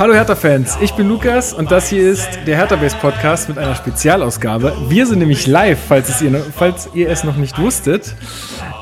[0.00, 4.74] Hallo Hertha-Fans, ich bin Lukas und das hier ist der Hertha-Base-Podcast mit einer Spezialausgabe.
[4.88, 8.14] Wir sind nämlich live, falls, es ihr, falls ihr es noch nicht wusstet.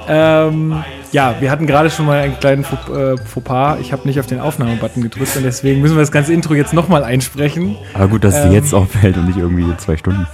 [0.06, 3.80] Ähm, ja, wir hatten gerade schon mal einen kleinen äh, Fauxpas.
[3.80, 6.73] Ich habe nicht auf den Aufnahmebutton gedrückt und deswegen müssen wir das ganze Intro jetzt
[6.73, 7.77] nochmal einsprechen.
[7.95, 10.28] Aber gut, dass es ähm, jetzt auffällt und nicht irgendwie zwei Stunden.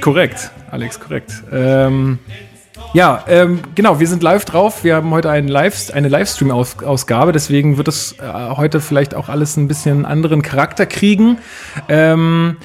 [0.00, 1.34] Korrekt, Alex, korrekt.
[1.52, 2.18] Ähm,
[2.92, 4.82] ja, ähm, genau, wir sind live drauf.
[4.84, 9.56] Wir haben heute einen Live, eine Livestream-Ausgabe, deswegen wird es äh, heute vielleicht auch alles
[9.56, 11.38] ein bisschen anderen Charakter kriegen.
[11.88, 12.56] Ähm,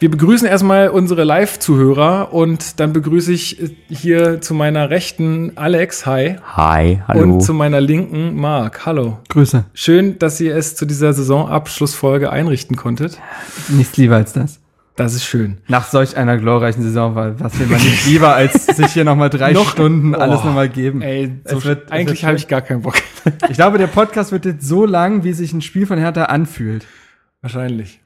[0.00, 6.06] wir begrüßen erstmal unsere Live-Zuhörer und dann begrüße ich äh, hier zu meiner rechten Alex,
[6.06, 6.36] hi.
[6.56, 7.22] Hi, hallo.
[7.22, 9.18] Und zu meiner linken Marc, hallo.
[9.28, 9.64] Grüße.
[9.74, 13.18] Schön, dass ihr es zu dieser Saisonabschlussfolge einrichten konntet.
[13.68, 14.58] Nichts lieber als das.
[15.00, 15.56] Das ist schön.
[15.66, 19.30] Nach solch einer glorreichen Saison, weil was will man nicht lieber, als sich hier nochmal
[19.30, 21.00] drei noch, Stunden alles oh, nochmal geben.
[21.00, 22.96] Ey, so wird, eigentlich habe ich gar keinen Bock.
[23.48, 26.86] ich glaube, der Podcast wird jetzt so lang, wie sich ein Spiel von Hertha anfühlt.
[27.40, 28.00] Wahrscheinlich.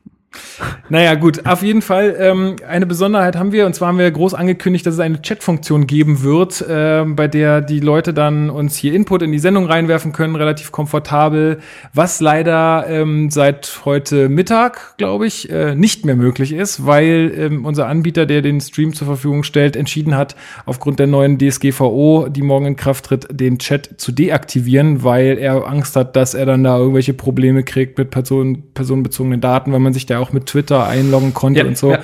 [0.88, 4.34] Naja, gut, auf jeden Fall ähm, eine Besonderheit haben wir, und zwar haben wir groß
[4.34, 8.92] angekündigt, dass es eine Chatfunktion geben wird, äh, bei der die Leute dann uns hier
[8.94, 11.58] Input in die Sendung reinwerfen können, relativ komfortabel,
[11.92, 17.64] was leider ähm, seit heute Mittag, glaube ich, äh, nicht mehr möglich ist, weil ähm,
[17.64, 22.42] unser Anbieter, der den Stream zur Verfügung stellt, entschieden hat, aufgrund der neuen DSGVO, die
[22.42, 26.64] morgen in Kraft tritt, den Chat zu deaktivieren, weil er Angst hat, dass er dann
[26.64, 30.86] da irgendwelche Probleme kriegt mit Person personenbezogenen Daten, weil man sich da auch mit Twitter
[30.86, 31.92] einloggen konnte ja, und so.
[31.92, 32.00] Ja.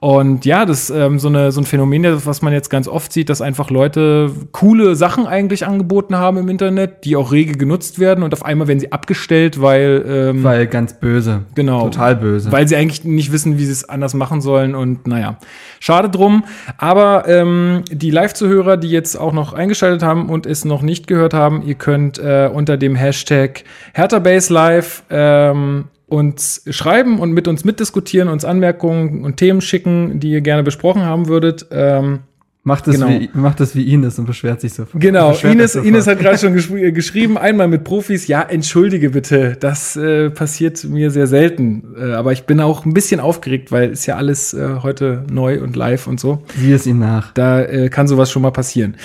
[0.00, 3.12] Und ja, das ist ähm, so, eine, so ein Phänomen, was man jetzt ganz oft
[3.12, 7.98] sieht, dass einfach Leute coole Sachen eigentlich angeboten haben im Internet, die auch rege genutzt
[7.98, 12.50] werden und auf einmal werden sie abgestellt, weil ähm, weil ganz böse, genau, total böse,
[12.52, 15.38] weil sie eigentlich nicht wissen, wie sie es anders machen sollen und naja,
[15.80, 16.44] schade drum.
[16.78, 21.34] Aber ähm, die Live-Zuhörer, die jetzt auch noch eingeschaltet haben und es noch nicht gehört
[21.34, 28.28] haben, ihr könnt äh, unter dem Hashtag HerthaBaseLive ähm, uns schreiben und mit uns mitdiskutieren,
[28.28, 31.66] uns Anmerkungen und Themen schicken, die ihr gerne besprochen haben würdet.
[31.70, 32.20] Ähm,
[32.66, 33.08] Macht es, genau.
[33.08, 34.88] wie, macht es wie Ines und beschwert sich so.
[34.94, 39.94] Genau, Ines, Ines hat gerade schon gesch geschrieben, einmal mit Profis, ja, entschuldige bitte, das
[39.94, 41.94] äh, passiert mir sehr selten.
[41.96, 45.62] Äh, aber ich bin auch ein bisschen aufgeregt, weil ist ja alles äh, heute neu
[45.62, 46.42] und live und so.
[46.58, 47.32] Sieh es ihm nach.
[47.34, 48.96] Da äh, kann sowas schon mal passieren.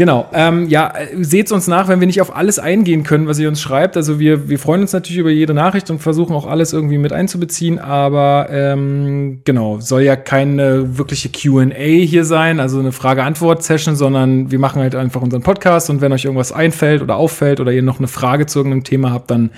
[0.00, 0.30] Genau.
[0.32, 3.60] Ähm, ja, seht uns nach, wenn wir nicht auf alles eingehen können, was ihr uns
[3.60, 3.98] schreibt.
[3.98, 7.12] Also wir, wir freuen uns natürlich über jede Nachricht und versuchen auch alles irgendwie mit
[7.12, 7.78] einzubeziehen.
[7.78, 14.58] Aber ähm, genau, soll ja keine wirkliche QA hier sein, also eine Frage-Antwort-Session, sondern wir
[14.58, 17.98] machen halt einfach unseren Podcast und wenn euch irgendwas einfällt oder auffällt oder ihr noch
[17.98, 19.50] eine Frage zu irgendeinem Thema habt, dann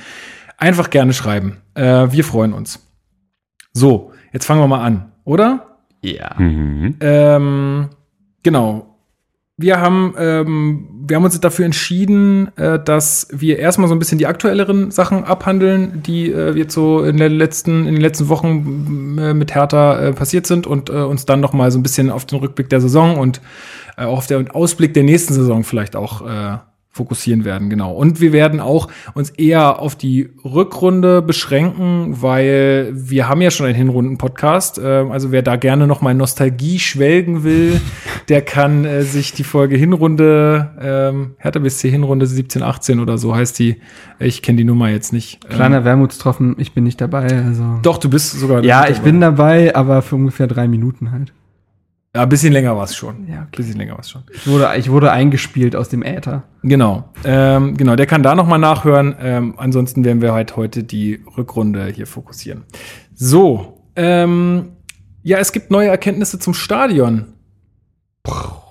[0.58, 1.58] einfach gerne schreiben.
[1.75, 2.84] Äh, wir freuen uns.
[3.72, 5.78] So, jetzt fangen wir mal an, oder?
[6.00, 6.34] Ja.
[6.36, 6.97] Mhm.
[7.00, 7.91] Ähm,
[8.42, 8.91] genau
[9.62, 14.19] wir haben, ähm, wir haben uns dafür entschieden, äh, dass wir erstmal so ein bisschen
[14.19, 19.17] die aktuelleren Sachen abhandeln, die äh, jetzt so in, der letzten, in den letzten Wochen
[19.19, 22.11] äh, mit Hertha äh, passiert sind und äh, uns dann noch mal so ein bisschen
[22.11, 23.41] auf den Rückblick der Saison und
[23.97, 26.59] äh, auf den Ausblick der nächsten Saison vielleicht auch äh,
[26.92, 27.92] fokussieren werden, genau.
[27.92, 33.64] Und wir werden auch uns eher auf die Rückrunde beschränken, weil wir haben ja schon
[33.64, 34.78] einen Hinrunden-Podcast.
[34.82, 37.81] Ähm, also wer da gerne noch mal Nostalgie schwelgen will,
[38.28, 43.34] der kann äh, sich die Folge Hinrunde, ähm, Hertha BSC Hinrunde 17, 18 oder so
[43.34, 43.81] heißt die.
[44.19, 45.48] Ich kenne die Nummer jetzt nicht.
[45.48, 47.42] Kleiner ähm, Wermutstropfen, ich bin nicht dabei.
[47.47, 47.78] Also.
[47.81, 51.32] Doch, du bist sogar Ja, ich bin dabei, aber für ungefähr drei Minuten halt.
[52.15, 53.27] Ja, ein bisschen länger war es schon.
[53.27, 53.56] Ja, okay.
[53.56, 54.23] bisschen länger war es schon.
[54.33, 56.43] Ich wurde, ich wurde eingespielt aus dem Äther.
[56.62, 57.09] Genau.
[57.25, 59.17] Ähm, genau, der kann da nochmal nachhören.
[59.19, 62.65] Ähm, ansonsten werden wir halt heute die Rückrunde hier fokussieren.
[63.15, 63.78] So.
[63.97, 64.73] Ähm,
[65.23, 67.33] ja, es gibt neue Erkenntnisse zum Stadion.
[68.23, 68.62] Puh.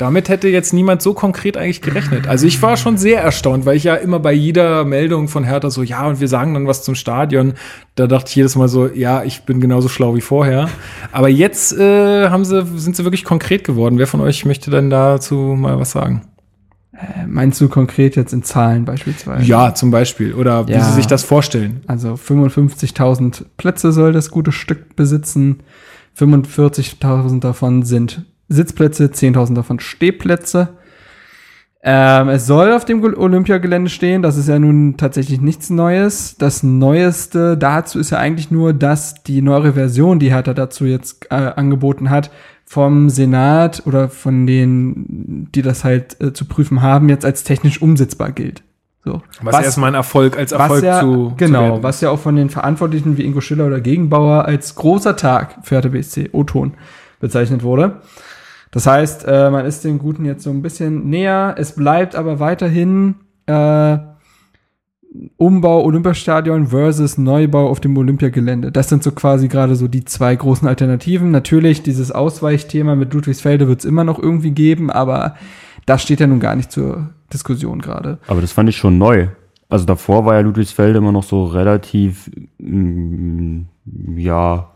[0.00, 2.26] Damit hätte jetzt niemand so konkret eigentlich gerechnet.
[2.26, 5.68] Also ich war schon sehr erstaunt, weil ich ja immer bei jeder Meldung von Hertha
[5.68, 7.52] so, ja, und wir sagen dann was zum Stadion.
[7.96, 10.70] Da dachte ich jedes Mal so, ja, ich bin genauso schlau wie vorher.
[11.12, 13.98] Aber jetzt äh, haben sie, sind sie wirklich konkret geworden.
[13.98, 16.22] Wer von euch möchte denn dazu mal was sagen?
[16.94, 19.44] Äh, meinst du konkret jetzt in Zahlen beispielsweise?
[19.44, 20.32] Ja, zum Beispiel.
[20.32, 21.82] Oder wie ja, sie sich das vorstellen.
[21.88, 25.58] Also 55.000 Plätze soll das gute Stück besitzen.
[26.18, 30.76] 45.000 davon sind Sitzplätze, 10.000 davon Stehplätze.
[31.82, 36.36] Ähm, es soll auf dem Olympiagelände stehen, das ist ja nun tatsächlich nichts Neues.
[36.36, 41.28] Das Neueste dazu ist ja eigentlich nur, dass die neuere Version, die Hertha dazu jetzt
[41.30, 42.30] äh, angeboten hat,
[42.66, 47.80] vom Senat oder von denen, die das halt äh, zu prüfen haben, jetzt als technisch
[47.80, 48.62] umsetzbar gilt.
[49.02, 49.22] So.
[49.42, 52.36] Was, was erstmal ein Erfolg als Erfolg ja, zu Genau, zu was ja auch von
[52.36, 56.74] den Verantwortlichen wie Ingo Schiller oder Gegenbauer als großer Tag für Hertha BSC O-Ton
[57.20, 58.02] bezeichnet wurde.
[58.70, 61.54] Das heißt, äh, man ist dem Guten jetzt so ein bisschen näher.
[61.58, 63.98] Es bleibt aber weiterhin äh,
[65.36, 68.70] Umbau Olympiastadion versus Neubau auf dem Olympiagelände.
[68.70, 71.32] Das sind so quasi gerade so die zwei großen Alternativen.
[71.32, 75.34] Natürlich, dieses Ausweichthema mit Ludwigsfelde wird es immer noch irgendwie geben, aber
[75.84, 78.18] das steht ja nun gar nicht zur Diskussion gerade.
[78.28, 79.28] Aber das fand ich schon neu.
[79.68, 83.62] Also davor war ja Ludwigsfelde immer noch so relativ, mm,
[84.16, 84.70] ja,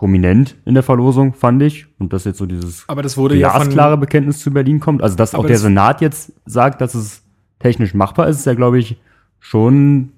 [0.00, 1.86] prominent in der Verlosung, fand ich.
[1.98, 5.02] Und dass jetzt so dieses Aber das wurde ja von, glasklare Bekenntnis zu Berlin kommt.
[5.02, 7.22] Also dass auch der das- Senat jetzt sagt, dass es
[7.58, 8.96] technisch machbar ist, ist ja, glaube ich,
[9.40, 10.12] schon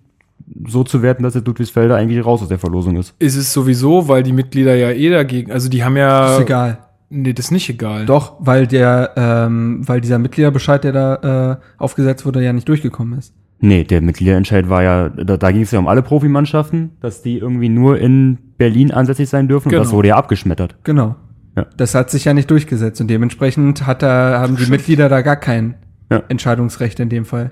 [0.69, 3.15] so zu werten, dass jetzt Ludwigsfelde eigentlich raus aus der Verlosung ist.
[3.19, 6.37] ist es sowieso, weil die Mitglieder ja eh dagegen, also die haben ja.
[6.37, 6.79] ist egal.
[7.11, 8.07] Nee, das ist nicht egal.
[8.07, 13.19] Doch, weil der, ähm, weil dieser Mitgliederbescheid, der da äh, aufgesetzt wurde, ja nicht durchgekommen
[13.19, 13.35] ist.
[13.61, 17.39] Nee, der Mitgliederentscheid war ja, da, da ging es ja um alle Profimannschaften, dass die
[17.39, 19.69] irgendwie nur in Berlin ansässig sein dürfen.
[19.69, 19.97] Und das Genau.
[19.97, 20.77] wurde ja abgeschmettert.
[20.85, 21.17] Genau.
[21.57, 21.67] Ja.
[21.77, 25.37] Das hat sich ja nicht durchgesetzt und dementsprechend hat da, haben die Mitglieder da gar
[25.37, 25.75] kein
[26.11, 26.23] Ja.
[26.29, 27.51] Entscheidungsrecht in dem Fall.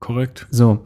[0.00, 0.46] Korrekt.
[0.50, 0.80] So.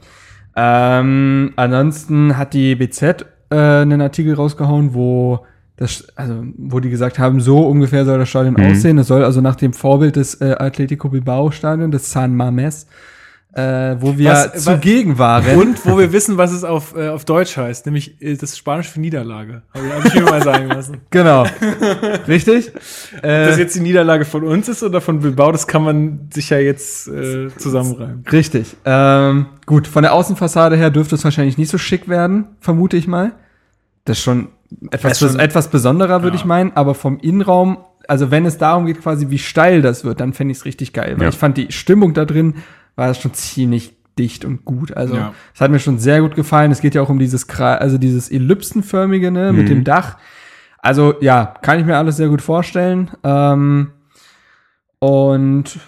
[0.54, 5.40] Ähm, ansonsten hat die BZ äh, einen Artikel rausgehauen, wo
[5.76, 8.70] das, also, wo die gesagt haben, so ungefähr soll das Stadion Mhm.
[8.72, 8.98] aussehen.
[8.98, 12.86] Es soll also nach dem Vorbild des äh, Atletico Bilbao Stadion, des San Mames,
[13.56, 15.56] äh, wo wir Was- zugegen waren.
[15.56, 18.88] Und wo wir wissen, was es auf, äh, auf Deutsch heißt, nämlich äh, das Spanisch
[18.88, 19.62] für Niederlage.
[19.74, 20.98] Habe ich, hab ich mir mal sagen lassen.
[21.10, 21.46] Genau.
[22.28, 22.72] Richtig?
[23.18, 26.28] Ob Äh, das jetzt die Niederlage von uns ist oder von Bilbao, das kann man
[26.32, 28.24] sich ja jetzt äh, zusammenreimen.
[28.30, 28.76] Richtig.
[28.84, 33.06] Ähm, gut, von der Außenfassade her dürfte es wahrscheinlich nicht so schick werden, vermute ich
[33.06, 33.32] mal.
[34.04, 34.48] Das ist schon
[34.90, 36.40] etwas, ist schon- etwas besonderer, würde Ja.
[36.42, 40.20] ich meinen, aber vom Innenraum, also wenn es darum geht, quasi wie steil das wird,
[40.20, 41.14] dann fände ich es richtig geil.
[41.16, 41.28] Weil Ja.
[41.30, 42.54] ich fand die Stimmung da drin
[42.96, 44.96] war schon ziemlich dicht und gut.
[44.96, 45.32] Also Ja.
[45.54, 46.72] es hat mir schon sehr gut gefallen.
[46.72, 49.68] Es geht ja auch um dieses also dieses ellipsenförmige, ne, mit Mhm.
[49.68, 50.16] dem Dach.
[50.78, 53.10] Also ja, kann ich mir alles sehr gut vorstellen.
[53.24, 53.88] Ähm,
[54.98, 55.78] und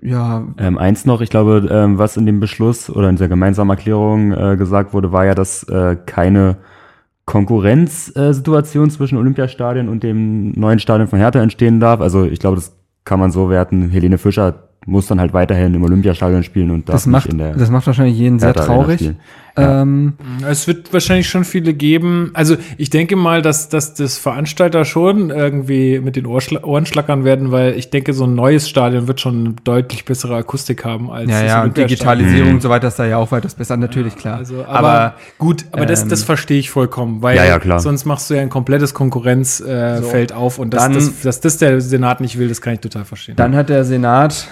[0.00, 3.70] ja, Ähm, eins noch, ich glaube, ähm, was in dem Beschluss oder in dieser gemeinsamen
[3.70, 6.58] Erklärung äh, gesagt wurde, war ja, dass äh, keine
[7.26, 12.00] Konkurrenzsituation äh, zwischen Olympiastadion und dem neuen Stadion von Hertha entstehen darf.
[12.00, 13.90] Also ich glaube, das kann man so werten.
[13.90, 17.54] Helene Fischer muss dann halt weiterhin im Olympiastadion spielen und das macht, nicht in der
[17.54, 19.00] das macht wahrscheinlich jeden sehr traurig.
[19.56, 19.82] Ja.
[19.82, 20.12] Ähm,
[20.48, 22.30] Es wird wahrscheinlich schon viele geben.
[22.34, 27.24] Also ich denke mal, dass, dass das Veranstalter schon irgendwie mit den Ohrschla Ohren schlackern
[27.24, 31.10] werden, weil ich denke, so ein neues Stadion wird schon eine deutlich bessere Akustik haben
[31.10, 31.76] als ja, das ja, und.
[31.76, 34.36] Digitalisierung und so weiter ist da ja auch weitaus besser, natürlich, klar.
[34.38, 37.80] Also, aber, gut, aber das, ähm, das verstehe ich vollkommen, weil Ja, ja, klar.
[37.80, 41.40] sonst machst du ja ein komplettes Konkurrenzfeld äh, Feld auf und das, Dann- das, dass
[41.40, 43.34] das der Senat nicht will, das kann ich total verstehen.
[43.36, 44.46] Dann hat der Senat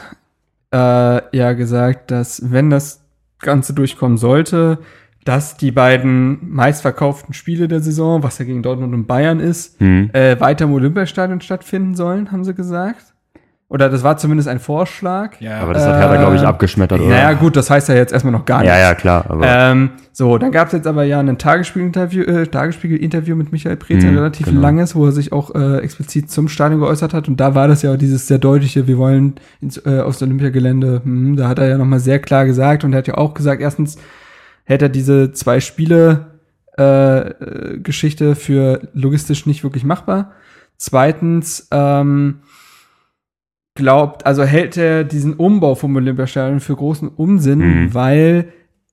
[0.73, 3.05] äh, ja gesagt, dass wenn das
[3.41, 4.79] Ganze durchkommen sollte,
[5.25, 10.11] dass die beiden meistverkauften Spiele der Saison, was ja gegen Dortmund und Bayern ist, Hm.
[10.13, 13.16] äh, weiter im Olympiastadion stattfinden sollen, haben sie gesagt.
[13.69, 15.41] Oder das war zumindest ein Vorschlag.
[15.41, 17.09] ja, Aber das hat Hertha, glaube ich, abgeschmettert, oder?
[17.11, 18.73] Naja, gut, das heißt ja jetzt erstmal noch gar nichts.
[18.77, 19.25] Ja, ja, klar.
[19.29, 23.77] Aber Ähm, so, dann gab es jetzt aber ja ein Tagesspiegel-Interview äh, Tagesspiegel-Interview mit Michael
[23.77, 24.61] Preetz, ein Mhm, relativ genau.
[24.61, 27.27] langes, wo er sich auch äh, explizit zum Stadion geäußert hat.
[27.27, 31.01] Und da war das ja auch dieses sehr deutliche, wir wollen ins, äh, aufs Olympiagelände.
[31.03, 33.61] Hm, da hat er ja nochmal sehr klar gesagt und er hat ja auch gesagt,
[33.61, 33.99] erstens
[34.63, 36.27] hätte er diese zwei Spiele
[36.79, 40.31] äh, äh, Geschichte für logistisch nicht wirklich machbar.
[40.79, 42.41] Zweitens, ähm,
[43.77, 47.95] glaubt, also hält er diesen Umbau vom Olympiastadion für großen Unsinn, Mhm.
[47.95, 48.49] weil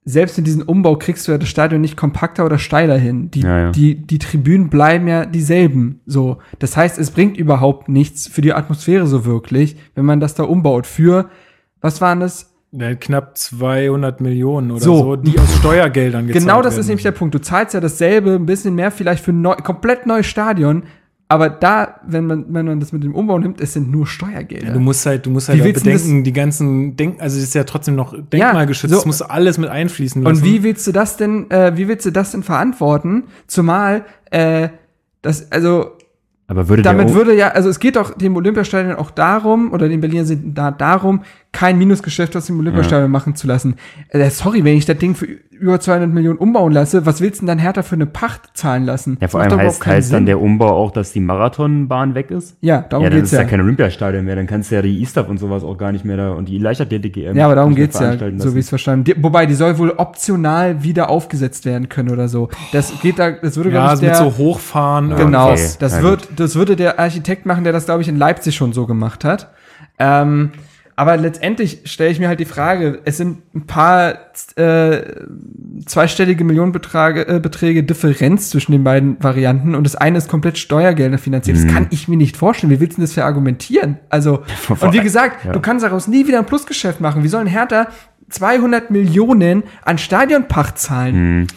[0.05, 3.31] selbst in diesem Umbau kriegst du ja das Stadion nicht kompakter oder steiler hin.
[3.31, 3.71] Die, Ja, ja.
[3.71, 6.01] die, die Tribünen bleiben ja dieselben.
[6.05, 6.39] So.
[6.59, 10.43] Das heißt, es bringt überhaupt nichts für die Atmosphäre so wirklich, wenn man das da
[10.43, 11.29] umbaut für,
[11.79, 12.49] was waren das?
[12.73, 14.97] Ja, knapp 200 Millionen oder So.
[14.97, 16.81] so, die aus Steuergeldern gezahlt Genau das werden.
[16.81, 17.35] ist nämlich der Punkt.
[17.35, 20.83] Du zahlst ja dasselbe, ein bisschen mehr vielleicht für ein neu, komplett neues Stadion,
[21.29, 24.67] aber da, wenn man, wenn man das mit dem Umbau nimmt, es sind nur Steuergelder.
[24.67, 27.55] Ja, du musst halt, du musst halt du bedenken, die ganzen Denk, also es ist
[27.55, 28.97] ja trotzdem noch denkmalgeschützt, so.
[28.97, 30.37] das musst du alles mit einfließen lassen.
[30.37, 33.23] Und wie willst du das denn, äh, wie willst du das denn verantworten?
[33.47, 34.69] Zumal, äh,
[35.21, 35.93] das, also,
[36.47, 40.01] aber würde damit würde ja, also es geht doch dem Olympiastadion auch darum, oder den
[40.01, 43.75] Berliner sind da darum, kein Minusgeschäft aus dem Olympiastadion machen zu lassen.
[44.09, 47.45] Äh, sorry, wenn ich das Ding für über 200 Millionen umbauen lasse, was willst du
[47.45, 49.17] denn dann Härter für eine Pacht zahlen lassen?
[49.21, 52.57] ja, vor allem heißt, heißt dann der Umbau auch, dass die Marathonbahn weg ist?
[52.59, 53.43] Ja, darum ja, dann geht's ist ja.
[53.43, 56.03] ja kein Olympiastadion mehr, dann kannst du ja die ISTAF und sowas auch gar nicht
[56.03, 57.37] mehr da und die Leichtathletik EM.
[57.37, 58.59] Ja, aber darum geht's ja, veranstalten so wie ich lassen.
[58.59, 62.49] es verstanden die, Wobei, die soll wohl optional wieder aufgesetzt werden können oder so.
[62.71, 65.15] Das geht da, das würde, ja, glaub also ich, mit der, so hochfahren.
[65.15, 68.17] Genau, Okay, das na wird, das würde der Architekt machen, der das, glaube ich, in
[68.17, 69.51] Leipzig schon so gemacht hat.
[69.99, 70.51] Ähm,
[70.95, 74.13] aber letztendlich stelle ich mir halt die Frage, es sind ein paar
[74.55, 75.01] äh,
[75.85, 81.17] zweistellige Millionenbeträge äh, Beträge Differenz zwischen den beiden Varianten und das eine ist komplett Steuergelder
[81.17, 81.57] finanziert.
[81.57, 81.65] Mhm.
[81.65, 82.71] Das kann ich mir nicht vorstellen.
[82.71, 83.97] Wie willst du das verargumentieren?
[84.09, 84.43] Also,
[84.79, 85.51] und wie gesagt, Ja.
[85.51, 87.23] du kannst daraus nie wieder ein Plusgeschäft machen.
[87.23, 87.87] Wie soll ein Hertha
[88.29, 91.47] 200 Millionen an Stadionpacht zahlen.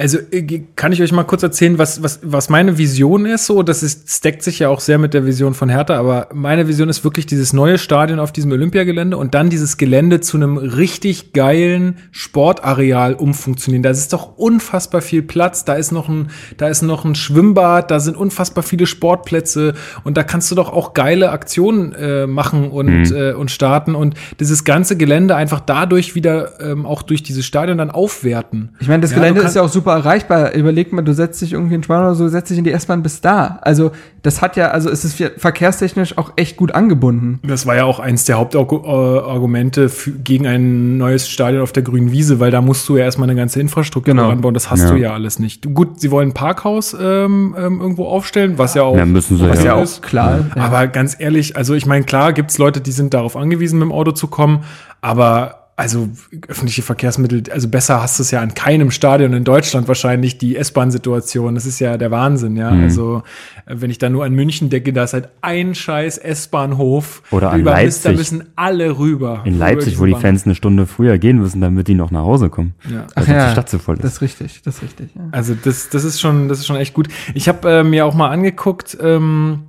[0.00, 3.44] Also äh, kann ich euch mal kurz erzählen, was, was, was meine Vision ist.
[3.44, 6.28] So, das ist, das deckt sich ja auch sehr mit der Vision von Hertha, aber
[6.32, 10.38] meine Vision ist wirklich dieses neue Stadion auf diesem Olympiagelände und dann dieses Gelände zu
[10.38, 13.82] einem richtig geilen Sportareal umfunktionieren.
[13.82, 15.66] Da ist doch unfassbar viel Platz.
[15.66, 20.16] Da ist noch ein, da ist noch ein Schwimmbad, da sind unfassbar viele Sportplätze und
[20.16, 24.64] da kannst du doch auch geile Aktionen äh, machen und, äh, und starten und dieses
[24.64, 28.70] ganze Gelände einfach dadurch wieder ähm, auch durch dieses Stadion dann aufwerten.
[28.80, 30.52] Ich meine, das Ja, Gelände ist ja auch super erreichbar.
[30.54, 33.02] Überleg mal, du setzt dich irgendwie in Spanien oder so, setzt dich in die S-Bahn
[33.02, 33.58] bis da.
[33.62, 33.92] Also,
[34.22, 37.40] das hat ja, also es ist ver- verkehrstechnisch auch echt gut angebunden.
[37.42, 42.12] Das war ja auch eins der Hauptargumente für, gegen ein neues Stadion auf der grünen
[42.12, 44.30] Wiese, weil da musst du ja erstmal eine ganze Infrastruktur Genau.
[44.30, 44.54] anbauen.
[44.54, 44.90] Das hast Ja.
[44.90, 45.72] du ja alles nicht.
[45.74, 48.96] Gut, sie wollen ein Parkhaus ähm, ähm, irgendwo aufstellen, was ja auch.
[48.96, 49.66] Ja, müssen sie, Was ja.
[49.66, 50.02] ja auch ist.
[50.02, 50.40] klar.
[50.54, 50.62] Ja.
[50.62, 53.92] Aber ganz ehrlich, also ich meine, klar gibt's Leute, die sind darauf angewiesen, mit dem
[53.92, 54.60] Auto zu kommen,
[55.00, 56.08] aber also
[56.46, 60.56] öffentliche Verkehrsmittel, also besser hast du es ja an keinem Stadion in Deutschland wahrscheinlich, die
[60.56, 61.54] S-Bahn-Situation.
[61.54, 62.70] Das ist ja der Wahnsinn, ja.
[62.70, 62.82] Mhm.
[62.84, 63.22] Also
[63.66, 67.22] wenn ich da nur an München denke, da ist halt ein scheiß S-Bahnhof.
[67.30, 68.16] Oder an Über- Da Leipzig.
[68.16, 69.42] müssen alle rüber.
[69.44, 70.14] In Leipzig, wo die.
[70.14, 72.74] Fans eine Stunde früher gehen müssen, damit die noch nach Hause kommen.
[72.90, 73.06] Ja.
[73.14, 74.04] Weil sonst die Stadt so voll ist.
[74.04, 75.14] das ist richtig, das ist richtig.
[75.14, 75.22] Ja.
[75.32, 77.08] Also das, das ist schon, das ist schon echt gut.
[77.34, 79.60] Ich habe äh, mir auch mal angeguckt, ähm,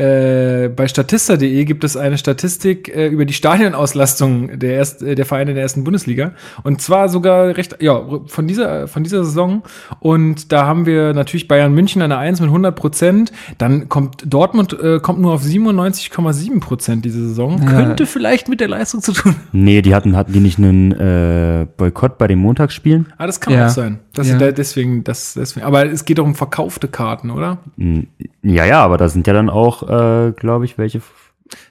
[0.00, 5.26] äh, bei Statista.de gibt es eine Statistik äh, über die Stadionauslastung der, erst, äh, der
[5.26, 6.32] Vereine der ersten Bundesliga.
[6.62, 9.62] Und zwar sogar recht, ja, von dieser, von dieser Saison.
[10.00, 13.32] Und da haben wir natürlich Bayern München eine 1 mit 100 Prozent.
[13.58, 17.58] Dann kommt Dortmund äh, kommt nur auf 97,7 Prozent diese Saison.
[17.62, 17.66] Ja.
[17.70, 19.34] Könnte vielleicht mit der Leistung zu tun.
[19.52, 23.12] Nee, die hatten, hatten die nicht einen äh, Boykott bei den Montagsspielen?
[23.18, 23.66] Ah, das kann Ja.
[23.66, 23.98] auch sein.
[24.14, 24.38] Das, Ja.
[24.38, 25.66] da- deswegen, das, deswegen.
[25.66, 27.58] Aber es geht doch um verkaufte Karten, oder?
[27.78, 28.06] Hm,
[28.42, 31.02] Ja, ja, aber da sind ja dann auch, äh, glaube ich, welche.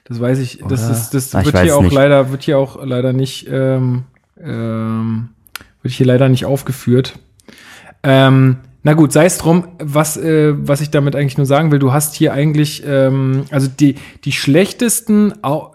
[0.04, 0.62] Das weiß ich.
[0.68, 0.92] Das Oder?
[0.92, 1.92] ist, das Ah, ich wird hier auch nicht.
[1.92, 4.04] leider, wird hier auch leider nicht, ähm,
[4.40, 5.30] ähm,
[5.82, 7.18] wird hier leider nicht aufgeführt.
[8.02, 11.78] Ähm, na gut, sei es drum, was, äh, was ich damit eigentlich nur sagen will,
[11.78, 15.74] du hast hier eigentlich, ähm, also die, die schlechtesten, au-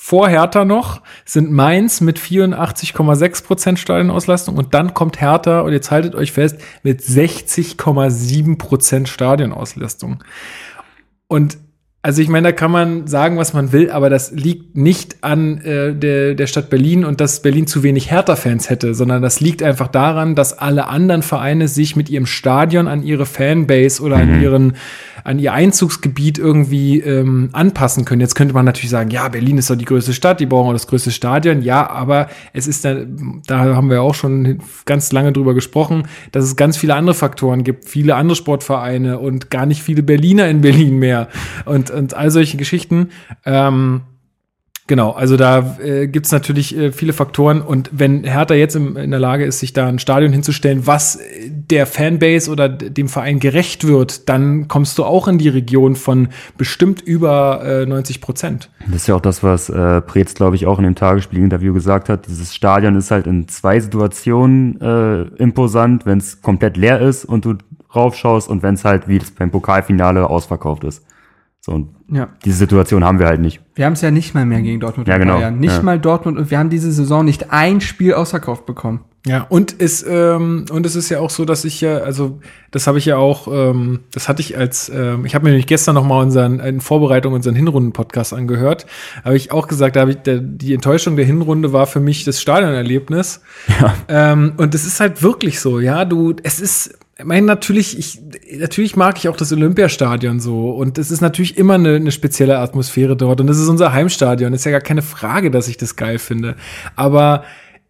[0.00, 5.90] vor Hertha noch, sind Mainz mit 84,6 Prozent Stadionauslastung und dann kommt Hertha, und jetzt
[5.90, 10.22] haltet euch fest, mit 60,7 Prozent Stadionauslastung.
[11.26, 11.58] Und
[12.00, 15.58] also ich meine, da kann man sagen, was man will, aber das liegt nicht an
[15.62, 19.64] äh, der, der Stadt Berlin und dass Berlin zu wenig Hertha-Fans hätte, sondern das liegt
[19.64, 24.40] einfach daran, dass alle anderen Vereine sich mit ihrem Stadion an ihre Fanbase oder an
[24.40, 24.74] ihren
[25.28, 28.22] an ihr Einzugsgebiet irgendwie ähm, anpassen können.
[28.22, 30.72] Jetzt könnte man natürlich sagen, ja, Berlin ist doch die größte Stadt, die brauchen auch
[30.72, 31.60] das größte Stadion.
[31.60, 32.96] Ja, aber es ist da,
[33.46, 37.62] da haben wir auch schon ganz lange drüber gesprochen, dass es ganz viele andere Faktoren
[37.62, 41.28] gibt, viele andere Sportvereine und gar nicht viele Berliner in Berlin mehr
[41.66, 43.10] und, und all solche Geschichten.
[43.44, 44.02] Ähm,
[44.88, 49.10] Genau, also da äh, gibt's natürlich äh, viele Faktoren und wenn Hertha jetzt im, in
[49.10, 53.38] der Lage ist, sich da ein Stadion hinzustellen, was äh, der Fanbase oder dem Verein
[53.38, 58.70] gerecht wird, dann kommst du auch in die Region von bestimmt über äh, 90 Prozent.
[58.86, 62.08] Das ist ja auch das, was äh, Preetz, glaube ich, auch in dem Tagesspiel-Interview gesagt
[62.08, 62.26] hat.
[62.26, 67.44] Dieses Stadion ist halt in zwei Situationen äh, imposant, wenn es komplett leer ist und
[67.44, 67.56] du
[67.94, 71.02] raufschaust und wenn es halt wie das beim Pokalfinale ausverkauft ist.
[71.60, 72.28] So, und Ja.
[72.44, 73.60] diese Situation haben wir halt nicht.
[73.74, 75.34] Wir haben es ja nicht mal mehr gegen Dortmund Ja, und genau.
[75.38, 75.58] Bayern.
[75.58, 75.82] Nicht Ja.
[75.82, 79.00] mal Dortmund und wir haben diese Saison nicht ein Spiel ausverkauft bekommen.
[79.26, 82.38] Ja, und es, ähm, und es ist ja auch so, dass ich ja, also
[82.70, 85.66] das habe ich ja auch, ähm, das hatte ich als, ähm, ich habe mir nämlich
[85.66, 88.86] gestern noch mal unseren, in Vorbereitung unseren Hinrunden-Podcast angehört,
[89.24, 92.24] habe ich auch gesagt, da habe ich, der, die Enttäuschung der Hinrunde war für mich
[92.24, 93.42] das Stadionerlebnis.
[93.80, 93.94] Ja.
[94.08, 98.20] Ähm, und es ist halt wirklich so, ja, du, es ist, ich meine, natürlich, ich,
[98.58, 100.70] natürlich mag ich auch das Olympiastadion so.
[100.70, 103.40] Und es ist natürlich immer eine, eine spezielle Atmosphäre dort.
[103.40, 104.52] Und das ist unser Heimstadion.
[104.52, 106.54] ist ja gar keine Frage, dass ich das geil finde.
[106.94, 107.42] Aber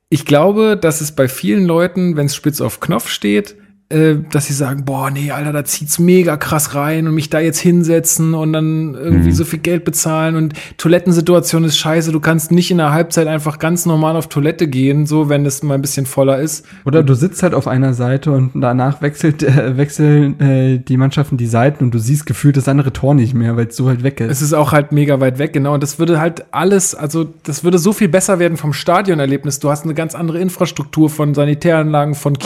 [0.09, 3.57] ich glaube, dass es bei vielen Leuten, wenn es spitz auf Knopf steht,
[3.91, 7.41] äh, dass sie sagen, boah, nee, Alter, da zieht's mega krass rein und mich da
[7.41, 12.53] jetzt hinsetzen und dann irgendwie so viel Geld bezahlen und Toilettensituation ist scheiße, du kannst
[12.53, 15.81] nicht in der Halbzeit einfach ganz normal auf Toilette gehen, so wenn es mal ein
[15.81, 16.67] bisschen voller ist.
[16.85, 21.39] Oder du sitzt halt auf einer Seite und danach wechselt, äh, wechseln äh, die Mannschaften
[21.39, 24.03] die Seiten und du siehst gefühlt das andere Tor nicht mehr, weil es so halt
[24.03, 24.31] weg ist.
[24.31, 25.73] Es ist auch halt mega weit weg, genau.
[25.73, 29.61] Und das würde halt alles, also das würde so viel besser werden vom Stadionerlebnis.
[29.61, 32.39] Du hast eine ganz andere Infrastruktur von Sanitäranlagen, von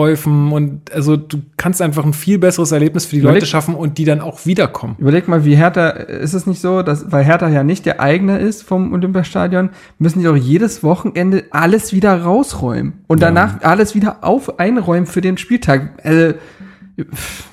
[0.00, 3.74] Kioskverkäufen und also du kannst einfach ein viel besseres Erlebnis für die Überleg- Leute schaffen
[3.74, 4.96] und die dann auch wiederkommen.
[4.98, 8.38] Überleg mal, wie Hertha, ist es nicht so, dass, weil Hertha ja nicht der Eigner
[8.38, 14.18] ist vom Olympiastadion, müssen die doch jedes Wochenende alles wieder rausräumen und danach alles wieder
[14.22, 15.90] auf einräumen für den Spieltag.
[16.02, 16.34] Also,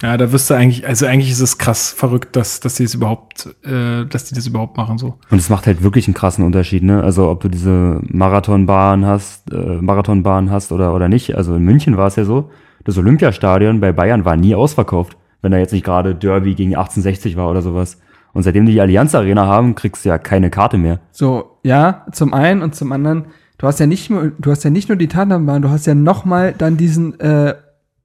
[0.01, 2.93] Ja, da wirst du eigentlich, also eigentlich ist es krass verrückt, dass, dass die es
[2.93, 5.15] überhaupt, äh, dass die das überhaupt machen so.
[5.29, 7.03] Und es macht halt wirklich einen krassen Unterschied, ne?
[7.03, 11.35] Also ob du diese Marathonbahn hast, äh, Marathonbahn hast oder, oder nicht.
[11.35, 12.49] Also in München war es ja so,
[12.83, 17.35] das Olympiastadion bei Bayern war nie ausverkauft, wenn da jetzt nicht gerade Derby gegen 1860
[17.35, 17.99] war oder sowas.
[18.33, 20.99] Und seitdem die die Allianz Arena haben, kriegst du ja keine Karte mehr.
[21.11, 23.25] So, ja, zum einen und zum anderen,
[23.57, 25.95] du hast ja nicht nur, du hast ja nicht nur die Tatanbahn, du hast ja
[25.95, 27.55] noch mal dann diesen äh,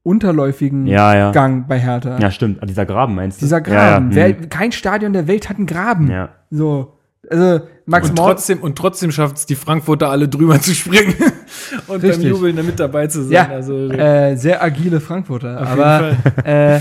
[0.03, 1.31] unterläufigen Ja, ja.
[1.33, 2.19] Gang bei Hertha.
[2.19, 2.63] Ja, stimmt.
[2.63, 3.45] Ah, Dieser Graben meinst du?
[3.47, 3.91] Dieser Ja, ja.
[3.93, 4.07] Graben.
[4.11, 4.15] hm.
[4.17, 6.11] Wer, kein Stadion der Welt hat einen Graben.
[6.11, 6.31] Ja.
[6.51, 6.95] So,
[7.31, 11.15] also Max Und Mord, trotzdem, und trotzdem schafft es die Frankfurter alle drüber zu springen
[11.89, 12.23] und Richtig.
[12.25, 13.33] beim Jubeln da mit dabei zu sein.
[13.33, 15.61] ja, Also, äh, sehr agile Frankfurter.
[15.61, 16.81] Auf aber jeden äh,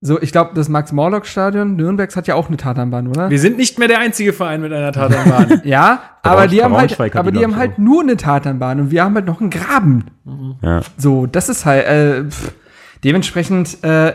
[0.00, 3.30] so, ich glaube, das Max-Morlock-Stadion Nürnbergs hat ja auch eine Tatanbahn, oder?
[3.30, 5.62] wir sind nicht mehr der einzige Verein mit einer Tatanbahn.
[5.64, 9.14] Ja, aber die haben halt, aber die, haben halt nur eine Tatanbahn und wir haben
[9.16, 10.04] halt noch einen Graben.
[10.62, 10.82] Ja.
[10.96, 12.52] So, das ist halt äh, pff,
[13.02, 14.12] dementsprechend äh,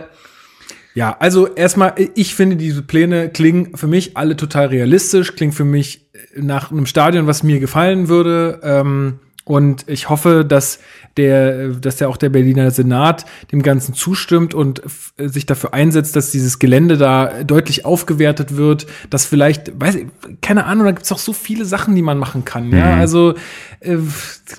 [0.94, 5.66] Ja, also erstmal, ich finde, diese Pläne klingen für mich alle total realistisch, klingen für
[5.66, 8.60] mich nach einem Stadion, was mir gefallen würde.
[8.64, 10.80] Ähm, und ich hoffe, dass
[11.18, 14.82] der, dass ja auch der Berliner Senat dem Ganzen zustimmt und
[15.18, 20.08] sich dafür einsetzt, dass dieses Gelände da deutlich aufgewertet wird, dass vielleicht, weiß ich,
[20.42, 22.72] keine Ahnung, da gibt's auch so viele Sachen, die man machen kann.
[22.72, 23.34] Ja, also
[23.82, 23.98] äh,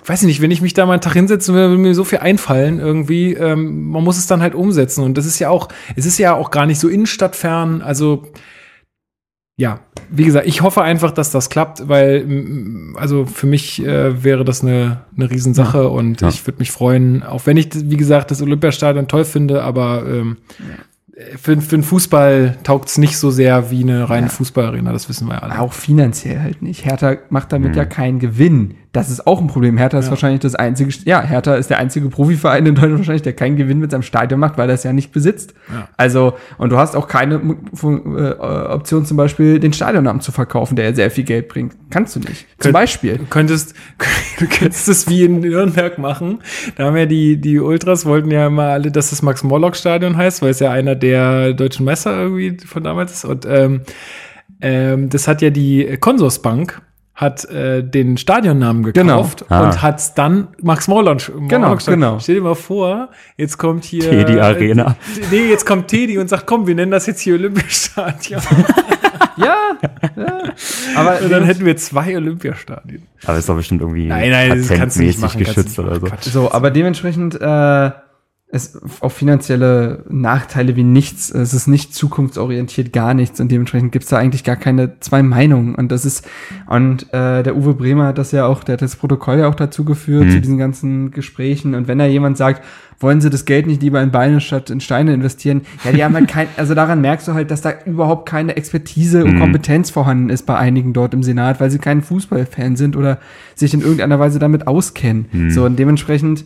[0.04, 2.04] weiß ich nicht, wenn ich mich da mal einen Tag hinsetzen würde, würde mir so
[2.04, 3.32] viel einfallen irgendwie.
[3.32, 5.02] Ähm, man muss es dann halt umsetzen.
[5.02, 7.80] Und das ist ja auch, es ist ja auch gar nicht so innenstadtfern.
[7.80, 8.30] Also
[9.56, 9.80] ja,
[10.10, 12.26] wie gesagt, ich hoffe einfach, dass das klappt, weil
[12.96, 16.28] also für mich äh, wäre das eine, eine Riesensache und Ja.
[16.28, 20.36] ich würde mich freuen, auch wenn ich, wie gesagt, das Olympiastadion toll finde, aber ähm,
[21.40, 25.28] für, für den Fußball taugt es nicht so sehr wie eine reine Fußballarena, das wissen
[25.28, 25.60] wir ja alle.
[25.60, 26.84] auch finanziell halt nicht.
[26.84, 27.76] Hertha macht damit Mhm.
[27.76, 28.74] ja keinen Gewinn.
[28.94, 29.76] Das ist auch ein Problem.
[29.76, 30.10] Hertha ist Ja.
[30.12, 33.80] wahrscheinlich das einzige, ja, Hertha ist der einzige Profiverein in Deutschland wahrscheinlich, der keinen Gewinn
[33.80, 35.52] mit seinem Stadion macht, weil er es ja nicht besitzt.
[35.70, 35.88] Ja.
[35.96, 37.34] Also, und du hast auch keine
[37.82, 38.30] äh,
[38.72, 41.74] Option zum Beispiel, den Stadionnamen zu verkaufen, der ja sehr viel Geld bringt.
[41.90, 42.46] Kannst du nicht.
[42.58, 43.18] Zum Könnt- Beispiel.
[43.18, 43.74] Du könntest,
[44.38, 46.38] du könntest es wie in Nürnberg machen.
[46.76, 50.50] Da haben ja die, die Ultras wollten ja immer alle, dass das Max-Morlock-Stadion heißt, weil
[50.50, 53.24] es ja einer der deutschen Messer irgendwie von damals ist.
[53.24, 53.80] Und ähm,
[54.60, 56.80] ähm, das hat ja die Consorsbank
[57.14, 59.62] hat äh, den Stadionnamen gekauft Ah.
[59.64, 62.18] und hat's dann Max Morlock Genau, genau.
[62.18, 64.96] Stell dir mal vor, jetzt kommt hier Teddy Arena.
[65.16, 68.42] Äh, nee, jetzt kommt Teddy und sagt, komm, wir nennen das jetzt hier Olympiastadion.
[69.36, 69.56] Ja,
[70.16, 70.42] ja.
[70.94, 73.02] Aber und dann hätten wir zwei Olympiastadien.
[73.26, 75.44] Aber ist doch bestimmt irgendwie Nein, nein, das kannst du nicht patentmäßig machen.
[75.44, 76.06] kannst du geschützt oder so.
[76.06, 76.22] Quatsch.
[76.30, 77.90] So, aber dementsprechend äh,
[78.54, 81.30] es auf finanzielle Nachteile wie nichts.
[81.30, 83.40] Es ist nicht zukunftsorientiert, gar nichts.
[83.40, 85.74] Und dementsprechend gibt's da eigentlich gar keine zwei Meinungen.
[85.74, 86.26] Und das ist,
[86.68, 89.54] und äh, der Uwe Bremer hat das ja auch, der hat das Protokoll ja auch
[89.56, 90.30] dazu geführt, Mhm.
[90.30, 91.74] zu diesen ganzen Gesprächen.
[91.74, 92.62] Und wenn da jemand sagt,
[93.00, 95.62] wollen Sie das Geld nicht lieber in Beine statt in Steine investieren?
[95.84, 99.24] Ja, die haben halt kein, also daran merkst du halt, dass da überhaupt keine Expertise
[99.24, 99.40] und Mhm.
[99.40, 103.18] Kompetenz vorhanden ist bei einigen dort im Senat, weil sie kein Fußballfan sind oder
[103.56, 105.26] sich in irgendeiner Weise damit auskennen.
[105.32, 105.50] Mhm.
[105.50, 106.44] So, und dementsprechend,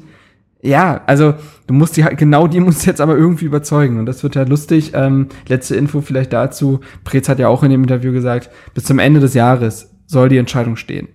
[0.62, 1.34] ja, also
[1.66, 3.98] du musst die halt, genau die musst du jetzt aber irgendwie überzeugen.
[3.98, 4.92] Und das wird ja lustig.
[4.94, 6.80] Ähm, letzte Info vielleicht dazu.
[7.04, 10.38] Preetz hat ja auch in dem Interview gesagt, bis zum Ende des Jahres soll die
[10.38, 11.08] Entscheidung stehen,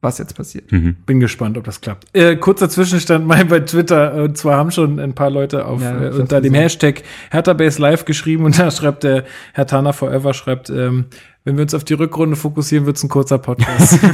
[0.00, 0.70] was jetzt passiert.
[0.70, 0.96] Mhm.
[1.06, 2.06] Bin gespannt, ob das klappt.
[2.12, 4.14] Äh, kurzer Zwischenstand mal bei Twitter.
[4.14, 6.54] Und zwar haben schon ein paar Leute auf, Ja, äh, unter dem gesehen.
[6.54, 11.06] Hashtag HerthaBase Live geschrieben und da schreibt der Herr Tana Forever, schreibt, ähm,
[11.44, 13.98] wenn wir uns auf die Rückrunde fokussieren, wird's ein kurzer Podcast.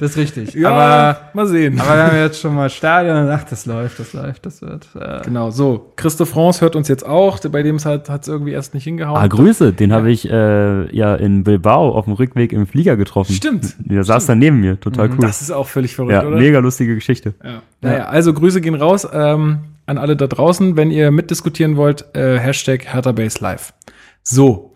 [0.00, 0.54] Das ist richtig.
[0.54, 1.78] ja, Aber, mal sehen.
[1.78, 4.88] aber wir haben jetzt schon mal Stadion und ach, das läuft, das läuft, das wird.
[4.98, 5.92] Äh, Genau, so.
[5.96, 7.38] Christoph France hört uns jetzt auch.
[7.50, 9.20] Bei dem es halt, hat's irgendwie erst nicht hingehauen.
[9.20, 13.34] Ah, Grüße, den habe ich äh, ja in Bilbao auf dem Rückweg im Flieger getroffen.
[13.34, 13.74] Stimmt.
[13.78, 15.18] Der saß dann neben mir, total cool.
[15.20, 16.38] Das ist auch völlig verrückt, ja, oder?
[16.38, 17.34] mega lustige Geschichte.
[17.44, 17.60] Ja.
[17.82, 20.76] Naja, also Grüße gehen raus ähm, an alle da draußen.
[20.76, 23.74] Wenn ihr mitdiskutieren wollt, äh, Hashtag HerthaBase Live.
[24.22, 24.72] So,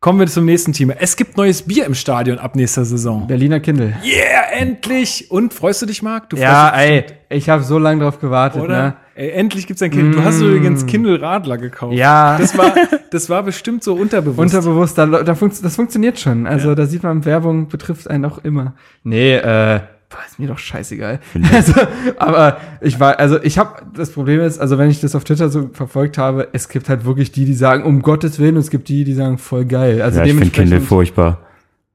[0.00, 0.94] kommen wir zum nächsten Thema.
[0.98, 3.26] Es gibt neues Bier im Stadion ab nächster Saison.
[3.26, 3.94] Berliner Kindle.
[4.02, 5.30] Yeah, endlich!
[5.30, 6.30] Und freust du dich, Marc?
[6.30, 8.82] Du Ja, ey, ich habe so lange drauf gewartet, oder?
[8.82, 8.96] ne?
[9.14, 10.14] Ey, endlich gibt's ein Kind.
[10.14, 11.94] Du hast übrigens Kindle Radler gekauft.
[11.94, 12.38] Ja.
[12.38, 12.72] Das war,
[13.10, 14.38] das war bestimmt so unterbewusst.
[14.38, 16.46] Unterbewusst, da, da funkt, das funktioniert schon.
[16.46, 18.74] Also da sieht man, Werbung betrifft einen auch immer.
[19.04, 19.80] Nee, äh,
[20.10, 21.20] boah, ist mir doch scheißegal.
[21.52, 21.72] Also,
[22.18, 25.48] aber ich war, also ich habe, das Problem ist, also wenn ich das auf Twitter
[25.48, 28.70] so verfolgt habe, es gibt halt wirklich die, die sagen, um Gottes Willen, und es
[28.70, 30.02] gibt die, die sagen, voll geil.
[30.02, 31.38] Also ja, ich finde Kindle furchtbar.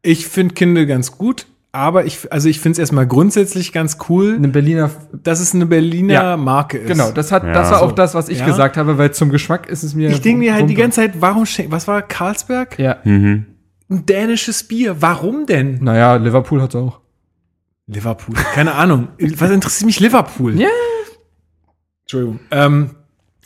[0.01, 4.35] ich finde Kindle ganz gut, aber ich, also ich finde es erstmal grundsätzlich ganz cool,
[4.37, 6.37] eine Berliner, dass es eine Berliner Ja.
[6.37, 6.87] Marke ist.
[6.87, 7.51] genau, das hat, Ja.
[7.51, 8.45] das war auch das, was ich Ja.
[8.45, 10.09] gesagt habe, weil zum Geschmack ist es mir.
[10.09, 12.79] Ich denke mir halt die ganze Zeit, warum schenkt, was war Carlsberg?
[12.79, 12.95] Ja.
[13.03, 13.45] Mhm.
[13.89, 14.95] Ein dänisches Bier.
[15.01, 15.79] Warum denn?
[15.83, 17.01] Naja, Liverpool hat's auch.
[17.87, 18.35] Liverpool.
[18.53, 19.09] Keine Ahnung.
[19.19, 20.59] Was interessiert mich Liverpool?
[20.59, 20.67] Ja.
[22.03, 22.39] Entschuldigung.
[22.51, 22.91] Ähm,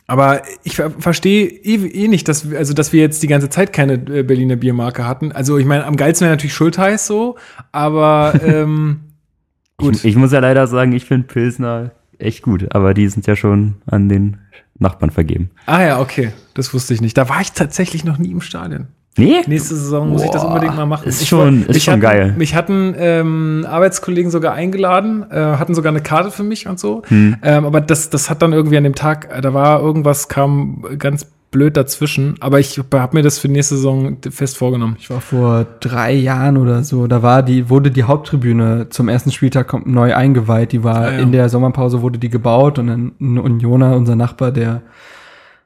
[0.06, 3.48] Aber ich ver verstehe eh, eh nicht, dass wir, also dass wir jetzt die ganze
[3.48, 5.30] Zeit keine äh, Berliner Biermarke hatten.
[5.32, 7.36] Also ich meine, am geilsten wäre natürlich Schultheiß so,
[7.72, 9.00] aber ähm,
[9.76, 9.96] gut.
[9.96, 13.36] Ich, ich muss ja leider sagen, ich finde Pilsner echt gut, aber die sind ja
[13.36, 14.38] schon an den
[14.78, 15.50] Nachbarn vergeben.
[15.66, 17.16] ah ja, okay, das wusste ich nicht.
[17.16, 18.88] Da war ich tatsächlich noch nie im Stadion.
[19.20, 19.36] Nee?
[19.46, 21.08] Nächste Saison muss ich das Boah, unbedingt mal machen.
[21.08, 22.34] ist schon- war- ist schon hatten, geil.
[22.36, 27.02] Mich hatten ähm, Arbeitskollegen sogar eingeladen, äh, hatten sogar eine Karte für mich und so.
[27.08, 27.36] Hm.
[27.42, 30.84] Ähm, aber das, das hat dann irgendwie an dem Tag, äh, da war irgendwas, kam
[30.98, 32.36] ganz blöd dazwischen.
[32.38, 34.94] Aber ich habe mir das für nächste Saison fest vorgenommen.
[35.00, 39.32] Ich war vor drei Jahren oder so, da war die, wurde die Haupttribüne zum ersten
[39.32, 40.70] Spieltag neu eingeweiht.
[40.70, 41.18] Die war Ah, ja.
[41.18, 44.82] in der Sommerpause wurde die gebaut und dann ein Unioner, unser Nachbar, der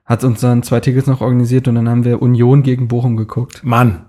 [0.05, 3.63] hat uns dann zwei Tickets noch organisiert und dann haben wir Union gegen Bochum geguckt.
[3.65, 4.07] Mann,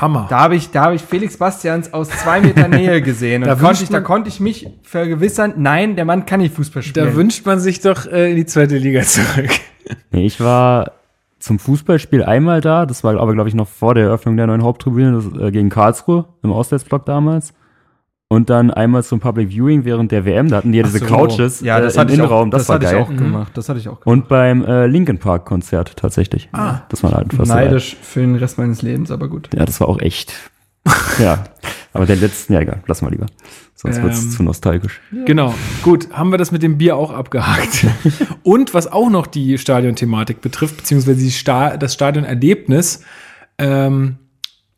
[0.00, 0.26] Hammer.
[0.30, 3.56] Da habe ich, da habe ich Felix Bastians aus zwei Meter Nähe gesehen und Da
[3.56, 7.06] konnte ich, da konnte ich mich vergewissern, nein, der Mann kann nicht Fußball spielen.
[7.06, 9.50] Da wünscht man sich doch äh, in die zweite Liga zurück.
[10.12, 10.92] Nee, ich war
[11.40, 14.62] zum Fußballspiel einmal da, das war aber, glaube ich, noch vor der Eröffnung der neuen
[14.62, 17.52] Haupttribüne, das, äh, gegen Karlsruhe im Auswärtsblock damals.
[18.32, 21.04] Und dann einmal zum Public Viewing während der WM, da hatten die ja diese so.
[21.04, 22.94] Couches ja, das äh, im Innenraum, auch, das, war hatte geil.
[22.96, 23.52] ich auch gemacht.
[23.54, 24.06] Das hatte ich auch gemacht.
[24.06, 26.48] Und beim äh, Linkin Park Konzert tatsächlich.
[26.52, 26.80] Ah.
[26.88, 29.50] Das war halt fast Neidisch für den Rest meines Lebens, aber gut.
[29.54, 30.32] Ja, das war auch echt.
[31.18, 31.44] ja.
[31.92, 33.26] Aber den letzten, ja egal, lass mal lieber.
[33.74, 35.02] Sonst Ähm, wird's zu nostalgisch.
[35.26, 35.52] Genau.
[35.82, 37.86] Gut, haben wir das mit dem Bier auch abgehakt.
[38.42, 43.02] Und was auch noch die Stadionthematik betrifft, beziehungsweise Sta das Stadionerlebnis,
[43.58, 44.16] ähm,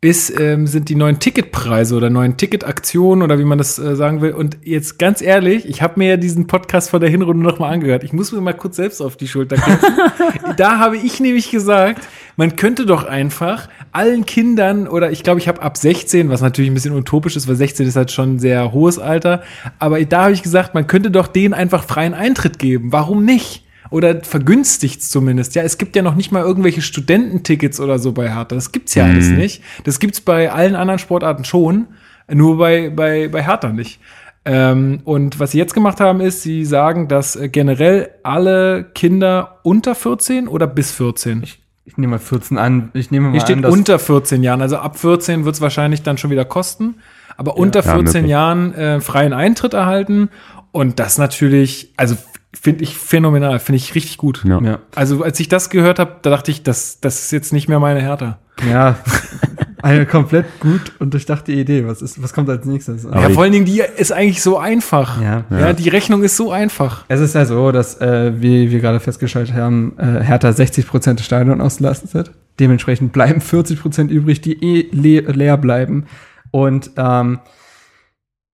[0.05, 4.21] ist, ähm, sind die neuen Ticketpreise oder neuen Ticketaktionen oder wie man das äh, sagen
[4.21, 4.33] will.
[4.33, 7.69] Und jetzt ganz ehrlich, ich habe mir ja diesen Podcast vor der Hinrunde noch mal
[7.69, 8.03] angehört.
[8.03, 9.95] Ich muss mir mal kurz selbst auf die Schulter klopfen.
[10.57, 15.47] da habe ich nämlich gesagt, man könnte doch einfach allen Kindern oder ich glaube, ich
[15.47, 18.39] habe ab 16, was natürlich ein bisschen utopisch ist, weil 16 ist halt schon ein
[18.39, 19.41] sehr hohes Alter,
[19.79, 22.91] aber da habe ich gesagt, man könnte doch denen einfach freien Eintritt geben.
[22.91, 23.64] Warum nicht?
[23.89, 25.55] Oder vergünstigt zumindest.
[25.55, 28.55] Ja, es gibt ja noch nicht mal irgendwelche Studententickets oder so bei Hertha.
[28.55, 29.61] Das gibt's ja alles nicht.
[29.83, 31.87] Das gibt's bei allen anderen Sportarten schon,
[32.31, 33.99] nur bei, bei, bei Hertha nicht.
[34.47, 39.59] Ähm, und was sie jetzt gemacht haben, ist, sie sagen, dass äh, generell alle Kinder
[39.63, 41.43] unter 14 oder bis 14.
[41.87, 42.89] Ich nehme mal 14 an.
[42.93, 44.61] Ich nehme mal Hier steht an, unter 14 Jahren.
[44.61, 46.95] Also ab 14 wird es wahrscheinlich dann schon wieder kosten.
[47.37, 48.31] Aber unter Ja, 14 möglich.
[48.31, 50.29] Jahren äh, freien Eintritt erhalten.
[50.71, 52.15] Und das natürlich, also
[52.59, 54.43] finde ich phänomenal, finde ich richtig gut.
[54.45, 54.59] Ja.
[54.61, 57.67] ja, Also als ich das gehört habe, da dachte ich, das, das ist jetzt nicht
[57.67, 58.39] mehr meine Hertha.
[58.69, 58.97] ja,
[59.81, 61.85] eine komplett gut und durchdachte Idee.
[61.85, 63.05] Was ist, was kommt als nächstes?
[63.05, 65.21] Aber ja, vor allen Dingen, die ist eigentlich so einfach.
[65.21, 65.43] Ja.
[65.51, 67.05] ja die Rechnung ist so einfach.
[67.07, 71.19] Es ist ja so, dass, äh, wie wir gerade festgestellt haben, äh, Hertha 60 Prozent
[71.19, 72.31] des Stadions auslastet.
[72.59, 76.05] Dementsprechend bleiben 40 Prozent übrig, die eh le leer bleiben.
[76.51, 77.39] Und ähm,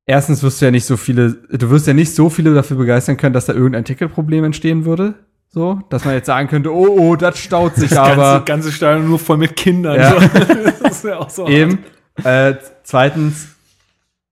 [0.06, 3.18] erstens wirst du ja nicht so viele, du wirst ja nicht so viele dafür begeistern
[3.18, 5.16] können, dass da irgendein Ticketproblem entstehen würde.
[5.54, 8.16] So, dass man jetzt sagen könnte, oh, oh, das staut sich Das aber.
[8.16, 10.00] ganze, ganze Stadion nur voll mit Kindern.
[10.00, 10.16] Ja.
[10.82, 11.48] Das ist ja auch so.
[11.48, 11.80] Eben.
[12.24, 13.50] Äh, zweitens,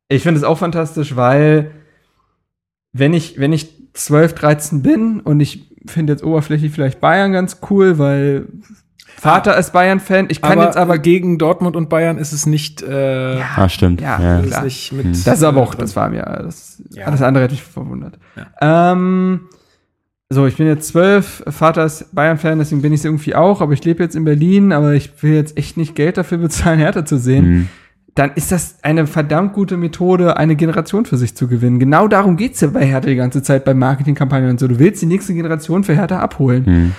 [0.07, 1.71] ich finde es auch fantastisch, weil
[2.91, 7.59] wenn ich, wenn ich 12, 13 bin und ich finde jetzt oberflächlich vielleicht Bayern ganz
[7.69, 8.47] cool, weil
[9.17, 12.81] Vater ist Bayern-Fan, ich kann aber, jetzt aber gegen Dortmund und Bayern ist es nicht.
[12.81, 14.01] Äh, Ah, stimmt.
[14.01, 14.41] Ja, Ja.
[14.41, 15.05] das ist nicht mit.
[15.05, 15.11] Hm.
[15.11, 17.05] Das ist aber auch, das war mir, das, Ja.
[17.05, 18.17] alles andere hätte mich verwundert.
[18.61, 19.41] Ähm,
[20.29, 23.73] so, ich bin jetzt zwölf, Vater ist Bayern-Fan, deswegen bin ich es irgendwie auch, aber
[23.73, 27.03] ich lebe jetzt in Berlin, aber ich will jetzt echt nicht Geld dafür bezahlen, Härte
[27.03, 27.45] zu sehen.
[27.45, 27.69] Hm.
[28.15, 31.79] Dann ist das eine verdammt gute Methode, eine Generation für sich zu gewinnen.
[31.79, 34.67] Genau darum geht's ja bei Hertha die ganze Zeit, bei Marketingkampagnen und so.
[34.67, 36.65] Du willst die nächste Generation für Hertha abholen.
[36.65, 36.91] Hm.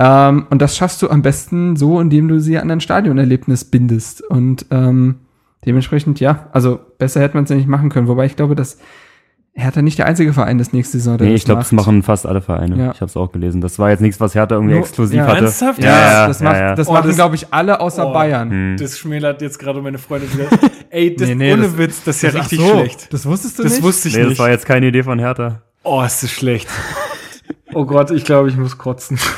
[0.00, 4.22] Ähm, und das schaffst du am besten so, indem du sie an ein Stadionerlebnis bindest.
[4.22, 5.16] Und ähm,
[5.66, 8.06] dementsprechend, ja, also besser hätte man es ja nicht machen können.
[8.08, 8.78] Wobei ich glaube, dass
[9.54, 12.04] Hertha nicht der einzige Verein ist nächste Saison, der Nee, das ich glaube, das machen
[12.04, 12.76] fast alle Vereine.
[12.76, 12.90] Ja.
[12.92, 13.60] Ich habe es auch gelesen.
[13.60, 15.46] Das war jetzt nichts, was Hertha irgendwie Nur- exklusiv ja, hatte.
[15.46, 15.82] Ernsthaft?
[15.82, 16.74] Ja, Ja, das, ja, macht, ja.
[16.76, 18.12] das Oh, machen, das- glaube ich, alle außer Oh.
[18.12, 18.50] Bayern.
[18.52, 18.76] Hm.
[18.78, 20.46] Das schmälert jetzt gerade meine Freunde wieder.
[20.90, 23.12] Ey, das, Nee, nee, ohne das- Witz, das ist ja richtig so, schlecht.
[23.12, 23.82] Das wusstest du Das nicht?
[23.82, 24.38] wusste ich Nee, das nicht.
[24.38, 25.62] war jetzt keine Idee von Hertha.
[25.82, 26.68] Oh, ist das schlecht.
[27.74, 29.18] oh Gott, ich glaube, ich muss kotzen.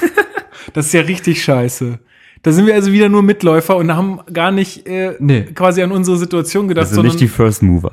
[0.72, 1.98] das ist ja richtig scheiße.
[2.42, 5.42] Da sind wir also wieder nur Mitläufer und haben gar nicht äh, Nee.
[5.54, 7.92] quasi an unsere Situation gedacht, Das sind nicht die First Mover.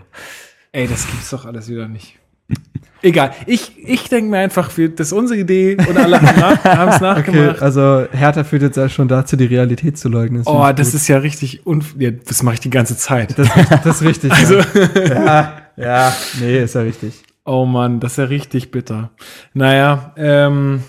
[0.71, 2.17] ey, das gibt's doch alles wieder nicht.
[3.03, 6.95] Egal, ich, ich denke mir einfach, das ist unsere Idee und alle haben nach, haben's
[6.95, 7.61] Okay, nachgemacht.
[7.61, 10.41] also Hertha führt jetzt ja schon dazu, die Realität zu leugnen.
[10.45, 10.95] oh, finde ich das gut.
[11.01, 13.37] ist ja richtig unf ja, das mache ich die ganze Zeit.
[13.37, 13.49] das,
[13.83, 14.31] das ist richtig.
[14.35, 15.13] Also, ja.
[15.13, 17.21] ja, ja, nee, ist ja richtig.
[17.45, 19.11] Oh Mann, das ist ja richtig bitter.
[19.53, 20.81] Naja, ähm,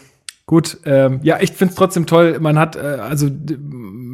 [0.48, 2.38] gut, ähm, ja, ich find's trotzdem toll.
[2.40, 3.28] Man hat, äh, also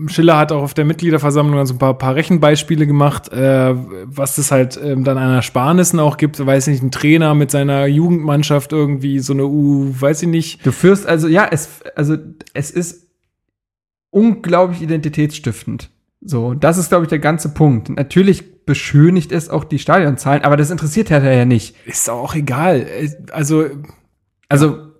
[0.09, 3.73] Schiller hat auch auf der Mitgliederversammlung also ein paar, paar Rechenbeispiele gemacht, äh,
[4.05, 6.45] was es halt ähm, dann an Ersparnissen auch gibt.
[6.45, 10.67] Weiß nicht, ein Trainer mit seiner Jugendmannschaft irgendwie so eine U, weiß ich nicht.
[10.67, 12.17] Du führst also, ja, es, also,
[12.53, 13.07] es ist
[14.11, 15.91] unglaublich identitätsstiftend.
[16.21, 17.91] So, das ist, glaube ich, der ganze Punkt.
[17.91, 21.77] Natürlich beschönigt es auch die Stadionzahlen, aber das interessiert Hertha ja nicht.
[21.87, 22.81] Ist doch auch egal.
[22.81, 23.67] Äh, Also,
[24.49, 24.94] Also,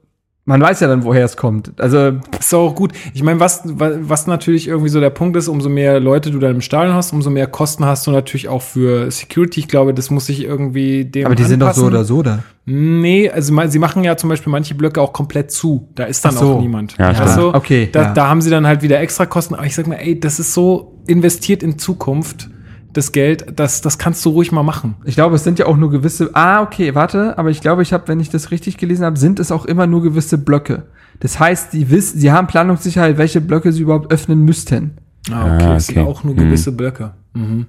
[0.47, 1.73] man weiß ja dann, woher es kommt.
[1.81, 2.93] Also, ist doch auch gut.
[3.15, 6.39] Ich meine, was, wa- was natürlich irgendwie so der Punkt ist, umso mehr Leute du
[6.39, 9.61] dann im Stadion hast, umso mehr Kosten hast du natürlich auch für Security.
[9.61, 11.89] Ich glaube, das muss sich irgendwie dem aber die sind doch so anpassen.
[11.89, 12.39] oder so da.
[12.67, 15.89] Nee, also sie machen ja zum Beispiel manche Blöcke auch komplett zu.
[15.95, 16.55] Da ist dann so.
[16.55, 16.97] auch niemand.
[16.99, 17.55] Ja, du?
[17.55, 18.13] Okay, Da, ja.
[18.13, 19.55] da haben sie dann halt wieder extra Kosten.
[19.55, 22.49] Aber ich sag mal, ey, das ist so investiert in Zukunft,
[22.95, 24.95] das Geld, das, das kannst du ruhig mal machen.
[25.05, 26.31] Ich glaube, es sind ja auch nur gewisse.
[26.33, 29.39] Ah, okay, warte, aber ich glaube, ich habe, wenn ich das richtig gelesen habe, sind
[29.41, 30.85] es auch immer nur gewisse Blöcke.
[31.21, 34.99] Das heißt, die wissen, sie haben Planungssicherheit, welche Blöcke sie überhaupt öffnen müssten.
[35.31, 35.65] Ah, okay.
[35.67, 36.07] Ah, Es sind okay.
[36.09, 36.39] auch nur Mhm.
[36.39, 37.13] gewisse Blöcke.
[37.35, 37.67] Mhm.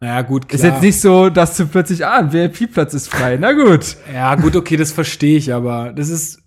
[0.00, 0.56] Naja, gut, klar.
[0.58, 3.36] Ist jetzt nicht so, dass du plötzlich, ah, ein VIP-Platz ist frei.
[3.38, 3.96] Na gut.
[4.12, 6.38] Ja, gut, okay, das verstehe ich, aber das ist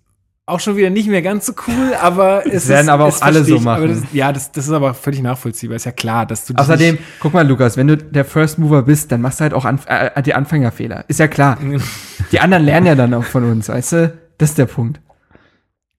[0.46, 3.44] auch schon wieder nicht mehr ganz so cool, aber es werden ist, aber auch alle
[3.44, 3.88] so machen.
[3.88, 5.76] Das, ja, das, das ist aber völlig nachvollziehbar.
[5.76, 9.10] Ist ja klar, dass du Außerdem, guck mal, Lukas, wenn du der First Mover bist,
[9.10, 11.04] dann machst du halt auch Anf äh, die Anfängerfehler.
[11.08, 11.58] Ist ja klar.
[12.32, 14.18] Die anderen lernen ja dann auch von uns, weißt du?
[14.38, 15.00] Das ist der Punkt.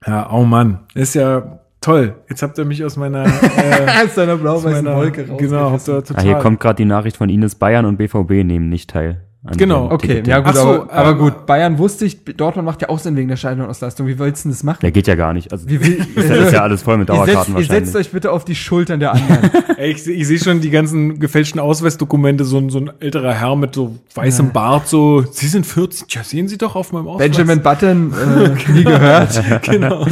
[0.06, 2.16] Ja, oh Mann, ist ja toll.
[2.30, 3.26] Jetzt habt ihr mich aus meiner,
[3.58, 6.18] äh, Aus deiner blau-weißen meiner Wolke Genau, habt ihr total.
[6.18, 9.22] Ah, hier kommt gerade die Nachricht von Ines Bayern und BVB nehmen nicht teil.
[9.58, 9.92] Genau.
[9.92, 10.28] Okay, Ticket.
[10.28, 11.46] ja gut, so, aber, aber ähm, gut.
[11.46, 14.08] Bayern wusste ich, Dortmund macht ja auch Sinn wegen der Stadionauslastung.
[14.08, 14.80] Wie willst du denn das machen?
[14.82, 15.52] Der geht ja gar nicht.
[15.52, 17.96] Also, Wie will, das ist ja alles voll mit ihr, setzt, Dauerkarten ihr setzt wahrscheinlich.
[17.96, 19.52] euch bitte auf die Schultern der anderen.
[19.78, 23.56] Ey, ich, ich sehe schon die ganzen gefälschten Ausweisdokumente, so ein, so ein älterer Herr
[23.56, 27.30] mit so weißem Bart, so, Sie sind 14, ja, sehen Sie doch auf meinem Ausweis.
[27.30, 29.44] Benjamin Button, äh, nie gehört.
[29.64, 30.08] genau.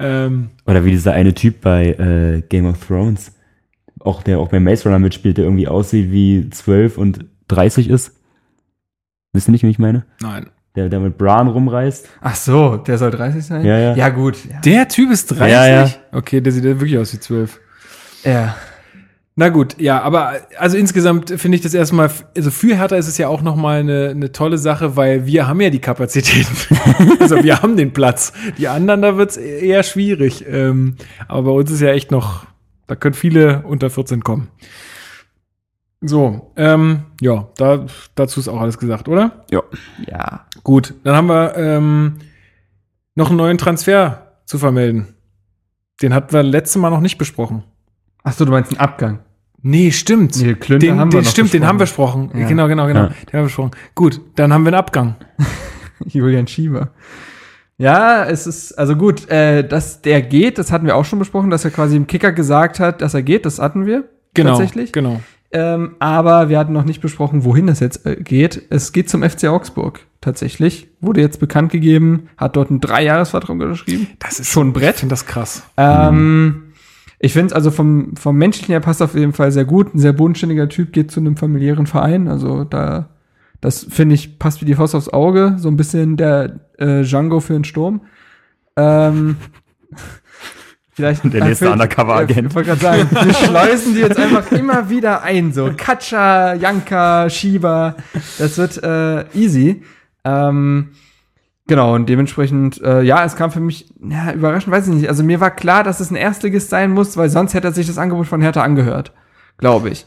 [0.00, 3.32] ähm, Oder wie dieser eine Typ bei äh, Game of Thrones,
[4.00, 8.12] auch der auch bei Maze Runner mitspielt, der irgendwie aussieht wie 12 und 30 ist.
[9.34, 10.06] Wisst ihr nicht, wie ich meine?
[10.20, 10.46] nein.
[10.76, 12.08] Der, der mit Bran rumreist.
[12.20, 13.64] Ach so, der soll 30 sein?
[13.64, 13.94] Ja, ja.
[13.94, 14.36] Ja, gut.
[14.50, 14.60] Ja.
[14.60, 15.48] Der Typ ist 30?
[15.48, 15.88] Ja, ja.
[16.10, 17.60] Okay, der sieht ja wirklich aus wie 12.
[18.24, 18.56] ja.
[19.36, 23.18] Na gut, ja, aber also insgesamt finde ich das erstmal, also für Hertha ist es
[23.18, 26.56] ja auch nochmal eine, eine tolle Sache, weil wir haben ja die Kapazitäten.
[27.18, 28.32] also wir haben den Platz.
[28.58, 30.44] Die anderen, da wird's eher schwierig.
[30.48, 30.94] Ähm,
[31.26, 32.46] aber bei uns ist ja echt noch,
[32.86, 34.48] da können viele unter 14 kommen.
[36.06, 39.44] So, ähm, ja, da, dazu ist auch alles gesagt, oder?
[39.50, 39.62] Ja.
[40.62, 42.18] Gut, dann haben wir ähm,
[43.14, 45.14] noch einen neuen Transfer zu vermelden.
[46.02, 47.64] Den hatten wir letztes Mal noch nicht besprochen.
[48.22, 49.20] Ach so, du meinst einen Abgang.
[49.62, 50.36] Nee, stimmt.
[50.36, 52.30] Nee, Klünter den, haben den, wir noch stimmt, den haben wir besprochen.
[52.34, 52.48] Ja.
[52.48, 53.04] Genau, genau, genau.
[53.04, 53.06] Ja.
[53.08, 53.70] Den haben wir besprochen.
[53.94, 55.14] Gut, dann haben wir einen Abgang.
[56.04, 56.90] Julian Schieber.
[57.78, 61.48] Ja, es ist, also gut, äh, dass der geht, das hatten wir auch schon besprochen,
[61.48, 64.04] dass er quasi im Kicker gesagt hat, dass er geht, das hatten wir.
[64.34, 64.50] Genau.
[64.50, 64.92] Tatsächlich.
[64.92, 65.20] Genau.
[65.54, 68.60] Ähm, aber wir hatten noch nicht besprochen, wohin es jetzt äh, geht.
[68.70, 70.88] Es geht zum FC Augsburg tatsächlich.
[71.00, 74.08] Wurde jetzt bekannt gegeben, hat dort einen Dreijahresvertrag unterschrieben.
[74.18, 74.96] Das ist Schon ein Brett.
[74.96, 75.62] Ich finde das krass.
[75.76, 76.72] Ähm,
[77.20, 79.94] ich finde es also vom, vom menschlichen her passt auf jeden Fall sehr gut.
[79.94, 82.26] Ein sehr bodenständiger Typ geht zu einem familiären Verein.
[82.26, 83.10] Also da,
[83.60, 85.54] das finde ich, passt wie die Faust aufs Auge.
[85.58, 88.00] So ein bisschen der äh, Django für den Sturm.
[88.76, 89.36] Ähm,
[90.94, 92.48] vielleicht Der nächste Undercover-Agent.
[92.48, 95.52] Ich wollte gerade sagen, wir schleusen die jetzt einfach immer wieder ein.
[95.52, 97.96] So Katscha, Janka, Shiba.
[98.38, 99.82] Das wird äh, easy.
[100.24, 100.90] Ähm,
[101.66, 105.08] Genau, und dementsprechend, äh, ja, es kam für mich, ja, überraschend, weiß ich nicht.
[105.08, 107.86] Also mir war klar, dass es ein Erstligist sein muss, weil sonst hätte er sich
[107.86, 109.12] das Angebot von Hertha angehört.
[109.56, 110.04] Glaube ich.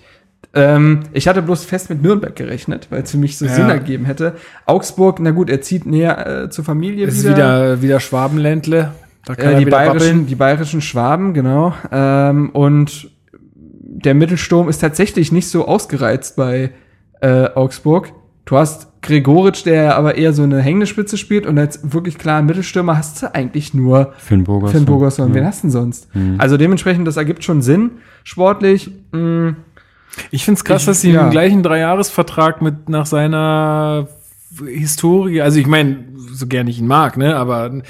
[0.54, 3.56] Ähm, ich hatte bloß fest mit Nürnberg gerechnet, weil es für mich so Ja.
[3.56, 4.36] Sinn ergeben hätte.
[4.68, 8.94] Augsburg, na gut, er zieht näher äh, zur Familie Es ist wieder, wieder Schwabenländle.
[9.28, 11.74] Da kann äh, die, bayerischen, die bayerischen Schwaben, genau.
[11.92, 16.72] Ähm, und der Mittelsturm ist tatsächlich nicht so ausgereizt bei
[17.20, 18.14] äh, Augsburg.
[18.46, 22.46] Du hast Gregoritsch, der aber eher so eine hängende Spitze spielt und als wirklich klaren
[22.46, 24.72] Mittelstürmer hast du eigentlich nur Finn Burgers.
[24.72, 25.30] Finn Burgerson.
[25.30, 25.36] Ja.
[25.36, 26.08] Wen hast du denn sonst?
[26.38, 27.92] Also dementsprechend, das ergibt schon Sinn.
[28.24, 29.56] Sportlich, mh,
[30.32, 31.24] Ich finde es krass, Ich- dass sie ja.
[31.24, 34.08] den gleichen Dreijahresvertrag mit nach seiner
[34.66, 37.82] Historie, also ich meine, so gern ich ihn mag, ne, aber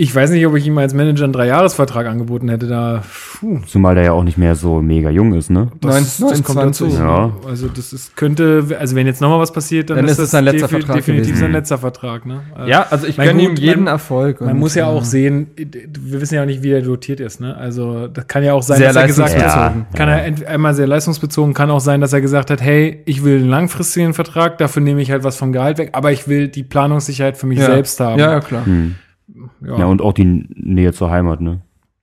[0.00, 2.68] ich weiß nicht, ob ich ihm als Manager einen Dreijahresvertrag angeboten hätte.
[2.68, 3.02] Da,
[3.40, 5.72] puh, Zumal der ja auch nicht mehr so mega jung ist, ne?
[5.80, 6.84] das, 19, das kommt dazu.
[6.86, 7.00] 20.
[7.00, 7.32] Ja.
[7.48, 10.24] Also das ist, könnte, also wenn jetzt nochmal was passiert, dann, Dann ist ist es
[10.26, 11.40] das sein letzter defi- Vertrag definitiv gewesen.
[11.40, 12.26] sein letzter Vertrag.
[12.26, 12.42] Ne?
[12.68, 14.40] Ja, also ich gönne ihm jeden man- Erfolg.
[14.40, 17.40] Man muss ja auch sehen, wir wissen ja auch nicht, wie der dotiert ist.
[17.40, 17.56] Ne?
[17.56, 19.42] Also das kann ja auch sein, Sehr dass er gesagt hat.
[19.42, 19.74] Ja.
[19.96, 23.40] kann er einmal sehr leistungsbezogen, kann auch sein, dass er gesagt hat, hey, ich will
[23.40, 26.62] einen langfristigen Vertrag, dafür nehme ich halt was vom Gehalt weg, aber ich will die
[26.62, 27.66] Planungssicherheit für mich ja.
[27.66, 28.20] selbst haben.
[28.20, 28.64] Ja, ja, klar.
[28.64, 28.94] Hm.
[29.64, 29.78] Ja.
[29.80, 31.60] Ja, und auch die Nähe zur Heimat, ne?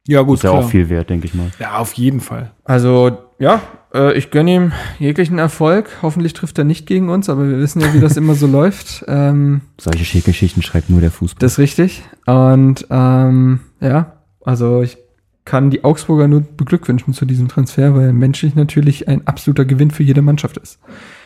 [0.07, 1.49] Ja, gut, Ist ja auch viel wert, denke ich mal.
[1.59, 2.51] Ja, auf jeden Fall.
[2.63, 5.89] Also, ja, äh, ich gönne ihm jeglichen Erfolg.
[6.03, 9.03] Hoffentlich trifft er nicht gegen uns, aber wir wissen ja, wie das immer so läuft.
[9.07, 11.39] Ähm, Solche Schickgeschichten schreibt nur der Fußball.
[11.39, 12.03] das ist richtig.
[12.27, 14.97] Und ähm, ja, also ich
[15.43, 20.03] kann die Augsburger nur beglückwünschen zu diesem Transfer, weil menschlich natürlich ein absoluter Gewinn für
[20.03, 20.79] jede Mannschaft ist.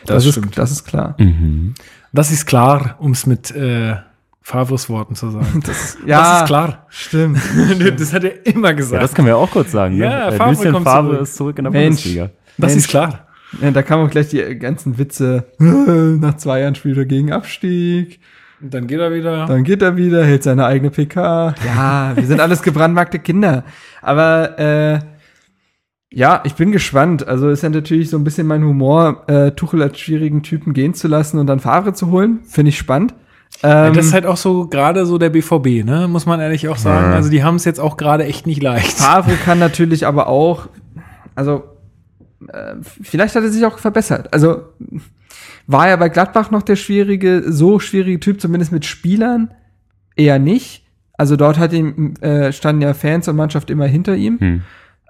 [0.06, 0.56] Das ist, stimmt.
[0.56, 1.16] Das ist klar.
[1.18, 1.74] mhm.
[2.12, 3.96] Das ist klar, um es mit äh,
[4.42, 5.62] Favres Worten zu sagen.
[5.66, 6.86] Das, das ist klar.
[6.88, 7.38] Stimmt.
[7.98, 9.02] das hat er immer Ja, gesagt.
[9.02, 9.96] das können wir auch kurz sagen.
[9.96, 10.36] Ja, ne?
[10.36, 11.22] Favre Lucien kommt Favre zurück.
[11.22, 11.86] ist zurück in der Mensch.
[12.02, 12.30] Bundesliga.
[12.58, 12.84] das Mensch.
[12.84, 13.26] ist klar.
[13.60, 15.44] Ja, da kamen auch gleich die ganzen Witze.
[15.58, 18.20] Nach zwei Jahren spielt er gegen Abstieg.
[18.62, 19.46] Und dann geht er wieder.
[19.46, 21.54] Dann geht er wieder, hält seine eigene PK.
[21.66, 23.64] Ja, wir sind alles gebrandmarkte Kinder.
[24.02, 24.98] Aber äh,
[26.12, 27.26] ja, ich bin gespannt.
[27.26, 30.94] Also ist ja natürlich so ein bisschen mein Humor, äh, Tuchel als schwierigen Typen gehen
[30.94, 32.40] zu lassen und dann Favre zu holen.
[32.44, 33.14] Finde ich spannend.
[33.62, 36.08] Ähm, das ist halt auch so gerade so der BVB, ne?
[36.08, 37.10] Muss man ehrlich auch sagen.
[37.10, 37.16] Ja.
[37.16, 38.92] Also die haben es jetzt auch gerade echt nicht leicht.
[38.92, 40.68] Favre kann natürlich aber auch,
[41.34, 41.64] also
[42.48, 44.32] äh, vielleicht hat er sich auch verbessert.
[44.32, 44.62] Also
[45.66, 49.52] war er bei Gladbach noch der schwierige, so schwierige Typ, zumindest mit Spielern?
[50.16, 50.86] Eher nicht.
[51.12, 54.40] Also dort hat ihm, äh, standen ja Fans und Mannschaft immer hinter ihm.
[54.40, 54.62] Hm.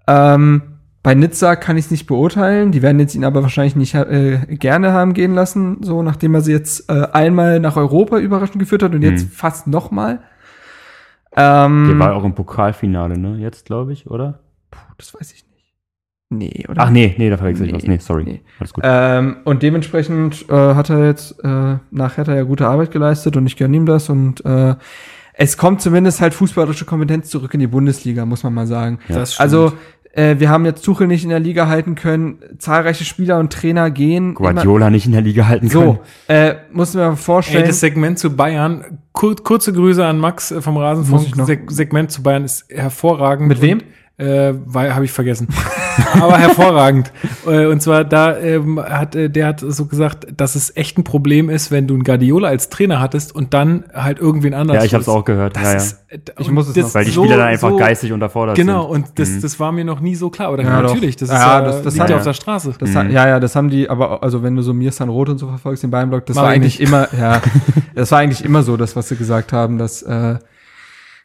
[0.08, 0.62] Ähm,
[1.02, 2.72] bei Nizza kann ich es nicht beurteilen.
[2.72, 6.42] Die werden jetzt ihn aber wahrscheinlich nicht äh, gerne haben gehen lassen, so nachdem er
[6.42, 9.30] sie jetzt äh, einmal nach Europa überraschend geführt hat und jetzt Hm.
[9.30, 10.20] fast nochmal.
[11.36, 13.36] Ähm, Der war auch im Pokalfinale, ne?
[13.38, 14.40] Jetzt, glaube ich, oder?
[14.98, 15.74] das weiß ich nicht.
[16.28, 16.82] Nee, oder?
[16.82, 17.86] Ach nee, nee, da verwechsel ich Nee, was.
[17.88, 18.24] Nee, sorry.
[18.24, 18.40] nee.
[18.58, 18.84] Alles gut.
[18.86, 23.46] Ähm, und dementsprechend äh, hat er jetzt äh, nach Hertha ja gute Arbeit geleistet und
[23.46, 24.74] ich gönne ihm das und äh,
[25.32, 28.98] es kommt zumindest halt fußballerische Kompetenz zurück in die Bundesliga, muss man mal sagen.
[29.08, 29.40] Das stimmt.
[29.42, 29.72] Also
[30.12, 33.90] äh, wir haben jetzt Tuchel nicht in der Liga halten können, zahlreiche Spieler und Trainer
[33.90, 34.34] gehen.
[34.34, 35.98] Guardiola nicht in der Liga halten können.
[36.28, 37.66] so, äh, muss man mal Ey, vorstellen.
[37.66, 41.34] das Segment zu Bayern, kur kurze Grüße an Max äh, vom Rasenfunk.
[41.46, 43.48] Se Segment zu Bayern ist hervorragend.
[43.48, 43.82] Mit wem?
[44.18, 45.48] Und, äh, weil habe ich vergessen.
[46.20, 47.12] Aber hervorragend.
[47.46, 51.04] Äh, Und zwar da ähm, hat äh, der hat so gesagt, dass es echt ein
[51.04, 54.76] Problem ist, wenn du einen Guardiola als Trainer hattest und dann halt irgendwen anders.
[54.76, 55.18] Ja, ich hab's holst.
[55.20, 55.56] auch gehört.
[55.56, 55.76] Das Ja, ja.
[55.76, 58.12] ist, äh, Ich muss es das noch- Weil die so- Spieler dann einfach so- geistig
[58.12, 59.04] unterfordert Genau, sind.
[59.06, 59.40] und das, Mhm.
[59.42, 60.52] das war mir noch nie so klar.
[60.52, 62.72] Oder Ja, natürlich, das ist Ja, das- das liegt hat- ja auf der Straße.
[62.78, 62.94] Das Mhm.
[62.96, 65.48] hat, ja, ja, das haben die, aber also wenn du so Mirsan Roth und so
[65.48, 66.88] verfolgst, den Bayern-Block, das Mach war ich eigentlich nicht.
[66.88, 67.40] immer, ja,
[67.94, 70.36] das war eigentlich immer so, das, was sie gesagt haben, dass, äh,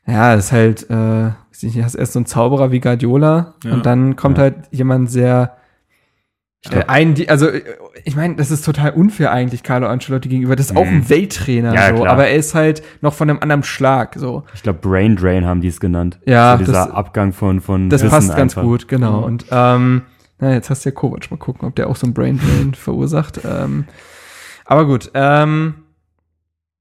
[0.08, 3.56] ja, das ist halt, äh, weiß ich nicht, hast erst so einen Zauberer wie Guardiola
[3.63, 3.74] Ja.
[3.74, 4.44] und dann kommt Ja.
[4.46, 5.56] halt jemand sehr,
[6.72, 7.48] äh, ein, die, also
[8.04, 10.56] ich meine, das ist total unfair eigentlich Carlo Ancelotti gegenüber.
[10.56, 10.98] Das ist auch Mhm.
[10.98, 12.13] ein Welttrainer, Ja, so, klar.
[12.13, 14.44] aber er ist halt noch von einem anderen Schlag, so.
[14.54, 16.20] Ich glaube, Brain Drain haben die es genannt.
[16.26, 18.63] Ja, so dieser das- Abgang von, von Das Wissen passt ganz einfach.
[18.63, 19.20] gut, genau.
[19.20, 19.24] Mhm.
[19.26, 20.02] Und ähm,
[20.39, 22.74] na, jetzt hast du ja Kovac mal gucken, ob der auch so ein Brain Drain
[22.76, 23.39] verursacht.
[23.46, 23.86] Ähm,
[24.65, 25.76] aber gut, ähm,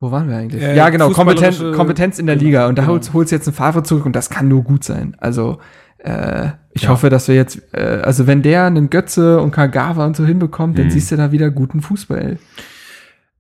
[0.05, 0.63] wo waren wir eigentlich?
[0.63, 2.69] Äh, ja, genau, Kompetenz, Kompetenz in der genau, Liga.
[2.69, 2.95] Und da genau.
[2.95, 5.17] holst, holst jetzt einen Favre zurück und das kann nur gut sein.
[5.19, 5.59] Also,
[5.99, 6.91] äh, ich Ja.
[6.91, 10.79] hoffe, dass wir jetzt, äh, also wenn der einen Götze und Kagawa und so hinbekommt,
[10.79, 10.91] dann Mhm.
[10.91, 12.37] siehst du da wieder guten Fußball.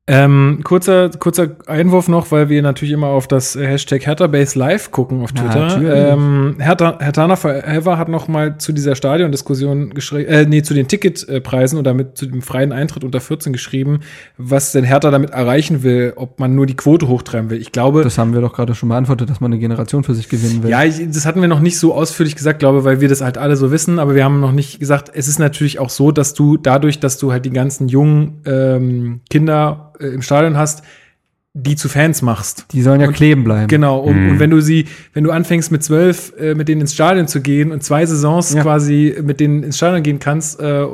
[0.07, 5.23] Ähm, kurzer, kurzer Einwurf noch, weil wir natürlich immer auf das Hashtag HerthaBase Live gucken
[5.23, 5.81] auf Twitter.
[6.12, 10.88] Ähm, Hertha, Hertha Forever hat noch mal zu dieser Stadiondiskussion geschrieben, äh, nee, zu den
[10.88, 14.01] Ticketpreisen oder mit zu dem freien Eintritt unter 14 geschrieben,
[14.37, 17.59] was denn Hertha damit erreichen will, ob man nur die Quote hochtreiben will.
[17.59, 20.29] Ich glaube, Das haben wir doch gerade schon beantwortet, dass man eine Generation für sich
[20.29, 20.69] gewinnen will.
[20.69, 23.38] ja, ich, das hatten wir noch nicht so ausführlich gesagt, glaube, weil wir das halt
[23.38, 26.35] alle so wissen, aber wir haben noch nicht gesagt, es ist natürlich auch so, dass
[26.35, 30.83] du dadurch, dass du halt die ganzen jungen ähm, Kinder äh, im Stadion hast,
[31.57, 32.66] die zu Fans machst.
[32.72, 33.68] Die sollen ja Und- kleben bleiben.
[33.68, 34.30] Genau, um, Mhm.
[34.33, 37.40] und wenn du sie, wenn du anfängst mit zwölf äh, mit denen ins Stadion zu
[37.40, 38.62] gehen und zwei Saisons Ja.
[38.62, 40.85] quasi mit denen ins Stadion gehen kannst, äh,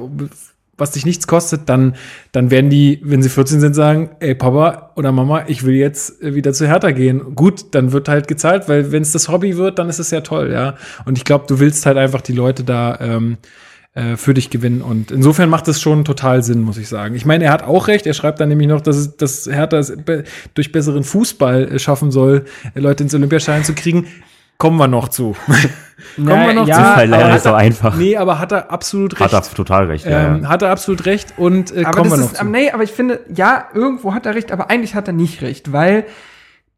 [0.76, 1.94] was dich nichts kostet, dann,
[2.32, 6.22] dann werden die, wenn sie 14 sind, sagen, ey Papa oder Mama, ich will jetzt
[6.22, 7.34] äh, wieder zu Hertha gehen.
[7.34, 10.20] Gut, dann wird halt gezahlt, weil wenn es das Hobby wird, dann ist es ja
[10.22, 10.74] toll, ja.
[11.06, 13.36] Und ich glaube, du willst halt einfach die Leute da ähm,
[13.94, 14.82] äh, für dich gewinnen.
[14.82, 17.14] Und insofern macht es schon total Sinn, muss ich sagen.
[17.14, 18.06] Ich meine, er hat auch recht.
[18.06, 20.24] Er schreibt dann nämlich noch, dass, es, dass Hertha es be
[20.54, 24.06] durch besseren Fußball äh, schaffen soll, äh, Leute ins Olympiastadion zu kriegen.
[24.58, 25.34] Kommen wir noch zu.
[26.16, 27.02] Kommen wir noch ja, zu.
[27.04, 27.96] Ist so hat er- einfach.
[27.96, 29.50] Nee, aber hat er absolut Hat recht.
[29.50, 30.04] er total recht.
[30.04, 32.44] Ja, ähm, hat er absolut recht und äh, aber kommen wir das noch ist, zu.
[32.44, 35.72] nee, aber ich finde, ja, irgendwo hat er recht, aber eigentlich hat er nicht recht,
[35.72, 36.04] weil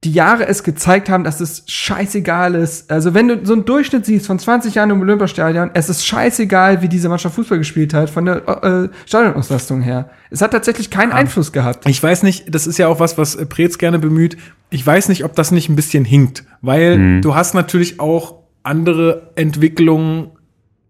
[0.05, 2.91] die Jahre es gezeigt haben, dass es scheißegal ist.
[2.91, 6.83] Also wenn du so einen Durchschnitt siehst von 20 Jahren im Olympiastadion, es ist scheißegal,
[6.83, 10.11] wie diese Mannschaft Fußball gespielt hat, von der äh, Stadionauslastung her.
[10.31, 11.87] Es hat tatsächlich keinen Einfluss gehabt.
[11.89, 14.37] Ich weiß nicht, das ist ja auch was, was äh, Preetz gerne bemüht.
[14.71, 17.23] Ich weiß nicht, ob das nicht ein bisschen hinkt, weil Mhm.
[17.23, 20.31] du hast natürlich auch andere Entwicklungen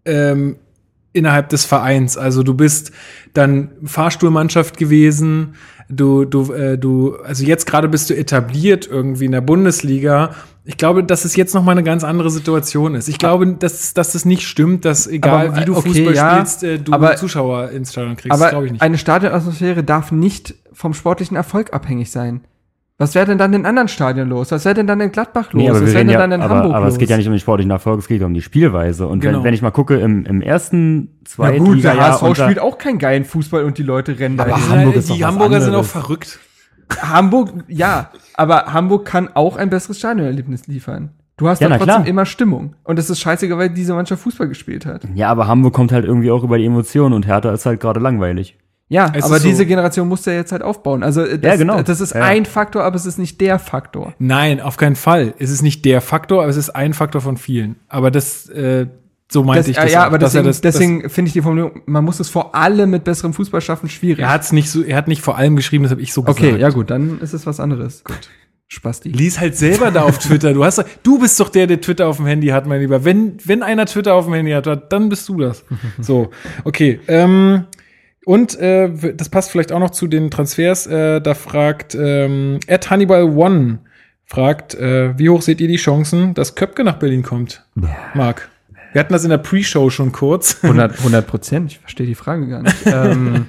[0.05, 0.55] ähm,
[1.13, 2.17] innerhalb des Vereins.
[2.17, 2.91] Also du bist
[3.33, 5.55] dann Fahrstuhlmannschaft gewesen,
[5.89, 10.31] du, du, äh, du, also jetzt gerade bist du etabliert irgendwie in der Bundesliga.
[10.65, 13.09] Ich glaube, dass es jetzt noch mal eine ganz andere Situation ist.
[13.09, 16.35] Ich glaube, dass, dass es nicht stimmt, dass egal Aber, wie du okay, Fußball ja,
[16.35, 18.31] spielst, äh, du aber- Zuschauer ins Stadion kriegst.
[18.33, 18.81] Das Aber glaube ich nicht.
[18.81, 22.41] eine Stadionatmosphäre darf nicht vom sportlichen Erfolg abhängig sein.
[22.99, 24.51] Was wäre denn dann in anderen Stadien los?
[24.51, 25.61] Was wäre denn dann in Gladbach los?
[25.61, 26.93] Nee, aber, Was wäre denn ja, dann in aber, Hamburg aber los?
[26.93, 29.07] es geht ja nicht um den sportlichen Erfolg, es geht um die Spielweise.
[29.07, 29.39] Und Genau.
[29.39, 32.77] wenn, wenn ich mal gucke, im, im ersten, Na zweiten gut, der HSV spielt auch
[32.77, 34.43] keinen geilen Fußball und die Leute rennen da.
[34.43, 34.69] Aber.
[34.69, 36.39] Hamburg ist die Hamburger sind auch verrückt.
[37.01, 41.11] Hamburg, ja, aber Hamburg kann auch ein besseres Stadionerlebnis liefern.
[41.37, 42.07] Du hast Ja, dann na trotzdem klar.
[42.07, 42.75] immer Stimmung.
[42.83, 45.01] Und es ist scheißegal, weil diese Mannschaft Fußball gespielt hat.
[45.15, 47.99] Ja, aber Hamburg kommt halt irgendwie auch über die Emotionen und Hertha ist halt gerade
[47.99, 48.57] langweilig.
[48.93, 51.01] Ja, Es aber ist so- diese Generation musst du ja jetzt halt aufbauen.
[51.03, 51.81] Also äh, das, Ja, genau.
[51.81, 52.21] das ist Ja.
[52.21, 54.13] ein Faktor, aber es ist nicht der Faktor.
[54.19, 55.33] Nein, auf keinen Fall.
[55.39, 57.75] Es ist nicht der Faktor, aber es ist ein Faktor von vielen.
[57.89, 58.85] Aber das, äh,
[59.31, 59.91] so meinte Das, ich das.
[59.91, 62.53] ja, auch, aber er deswegen, das, deswegen finde ich die Formulierung, man muss es vor
[62.53, 64.19] allem mit besserem Fußball schaffen, schwierig.
[64.19, 66.41] er hat's nicht so, er hat nicht vor allem geschrieben, das habe ich so okay,
[66.43, 66.61] gesagt.
[66.61, 68.03] ja gut, dann ist es was anderes.
[68.03, 68.29] Gut.
[68.67, 69.09] Spasti.
[69.09, 70.53] Lies halt selber da auf Twitter.
[70.53, 73.05] Du hast, du bist doch der, der Twitter auf dem Handy hat, mein Lieber.
[73.05, 75.63] Wenn, wenn einer Twitter auf dem Handy hat, dann bist du das.
[75.99, 76.29] So,
[76.63, 76.99] okay.
[77.07, 77.65] Ähm,
[78.25, 80.87] und äh, das passt vielleicht auch noch zu den Transfers.
[80.87, 83.79] Äh, da fragt ähm, at Hannibal One
[84.25, 87.65] fragt, äh, wie hoch seht ihr die Chancen, dass Köpke nach Berlin kommt?
[88.13, 88.49] Marc.
[88.91, 90.59] Wir hatten das in der Pre-Show schon kurz.
[90.63, 92.75] 100 100 Prozent, ich verstehe die Frage gar nicht.
[92.85, 93.47] ähm,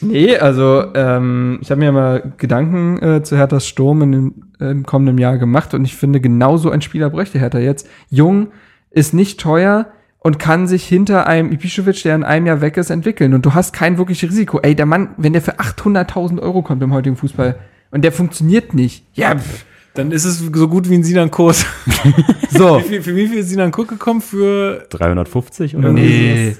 [0.00, 4.70] nee, also ähm, ich habe mir mal Gedanken äh, zu Herthas Sturm in dem, äh,
[4.70, 7.88] im kommenden Jahr gemacht und ich finde, genau so ein Spieler bräuchte Hertha jetzt.
[8.10, 8.48] Jung,
[8.90, 9.86] ist nicht teuer
[10.24, 13.34] und kann sich hinter einem Ibišević, der in einem Jahr weg ist, entwickeln.
[13.34, 14.58] Und du hast kein wirkliches Risiko.
[14.60, 17.56] Ey, der Mann, wenn der für 800.000 Euro kommt im heutigen Fußball
[17.90, 21.56] und der funktioniert nicht, ja, pff, Dann ist es so gut wie ein Sinan Kurt.
[22.50, 22.78] so.
[22.78, 24.22] Wie viel, für wie viel ist Sinan Kurt gekommen?
[24.22, 26.56] Für 350 oder Nee.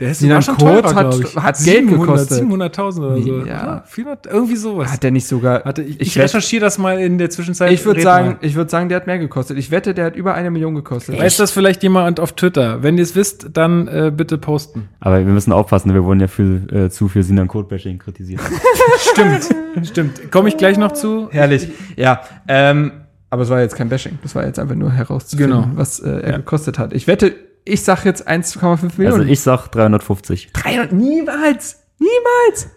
[0.00, 1.34] Der ist Sinan sogar Kurt teurer, hat- ich.
[1.36, 2.44] hat Geld 700, gekostet.
[2.44, 3.44] 700.000 oder so.
[3.44, 3.82] Ja.
[3.84, 4.92] 400, irgendwie sowas.
[4.92, 5.64] Hat der nicht sogar.
[5.64, 7.72] Warte, ich, ich ich recherchiere das mal in der Zwischenzeit.
[7.72, 8.36] Ich würde sagen, mal.
[8.42, 9.58] ich würde sagen, der hat mehr gekostet.
[9.58, 11.18] Ich wette, der hat über eine Million gekostet.
[11.18, 12.80] Weiß das vielleicht jemand auf Twitter?
[12.84, 14.88] Wenn ihr es wisst, dann äh, bitte posten.
[15.00, 18.40] Aber wir müssen aufpassen, wir wurden ja für, äh, zu viel Sinan Kurt-Bashing kritisiert.
[19.12, 19.48] Stimmt,
[19.84, 20.30] stimmt.
[20.30, 21.28] Komme ich gleich noch zu.
[21.30, 21.68] Herrlich.
[21.96, 22.92] Ja, ähm,
[23.30, 24.18] aber es war jetzt kein Bashing.
[24.22, 25.70] Das war jetzt einfach nur herauszufinden, Genau.
[25.74, 26.36] was äh, er Ja.
[26.38, 26.92] gekostet hat.
[26.92, 27.34] Ich wette,
[27.68, 29.20] ich sag jetzt 1,5 Millionen.
[29.20, 30.52] Also ich sag 350.
[30.52, 32.70] 300, niemals, niemals.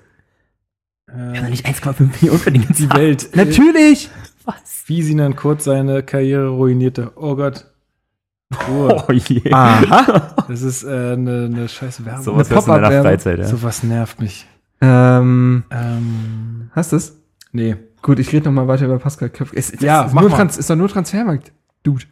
[1.08, 3.30] Äh, nicht 1,5 Millionen für die Welt.
[3.36, 4.10] Natürlich.
[4.46, 4.84] Was?
[4.88, 7.12] Wie Sinan Kurt seine Karriere ruinierte.
[7.16, 7.66] Oh Gott.
[8.68, 9.04] Ruhe.
[9.08, 9.52] Oh je.
[9.54, 10.36] Aha.
[10.48, 12.24] Das ist äh, eine ne scheiß Werbung.
[12.24, 13.02] So was Eine hörst du in deiner.
[13.04, 13.46] Freizeit, ja.
[13.48, 14.46] Sowas nervt mich.
[14.82, 17.14] ähm, Ähm, hast du's?
[17.52, 17.76] nee.
[18.02, 19.56] Gut, ich rede noch mal weiter über Pascal Köpke.
[19.56, 20.38] Es, das Ja, ist, mach nur mal.
[20.38, 21.52] Trans, ist doch nur Transfermarkt,
[21.84, 22.04] Dude.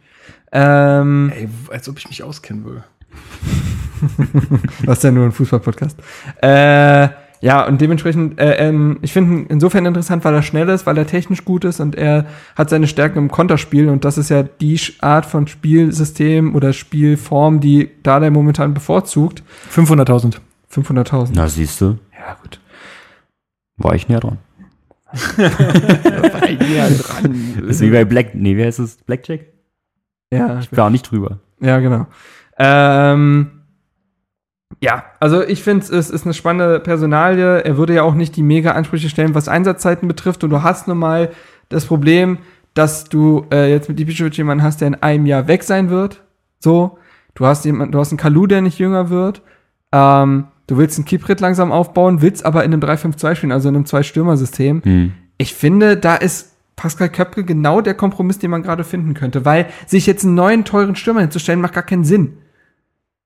[0.52, 2.84] Ähm, Ey, als ob ich mich auskennen würde.
[4.84, 5.98] Was ja nur ein Fußball-Podcast.
[6.42, 7.08] Äh,
[7.42, 10.98] ja, und dementsprechend, äh, ähm, ich finde ihn insofern interessant, weil er schnell ist, weil
[10.98, 14.42] er technisch gut ist und er hat seine Stärken im Konterspiel und das ist ja
[14.42, 19.42] die Art von Spielsystem oder Spielform, die Dada momentan bevorzugt.
[19.74, 20.36] 500.000.
[20.72, 21.30] 500.000.
[21.34, 22.60] Na, siehst du, Ja, gut.
[23.78, 24.38] war ich näher dran.
[25.40, 27.54] Ja, dran.
[27.60, 28.96] Das ist wie bei Black, nee, wie heißt es?
[28.96, 29.40] Blackjack?
[30.32, 31.38] Ja, Ich war nicht drüber.
[31.60, 32.06] Ja, genau.
[32.58, 33.50] Ähm,
[34.82, 37.62] ja, also ich finde, es ist eine spannende Personalie.
[37.64, 40.42] Er würde ja auch nicht die mega Ansprüche stellen, was Einsatzzeiten betrifft.
[40.44, 41.30] Und du hast nun mal
[41.68, 42.38] das Problem,
[42.74, 46.22] dass du äh, jetzt mit Ibišević jemanden hast, der in einem Jahr weg sein wird.
[46.58, 46.98] So.
[47.34, 49.42] Du hast jemanden, du hast einen Kalu, der nicht jünger wird.
[49.92, 53.76] Ähm, du willst einen Kiprit langsam aufbauen, willst aber in einem 3-5-2 spielen, also in
[53.76, 55.12] einem Zwei-Stürmer-System Hm.
[55.36, 56.49] ich finde, da ist
[56.80, 60.64] Pascal Köpke genau der Kompromiss, den man gerade finden könnte, weil sich jetzt einen neuen
[60.64, 62.38] teuren Stürmer hinzustellen, macht gar keinen Sinn.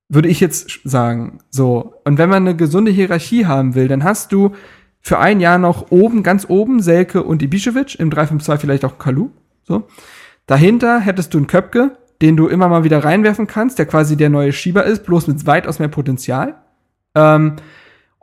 [0.09, 1.39] Würde ich jetzt sagen.
[1.51, 1.95] So.
[2.05, 4.57] Und wenn man eine gesunde Hierarchie haben will, dann hast du
[5.01, 9.31] für ein Jahr noch oben, ganz oben, Selke und Ibišević, im 3-5-2 vielleicht auch Kalu.
[9.63, 9.85] So.
[10.47, 14.31] Dahinter hättest du einen Köpke, den du immer mal wieder reinwerfen kannst, der quasi der
[14.31, 16.57] neue Schieber ist, bloß mit weitaus mehr Potenzial.
[17.15, 17.55] Ähm,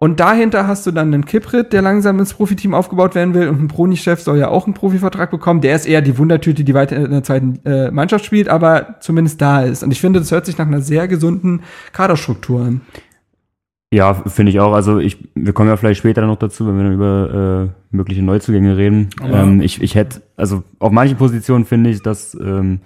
[0.04, 3.47] und dahinter hast du dann einen Kiprit, der langsam ins Profiteam aufgebaut werden will.
[3.47, 5.62] Und ein Proni-Chef soll ja auch einen Profivertrag bekommen.
[5.62, 9.39] Der ist eher die Wundertüte, die weiter in der zweiten äh, Mannschaft spielt, aber zumindest
[9.41, 9.84] da ist.
[9.84, 11.62] Und ich finde, das hört sich nach einer sehr gesunden
[11.93, 12.82] Kaderstruktur an.
[13.93, 14.74] Ja, finde ich auch.
[14.74, 18.24] Also ich, wir kommen ja vielleicht später noch dazu, wenn wir dann über äh, mögliche
[18.24, 19.12] Neuzugänge reden.
[19.24, 22.80] Ähm, ich, ich hätte, also auf manchen Positionen finde ich, dass ähm,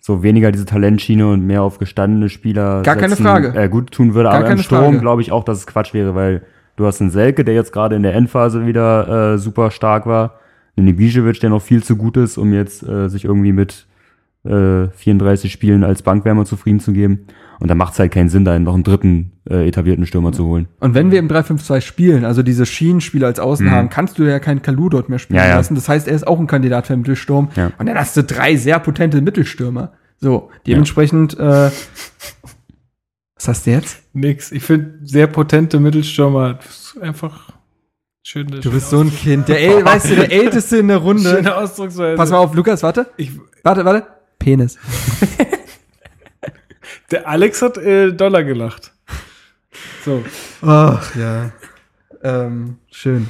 [0.00, 3.54] so weniger diese Talentschiene und mehr auf gestandene Spieler Gar keine Frage.
[3.54, 4.30] Äh, gut tun würde.
[4.30, 6.42] Gar Aber im Sturm glaube ich auch, dass es Quatsch wäre, weil
[6.76, 10.40] du hast einen Selke, der jetzt gerade in der Endphase wieder äh, super stark war,
[10.76, 13.86] einen Ibišević, der noch viel zu gut ist, um jetzt äh, sich irgendwie mit
[14.44, 17.26] äh, 34 Spielen als Bankwärmer zufrieden zu geben.
[17.60, 20.46] Und da macht es halt keinen Sinn, da noch einen dritten äh, etablierten Stürmer zu
[20.46, 20.66] holen.
[20.80, 23.70] Und wenn wir im 3-5-2 spielen, also diese Schienenspieler als Außen Mhm.
[23.70, 25.56] haben, kannst du ja keinen Kalu dort mehr spielen Ja, ja.
[25.56, 25.74] lassen.
[25.74, 27.50] Das heißt, er ist auch ein Kandidat für den Mittelsturm.
[27.56, 27.70] Ja.
[27.78, 29.92] Und dann hast du drei sehr potente Mittelstürmer.
[30.18, 31.70] So, dementsprechend, äh,
[33.36, 34.02] was hast du jetzt?
[34.12, 34.52] Nix.
[34.52, 36.54] Ich finde sehr potente Mittelstürmer.
[36.54, 37.52] Das ist einfach
[38.22, 38.46] schön.
[38.48, 39.48] Du bist so ein Kind.
[39.48, 41.22] Der, äl- weißt du, der Älteste in der Runde.
[41.30, 42.16] Schöne Ausdrucksweise.
[42.16, 43.06] Pass mal auf, Lukas, warte.
[43.16, 43.30] Ich,
[43.62, 44.06] Warte, warte.
[44.38, 44.78] Penis.
[47.10, 48.92] der Alex hat äh, Dollar gelacht.
[50.04, 50.24] So.
[50.62, 51.52] Ach, ja.
[52.22, 53.28] Ähm, schön.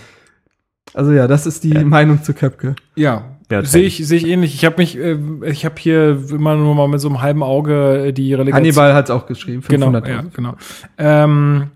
[0.95, 2.75] Also ja, das ist die Meinung zu Köpke.
[2.97, 4.55] Ja, Ja, sehe ich, sehe ich ähnlich.
[4.55, 8.07] Ich habe mich, äh, ich habe hier immer nur mal mit so einem halben Auge
[8.09, 8.57] äh, die Relegation.
[8.65, 9.63] Hannibal hat es auch geschrieben.
[9.69, 10.09] Genau, 500.000.
[10.09, 10.55] ja, genau.
[10.99, 11.71] Ähm,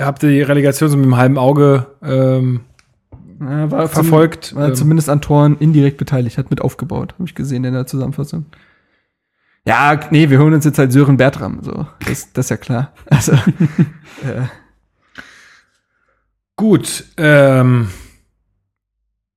[0.00, 2.60] habt ihr die Relegation so mit einem halben Auge ähm,
[3.40, 4.46] Ja, war verfolgt?
[4.46, 7.74] Zum, war Ähm, zumindest an Toren indirekt beteiligt, hat mit aufgebaut, habe ich gesehen in
[7.74, 8.46] der Zusammenfassung.
[9.66, 11.86] Ja, nee, wir holen uns jetzt halt Sören Bertram, so.
[12.06, 12.92] Das, das ist ja klar.
[13.06, 13.32] Also,
[14.22, 14.46] äh,
[16.56, 17.88] Gut, ähm,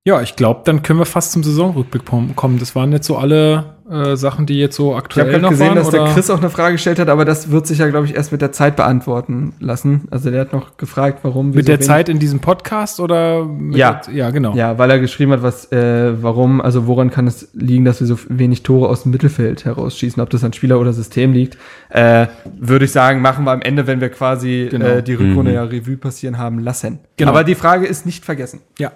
[0.06, 2.58] ja, ich glaube, dann können wir fast zum Saisonrückblick kom- kommen.
[2.58, 5.50] Das waren jetzt so alle äh, Sachen, die jetzt so ich habe aktuell gerade noch
[5.50, 5.76] gesehen, waren.
[5.76, 6.04] dass oder?
[6.04, 8.32] der Chris auch eine Frage gestellt hat, aber das wird sich ja, glaube ich, erst
[8.32, 10.08] mit der Zeit beantworten lassen.
[10.10, 13.44] Also der hat noch gefragt, warum wir mit der wenig- Zeit in diesem Podcast oder?
[13.44, 14.00] Mit Ja.
[14.06, 14.54] Der, ja, genau.
[14.54, 18.06] Ja, weil er geschrieben hat, was, äh, warum, also woran kann es liegen, dass wir
[18.06, 21.58] so wenig Tore aus dem Mittelfeld herausschießen, ob das an Spieler oder System liegt,
[21.90, 22.26] äh,
[22.58, 24.86] würde ich sagen, machen wir am Ende, wenn wir quasi Genau.
[24.86, 25.54] äh, die Rückrunde Mhm.
[25.56, 27.00] ja Revue passieren haben lassen.
[27.16, 27.30] Genau.
[27.30, 28.60] Aber die Frage ist nicht vergessen.
[28.78, 28.92] Ja.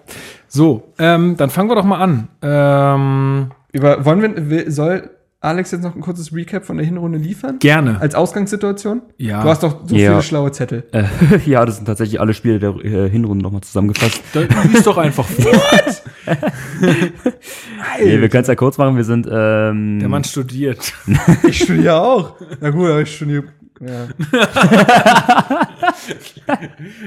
[0.49, 2.29] So, ähm, dann fangen wir doch mal an.
[2.43, 5.11] Ähm, Über, wollen wir, soll
[5.41, 7.59] Alex jetzt noch ein kurzes Recap von der Hinrunde liefern?
[7.61, 8.01] gerne.
[8.01, 9.03] Als Ausgangssituation?
[9.19, 9.43] Ja.
[9.43, 10.11] Du hast doch so Ja.
[10.13, 10.85] viele schlaue Zettel.
[10.93, 11.05] Äh,
[11.47, 14.21] ja, das sind tatsächlich alle Spiele der äh, Hinrunde nochmal zusammengefasst.
[14.33, 15.53] Dann lies doch einfach vor.
[18.03, 18.97] Nee, wir können es ja kurz machen.
[18.97, 20.93] Wir sind ähm, Der Mann studiert.
[21.47, 22.35] Ich studiere auch.
[22.61, 23.45] Na gut, aber ich studiere.
[23.81, 24.09] Ja.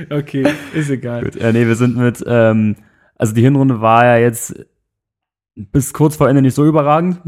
[0.10, 1.24] Okay, ist egal.
[1.24, 2.76] Gut, äh, nee, wir sind mit, ähm,
[3.18, 4.56] also die Hinrunde war ja jetzt
[5.56, 7.20] bis kurz vor Ende nicht so überragend.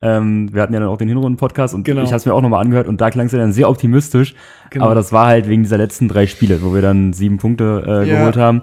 [0.00, 2.02] Ähm, wir hatten ja dann auch den Hinrunden-Podcast und Genau.
[2.02, 4.34] ich habe es mir auch nochmal angehört und da klang es ja dann sehr optimistisch.
[4.70, 4.86] Genau.
[4.86, 8.08] Aber das war halt wegen dieser letzten drei Spiele, wo wir dann sieben Punkte äh,
[8.08, 8.18] Ja.
[8.18, 8.62] geholt haben.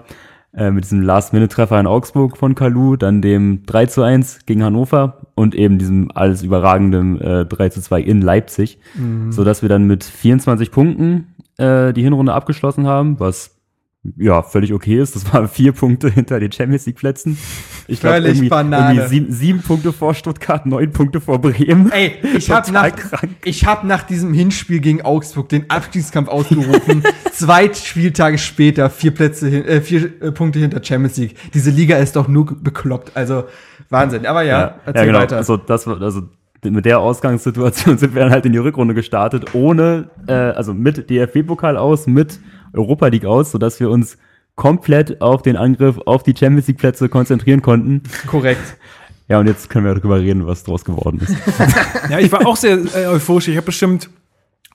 [0.52, 5.22] Äh, mit diesem Last-Minute-Treffer in Augsburg von Kalu, dann dem 3 zu 1 gegen Hannover
[5.36, 8.80] und eben diesem alles überragenden äh, 3 zu 2 in Leipzig.
[8.96, 9.32] Mhm.
[9.32, 13.59] So dass wir dann mit 24 Punkten äh, die Hinrunde abgeschlossen haben, was
[14.18, 15.16] ja völlig okay ist.
[15.16, 17.38] Das waren vier Punkte hinter den Champions League Plätzen.
[17.88, 21.92] Ich glaube Völlig irgendwie, irgendwie sieben, sieben Punkte vor Stuttgart, neun Punkte vor Bremen.
[21.92, 23.32] Ey, ich habe nach, krank.
[23.44, 27.04] ich hab nach diesem Hinspiel gegen Augsburg den Abstiegskampf ausgerufen.
[27.34, 31.36] Zwei Spieltage später, vier Plätze, äh, vier äh, Punkte hinter Champions League.
[31.54, 33.16] Diese Liga ist doch nur bekloppt.
[33.16, 33.46] Also
[33.90, 34.26] Wahnsinn.
[34.26, 35.20] Aber ja, ja, genau.
[35.20, 36.22] Also das war also
[36.64, 41.10] mit der Ausgangssituation sind wir dann halt in die Rückrunde gestartet, ohne, äh, also mit
[41.10, 42.40] DFB-Pokal aus, mit
[42.74, 44.18] Europa League aus, sodass wir uns
[44.56, 48.04] komplett auf den Angriff auf die Champions League Plätze konzentrieren konnten.
[48.28, 48.78] Korrekt.
[49.30, 51.36] Ja, und jetzt können wir darüber reden, was draus geworden ist.
[52.10, 53.48] Ja, ich war auch sehr äh, euphorisch.
[53.48, 54.10] Ich habe bestimmt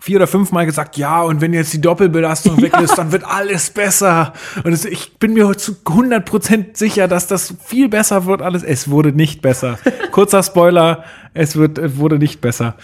[0.00, 3.24] vier oder fünf Mal gesagt, ja, und wenn jetzt die Doppelbelastung weg ist, dann wird
[3.24, 4.34] alles besser.
[4.62, 8.62] Und es, ich bin mir zu 100% sicher, dass das viel besser wird alles.
[8.62, 9.78] Es wurde nicht besser.
[10.12, 11.04] Kurzer Spoiler,
[11.34, 12.74] es wird, es wurde nicht besser.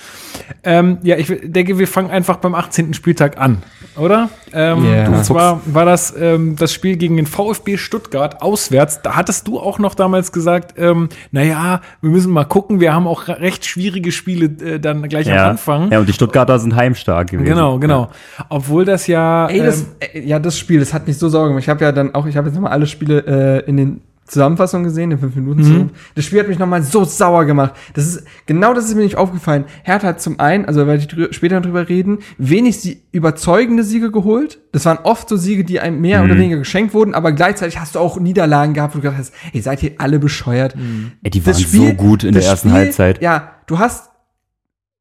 [0.64, 2.94] Ähm, ja, ich denke, wir fangen einfach beim 18.
[2.94, 3.62] Spieltag an,
[3.96, 4.28] oder?
[4.52, 5.08] Ähm, Ja.
[5.08, 9.00] Und zwar war das ähm, das Spiel gegen den VfB Stuttgart auswärts.
[9.02, 12.80] Da hattest du auch noch damals gesagt, ähm, naja, wir müssen mal gucken.
[12.80, 15.90] Wir haben auch recht schwierige Spiele äh, dann gleich am Anfang.
[15.92, 17.48] ja, und die Stuttgarter sind heimstark gewesen.
[17.48, 18.10] Genau, genau.
[18.48, 19.46] Obwohl das ja.
[19.46, 21.62] Ey, das, ähm, äh, ja, das Spiel, das hat mich so sauer gemacht.
[21.62, 24.84] Ich habe ja dann auch, ich habe jetzt nochmal alle Spiele äh, in den Zusammenfassungen
[24.84, 25.62] gesehen, in fünf Minuten.
[25.62, 25.90] Mhm.
[26.14, 27.74] Das Spiel hat mich nochmal so sauer gemacht.
[27.94, 29.64] Das ist, genau das ist mir nicht aufgefallen.
[29.82, 34.10] Hertha hat zum einen, also werde ich drü später drüber reden, wenig sie überzeugende Siege
[34.12, 34.60] geholt.
[34.72, 37.96] Das waren oft so Siege, die einem mehr oder weniger geschenkt wurden, aber gleichzeitig hast
[37.96, 40.76] du auch Niederlagen gehabt, wo du gedacht hast, ey, seid ihr alle bescheuert.
[41.22, 43.20] Ey, die waren Spiel- so gut in der ersten Spiel, Halbzeit.
[43.22, 44.09] Ja, du hast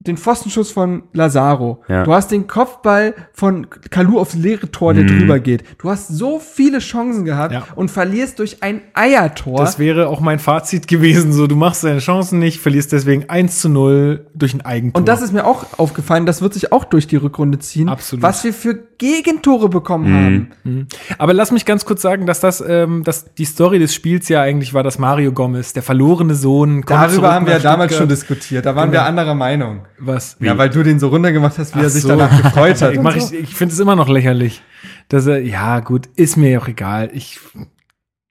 [0.07, 1.83] den Pfostenschuss von Lazaro.
[1.89, 2.05] Ja.
[2.05, 5.19] Du hast den Kopfball von Kalu aufs leere Tor, der Mhm.
[5.19, 5.65] drüber geht.
[5.77, 7.63] Du hast so viele Chancen gehabt Ja.
[7.75, 9.57] und verlierst durch ein Eiertor.
[9.59, 11.33] das wäre auch mein Fazit gewesen.
[11.33, 14.99] So, du machst deine Chancen nicht, verlierst deswegen 1 zu 0 durch ein Eigentor.
[15.01, 18.23] und das ist mir auch aufgefallen, das wird sich auch durch die Rückrunde ziehen, Absolut.
[18.23, 20.87] was wir für Gegentore bekommen haben.
[21.17, 24.41] Aber lass mich ganz kurz sagen, dass das, ähm, dass die Story des Spiels ja
[24.41, 28.65] eigentlich war, dass Mario Gomez, der verlorene Sohn, Darüber haben wir ja damals schon diskutiert.
[28.65, 29.81] Da waren wir anderer Meinung.
[29.99, 30.37] Was?
[30.39, 32.09] Ja, weil du den so runtergemacht hast, wie er Ach sich so.
[32.09, 32.93] danach gefreut hat.
[32.93, 33.35] ich so.
[33.35, 34.61] ich, ich finde es immer noch lächerlich.
[35.09, 37.09] Dass er, ja, gut, ist mir auch egal.
[37.13, 37.39] Ich,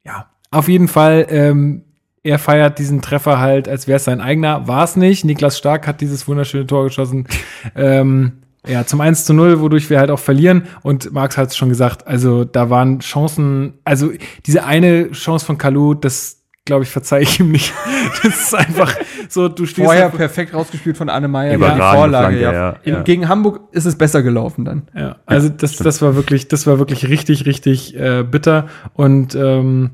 [0.05, 1.85] ja, auf jeden Fall, ähm,
[2.23, 4.67] er feiert diesen Treffer halt, als wäre es sein eigener.
[4.67, 5.25] War es nicht.
[5.25, 7.27] Niklas Stark hat dieses wunderschöne Tor geschossen.
[7.75, 10.65] ähm, ja, zum 1 zu 0, wodurch wir halt auch verlieren.
[10.83, 14.13] Und Marx hat es schon gesagt, also da waren Chancen, also
[14.47, 16.38] diese eine Chance von Kalu, das
[16.69, 17.73] glaube ich, verzeihe ich ihm nicht.
[18.23, 18.95] Das ist einfach
[19.29, 21.55] so, du stehst Vorher perfekt rausgespielt von Anne Meyer.
[21.55, 22.53] Überragende die Vorlage, Flanke, ja.
[22.53, 23.03] ja, In, ja.
[23.03, 24.83] Gegen Hamburg ist es besser gelaufen dann.
[24.95, 28.69] Ja, also das, das war wirklich, das war wirklich richtig, richtig äh, bitter.
[28.95, 29.91] Und ähm,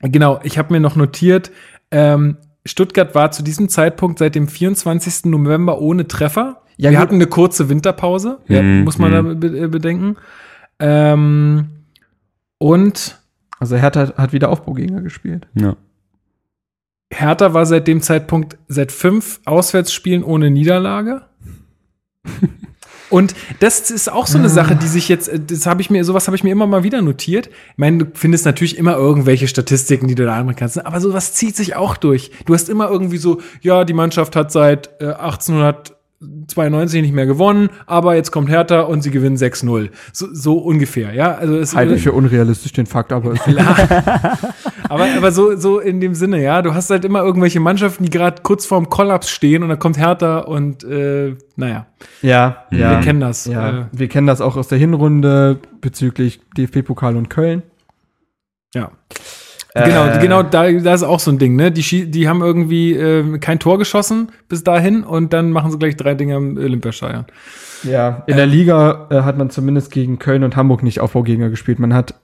[0.00, 1.50] genau, ich habe mir noch notiert,
[1.90, 2.36] ähm,
[2.66, 5.26] Stuttgart war zu diesem Zeitpunkt seit dem 24.
[5.26, 6.62] November ohne Treffer.
[6.76, 7.02] Ja, Wir gut.
[7.02, 9.40] hatten eine kurze Winterpause, ja, Mhm, muss man da mhm.
[9.40, 10.16] be äh, bedenken.
[10.78, 11.68] Ähm,
[12.58, 13.20] und
[13.60, 15.46] Also Hertha hat wieder Aufbaugegner gespielt.
[15.54, 15.76] Ja.
[17.14, 21.22] Hertha war seit dem Zeitpunkt seit fünf Auswärtsspielen ohne Niederlage.
[23.10, 26.26] Und das ist auch so eine Sache, die sich jetzt, das habe ich mir, sowas
[26.26, 27.46] habe ich mir immer mal wieder notiert.
[27.46, 31.32] Ich meine, du findest natürlich immer irgendwelche Statistiken, die du da anbringen kannst, aber sowas
[31.32, 32.32] zieht sich auch durch.
[32.46, 35.10] Du hast immer irgendwie so, ja, die Mannschaft hat seit äh,
[36.24, 39.90] 1892 nicht mehr gewonnen, aber jetzt kommt Hertha und sie gewinnen 6-0.
[40.12, 41.34] So, so ungefähr, ja.
[41.34, 43.40] Also es Halte ich für unrealistisch den Fakt, aber es
[44.88, 48.10] Aber, aber so, so in dem Sinne, ja, du hast halt immer irgendwelche Mannschaften, die
[48.10, 51.86] gerade kurz vorm Kollaps stehen und dann kommt Hertha und äh, naja,
[52.22, 52.90] ja, ja.
[52.90, 53.46] wir kennen das.
[53.46, 57.62] Ja, Äh, wir kennen das auch aus der Hinrunde bezüglich DFB-Pokal und Köln.
[58.74, 58.90] ja.
[59.74, 61.72] Genau, Äh, genau, da, da ist auch so ein Ding, ne?
[61.72, 65.78] Die, schie- die haben irgendwie äh, kein Tor geschossen bis dahin und dann machen sie
[65.78, 67.24] gleich drei Dinge im Olympiastadion.
[67.82, 71.80] Ja, in der Liga äh, hat man zumindest gegen Köln und Hamburg nicht Aufbaugegner gespielt.
[71.80, 72.14] Man hat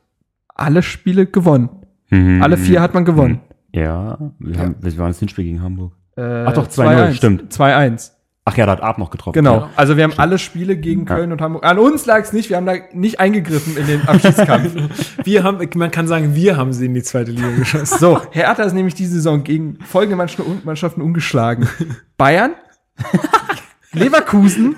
[0.54, 1.70] alle Spiele gewonnen.
[2.10, 2.40] Mhm.
[2.42, 3.40] Alle vier hat man gewonnen.
[3.72, 5.92] Ja, wir, haben, wir waren das Hinspiel gegen Hamburg.
[6.16, 7.52] Äh, Ach doch, 2-0, stimmt.
[7.52, 8.12] 2-1.
[8.50, 9.34] Ach ja, da hat Ab noch getroffen.
[9.34, 9.56] Genau.
[9.56, 9.70] Ja.
[9.76, 11.14] Also wir haben alle Spiele gegen Ja.
[11.16, 11.64] Köln und Hamburg.
[11.64, 14.72] An uns lag es nicht, wir haben da nicht eingegriffen in den Abschiedskampf.
[15.24, 17.98] Wir haben, man kann sagen, wir haben sie in die zweite Liga geschossen.
[17.98, 21.68] so, Hertha ist nämlich diese Saison gegen folgende Mannschaften Mannschaften ungeschlagen.
[22.16, 22.52] Bayern,
[23.92, 24.76] Leverkusen,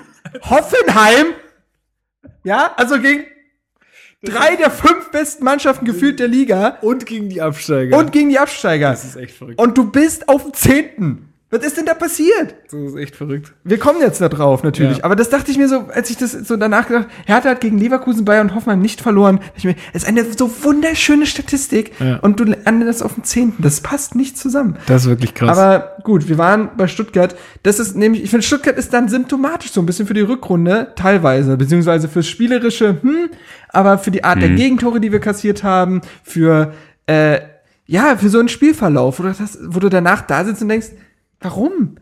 [0.49, 1.27] Hoffenheim,
[2.43, 3.23] ja, also gegen
[4.23, 7.97] drei der fünf besten Mannschaften gefühlt der Liga Und gegen die Absteiger.
[7.97, 8.89] und gegen die Absteiger.
[8.91, 9.59] das ist echt verrückt.
[9.59, 11.32] Und du bist auf dem zehnten.
[11.53, 12.55] Was ist denn da passiert?
[12.71, 13.53] Das ist echt verrückt.
[13.63, 14.97] Wir kommen jetzt da drauf, natürlich.
[14.97, 15.03] Ja.
[15.03, 17.77] Aber das dachte ich mir so, als ich das so danach gedacht Hertha hat gegen
[17.77, 19.39] Leverkusen, Bayern und Hoffenheim nicht verloren.
[19.55, 21.91] Ich mir, es ist eine so wunderschöne Statistik.
[21.99, 22.17] Ja.
[22.17, 23.61] Und du landest auf dem Zehnten.
[23.61, 24.77] Das passt nicht zusammen.
[24.87, 25.55] Das ist wirklich krass.
[25.55, 27.35] Aber gut, wir waren bei Stuttgart.
[27.61, 30.93] Das ist nämlich, ich finde, Stuttgart ist dann symptomatisch so ein bisschen für die Rückrunde,
[30.95, 33.29] teilweise, beziehungsweise fürs Spielerische, hm,
[33.69, 36.73] aber für die Art der Gegentore, die wir kassiert haben, für,
[37.05, 37.41] äh,
[37.85, 40.87] ja, für so einen Spielverlauf, wo du, das, wo du danach da sitzt und denkst,
[41.43, 41.95] warum?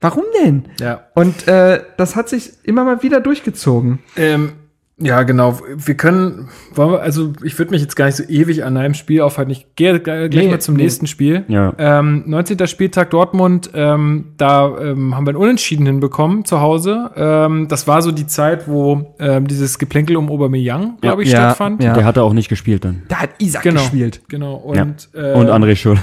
[0.00, 0.64] Warum denn?
[0.80, 1.00] ja.
[1.14, 3.98] Und äh, das hat sich immer mal wieder durchgezogen.
[4.16, 4.52] Ähm,
[5.00, 5.58] ja, genau.
[5.76, 8.94] Wir können, wollen wir, also ich würde mich jetzt gar nicht so ewig an einem
[8.94, 9.50] Spiel aufhalten.
[9.52, 10.82] Ich gehe gleich Nee, mal zum nee.
[10.82, 11.44] nächsten Spiel.
[11.48, 11.72] Ja.
[11.78, 12.66] Ähm, 19.
[12.66, 17.10] Spieltag Dortmund, ähm, da ähm, haben wir ein Unentschieden hinbekommen zu Hause.
[17.16, 21.38] Ähm, das war so die Zeit, wo ähm, dieses Geplänkel um Aubameyang, glaube ich, Ja,
[21.50, 21.82] stattfand.
[21.82, 21.94] ja.
[21.94, 23.02] Der hatte auch nicht gespielt dann.
[23.08, 23.80] Da hat Isaac Genau.
[23.80, 24.22] gespielt.
[24.28, 24.54] Genau.
[24.56, 25.20] Und, Ja.
[25.20, 25.98] äh, Und André Schul.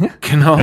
[0.30, 0.58] Genau.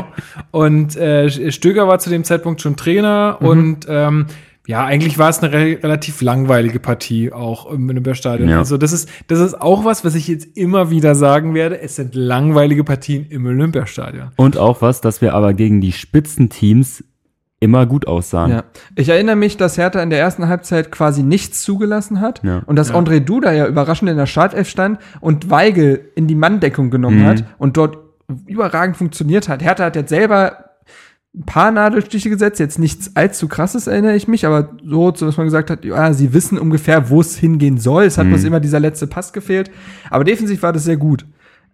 [0.51, 3.47] Und äh, Stöger war zu dem Zeitpunkt schon Trainer Mhm.
[3.47, 4.25] und ähm,
[4.65, 8.49] ja, eigentlich war es eine re relativ langweilige Partie auch im Olympiastadion.
[8.49, 8.57] Ja.
[8.59, 11.79] Also das ist, das ist auch was, was ich jetzt immer wieder sagen werde.
[11.79, 14.31] Es sind langweilige Partien im Olympiastadion.
[14.35, 17.03] Und auch was, dass wir aber gegen die Spitzenteams
[17.59, 18.51] immer gut aussahen.
[18.51, 18.63] Ja.
[18.95, 22.61] Ich erinnere mich, dass Hertha in der ersten Halbzeit quasi nichts zugelassen hat Ja.
[22.65, 22.95] und dass Ja.
[22.95, 27.25] André Duda ja überraschend in der Startelf stand und Weigel in die Manndeckung genommen Mhm.
[27.25, 27.97] hat und dort
[28.47, 29.63] überragend funktioniert hat.
[29.63, 30.65] Hertha hat jetzt selber
[31.35, 35.45] ein paar Nadelstiche gesetzt, jetzt nichts allzu krasses erinnere ich mich, aber so, dass man
[35.45, 38.05] gesagt hat, ja, sie wissen ungefähr, wo es hingehen soll.
[38.05, 38.29] Es hat Mhm.
[38.31, 39.69] bloß immer dieser letzte Pass gefehlt.
[40.09, 41.25] Aber defensiv war das sehr gut.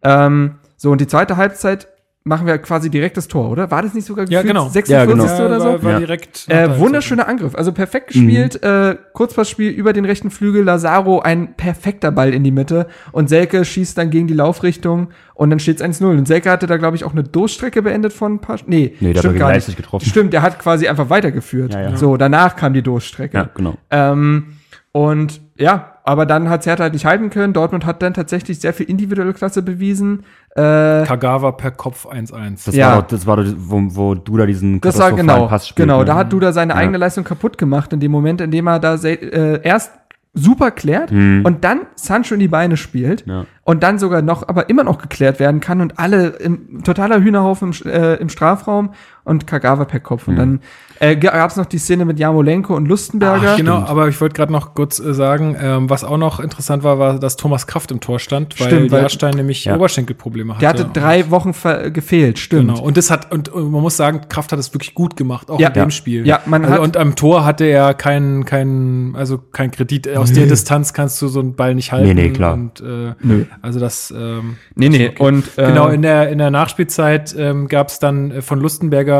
[0.02, 1.88] Ähm, so, und die zweite Halbzeit
[2.26, 3.70] machen wir quasi direkt das Tor, oder?
[3.70, 4.70] War das nicht sogar Ja, gefühlt genau.
[4.70, 4.90] 46.
[4.92, 5.24] Ja, genau.
[5.46, 5.66] oder so?
[5.68, 6.00] war, war Ja.
[6.00, 6.46] direkt.
[6.48, 11.56] Äh, der wunderschöner Angriff, also perfekt gespielt, äh, Kurzpassspiel über den rechten Flügel, Lazaro ein
[11.56, 15.82] perfekter Ball in die Mitte und Selke schießt dann gegen die Laufrichtung und dann steht
[15.82, 18.58] es 1-0 und Selke hatte da glaube ich auch eine Durchstrecke beendet von ein paar,
[18.68, 19.76] nee, Nee, der hat stimmt gar nicht.
[19.76, 20.06] getroffen.
[20.06, 21.74] Stimmt, der hat quasi einfach weitergeführt.
[21.74, 21.98] Ja, ja.
[21.98, 23.38] So, danach kam die Durchstrecke.
[23.38, 23.76] Ja, genau.
[23.92, 24.54] Ähm,
[24.94, 27.54] und ja, aber dann hat Hertha halt nicht halten können.
[27.54, 30.24] Dortmund hat dann tatsächlich sehr viel individuelle Klasse bewiesen.
[30.56, 32.66] Äh, Kagawa per Kopf 1-1.
[32.66, 32.90] Das Ja.
[32.96, 35.88] war doch, das war doch, wo, wo du da diesen Das war genau, Pass spielt,
[35.88, 36.00] genau.
[36.00, 36.06] ne?
[36.06, 36.80] Da hat Duda seine Ja.
[36.80, 39.92] eigene Leistung kaputt gemacht in dem Moment, in dem er da äh, erst
[40.36, 41.42] super klärt Mhm.
[41.46, 43.46] und dann Sancho in die Beine spielt Ja.
[43.64, 47.72] und dann sogar noch, aber immer noch geklärt werden kann und alle im totaler Hühnerhaufen
[47.84, 48.94] im, äh, im Strafraum
[49.24, 50.28] und Kagawa per Kopf.
[50.28, 50.38] Und Mhm.
[50.38, 50.60] dann
[51.00, 53.52] äh, gab es noch die Szene mit Jamolenko und Lustenberger.
[53.54, 56.84] Ach, genau, aber ich wollte gerade noch kurz äh, sagen, ähm, was auch noch interessant
[56.84, 59.76] war, war, dass Thomas Kraft im Tor stand, weil Stimmt, weil- Jahrstein nämlich Ja.
[59.76, 60.60] Oberschenkelprobleme hatte.
[60.62, 61.54] Der hatte drei Wochen
[61.92, 62.70] gefehlt, stimmt.
[62.70, 62.82] Genau.
[62.82, 65.60] Und das hat, und, und man muss sagen, Kraft hat es wirklich gut gemacht, auch
[65.60, 65.70] Ja.
[65.70, 65.90] in dem Ja.
[65.90, 66.28] Spiel.
[66.28, 70.08] Ja, man also, hat- und am Tor hatte er keinen, keinen, also kein Kredit.
[70.16, 72.08] Aus der Distanz kannst du so einen Ball nicht halten.
[72.08, 72.54] Nee, nee, klar.
[72.54, 73.46] Und, äh, Nö.
[73.62, 75.12] also das, ähm, Nee, nee.
[75.20, 79.13] Und äh, Genau, in der, in der Nachspielzeit ähm, gab es dann äh, von Lustenberger,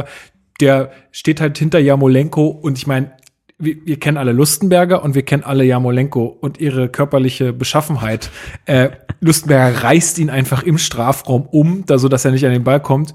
[0.60, 3.12] der steht halt hinter Jamolenko und ich meine,
[3.60, 8.30] wir, wir kennen alle Lustenberger und wir kennen alle Jamolenko und ihre körperliche Beschaffenheit.
[8.66, 8.90] Äh,
[9.22, 12.82] Lustenberger reißt ihn einfach im Strafraum um, da so dass er nicht an den Ball
[12.82, 13.14] kommt.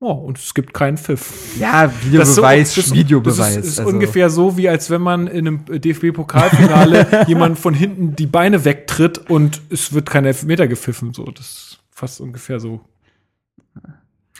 [0.00, 1.56] Oh, und es gibt keinen Pfiff.
[1.58, 3.36] ja, Videobeweis, so- das- Videobeweis.
[3.36, 3.90] Das ist, ist also.
[3.92, 9.18] ungefähr so, wie als wenn man in einem DFB-Pokalfinale jemand von hinten die Beine wegtritt
[9.28, 11.12] und es wird kein Elfmeter gepfiffen.
[11.12, 12.80] So, das ist fast ungefähr so.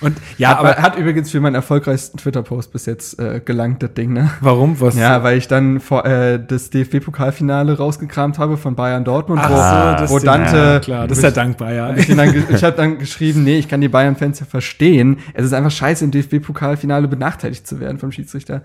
[0.01, 3.95] Und ja, aber aber hat übrigens für meinen erfolgreichsten Twitter-Post bis jetzt äh, gelangt, das
[3.95, 4.31] Ding, ne?
[4.41, 4.81] warum?
[4.81, 4.97] Was?
[4.97, 9.55] Ja, weil ich dann vor, äh, das DFB-Pokalfinale rausgekramt habe von Bayern Dortmund, Ach wo,
[9.55, 10.19] so, das wo.
[10.19, 11.95] Dante, Ja, klar, das ist ja dankbar, ja.
[11.97, 15.19] ich, ich habe dann geschrieben, nee, ich kann die Bayern-Fans ja verstehen.
[15.35, 18.63] Es ist einfach scheiße, im DFB-Pokalfinale benachteiligt zu werden vom Schiedsrichter.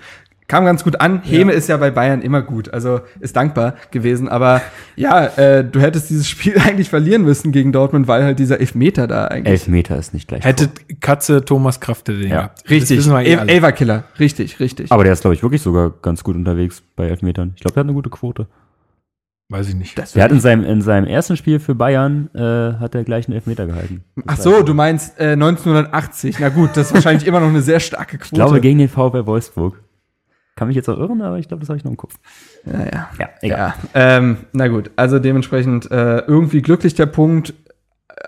[0.48, 1.22] Kam ganz gut an.
[1.24, 4.28] Heme ist ja bei Bayern immer gut, also ist dankbar gewesen.
[4.28, 4.62] Aber
[4.96, 9.08] ja, äh, du hättest dieses Spiel eigentlich verlieren müssen gegen Dortmund, weil halt dieser Elfmeter
[9.08, 9.52] da eigentlich.
[9.52, 10.44] Elfmeter ist nicht gleich.
[10.44, 10.70] Hätte
[11.00, 12.64] Katze Thomas Kraft den Ja, gehabt.
[12.64, 13.50] Das richtig, wissen wir eh El.
[13.50, 14.04] Elverkiller.
[14.20, 14.92] Richtig, richtig.
[14.92, 17.54] Aber der ist, glaube ich, wirklich sogar ganz gut unterwegs bei Elfmetern.
[17.56, 18.48] Ich glaube, der hat eine gute Quote.
[19.50, 19.98] Weiß ich nicht.
[19.98, 23.28] Das Der hat in seinem, in seinem ersten Spiel für Bayern äh, hat er gleich
[23.28, 24.04] einen Elfmeter gehalten.
[24.26, 26.40] Ach so, du meinst äh, 1980.
[26.40, 28.32] Na gut, das ist wahrscheinlich immer noch eine sehr starke Quote.
[28.32, 29.80] Ich glaube, gegen den VfL Wolfsburg.
[30.56, 32.16] Kann mich jetzt auch irren, aber ich glaube, das habe ich noch im Kopf.
[32.66, 33.10] ja, ja.
[33.20, 33.58] Ja, egal.
[33.60, 37.54] Ja, ähm, na gut, also dementsprechend äh, irgendwie glücklich der Punkt.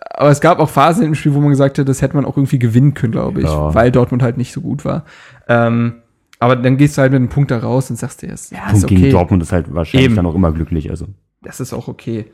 [0.09, 2.35] Aber es gab auch Phasen im Spiel, wo man gesagt hat, das hätte man auch
[2.37, 3.73] irgendwie gewinnen können, glaube ich, Ja.
[3.75, 5.05] weil Dortmund halt nicht so gut war.
[5.47, 6.01] Ähm,
[6.39, 8.59] aber dann gehst du halt mit einem Punkt da raus und sagst dir, das, ja,
[8.61, 9.11] Punkt ist gegen okay.
[9.11, 10.15] Dortmund ist halt wahrscheinlich Eben.
[10.15, 10.89] dann auch immer glücklich.
[10.89, 11.07] Also
[11.43, 12.25] Das ist auch okay.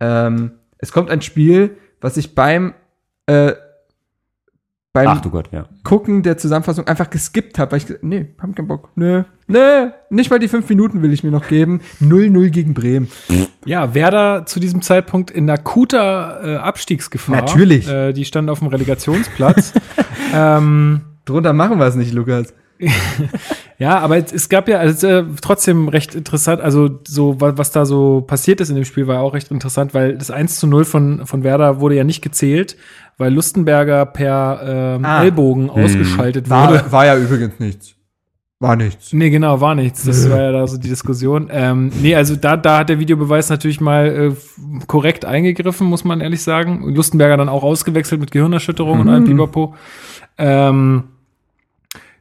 [0.00, 2.72] Ähm, es kommt ein Spiel, was ich beim
[3.26, 3.52] äh,
[4.94, 5.64] beim Ach du Gott, ja.
[5.82, 8.90] Gucken der Zusammenfassung einfach geskippt habe, weil ich gesagt, nee, hab keinen Bock.
[8.94, 11.80] Nö, nee, nicht mal die fünf Minuten will ich mir noch geben.
[12.00, 13.08] 0-0 gegen Bremen.
[13.66, 17.34] Ja, Werder zu diesem Zeitpunkt in akuter äh, Abstiegsgefahr.
[17.36, 17.88] Natürlich.
[17.88, 19.72] Äh, die standen auf dem Relegationsplatz.
[20.32, 22.54] ähm, Drunter machen wir es nicht, Lukas.
[23.76, 27.72] Ja, aber es, es gab ja also, äh, trotzdem recht interessant, also so, wa- was
[27.72, 30.68] da so passiert ist in dem Spiel, war auch recht interessant, weil das 1 zu
[30.68, 32.76] 0 von, von Werder wurde ja nicht gezählt,
[33.18, 34.60] weil Lustenberger per
[34.96, 35.22] ähm, Ah.
[35.22, 36.74] Ellbogen ausgeschaltet wurde.
[36.84, 37.94] War, war ja übrigens nichts.
[38.60, 39.12] War nichts.
[39.12, 40.04] Nee, genau, war nichts.
[40.04, 41.48] Das war ja da so die Diskussion.
[41.50, 46.20] Ähm, nee, also da, da hat der Videobeweis natürlich mal äh, korrekt eingegriffen, muss man
[46.20, 46.82] ehrlich sagen.
[46.82, 49.74] Und Lustenberger dann auch ausgewechselt mit Gehirnerschütterung und allem Pipapo.
[50.38, 51.04] Ähm,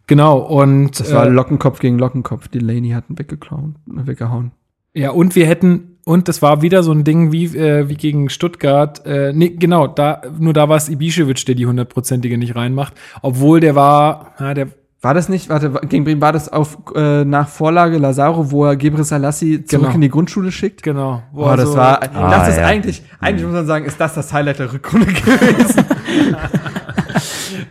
[0.08, 2.48] genau, und Das war äh, Lockenkopf gegen Lockenkopf.
[2.50, 4.52] Die Laney hatten weggeklauen, weggehauen.
[4.94, 8.30] Ja, und wir hätten, und das war wieder so ein Ding wie, äh, wie gegen
[8.30, 9.06] Stuttgart.
[9.06, 12.93] Äh, nee, genau, da, nur da war es Ibišević, der die hundertprozentige nicht reinmacht.
[13.22, 14.68] Obwohl der war, ja, der,
[15.01, 18.78] War das nicht, warte, gegen Bremen war das auf, äh, nach Vorlage Lazaro, wo er
[18.78, 19.95] Gebre Salassi zurück Genau.
[19.95, 20.82] in die Grundschule schickt?
[20.82, 21.24] genau.
[21.34, 22.66] wo Boah, er das so- war, Ah, das ist ja.
[22.68, 25.84] eigentlich, eigentlich muss man sagen, ist das das Highlight der Rückrunde gewesen.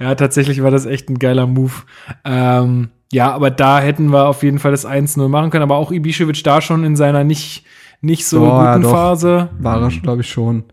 [0.00, 1.72] Ja, tatsächlich war das echt ein geiler Move.
[2.24, 5.62] Ähm, ja, aber da hätten wir auf jeden Fall das 1-0 machen können.
[5.62, 7.64] Aber auch Ibišević da schon in seiner nicht,
[8.02, 8.90] nicht so ja, guten doch.
[8.92, 9.48] Phase.
[9.58, 10.64] War er, glaube ich, schon.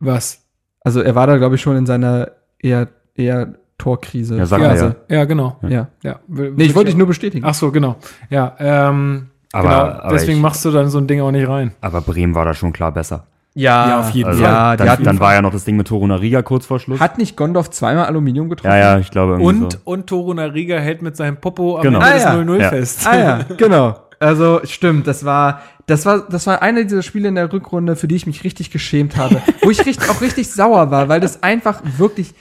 [0.00, 0.42] Was?
[0.82, 4.36] Also er war da, glaube ich, schon in seiner eher, eher Torkrise.
[4.36, 4.76] Ja, sag Ja, mal
[5.08, 5.16] ja.
[5.18, 5.56] ja, genau.
[5.68, 5.88] ja.
[6.02, 7.44] Ja, Nee, ich wollte dich nur bestätigen.
[7.46, 7.96] Ach so, genau.
[8.30, 9.80] Ja, ähm, Aber- genau.
[9.80, 11.72] aber deswegen ich- machst du dann so ein Ding auch nicht rein.
[11.80, 13.26] Aber Bremen war da schon klar besser.
[13.54, 14.52] ja, Ja, auf jeden Also Fall.
[14.52, 17.00] Ja, dann, hatten- dann war ja noch das Ding mit Toruna Riga kurz vor Schluss.
[17.00, 18.70] Hat nicht Gondorf zweimal Aluminium getroffen?
[18.70, 19.78] ja, ja, ich glaube irgendwie Und, so.
[19.84, 21.98] und Toruna Riga hält mit seinem Popo am Genau.
[21.98, 22.34] Ende Ah, des ja.
[22.34, 22.68] 0-0 Ja.
[22.68, 23.06] fest.
[23.06, 23.96] Ah ja, genau.
[24.20, 28.06] Also stimmt, das war, das war, das war einer dieser Spiele in der Rückrunde, für
[28.06, 31.42] die ich mich richtig geschämt habe, wo ich richtig, auch richtig sauer war, weil das
[31.42, 32.34] einfach wirklich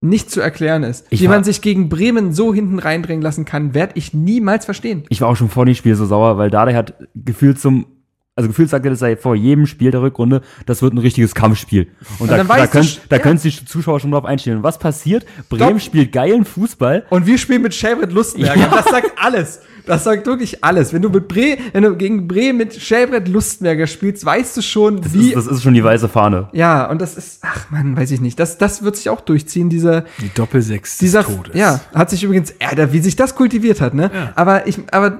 [0.00, 1.06] nicht zu erklären ist.
[1.10, 5.04] Ich Wie man sich gegen Bremen so hinten reindrängen lassen kann, werde ich niemals verstehen.
[5.08, 7.86] Ich war auch schon vor dem Spiel so sauer, weil Dardai hat gefühlt zum,
[8.34, 11.88] also gefühlt sagte das sei vor jedem Spiel der Rückrunde, das wird ein richtiges Kampfspiel.
[12.18, 13.22] Und, da, dann da, du können, sch- da ja.
[13.22, 14.58] können sich die Zuschauer schon drauf einstellen.
[14.58, 15.26] Und was passiert?
[15.50, 15.80] Bremen Stopp.
[15.82, 17.04] spielt geilen Fußball.
[17.10, 18.68] Und wir spielen mit Schelbret Lustenberger.
[18.74, 19.60] Das sagt alles.
[19.84, 20.92] Das sagt wirklich alles.
[20.92, 25.00] Wenn du mit Bre wenn du gegen Bremen mit Schelbret Lustenberger spielst, weißt du schon,
[25.02, 25.28] Das wie.
[25.28, 26.48] ist, das ist schon die weiße Fahne.
[26.52, 28.38] ja, und das ist, ach man, weiß ich nicht.
[28.40, 31.54] Das, das wird sich auch durchziehen, dieser, Die Doppelsechs dieser, des Todes.
[31.56, 34.10] ja, hat sich übrigens, ja, da- wie sich das kultiviert hat, ne?
[34.14, 34.32] Ja.
[34.36, 35.12] Aber ich, aber äh,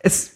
[0.00, 0.30] es,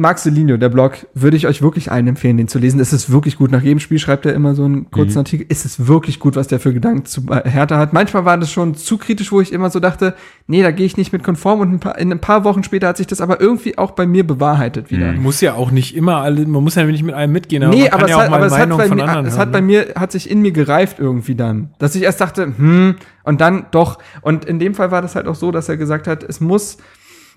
[0.00, 2.78] Marcelino, der Blog, würde ich euch wirklich allen empfehlen, den zu lesen.
[2.78, 3.50] Es ist wirklich gut.
[3.50, 5.18] Nach jedem Spiel schreibt er immer so einen kurzen Mhm.
[5.18, 5.46] Artikel.
[5.48, 7.92] Es ist wirklich gut, was der für Gedanken zu Hertha hat.
[7.92, 10.14] Manchmal war das schon zu kritisch, wo ich immer so dachte,
[10.46, 11.58] nee, da gehe ich nicht mit konform.
[11.58, 14.06] Und ein paar, in ein paar Wochen später hat sich das aber irgendwie auch bei
[14.06, 15.10] mir bewahrheitet wieder.
[15.10, 15.20] Mhm.
[15.20, 17.90] Muss ja auch nicht immer alle, man muss ja nicht mit allem mitgehen, aber nee,
[17.90, 19.66] aber, ja es, auch hat, aber es, hat bei mir, es hören, hat bei ne?
[19.66, 21.74] mir, hat sich in mir gereift irgendwie dann.
[21.80, 22.94] Dass ich erst dachte, hm,
[23.24, 23.98] und dann doch.
[24.20, 26.76] Und in dem Fall war das halt auch so, dass er gesagt hat, es muss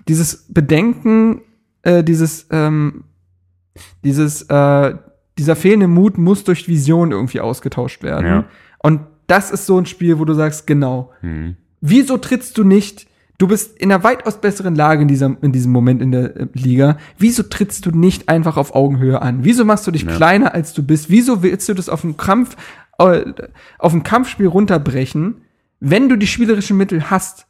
[0.06, 1.40] dieses Bedenken,
[1.82, 3.04] äh, dieses, ähm,
[4.04, 4.94] dieses, äh,
[5.38, 8.26] dieser fehlende Mut muss durch Vision irgendwie ausgetauscht werden.
[8.26, 8.44] Ja.
[8.78, 11.56] Und das ist so ein Spiel, wo du sagst, genau, Hm.
[11.84, 13.08] Wieso trittst du nicht?
[13.38, 16.46] Du bist in einer weitaus besseren Lage in, dieser, in diesem Moment in der äh,
[16.52, 16.96] Liga.
[17.18, 19.42] Wieso trittst du nicht einfach auf Augenhöhe an?
[19.42, 20.14] Wieso machst du dich Ja.
[20.14, 21.10] kleiner als du bist?
[21.10, 22.56] Wieso willst du das auf ein Kampf,
[22.98, 23.24] äh,
[23.80, 25.40] auf ein Kampfspiel runterbrechen,
[25.80, 27.46] wenn du die spielerischen Mittel hast?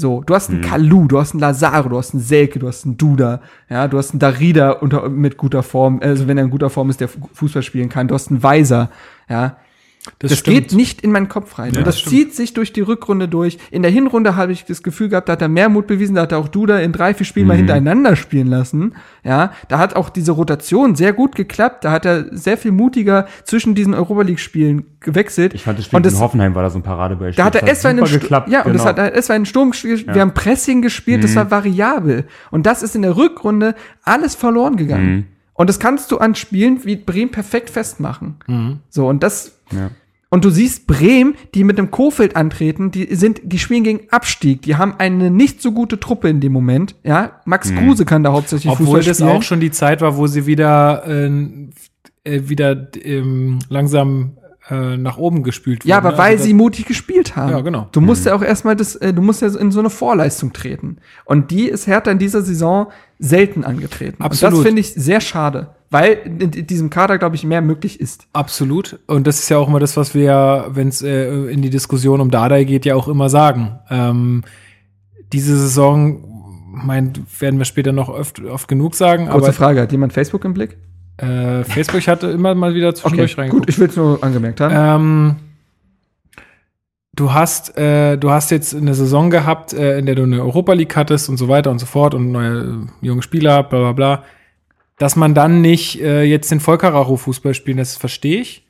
[0.00, 0.64] So, du hast einen Mhm.
[0.64, 3.98] Kalu, du hast einen Lazaro, du hast einen Selke, du hast einen Duda, ja, du
[3.98, 7.08] hast einen Darida unter, mit guter Form, also wenn er in guter Form ist, der
[7.08, 8.90] Fu- Fußball spielen kann, du hast einen Weiser,
[9.28, 9.56] ja,
[10.18, 10.56] das, stimmt.
[10.56, 11.72] geht nicht in meinen Kopf rein.
[11.72, 12.14] Ja, und das, das stimmt.
[12.16, 13.58] zieht sich durch die Rückrunde durch.
[13.70, 16.22] In der Hinrunde habe ich das Gefühl gehabt, da hat er mehr Mut bewiesen, da
[16.22, 17.58] hat er auch Duda in drei, vier Spielen mal Mhm.
[17.58, 18.94] hintereinander spielen lassen.
[19.24, 21.84] Ja, da hat auch diese Rotation sehr gut geklappt.
[21.84, 25.54] Da hat er sehr viel mutiger zwischen diesen Europa League Spielen gewechselt.
[25.54, 27.36] Ich fand das Spiel und das, in Hoffenheim war da so ein Paradebeispiel.
[27.36, 28.48] da hat er Das erst mal einen geklappt.
[28.50, 28.96] Ja, und das genau.
[29.02, 30.06] hat erst mal einen Sturm gespielt.
[30.12, 31.36] Wir haben Pressing gespielt, das Mhm.
[31.36, 32.24] war variabel.
[32.50, 35.10] Und das ist in der Rückrunde alles verloren gegangen.
[35.14, 35.24] Mhm.
[35.60, 38.36] Und das kannst du an Spielen wie Bremen perfekt festmachen.
[38.46, 38.78] Mhm.
[38.88, 39.90] So, und das ja.
[40.30, 44.62] und du siehst Bremen, die mit dem Kofeld antreten, die sind, die spielen gegen Abstieg.
[44.62, 46.94] Die haben eine nicht so gute Truppe in dem Moment.
[47.04, 49.28] Ja, Max Kruse kann da hauptsächlich Obwohl Fußball das spielen.
[49.28, 51.30] auch schon die Zeit war, wo sie wieder, äh,
[52.24, 54.38] äh, wieder ähm, langsam
[54.70, 56.18] äh, nach oben gespült ja, wurden, aber ne?
[56.22, 57.52] weil Also sie mutig gespielt haben.
[57.52, 57.88] Ja, genau.
[57.92, 60.98] Du musst ja auch erstmal das, äh, du musst ja in so eine Vorleistung treten.
[61.24, 64.22] Und die ist Hertha in dieser Saison selten angetreten.
[64.22, 64.58] Und Absolut.
[64.58, 65.74] das finde ich sehr schade.
[65.90, 68.26] Weil in in diesem Kader, glaube ich, mehr möglich ist.
[68.32, 69.00] Absolut.
[69.08, 72.20] Und das ist ja auch immer das, was wir, wenn es äh, in die Diskussion
[72.20, 73.80] um Dardai geht, ja auch immer sagen.
[73.90, 74.44] Ähm,
[75.32, 76.24] diese Saison,
[76.72, 80.44] mein, werden wir später noch oft, oft genug sagen, Kurze aber Frage, hat jemand Facebook
[80.44, 80.76] im Blick?
[81.20, 83.68] Äh, Facebook hatte immer mal wieder zwischendurch gut, reingeguckt.
[83.68, 84.74] ich will es nur angemerkt haben.
[84.76, 85.36] Ähm,
[87.14, 90.72] du hast, äh, du hast jetzt eine Saison gehabt, äh, in der du eine Europa
[90.72, 93.92] League hattest und so weiter und so fort und neue äh, junge Spieler, bla bla
[93.92, 94.24] bla.
[94.98, 98.66] Dass man dann nicht äh, jetzt den Vollkaracho-Fußball spielen, das verstehe ich.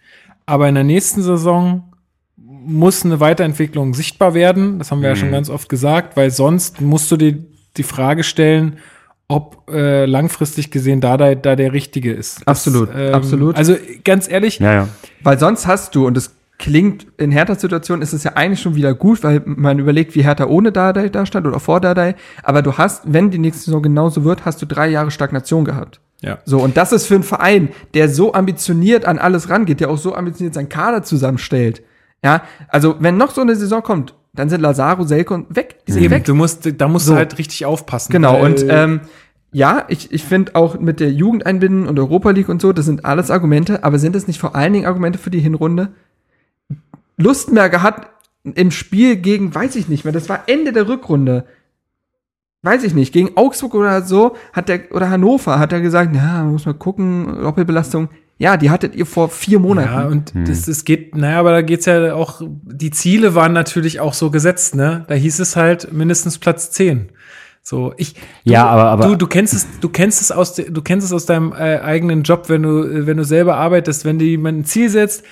[0.46, 1.92] Aber in der nächsten Saison
[2.36, 4.78] muss eine Weiterentwicklung sichtbar werden.
[4.78, 7.38] Das haben wir ja schon ganz oft gesagt, weil sonst musst du dir
[7.76, 8.78] die Frage stellen,
[9.30, 12.42] ob äh, langfristig gesehen da, da, da der Richtige ist.
[12.46, 13.56] Das, ähm, Absolut, absolut.
[13.56, 14.88] Also ganz ehrlich, ja, ja.
[15.22, 18.74] Weil sonst hast du, und das klingt in Herthas Situation, ist es ja eigentlich schon
[18.74, 22.16] wieder gut, weil man überlegt, wie Hertha ohne Dardai da stand oder vor Dardai.
[22.42, 26.00] Aber du hast, wenn die nächste Saison genauso wird, hast du drei Jahre Stagnation gehabt.
[26.22, 26.38] ja.
[26.44, 29.98] So, und das ist für einen Verein, der so ambitioniert an alles rangeht, der auch
[29.98, 31.82] so ambitioniert seinen Kader zusammenstellt.
[32.22, 35.78] Ja, also wenn noch so eine Saison kommt, dann sind Lazaro, Selke und weg.
[35.86, 36.24] Die sind Eben, weg.
[36.24, 37.12] du musst, da musst So.
[37.12, 38.12] du halt richtig aufpassen.
[38.12, 39.00] Genau, und ähm,
[39.52, 42.86] ja, ich, ich finde auch mit der Jugend einbinden und Europa League und so, das
[42.86, 45.88] sind alles Argumente, aber sind es nicht vor allen Dingen Argumente für die Hinrunde?
[47.16, 48.08] Lustenberger hat
[48.44, 51.44] im Spiel gegen, weiß ich nicht mehr, das war Ende der Rückrunde,
[52.62, 56.44] weiß ich nicht, gegen Augsburg oder so, hat der, oder Hannover, hat er gesagt, ja,
[56.44, 58.08] muss mal gucken, Doppelbelastung.
[58.42, 59.92] Ja, die hattet ihr vor vier Monaten.
[59.92, 64.00] Ja, und das, das geht, naja, aber da geht's ja auch, die Ziele waren natürlich
[64.00, 65.04] auch so gesetzt, ne?
[65.08, 67.10] Da hieß es halt mindestens Platz 10.
[67.62, 70.80] So, ich, du, Ja, aber- aber- du, du kennst es, du kennst es aus, du
[70.82, 74.18] kennst es aus deinem äh, eigenen Job, wenn du, äh, wenn du selber arbeitest, wenn
[74.18, 75.22] dir jemand ein Ziel setzt,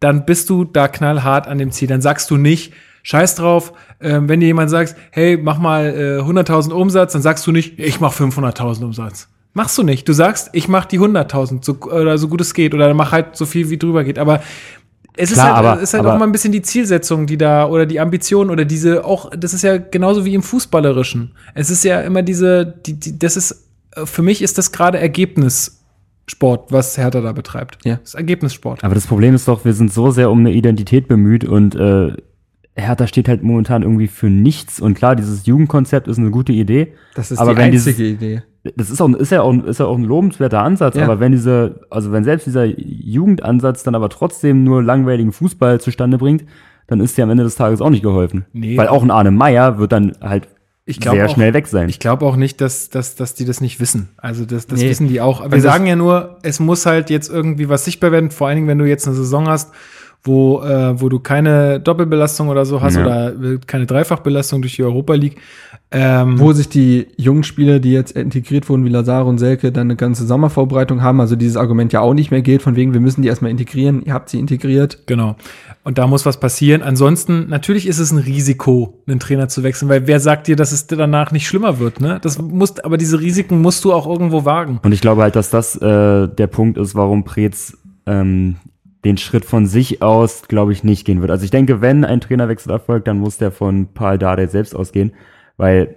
[0.00, 1.88] dann bist du da knallhart an dem Ziel.
[1.88, 6.22] Dann sagst du nicht, scheiß drauf, ähm, wenn dir jemand sagt, hey, mach mal äh,
[6.22, 9.28] 100.000 Umsatz, dann sagst du nicht, ich mach 500.000 Umsatz.
[9.54, 10.08] Machst du nicht.
[10.08, 13.36] Du sagst, ich mach die 100.000 so, oder so gut es geht oder mach halt
[13.36, 14.18] so viel wie drüber geht.
[14.18, 14.42] Aber
[15.16, 17.38] es ist Klar, halt, aber- ist halt aber- auch mal ein bisschen die Zielsetzung, die
[17.38, 21.32] da oder die Ambition oder diese auch, das ist ja genauso wie im Fußballerischen.
[21.54, 24.98] Es ist ja immer diese, die, die, das ist, äh, für mich ist das gerade
[24.98, 27.78] Ergebnissport, was Hertha da betreibt.
[27.84, 27.96] Ja.
[27.96, 28.82] Das ist Ergebnissport.
[28.84, 32.12] Aber das Problem ist doch, wir sind so sehr um eine Identität bemüht und äh,
[32.76, 34.80] Hertha steht halt momentan irgendwie für nichts.
[34.80, 36.94] Und klar, dieses Jugendkonzept ist eine gute Idee.
[37.14, 38.42] das ist aber die wenn einzige dieses, Idee.
[38.76, 41.04] Das ist auch, ist ja auch, ist ja auch ein lobenswerter Ansatz, Ja.
[41.04, 46.18] aber wenn diese, also wenn selbst dieser Jugendansatz dann aber trotzdem nur langweiligen Fußball zustande
[46.18, 46.44] bringt,
[46.86, 48.44] dann ist dir am Ende des Tages auch nicht geholfen.
[48.52, 48.76] Nee.
[48.76, 50.48] Weil auch ein Arne Meyer wird dann halt
[50.86, 51.88] sehr auch- schnell weg sein.
[51.88, 54.10] Ich glaube auch nicht, dass, dass, dass die das nicht wissen.
[54.18, 54.90] Also das, das Nee.
[54.90, 55.42] wissen die auch.
[55.42, 58.56] Wir das- sagen ja nur, es muss halt jetzt irgendwie was sichtbar werden, vor allen
[58.56, 59.72] Dingen, wenn du jetzt eine Saison hast,
[60.24, 63.04] wo, äh, wo du keine Doppelbelastung oder so hast Ja.
[63.04, 65.36] oder keine Dreifachbelastung durch die Europa League.
[65.90, 69.86] Ähm, Wo sich die jungen Spieler, die jetzt integriert wurden, wie Lazaro und Selke, dann
[69.88, 73.00] eine ganze Sommervorbereitung haben, also dieses Argument ja auch nicht mehr gilt, von wegen, wir
[73.00, 75.06] müssen die erstmal integrieren, ihr habt sie integriert.
[75.06, 75.36] Genau.
[75.84, 76.82] Und da muss was passieren.
[76.82, 80.72] Ansonsten, natürlich ist es ein Risiko, einen Trainer zu wechseln, weil wer sagt dir, dass
[80.72, 82.18] es danach nicht schlimmer wird, ne?
[82.22, 84.80] Das musst, aber diese Risiken musst du auch irgendwo wagen.
[84.82, 88.56] Und ich glaube halt, dass das äh, der Punkt ist, warum Preetz ähm,
[89.04, 91.30] den Schritt von sich aus, glaube ich, nicht gehen wird.
[91.30, 95.12] Also ich denke, wenn ein Trainerwechsel erfolgt, dann muss der von Paul Dardai selbst ausgehen,
[95.56, 95.96] weil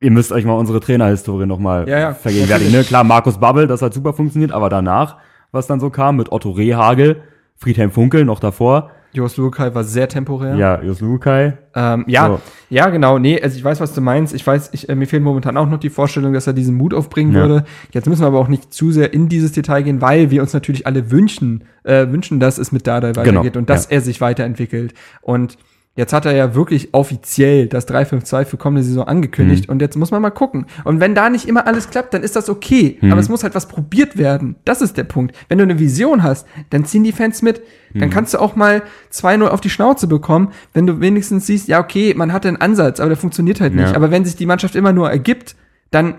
[0.00, 2.72] ihr müsst euch mal unsere Trainerhistorie nochmal Ja, ja, vergegenwärtigen.
[2.72, 2.84] Ne?
[2.84, 5.18] Klar, Markus Babbel, das hat super funktioniert, aber danach,
[5.52, 7.22] was dann so kam mit Otto Rehagel,
[7.56, 10.54] Friedhelm Funkel noch davor, Jost Lukai war sehr temporär.
[10.56, 12.40] ja, Jos Lukai, Ähm, ja, So.
[12.70, 13.18] ja, genau.
[13.18, 14.34] Nee, also ich weiß, was du meinst.
[14.34, 16.92] Ich weiß, ich, äh, mir fehlt momentan auch noch die Vorstellung, dass er diesen Mut
[16.94, 17.40] aufbringen Ja.
[17.40, 17.64] würde.
[17.92, 20.52] Jetzt müssen wir aber auch nicht zu sehr in dieses Detail gehen, weil wir uns
[20.54, 23.98] natürlich alle wünschen, äh, wünschen, dass es mit Dardai weitergeht und dass Genau, ja.
[23.98, 24.94] er sich weiterentwickelt.
[25.20, 25.56] Und
[25.94, 29.72] jetzt hat er ja wirklich offiziell das 352 für kommende Saison angekündigt Mhm.
[29.72, 30.66] und jetzt muss man mal gucken.
[30.84, 32.98] Und wenn da nicht immer alles klappt, dann ist das okay.
[33.00, 33.12] Mhm.
[33.12, 34.56] Aber es muss halt was probiert werden.
[34.64, 35.36] Das ist der Punkt.
[35.48, 37.60] Wenn du eine Vision hast, dann ziehen die Fans mit.
[37.94, 38.12] Dann Mhm.
[38.12, 42.14] kannst du auch mal 2-0 auf die Schnauze bekommen, wenn du wenigstens siehst, ja, okay,
[42.16, 43.90] man hatte einen Ansatz, aber der funktioniert halt nicht.
[43.90, 43.96] Ja.
[43.96, 45.56] Aber wenn sich die Mannschaft immer nur ergibt,
[45.90, 46.14] dann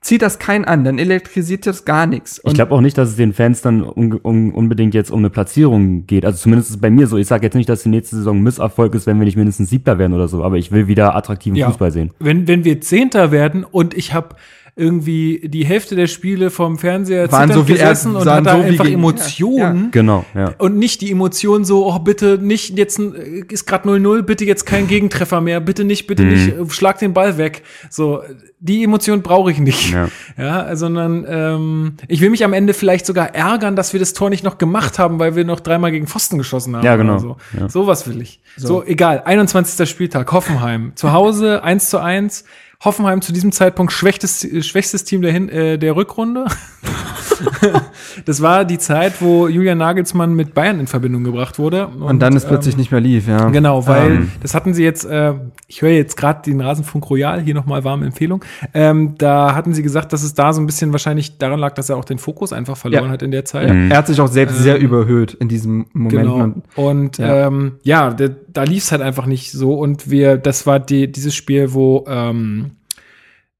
[0.00, 2.40] zieht das keinen an, dann elektrisiert das gar nichts.
[2.44, 5.30] Ich glaube auch nicht, dass es den Fans dann un un unbedingt jetzt um eine
[5.30, 6.24] Platzierung geht.
[6.24, 7.16] Also zumindest ist es bei mir so.
[7.16, 9.70] Ich sage jetzt nicht, dass die nächste Saison ein Misserfolg ist, wenn wir nicht mindestens
[9.70, 11.66] Siebter werden oder so, aber ich will wieder attraktiven Ja.
[11.68, 12.10] Fußball sehen.
[12.20, 14.36] Wenn, wenn wir Zehnter werden und ich habe
[14.78, 18.58] irgendwie die Hälfte der Spiele vom Fernseher Waren so wie er- gesessen und hatte so
[18.58, 19.90] wie einfach Emotionen.
[19.90, 20.54] Genau, ja.
[20.58, 24.86] Und nicht die Emotion so, oh bitte nicht, jetzt ist gerade 0-0, bitte jetzt kein
[24.86, 26.28] Gegentreffer mehr, bitte nicht, bitte Mhm.
[26.30, 27.62] nicht, äh, schlag den Ball weg.
[27.90, 28.22] So,
[28.60, 29.92] die Emotion brauche ich nicht.
[29.92, 30.08] Ja.
[30.38, 34.30] Ja, sondern ähm, ich will mich am Ende vielleicht sogar ärgern, dass wir das Tor
[34.30, 36.84] nicht noch gemacht haben, weil wir noch dreimal gegen Pfosten geschossen haben.
[36.84, 37.14] Ja, genau.
[37.14, 37.36] Oder so.
[37.58, 37.68] Ja.
[37.68, 38.40] Sowas will ich.
[38.56, 38.84] So.
[38.84, 39.22] egal.
[39.24, 39.88] 21.
[39.88, 40.92] Spieltag, Hoffenheim.
[40.94, 42.44] Zu Hause 1 zu 1.
[42.84, 46.44] Hoffenheim zu diesem Zeitpunkt schwächstes, schwächstes Team der, Hin äh, der Rückrunde.
[48.24, 51.88] das war die Zeit, wo Julian Nagelsmann mit Bayern in Verbindung gebracht wurde.
[51.88, 53.48] und dann ist plötzlich ähm, nicht mehr lief, ja.
[53.50, 55.34] Genau, weil Ähm, das hatten sie jetzt, äh,
[55.66, 58.44] ich höre jetzt gerade den Rasenfunk Royal, hier nochmal warme Empfehlung.
[58.74, 61.90] Ähm, da hatten sie gesagt, dass es da so ein bisschen wahrscheinlich daran lag, dass
[61.90, 63.10] er auch den Fokus einfach verloren Ja.
[63.10, 63.68] hat in der Zeit.
[63.68, 63.74] ja.
[63.74, 66.10] Er hat sich auch selbst sehr überhöht in diesem Moment.
[66.12, 66.34] Genau.
[66.36, 67.46] Und Und Ja.
[67.48, 69.74] ähm, ja, der, da lief es halt einfach nicht so.
[69.74, 72.72] Und wir, das war die, dieses Spiel, wo ähm,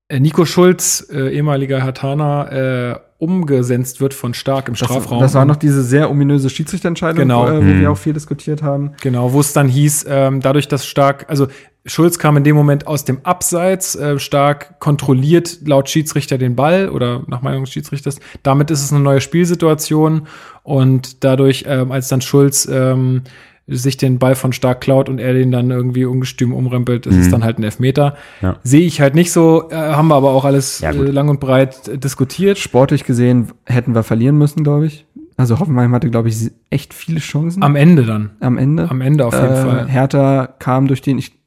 [0.09, 5.21] äh, Nico Schulz, äh, ehemaliger Hatana, äh, umgesetzt wird von Stark im das, Strafraum.
[5.21, 7.45] das war noch diese sehr ominöse Schiedsrichterentscheidung, Genau.
[7.45, 7.81] wo, äh, wo Mhm.
[7.81, 8.95] wir auch viel diskutiert haben.
[9.01, 11.47] Genau, wo es dann hieß, ähm, dadurch, dass Stark, also
[11.87, 16.89] Schulz kam in dem Moment aus dem Abseits, äh, Stark kontrolliert laut Schiedsrichter den Ball
[16.89, 18.19] oder nach Meinung des Schiedsrichters.
[18.43, 20.27] Damit ist es eine neue Spielsituation
[20.65, 23.23] und dadurch, ähm, als dann Schulz ähm,
[23.69, 27.31] sich den Ball von Stark klaut und er den dann irgendwie ungestüm umrempelt, ist es
[27.31, 28.17] dann halt ein Elfmeter.
[28.41, 28.57] Ja.
[28.63, 31.39] Sehe ich halt nicht so, äh, haben wir aber auch alles Ja, äh, lang und
[31.39, 32.59] breit äh, diskutiert.
[32.59, 35.05] Sportlich gesehen hätten wir verlieren müssen, glaube ich.
[35.37, 38.31] Also Hoffenheim hatte, glaube ich, echt viele Chancen Am Ende dann.
[38.41, 38.91] am Ende.
[38.91, 39.87] Am Ende auf jeden äh, Fall.
[39.87, 41.39] Hertha kam durch den, ich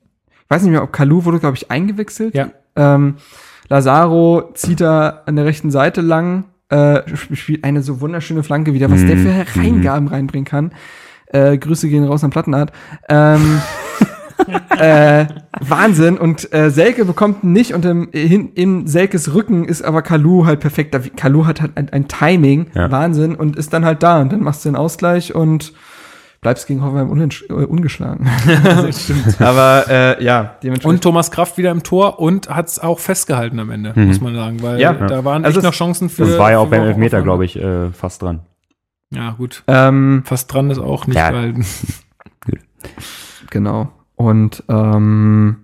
[0.47, 2.33] weiß nicht mehr, ob Kalu wurde, glaube ich, eingewechselt.
[2.35, 2.51] Ja.
[2.75, 3.15] Ähm,
[3.67, 8.73] Lazaro zieht da an der rechten Seite lang, äh, sp- spielt eine so wunderschöne Flanke
[8.73, 10.71] wieder, was der für Hereingaben reinbringen kann.
[11.33, 12.71] Äh, Grüße gehen raus an Plattenart.
[13.09, 13.61] Ähm,
[14.77, 15.25] äh,
[15.59, 16.17] Wahnsinn.
[16.17, 20.59] Und äh, Selke bekommt nicht und im, hin, in Selkes Rücken ist aber Kalu halt
[20.59, 20.93] perfekt.
[20.93, 22.91] Da- Kalu hat halt ein, ein Timing, Ja.
[22.91, 24.21] Wahnsinn, und ist dann halt da.
[24.21, 25.73] Und dann machst du den Ausgleich und
[26.41, 28.27] bleibst gegen Hoffenheim äh, ungeschlagen.
[29.39, 30.85] aber äh, ja, dementsprechend.
[30.85, 34.33] Und Thomas Kraft wieder im Tor und hat es auch festgehalten am Ende, muss man
[34.33, 34.93] sagen, weil Ja.
[34.93, 36.25] da waren Also echt noch Chancen für.
[36.25, 38.39] Das war ja auch beim Elfmeter, glaube ich, äh, fast dran.
[39.11, 39.63] Ja, gut.
[39.67, 41.31] ähm, Fast dran ist auch nicht Ja.
[41.31, 41.65] gehalten.
[43.49, 43.91] genau.
[44.15, 45.57] Und ähm,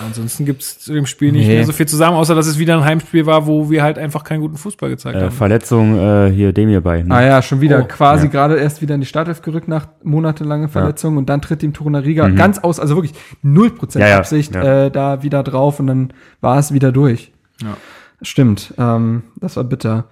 [0.00, 1.54] Ansonsten gibt es zu dem Spiel nicht Nee.
[1.56, 4.24] mehr so viel zusammen, außer dass es wieder ein Heimspiel war, wo wir halt einfach
[4.24, 5.30] keinen guten Fußball gezeigt Äh, haben.
[5.30, 7.02] Verletzung äh, hier Demir bei.
[7.02, 7.14] Ne?
[7.14, 8.32] Ah ja, schon wieder Oh, quasi ja.
[8.32, 12.26] gerade erst wieder in die Startelf gerückt nach monatelanger Verletzung und dann tritt ihm Torunariga
[12.28, 12.34] Mhm.
[12.36, 14.86] ganz aus, also wirklich 0% Ja, ja, Absicht ja.
[14.86, 17.32] Äh, da wieder drauf und dann war es wieder durch.
[17.62, 17.76] Ja.
[18.22, 20.06] Stimmt, ähm, das war bitter.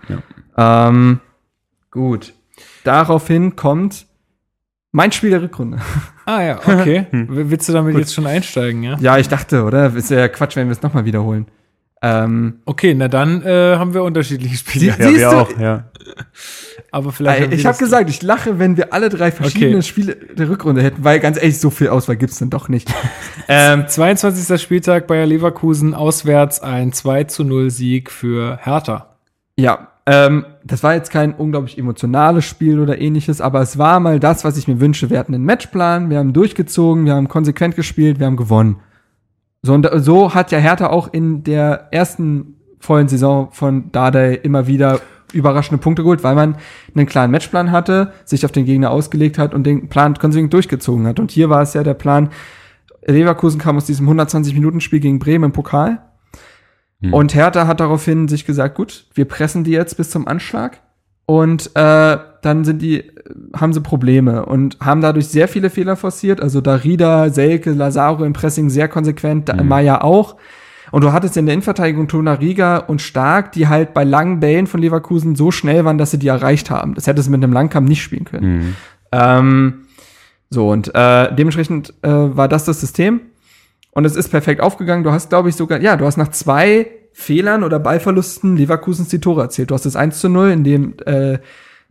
[0.57, 0.89] Ja.
[0.89, 1.19] Ähm,
[1.93, 2.33] gut.
[2.85, 4.07] Daraufhin kommt
[4.91, 5.79] mein Spiel der Rückrunde.
[6.25, 7.07] Ah ja, okay.
[7.11, 7.27] Hm.
[7.51, 8.97] Willst du damit jetzt schon einsteigen, ja?
[9.01, 9.93] Ja, ich dachte, oder?
[9.93, 11.47] Ist ja Quatsch, wenn wir es nochmal wiederholen.
[12.01, 14.93] Ähm, Okay, na dann äh, haben wir unterschiedliche Spiele.
[14.95, 15.91] Sie- Ja, siehst wir du- auch, ja.
[16.93, 17.51] Aber vielleicht.
[17.51, 19.83] Wir ich habe gesagt, ich lache, wenn wir alle drei verschiedene Okay.
[19.83, 22.93] Spiele der Rückrunde hätten, weil ganz ehrlich, so viel Auswahl gibt's dann doch nicht.
[23.49, 24.61] ähm, 22.
[24.63, 29.17] Spieltag Bayer Leverkusen auswärts ein 2 zu 0 Sieg für Hertha.
[29.57, 34.19] ja, ähm, das war jetzt kein unglaublich emotionales Spiel oder ähnliches, aber es war mal
[34.19, 35.11] das, was ich mir wünsche.
[35.11, 38.81] Wir hatten einen Matchplan, wir haben durchgezogen, wir haben konsequent gespielt, wir haben gewonnen.
[39.63, 44.67] So, und so hat ja Hertha auch in der ersten vollen Saison von Dardai immer
[44.67, 45.01] wieder
[45.33, 46.57] überraschende Punkte geholt, weil man
[46.95, 51.07] einen klaren Matchplan hatte, sich auf den Gegner ausgelegt hat und den Plan konsequent durchgezogen
[51.07, 51.21] hat.
[51.21, 52.31] Und hier war es ja der Plan,
[53.07, 56.03] Leverkusen kam aus diesem 120-Minuten-Spiel gegen Bremen im Pokal.
[57.03, 57.13] Hm.
[57.13, 60.81] Und Hertha hat daraufhin sich gesagt, gut, wir pressen die jetzt bis zum Anschlag.
[61.27, 63.05] Und äh, dann sind die,
[63.55, 66.41] haben sie Probleme und haben dadurch sehr viele Fehler forciert.
[66.41, 69.69] Also Darida, Selke, Lazaro im Pressing sehr konsequent, mhm.
[69.69, 70.37] Maya auch.
[70.91, 74.81] Und du hattest in der Innenverteidigung Tonariga und Stark, die halt bei langen Bällen von
[74.81, 76.95] Leverkusen so schnell waren, dass sie die erreicht haben.
[76.95, 78.57] Das hättest du mit einem Langkampf nicht spielen können.
[78.57, 78.75] Mhm.
[79.13, 79.75] Ähm,
[80.51, 83.23] so, und äh, dementsprechend äh, war das das System.
[83.93, 85.05] Und es ist perfekt aufgegangen.
[85.05, 89.21] Du hast, glaube ich, sogar, ja, du hast nach zwei Fehlern oder Ballverlusten Leverkusens die
[89.21, 89.71] Tore erzielt.
[89.71, 91.39] Du hast das 1 zu 0, in dem äh,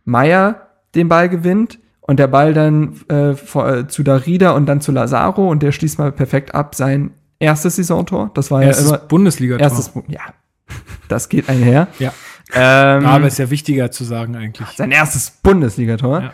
[0.04, 4.80] Meier den Ball gewinnt und der Ball dann äh, vor, äh, zu Darida und dann
[4.80, 8.32] zu Lazaro und der schließt mal perfekt ab sein erstes Saisontor.
[8.34, 9.62] Das war Erstes ja immer Bundesliga-Tor.
[9.62, 10.20] erstes, ja,
[11.08, 11.86] das geht einher.
[12.00, 12.12] Ja.
[12.52, 14.68] Ähm, Aber ist ja wichtiger zu sagen eigentlich.
[14.76, 16.20] sein erstes Bundesligator.
[16.20, 16.32] Ja.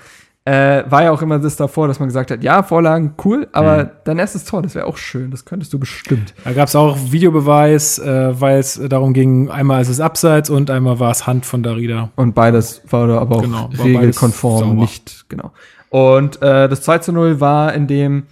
[0.48, 3.84] Äh, war ja auch immer das davor, dass man gesagt hat, ja, Vorlagen, cool, aber
[3.84, 3.90] Mhm.
[4.04, 6.32] dein erstes Tor, das wäre auch schön, das könntest du bestimmt.
[6.44, 10.70] Da gab es auch Videobeweis, äh, weil es darum ging, einmal ist es abseits und
[10.70, 12.10] einmal war es Hand von Darida.
[12.16, 15.52] Und beides war da aber auch Genau, regelkonform, nicht, genau.
[15.90, 18.24] Und äh, das 2 zu 0 war, in dem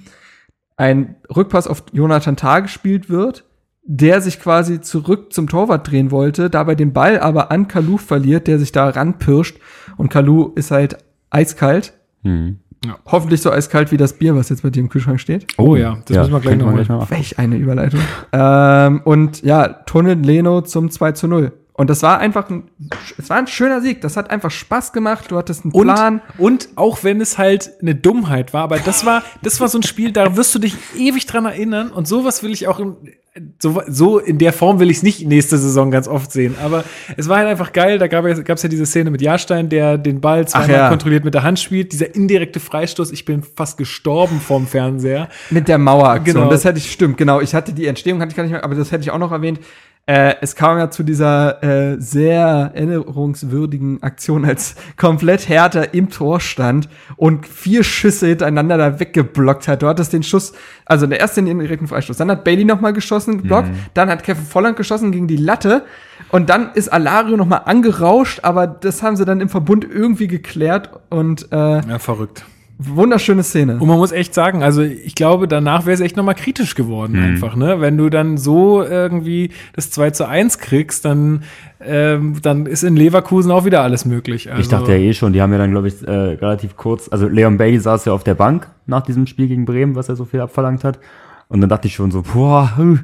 [0.78, 3.44] ein Rückpass auf Jonathan Tah gespielt wird,
[3.82, 8.46] der sich quasi zurück zum Torwart drehen wollte, dabei den Ball aber an Kalu verliert,
[8.46, 9.58] der sich da ranpirscht.
[9.96, 10.98] Und Kalu ist halt
[11.30, 11.92] eiskalt.
[12.26, 12.56] Mhm.
[13.06, 15.46] Hoffentlich so eiskalt wie das Bier, was jetzt bei dir im Kühlschrank steht.
[15.56, 16.96] Oh ja, das müssen wir gleich könnte noch man mal.
[16.98, 17.10] machen.
[17.10, 18.00] Welch eine Überleitung.
[18.32, 21.52] ähm, und ja, Tunnel Leno zum 2 zu 0.
[21.76, 22.64] Und das war einfach ein,
[23.18, 24.00] es war ein schöner Sieg.
[24.00, 25.26] Das hat einfach Spaß gemacht.
[25.30, 26.22] Du hattest einen Und, Plan.
[26.38, 29.82] und auch wenn es halt eine Dummheit war, aber das war, das war so ein
[29.82, 32.96] Spiel, da wirst du dich ewig dran erinnern und sowas will ich auch im,
[33.60, 36.54] so, so in der Form will ich es nicht nächste Saison ganz oft sehen.
[36.62, 36.84] Aber
[37.16, 37.98] es war halt einfach geil.
[37.98, 40.88] Da gab es ja diese Szene mit Jahrstein, der den Ball zweimal ja.
[40.88, 41.92] kontrolliert mit der Hand spielt.
[41.92, 43.12] Dieser indirekte Freistoß.
[43.12, 45.28] Ich bin fast gestorben vorm Fernseher.
[45.50, 46.36] Mit der Maueraktion.
[46.36, 46.50] Genau.
[46.50, 47.42] Das hätte ich, stimmt, genau.
[47.42, 49.32] Ich hatte die Entstehung, hatte ich gar nicht mehr, aber das hätte ich auch noch
[49.32, 49.60] erwähnt.
[50.08, 56.38] Äh, es kam ja zu dieser äh, sehr erinnerungswürdigen Aktion, als komplett Hertha im Tor
[56.38, 59.82] stand und vier Schüsse hintereinander da weggeblockt hat.
[59.82, 60.52] Du hattest den Schuss,
[60.84, 62.18] also der erste den direkten Freistoß.
[62.18, 63.70] Dann hat Bailey noch mal geschossen, geblockt.
[63.94, 65.82] Dann hat Kevin Volland geschossen gegen die Latte.
[66.30, 70.28] Und dann ist Alario noch mal angerauscht, aber das haben sie dann im Verbund irgendwie
[70.28, 70.90] geklärt.
[71.10, 72.44] Und äh, Ja, verrückt.
[72.78, 73.78] Wunderschöne Szene.
[73.78, 77.14] Und man muss echt sagen, also ich glaube, danach wäre es echt nochmal kritisch geworden,
[77.16, 77.22] Mhm.
[77.24, 77.80] einfach, ne?
[77.80, 81.42] Wenn du dann so irgendwie das 2 zu 1 kriegst, dann,
[81.80, 84.50] ähm, dann ist in Leverkusen auch wieder alles möglich.
[84.50, 87.08] Also, Ich dachte ja eh schon, die haben ja dann, glaube ich, äh, relativ kurz,
[87.10, 90.16] also Leon Bailey saß ja auf der Bank nach diesem Spiel gegen Bremen, was er
[90.16, 90.98] so viel abverlangt hat.
[91.48, 93.00] Und dann dachte ich schon so, boah, hm,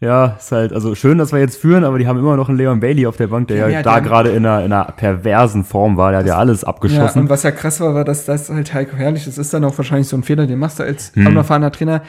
[0.00, 2.58] ja, ist halt, also schön, dass wir jetzt führen, aber die haben immer noch einen
[2.58, 5.64] Leon Bailey auf der Bank, der ja, Ja, da gerade in einer, in einer perversen
[5.64, 7.22] Form war, der hat ja alles Ja, abgeschossen.
[7.22, 9.76] und was ja krass war, war, dass das halt Heiko Herrlich, das ist dann auch
[9.78, 11.26] wahrscheinlich so ein Fehler, den machst du als Hm.
[11.28, 12.02] unerfahrener Trainer.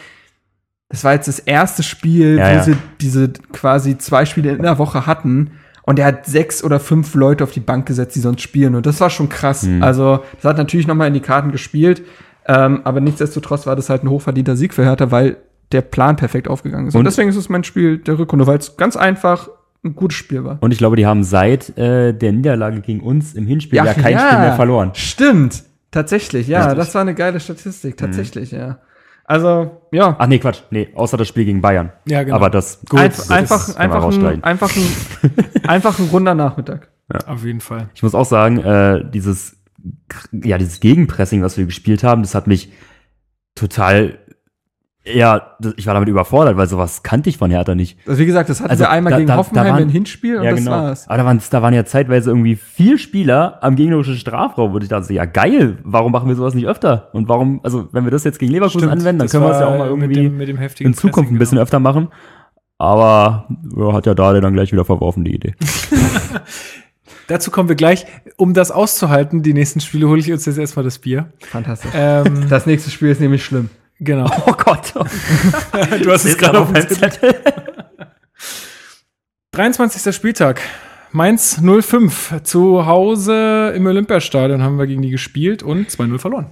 [0.89, 2.63] Das war jetzt das erste Spiel, Ja, wo ja.
[2.63, 5.51] sie diese quasi zwei Spiele in der Woche hatten.
[5.83, 8.75] Und er hat sechs oder fünf Leute auf die Bank gesetzt, die sonst spielen.
[8.75, 9.63] Und das war schon krass.
[9.63, 9.81] Hm.
[9.81, 12.03] Also, das hat natürlich noch mal in die Karten gespielt.
[12.45, 15.37] Ähm, aber nichtsdestotrotz war das halt ein hochverdienter Sieg für Hertha, weil
[15.71, 16.95] der Plan perfekt aufgegangen ist.
[16.95, 19.49] Und, Und- deswegen ist es mein Spiel der Rückrunde, weil es ganz einfach
[19.83, 20.57] ein gutes Spiel war.
[20.61, 24.17] Und ich glaube, die haben seit äh, der Niederlage gegen uns im Hinspiel ja, kein
[24.17, 24.91] Spiel mehr verloren.
[24.93, 25.63] Stimmt.
[25.91, 26.61] Tatsächlich, ja.
[26.65, 26.77] Richtig.
[26.79, 27.95] Das war eine geile Statistik.
[27.97, 28.79] Tatsächlich, ja.
[29.23, 30.15] Also, ja.
[30.19, 30.61] Ach nee, Quatsch.
[30.71, 31.91] Nee, außer das Spiel gegen Bayern.
[32.05, 32.35] Ja, genau.
[32.37, 34.83] Aber das, Gut, Einf das einfach, ist- einfach, ein, einfach, ein,
[35.67, 36.89] einfach ein runder Nachmittag.
[37.25, 37.89] Auf jeden Fall.
[37.93, 39.57] Ich muss auch sagen, äh, dieses,
[40.31, 42.71] ja, dieses Gegenpressing, was wir gespielt haben, das hat mich
[43.55, 44.17] total,
[45.13, 47.97] ja, ich war damit überfordert, weil sowas kannte ich von Hertha nicht.
[48.07, 49.89] Also, wie gesagt, das hatten Also, wir einmal da- gegen da- da Hoffenheim waren- im
[49.89, 51.07] Hinspiel und das war's.
[51.07, 54.87] Aber da waren, da waren ja zeitweise irgendwie vier Spieler am gegnerischen Strafraum, wo ich
[54.87, 57.09] dachte, so, ja geil, warum machen wir sowas nicht öfter?
[57.13, 59.59] Und warum, also wenn wir das jetzt gegen Leverkusen Stimmt, anwenden, dann können wir es
[59.59, 61.63] ja auch mal mit irgendwie dem- mit dem heftigen in Zukunft Pressing, ein bisschen genau.
[61.63, 62.07] öfter machen.
[62.79, 65.55] Aber ja, hat ja da dann gleich wieder verworfen, die Idee.
[67.27, 68.05] Dazu kommen wir gleich.
[68.37, 71.31] Um das auszuhalten, die nächsten Spiele hole ich uns jetzt erstmal das Bier.
[71.39, 71.91] Fantastisch.
[71.93, 73.69] Ähm, Das nächste Spiel ist nämlich schlimm.
[73.99, 74.29] Genau.
[74.45, 74.93] Oh Gott.
[76.01, 77.35] Du hast es gerade auf dem meinem Zettel.
[79.51, 80.15] 23.
[80.15, 80.61] Spieltag.
[81.11, 82.41] Mainz 05.
[82.43, 86.47] Zu Hause im Olympiastadion haben wir gegen die gespielt und 2-0 verloren.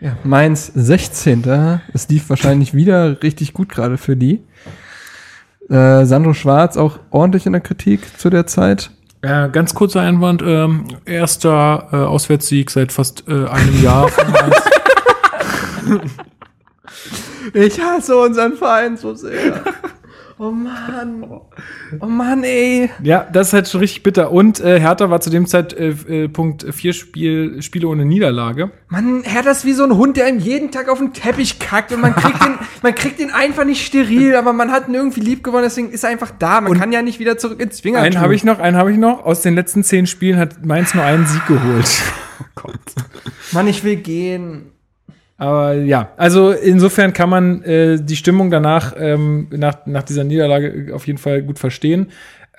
[0.00, 1.80] Ja, Mainz 16.
[1.92, 4.42] Es lief wahrscheinlich wieder richtig gut gerade für die.
[5.68, 8.90] Äh, Sandro Schwarz auch ordentlich in der Kritik zu der Zeit.
[9.20, 14.56] Äh, ganz kurzer Einwand, ähm, erster äh, Auswärtssieg seit fast äh, einem Jahr von Mainz.
[17.54, 19.62] Ich hasse unseren Verein so sehr.
[20.40, 21.26] Oh Mann.
[21.98, 22.90] Oh Mann, ey.
[23.02, 24.30] Ja, das ist halt schon richtig bitter.
[24.30, 28.70] Und äh, Hertha war zu dem Zeitpunkt äh, vier Spiel, Spiele ohne Niederlage.
[28.88, 31.92] Man, Hertha ist wie so ein Hund, der ihm jeden Tag auf den Teppich kackt
[31.92, 35.20] und man kriegt den, man kriegt den einfach nicht steril, aber man hat ihn irgendwie
[35.20, 36.60] lieb gewonnen, deswegen ist er einfach da.
[36.60, 37.98] Man kann ja nicht wieder zurück ins Zwinger.
[38.00, 39.24] Einen habe ich noch, einen habe ich noch.
[39.24, 41.90] Aus den letzten zehn Spielen hat Mainz nur einen Sieg geholt.
[43.52, 44.70] Mann, ich will gehen.
[45.38, 50.90] Aber ja, also insofern kann man äh, die Stimmung danach, ähm, nach, nach dieser Niederlage
[50.92, 52.08] auf jeden Fall gut verstehen.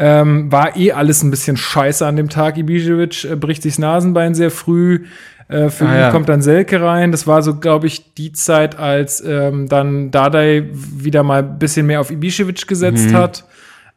[0.02, 2.56] Ähm, war eh alles ein bisschen scheiße an dem Tag.
[2.56, 5.04] Ibišević äh, bricht sich das Nasenbein sehr früh.
[5.50, 6.12] Äh, für Ah, ihn ja.
[6.12, 7.12] kommt dann Selke rein.
[7.12, 11.86] Das war so, glaube ich, die Zeit, als ähm, dann Dardai wieder mal ein bisschen
[11.86, 13.44] mehr auf Ibišević gesetzt hat.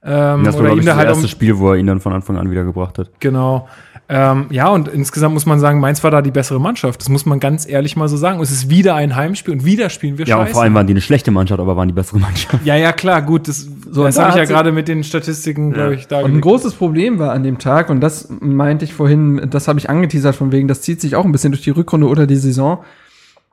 [0.05, 2.01] Ähm, Das war, glaube ich, da das halt erste um, Spiel, wo er ihn dann
[2.01, 3.11] von Anfang an wieder gebracht hat.
[3.21, 3.69] Genau.
[4.09, 7.01] Ähm, ja, und insgesamt muss man sagen, Mainz war da die bessere Mannschaft.
[7.01, 8.39] Das muss man ganz ehrlich mal so sagen.
[8.39, 10.53] Und es ist wieder ein Heimspiel und wieder spielen wir Ja, und scheiße.
[10.55, 12.65] vor allem waren die eine schlechte Mannschaft, aber waren die bessere Mannschaft.
[12.67, 13.49] Ja, ja, klar, gut.
[13.49, 16.25] Das, So, das da habe ich ja sie- gerade mit den Statistiken, glaube ich, Und
[16.35, 19.89] ein großes Problem war an dem Tag, und das meinte ich vorhin, das habe ich
[19.89, 22.79] angeteasert von wegen, das zieht sich auch ein bisschen durch die Rückrunde oder die Saison.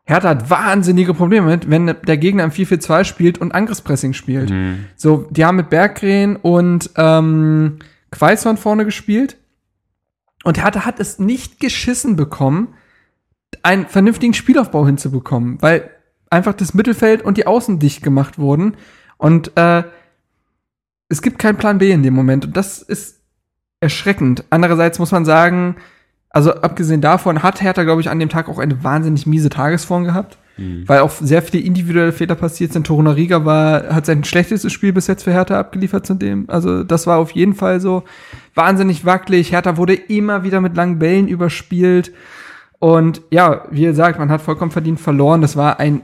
[0.06, 4.52] Hertha hat wahnsinnige Probleme mit, wenn der Gegner im 4-4-2 spielt und Angriffspressing spielt.
[4.98, 7.78] So, die haben mit Berggren und ähm,
[8.12, 9.38] Quaison vorne gespielt.
[10.44, 12.76] Und Hertha hat es nicht geschissen bekommen,
[13.64, 15.90] einen vernünftigen Spielaufbau hinzubekommen, weil
[16.30, 18.76] einfach das Mittelfeld und die Außen dicht gemacht wurden.
[19.18, 19.84] Und äh,
[21.10, 22.46] es gibt keinen Plan B in dem Moment.
[22.46, 23.20] Und das ist
[23.82, 24.44] erschreckend.
[24.50, 25.76] Andererseits muss man sagen,
[26.30, 30.04] also abgesehen davon hat Hertha, glaube ich, an dem Tag auch eine wahnsinnig miese Tagesform
[30.04, 30.38] gehabt.
[30.88, 32.88] Weil auch sehr viele individuelle Fehler passiert sind.
[32.88, 36.50] Torunariga war, hat sein schlechtestes Spiel bis jetzt für Hertha abgeliefert zu dem.
[36.50, 38.04] Also das war auf jeden Fall so
[38.56, 39.52] wahnsinnig wackelig.
[39.52, 42.12] Hertha wurde immer wieder mit langen Bällen überspielt.
[42.80, 45.42] Und ja, wie ihr sagt, man hat vollkommen verdient verloren.
[45.42, 46.02] Das war ein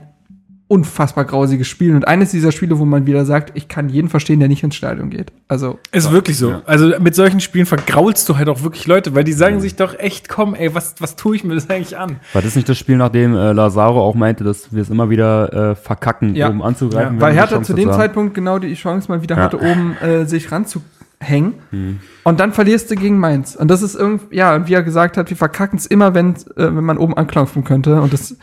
[0.68, 1.94] unfassbar grausiges Spiel.
[1.94, 4.74] Und eines dieser Spiele, wo man wieder sagt, ich kann jeden verstehen, der nicht ins
[4.74, 5.32] Stadion geht.
[5.46, 6.50] Also Ist wirklich so.
[6.50, 6.62] Ja.
[6.66, 9.96] Also mit solchen Spielen vergraulst du halt auch wirklich Leute, weil die sagen sich doch
[9.96, 12.16] echt, komm, ey, was, was tue ich mir das eigentlich an?
[12.32, 15.52] War das nicht das Spiel, nachdem äh, Lazaro auch meinte, dass wir es immer wieder
[15.70, 16.48] äh, verkacken, Ja.
[16.48, 17.20] oben anzugreifen?
[17.20, 17.92] Weil Hertha zu dem?
[17.92, 19.42] Zeitpunkt genau die Chance mal wieder Ja.
[19.44, 21.54] hatte, oben äh, sich ranzuhängen.
[21.70, 22.00] Mhm.
[22.24, 23.54] Und dann verlierst du gegen Mainz.
[23.54, 26.30] Und das ist irgendwie, ja, und wie er gesagt hat, wir verkacken es immer, wenn,
[26.34, 28.00] äh, wenn man oben anklopfen könnte.
[28.02, 28.36] Und das,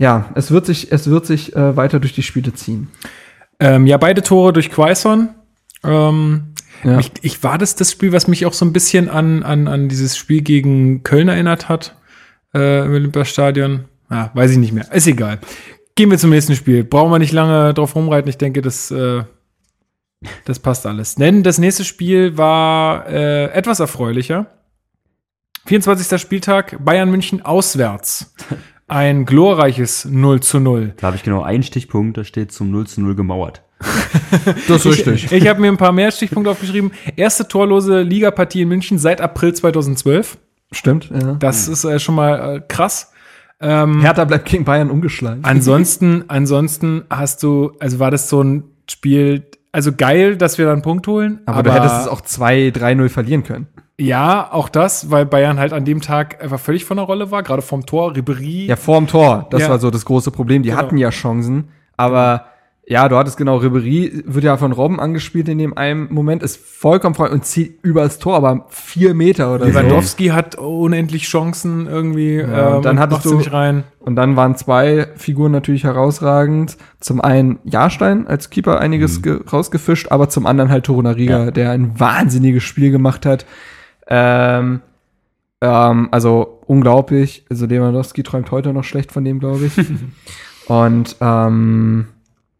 [0.00, 2.88] ja, es wird sich, es wird sich äh, weiter durch die Spiele ziehen.
[3.60, 5.28] Ähm, ja, beide Tore durch Quaison.
[5.84, 6.98] Ähm, Ja.
[6.98, 9.90] ich, ich war das das Spiel, was mich auch so ein bisschen an, an, an
[9.90, 11.94] dieses Spiel gegen Köln erinnert hat,
[12.54, 13.84] äh, im Olympiastadion.
[14.10, 14.90] Ja, weiß ich nicht mehr.
[14.90, 15.38] Ist egal.
[15.94, 16.82] Gehen wir zum nächsten Spiel.
[16.82, 18.30] Brauchen wir nicht lange drauf rumreiten.
[18.30, 19.24] Ich denke, das, äh,
[20.46, 21.16] das passt alles.
[21.16, 24.46] Denn das nächste Spiel war äh, etwas erfreulicher.
[25.66, 26.18] 24.
[26.18, 28.34] Spieltag, Bayern München auswärts.
[28.90, 30.94] Ein glorreiches 0 zu 0.
[30.96, 33.62] Da habe ich genau einen Stichpunkt, da steht zum 0 zu 0 gemauert.
[34.66, 36.90] Das ist Ich, ich habe mir ein paar mehr Stichpunkte aufgeschrieben.
[37.14, 40.38] Erste torlose Ligapartie in München seit April 2012.
[40.72, 41.34] Stimmt, ja.
[41.34, 43.12] Das ist äh, schon mal äh, krass.
[43.60, 45.44] Ähm, Hertha bleibt gegen Bayern ungeschlagen.
[45.44, 50.74] ansonsten, ansonsten hast du, also war das so ein Spiel, also geil, dass wir dann
[50.74, 51.40] einen Punkt holen.
[51.46, 53.68] aber, du hättest es auch 2-3-0 verlieren können.
[54.00, 57.42] Ja, auch das, weil Bayern halt an dem Tag einfach völlig von der Rolle war,
[57.42, 58.66] gerade vom Tor, Ribery.
[58.66, 59.46] Ja, vorm Tor.
[59.50, 59.68] Das Ja.
[59.70, 60.62] war so das große Problem.
[60.62, 60.80] Die Genau.
[60.80, 62.46] hatten ja Chancen, aber
[62.86, 66.56] ja, du hattest genau, Ribery wird ja von Robben angespielt in dem einen Moment, ist
[66.56, 69.70] vollkommen frei und zieht übers Tor, aber vier Meter oder so.
[69.70, 72.36] Lewandowski hat unendlich Chancen irgendwie.
[72.38, 73.84] Ja, und dann hattest du- nicht rein.
[74.00, 76.78] Und dann waren zwei Figuren natürlich herausragend.
[76.98, 81.50] Zum einen Jahrstein als Keeper einiges ge rausgefischt, aber zum anderen halt Torunariga, Ja.
[81.52, 83.46] der ein wahnsinniges Spiel gemacht hat.
[84.10, 84.80] Ähm,
[85.60, 87.44] ähm, also unglaublich.
[87.48, 89.72] Also Lewandowski träumt heute noch schlecht von dem, glaube ich.
[90.68, 92.06] Und ähm,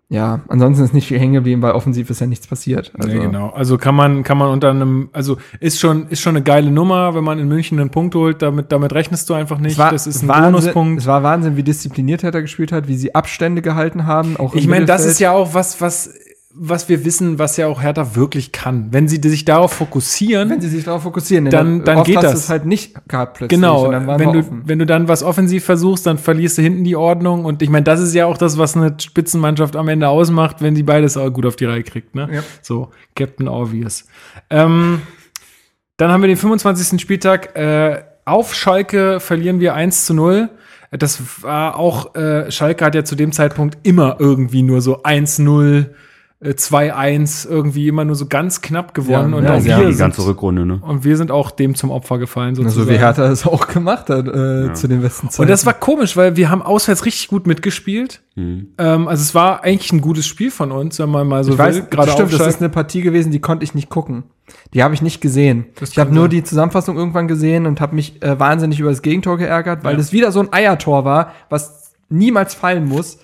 [0.09, 2.91] ja, ansonsten ist nicht viel hängen geblieben, weil offensiv ist ja nichts passiert.
[2.99, 3.51] Also, nee, genau.
[3.51, 7.15] Also kann man, kann man unter einem, also ist schon, ist schon eine geile Nummer,
[7.15, 9.75] wenn man in München einen Punkt holt, damit, damit rechnest du einfach nicht.
[9.75, 11.01] Es war, das ist ein Wahnsinn, Bonuspunkt.
[11.01, 14.37] es war Wahnsinn, wie diszipliniert Hertha gespielt hat, wie sie Abstände gehalten haben.
[14.37, 16.13] Auch Ich meine, das ist ja auch was, was,
[16.53, 18.89] was wir wissen, was ja auch Hertha wirklich kann.
[18.91, 22.35] Wenn sie sich darauf fokussieren, Wenn sie sich darauf fokussieren, Dann- dann oft geht das.
[22.35, 23.61] es halt nicht gehabt plötzlich.
[23.61, 24.63] Genau, dann wenn du, offen.
[24.65, 27.45] wenn du dann was offensiv versuchst, dann verlierst du hinten die Ordnung.
[27.45, 30.75] Und ich meine, das ist ja auch das, was eine Spitzenmannschaft am Ende ausmacht, wenn
[30.75, 32.17] die beides auch gut auf die Reihe kriegt.
[32.17, 32.29] Ne?
[32.33, 32.43] Ja.
[32.63, 34.07] So, Captain Obvious.
[34.51, 35.03] Ähm,
[35.99, 37.01] dann haben wir den 25.
[37.01, 37.55] Spieltag.
[37.57, 40.49] Äh, auf Schalke verlieren wir 1 zu 0.
[40.91, 45.91] Das war auch, äh, Schalke hat ja zu dem Zeitpunkt immer irgendwie nur so 1-0
[46.43, 49.33] äh, 2-1 irgendwie immer nur so ganz knapp gewonnen.
[49.33, 50.79] Ja, und, ja, auch sie wir haben die sind, ganze Rückrunde, ne?
[50.83, 52.89] und wir sind auch dem zum Opfer gefallen, So sozusagen.
[52.91, 55.43] wie Hertha es auch gemacht hat äh, zu den besten Zeiten.
[55.43, 58.23] und das war komisch, weil wir haben auswärts richtig gut mitgespielt.
[58.37, 58.69] Mhm.
[58.79, 61.59] Ähm, also es war eigentlich ein gutes Spiel von uns, wenn man mal so ich
[61.59, 61.87] weiß, will.
[61.91, 64.25] Gerade stimmt, das ist eine Partie gewesen, die konnte ich nicht gucken.
[64.75, 65.67] Die habe ich nicht gesehen.
[65.79, 69.03] Das ich habe nur die Zusammenfassung irgendwann gesehen und habe mich äh, wahnsinnig über das
[69.03, 69.99] Gegentor geärgert, weil Ja.
[69.99, 73.19] das wieder so ein Eiertor war, was niemals fallen muss.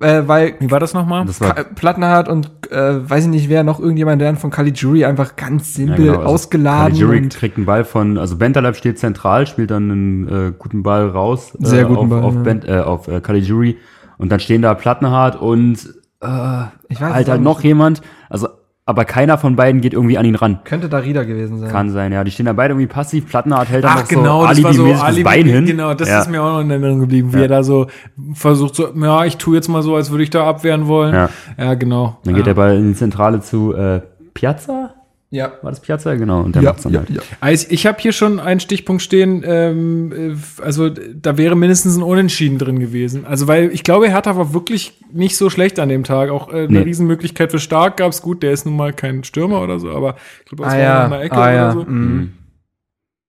[0.00, 1.24] Äh, weil Wie war das nochmal?
[1.24, 5.04] Das war Ka- Plattenhardt und äh, weiß ich nicht wer, noch irgendjemand der von Caligiuri
[5.04, 8.76] einfach ganz simpel Ja, genau, also ausgeladen Caligiuri und kriegt einen Ball von, also Bentaleb
[8.76, 11.54] steht zentral, spielt dann einen äh, guten Ball raus.
[11.54, 12.40] Äh, Sehr guten auf, Ball, Auf, ja.
[12.42, 13.78] Bent, äh, auf äh, Caligiuri.
[14.18, 15.78] Und dann stehen da Plattenhardt und
[16.22, 18.02] äh, Ich weiß halt halt noch jemand.
[18.28, 18.48] Also,
[18.88, 20.60] aber keiner von beiden geht irgendwie an ihn ran.
[20.62, 21.70] könnte Darida gewesen sein.
[21.70, 22.22] Kann sein, ja.
[22.22, 23.26] Die stehen da beide irgendwie passiv.
[23.28, 25.66] Plattenhardt hält dann Ach noch genau, so das war so Alibi, Bein hin.
[25.66, 26.20] genau, das ja.
[26.20, 27.42] ist mir auch noch in Erinnerung geblieben, wie Ja.
[27.42, 27.88] er da so
[28.32, 31.14] versucht so, ja, ich tue jetzt mal so, als würde ich da abwehren wollen.
[31.14, 31.28] Ja.
[31.58, 32.18] Ja, genau.
[32.24, 34.02] Dann geht der Ball in die Zentrale zu äh,
[34.34, 34.90] Piazza.
[35.30, 35.54] Ja.
[35.62, 36.14] War das Piazza?
[36.14, 36.40] Genau.
[36.42, 37.10] Und der Ja, macht's dann ja, halt.
[37.10, 37.20] ja.
[37.40, 42.02] Also ich habe hier schon einen Stichpunkt stehen, ähm, äh, also da wäre mindestens ein
[42.02, 43.26] Unentschieden drin gewesen.
[43.26, 46.30] Also weil ich glaube, Hertha war wirklich nicht so schlecht an dem Tag.
[46.30, 46.78] Auch äh, eine Nee.
[46.78, 50.46] Riesenmöglichkeit für Stark gab's gut, der ist nun mal kein Stürmer oder so, aber ich
[50.50, 51.72] glaube, das Ah war ja, an der Ecke ah, ja.
[51.72, 51.90] oder so.
[51.90, 52.32] mhm.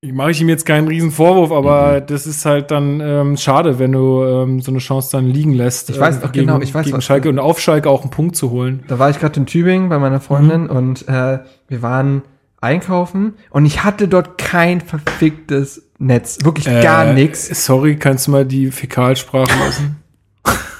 [0.01, 3.79] Ich mache ich ihm jetzt keinen riesen Vorwurf, aber das ist halt dann ähm, schade,
[3.79, 5.89] wenn du ähm, so eine Chance dann liegen lässt.
[5.89, 8.11] Ich weiß ähm, doch genau, ich weiß, gegen was Schalke und auf Schalke auch einen
[8.11, 8.83] Punkt zu holen.
[8.87, 12.21] Da war ich gerade in Tübingen bei meiner Freundin und äh, wir waren
[12.61, 16.37] einkaufen und ich hatte dort kein verficktes Netz.
[16.43, 17.65] Wirklich gar Äh, nix.
[17.65, 19.95] Sorry, kannst du mal die Fäkalsprache lassen?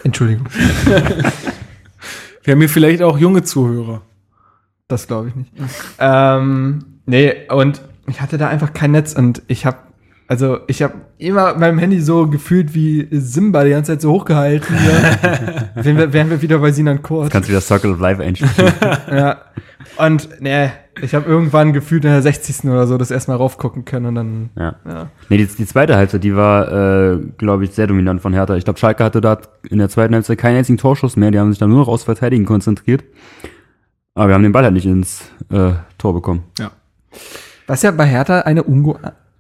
[0.04, 0.46] Entschuldigung,
[2.44, 4.04] Wir haben hier vielleicht auch junge Zuhörer.
[4.88, 5.52] das glaube ich nicht.
[6.00, 9.78] ähm, nee, und ich hatte da einfach kein Netz und ich habe
[10.30, 14.76] also ich habe immer meinem Handy so gefühlt wie Simba die ganze Zeit so hochgehalten.
[14.76, 15.70] Ja.
[15.84, 17.32] wären, wir, wären wir wieder bei Sinan Kurt.
[17.32, 18.74] Kannst wieder Circle of Life einspielen.
[19.12, 19.38] Ja.
[19.98, 20.70] Und nee,
[21.02, 22.66] ich habe irgendwann gefühlt in der 60.
[22.66, 24.76] oder so das erstmal raufgucken können und dann ja.
[24.86, 25.10] ja.
[25.30, 28.56] Nee, die, die zweite Halbzeit, die war, äh, glaube ich, sehr dominant von Hertha.
[28.56, 29.40] Ich glaube, Schalke hatte da
[29.70, 31.32] in der zweiten Halbzeit keinen einzigen Torschuss mehr.
[31.32, 33.04] Die haben sich dann nur noch aufs Verteidigen konzentriert.
[34.14, 36.44] Aber wir haben den Ball halt nicht ins äh, Tor bekommen.
[36.60, 36.72] Ja.
[37.68, 38.96] Was ja bei Hertha eine unge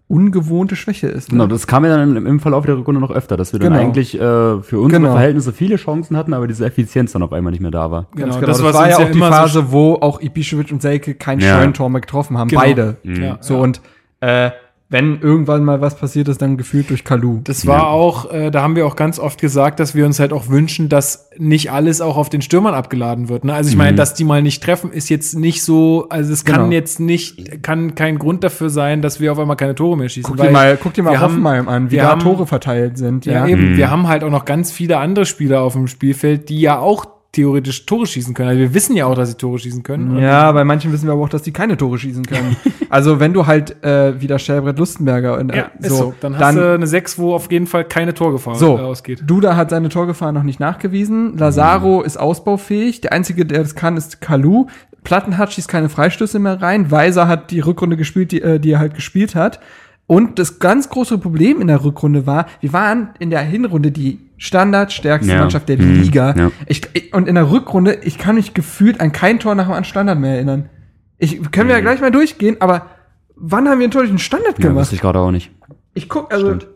[0.09, 1.31] ungewohnte Schwäche ist.
[1.31, 1.49] Genau, Ne?
[1.49, 3.83] das kam ja dann im, im Verlauf der Rückrunde noch öfter, dass wir dann Genau.
[3.83, 4.19] eigentlich äh,
[4.61, 5.11] für unsere Genau.
[5.11, 8.03] Verhältnisse viele Chancen hatten, aber diese Effizienz dann auf einmal nicht mehr da war.
[8.03, 8.47] Ganz Genau, genau.
[8.47, 10.81] das Das, was war ja ja auch die immer so Phase, wo auch Ibišević und
[10.81, 11.57] Selke kein Ja.
[11.59, 12.47] Scheuntor mehr getroffen haben.
[12.47, 12.61] Genau.
[12.61, 12.95] Beide.
[13.03, 13.21] Mhm.
[13.21, 13.37] Ja.
[13.41, 13.81] So und
[14.21, 14.51] äh,
[14.89, 17.41] wenn irgendwann mal was passiert ist, dann gefühlt durch Kalu.
[17.43, 17.83] Das war Ja.
[17.87, 20.87] auch, äh, da haben wir auch ganz oft gesagt, dass wir uns halt auch wünschen,
[20.87, 23.43] dass nicht alles auch auf den Stürmern abgeladen wird.
[23.43, 23.53] Ne?
[23.53, 23.95] Also ich meine, Mhm.
[23.97, 26.71] dass die mal nicht treffen, ist jetzt nicht so, also es kann Genau.
[26.71, 30.33] jetzt nicht, kann kein Grund dafür sein, dass wir auf einmal keine Tore mehr schießen.
[30.35, 33.25] Guck dir mal, guck dir mal Hoffenheim an, wie da haben- Tore verteilt sind.
[33.25, 33.73] Ja, Ja, eben.
[33.73, 33.77] Mhm.
[33.77, 37.05] Wir haben halt auch noch ganz viele andere Spieler auf dem Spielfeld, die ja auch
[37.37, 38.49] theoretisch Tore schießen können.
[38.49, 40.17] Also wir wissen ja auch, dass sie Tore schießen können.
[40.17, 42.55] Ja, bei manchen wissen wir aber auch, dass die keine Tore schießen können.
[42.89, 46.15] also wenn du halt äh, wieder Stellbrett Lustenberger und, äh, Ja, ist so.
[46.19, 49.21] Dann hast du eine 6, wo auf jeden Fall keine Torgefahr So, äh, ausgeht.
[49.27, 51.37] Duda hat seine Torgefahr noch nicht nachgewiesen.
[51.37, 53.01] Lazaro ist ausbaufähig.
[53.01, 54.65] Der einzige, der das kann, ist Kalu.
[55.03, 56.89] Plattenhardt schießt keine Freistöße mehr rein.
[56.89, 59.59] Weiser hat die Rückrunde gespielt, die, äh, die er halt gespielt hat.
[60.07, 64.19] Und das ganz große Problem in der Rückrunde war, wir waren in der Hinrunde die
[64.37, 65.39] standardstärkste Ja.
[65.39, 66.01] Mannschaft der Mhm.
[66.01, 66.33] Liga.
[66.35, 66.51] Ja.
[66.65, 69.83] Ich, ich, und in der Rückrunde, ich kann mich gefühlt an kein Tor nach dem
[69.83, 70.69] Standard mehr erinnern.
[71.17, 72.87] Ich können wir ja gleich mal durchgehen, aber
[73.35, 74.63] wann haben wir einen einen Standard Mhm.
[74.63, 74.81] Ja, gemacht?
[74.83, 75.51] wusste ich gerade auch nicht.
[75.93, 76.67] Ich guck, also Stimmt.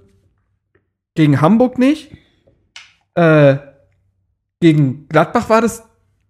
[1.15, 2.11] gegen Hamburg nicht.
[3.15, 3.57] Äh,
[4.59, 5.83] gegen Gladbach war das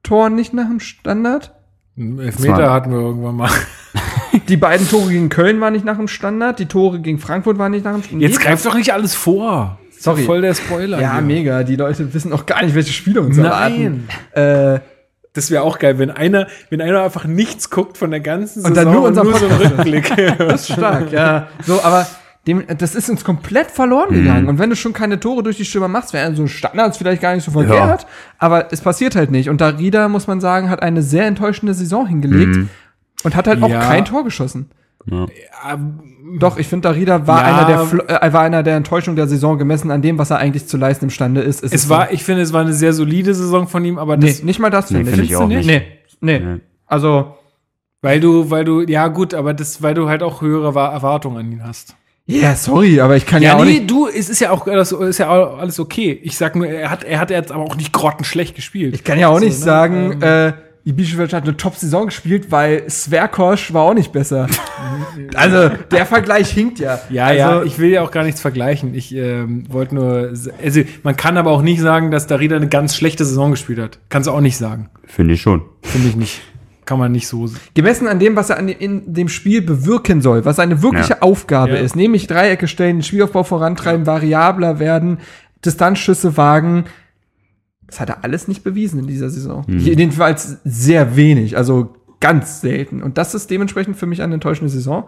[0.03, 1.53] Tor nicht nach dem Standard.
[1.97, 3.49] Einen Elfmeter hatten wir irgendwann mal.
[4.47, 6.57] Die beiden Tore gegen Köln waren nicht nach dem Standard.
[6.59, 8.29] Die Tore gegen Frankfurt waren nicht nach dem Standard.
[8.29, 9.77] Jetzt greift doch nicht alles vor.
[9.89, 10.23] Ist doch Sorry.
[10.23, 11.01] Voll der Spoiler.
[11.01, 11.21] Ja, hier.
[11.21, 11.63] mega.
[11.63, 13.45] Die Leute wissen auch gar nicht, welche Spiele uns Nein.
[13.45, 14.07] erwarten.
[14.77, 14.79] Äh,
[15.33, 18.75] Das wäre auch geil, wenn einer, wenn einer einfach nichts guckt von der ganzen Und
[18.75, 19.55] dann nur unser so einen.
[19.61, 20.13] Rückblick.
[20.37, 21.47] das ist stark, ja.
[21.65, 22.07] So, aber
[22.47, 24.47] dem, das ist uns komplett verloren gegangen.
[24.47, 27.21] Und wenn du schon keine Tore durch die Stürmer machst, wäre so ein Standard vielleicht
[27.21, 28.07] gar nicht so verkehrt.
[28.39, 29.49] Aber es passiert halt nicht.
[29.49, 32.67] Und Darida, muss man sagen, hat eine sehr enttäuschende Saison hingelegt
[33.23, 33.79] und hat halt auch Ja.
[33.81, 34.71] kein Tor geschossen.
[35.05, 35.27] Ja.
[36.39, 37.57] Doch, ich finde, Darida war, Ja.
[37.57, 37.65] einer
[38.07, 40.77] der, äh, war einer der Enttäuschung der Saison gemessen an dem, was er eigentlich zu
[40.77, 41.61] leisten imstande ist.
[41.63, 44.27] ist Es war, ich finde, es war eine sehr solide Saison von ihm, aber Nee,
[44.27, 45.35] das, nicht mal das, Nee, finde finde ich.
[45.35, 45.81] auch Findest nicht.
[45.81, 46.45] du Nee, nee.
[46.55, 46.59] Nee.
[46.87, 47.35] Also,
[48.01, 51.37] weil du, weil du, ja gut, aber das, weil du halt auch höhere Wa- Erwartungen
[51.37, 51.95] an ihn hast.
[52.27, 53.91] Ja, yeah, sorry, aber ich kann ja, Ja, auch nee, nicht.
[53.91, 56.19] du, es ist ja auch alles, ist ja auch alles okay.
[56.23, 58.93] Ich sag nur, er hat, er hat jetzt aber auch nicht grottenschlecht gespielt.
[58.95, 59.65] Ich kann ja auch nicht So, ne?
[59.65, 60.53] sagen, Ähm, äh,
[60.83, 64.47] Ibišević hat eine Top-Saison gespielt, weil Sverkosch war auch nicht besser.
[65.35, 66.99] also, der Vergleich hinkt ja.
[67.11, 68.95] Ja, also, ja, ich will ja auch gar nichts vergleichen.
[68.95, 70.33] Ich ähm, wollte nur,
[70.63, 73.99] also man kann aber auch nicht sagen, dass Darida eine ganz schlechte Saison gespielt hat.
[74.09, 74.89] Kannst du auch nicht sagen.
[75.05, 75.61] Finde ich schon.
[75.83, 76.41] Finde ich nicht.
[76.91, 77.47] Kann man nicht so.
[77.73, 81.21] Gemessen an dem, was er an, in dem Spiel bewirken soll, was seine wirkliche Ja.
[81.21, 81.77] Aufgabe Ja.
[81.77, 85.19] ist, nämlich Dreiecke stellen, den Spielaufbau vorantreiben, variabler werden,
[85.63, 86.83] Distanzschüsse wagen,
[87.87, 89.63] das hat er alles nicht bewiesen in dieser Saison.
[89.69, 93.01] Jedenfalls sehr wenig, also ganz selten.
[93.01, 95.05] Und das ist dementsprechend für mich eine enttäuschende Saison.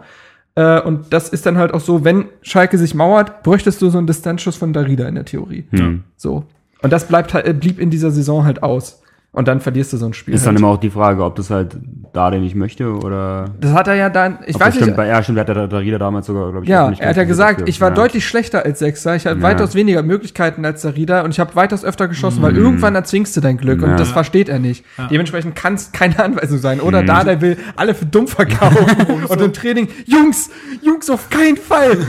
[0.54, 3.98] Äh, und das ist dann halt auch so, wenn Schalke sich mauert, bräuchtest du so
[3.98, 5.66] einen Distanzschuss von Darida in der Theorie.
[5.70, 6.04] Hm.
[6.16, 6.44] So.
[6.80, 9.02] Und das bleibt halt, blieb in dieser Saison halt aus.
[9.34, 10.32] Und dann verlierst du so ein Spiel.
[10.32, 10.60] Ist dann halt.
[10.60, 11.76] immer auch die Frage, ob das halt
[12.12, 13.46] da der nicht möchte oder.
[13.60, 15.66] das hat er ja dann, ich weiß das stimmt, nicht, bei, ja, stimmt, hat der
[15.66, 17.68] Darida damals sogar, glaube ich, Ja, auch nicht er hat ja gesagt, dafür.
[17.68, 17.94] ich war ja.
[17.96, 19.16] deutlich schlechter als Sechser.
[19.16, 19.42] Ich hatte Ja.
[19.42, 23.40] weitaus weniger Möglichkeiten als Darida und ich habe weitaus öfter geschossen, weil irgendwann erzwingst du
[23.40, 23.88] dein Glück Ja.
[23.88, 24.84] und das versteht er nicht.
[25.10, 26.78] Dementsprechend kann es keine Anweisung sein.
[26.80, 30.50] Oder da, der will alle für dumm verkaufen und im Training, Jungs,
[30.80, 31.96] Jungs, auf keinen Fall.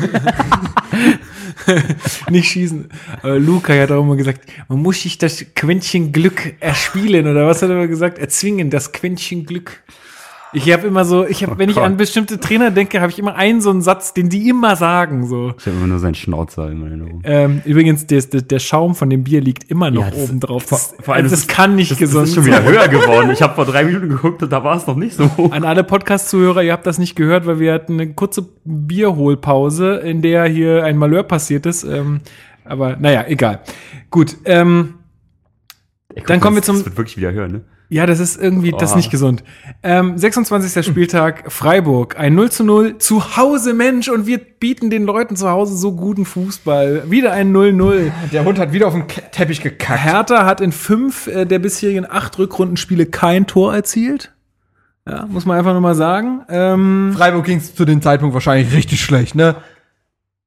[2.30, 2.90] nicht schießen.
[3.22, 7.62] Aber Luca hat auch immer gesagt, man muss sich das Quäntchen Glück erspielen oder was
[7.62, 8.20] hat er gesagt?
[8.20, 9.84] Erzwingen, das Quäntchen Glück.
[10.56, 11.84] Ich habe immer so, ich habe, wenn ich Gott.
[11.84, 15.28] an bestimmte Trainer denke, habe ich immer einen so einen Satz, den die immer sagen
[15.28, 15.54] so.
[15.60, 17.22] Ich habe immer nur seinen Schnauzer in Erinnerung.
[17.26, 20.66] Ähm, übrigens, der, der, der Schaum von dem Bier liegt immer noch Ja, oben drauf.
[20.70, 23.30] Das, vor allem, das, das kann nicht Das, gesund das ist schon wieder höher geworden.
[23.32, 25.52] Ich habe vor drei Minuten geguckt und da war es noch nicht so hoch.
[25.52, 30.22] An alle Podcast-Zuhörer, ihr habt das nicht gehört, weil wir hatten eine kurze Bierholpause, in
[30.22, 31.84] der hier ein Malheur passiert ist.
[31.84, 32.22] Ähm,
[32.64, 33.60] aber naja, egal.
[34.10, 34.96] Gut, ähm,
[36.10, 37.62] Ey, guck Dann kommen wir zum- Das wird wirklich wieder höher, ne?
[37.90, 38.98] Ja, das ist irgendwie, das ist Oh.
[38.98, 39.44] nicht gesund.
[39.84, 40.86] Ähm, 26.
[40.86, 45.50] Spieltag, Freiburg, ein 0 zu 0, zu Hause, Mensch, und wir bieten den Leuten zu
[45.50, 47.10] Hause so guten Fußball.
[47.12, 48.12] Wieder ein 0-0.
[48.32, 50.04] Der Hund hat wieder auf den Teppich gekackt.
[50.04, 54.34] Hertha hat in fünf äh, der bisherigen acht Rückrundenspiele kein Tor erzielt.
[55.08, 56.42] Ja, muss man einfach nur mal sagen.
[56.50, 59.56] Ähm, Freiburg ging es zu dem Zeitpunkt wahrscheinlich richtig schlecht, ne?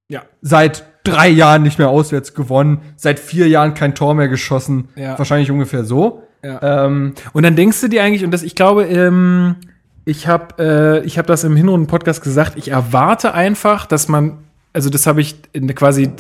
[0.08, 0.22] ja.
[0.40, 4.88] Seit drei Jahren nicht mehr auswärts gewonnen, seit vier Jahren kein Tor mehr geschossen.
[4.96, 5.16] Ja.
[5.18, 6.24] Wahrscheinlich ungefähr so.
[6.42, 9.56] Ähm, Und dann denkst du dir eigentlich, und das, ich glaube, ähm,
[10.04, 14.38] ich habe äh, hab das im Hinrunden-Podcast gesagt, ich erwarte einfach, dass man,
[14.72, 16.10] also das habe ich in, quasi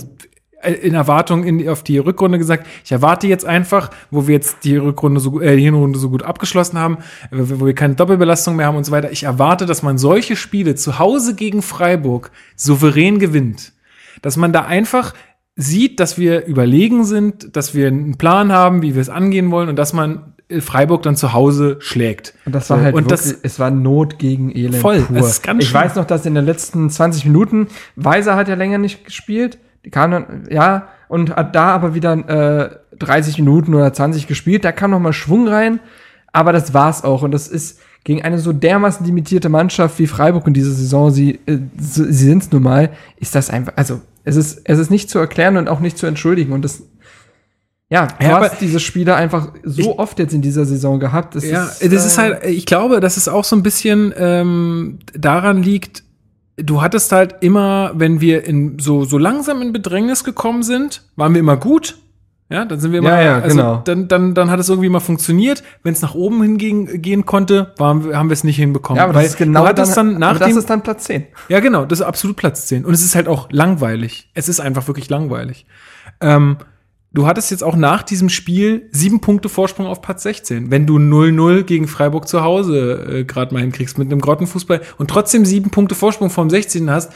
[0.62, 4.76] in Erwartung in, auf die Rückrunde gesagt, ich erwarte jetzt einfach, wo wir jetzt die
[4.76, 6.98] Rückrunde so, äh, die Hinrunde so gut abgeschlossen haben,
[7.30, 10.36] äh, wo wir keine Doppelbelastung mehr haben und so weiter, ich erwarte, dass man solche
[10.36, 13.72] Spiele zu Hause gegen Freiburg souverän gewinnt.
[14.20, 15.14] Dass man da einfach
[15.60, 19.68] sieht, dass wir überlegen sind, dass wir einen Plan haben, wie wir es angehen wollen
[19.68, 22.32] und dass man Freiburg dann zu Hause schlägt.
[22.46, 25.16] Und das war halt und wirklich, das, es war Not gegen Elend Voll, pur.
[25.16, 25.82] es ist ganz ich schlimm.
[25.82, 27.66] weiß noch, dass in den letzten 20 Minuten,
[27.96, 32.12] Weiser hat ja länger nicht gespielt, die kam dann, ja, und hat da aber wieder
[32.92, 35.80] äh, 30 Minuten oder 20 gespielt, da kam noch mal Schwung rein,
[36.32, 40.46] aber das war's auch und das ist gegen eine so dermaßen limitierte Mannschaft wie Freiburg
[40.46, 44.60] in dieser Saison, sie, äh, sie sind's nun mal, ist das einfach, also es ist,
[44.64, 46.82] es ist nicht zu erklären und auch nicht zu entschuldigen und das
[47.90, 51.34] ja, du Ja, hast diese Spieler einfach so oft jetzt in dieser Saison gehabt.
[51.34, 54.12] Das ja, ist, das ist äh, halt, ich glaube, dass es auch so ein bisschen
[54.18, 56.02] ähm, daran liegt,
[56.56, 61.32] du hattest halt immer, wenn wir in so, so langsam in Bedrängnis gekommen sind, waren
[61.32, 61.96] wir immer gut.
[62.50, 63.82] Ja, dann sind wir immer, Ja, ja, also genau.
[63.84, 65.62] dann, dann, dann hat es irgendwie mal funktioniert.
[65.82, 68.96] Wenn es nach oben hingehen gehen konnte, waren, haben wir es nicht hinbekommen.
[68.96, 71.04] Ja, aber Weil das ist genau du hattest dann, nach das dem, ist dann Platz
[71.04, 71.26] 10.
[71.48, 72.86] Ja, genau, das ist absolut Platz 10.
[72.86, 74.30] Und es ist halt auch langweilig.
[74.32, 75.66] Es ist einfach wirklich langweilig.
[76.22, 76.56] Ähm,
[77.12, 80.70] du hattest jetzt auch nach diesem Spiel sieben Punkte Vorsprung auf Platz 16.
[80.70, 85.10] Wenn du 0-0 gegen Freiburg zu Hause äh, gerade mal hinkriegst mit einem Grottenfußball und
[85.10, 86.90] trotzdem sieben Punkte Vorsprung vom 16.
[86.90, 87.12] hast,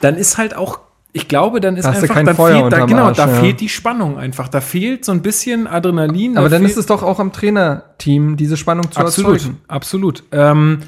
[0.00, 0.80] dann ist halt auch,
[1.16, 3.34] ich glaube, dann ist Da einfach, kein dann Feuer fehlt, da, genau, Arsch, da ja.
[3.36, 4.48] fehlt die Spannung einfach.
[4.48, 6.36] Da fehlt so ein bisschen Adrenalin.
[6.36, 9.60] Aber da dann ist es doch auch am Trainerteam, diese Spannung zu absolut, erzeugen.
[9.68, 10.24] absolut.
[10.32, 10.80] Ähm,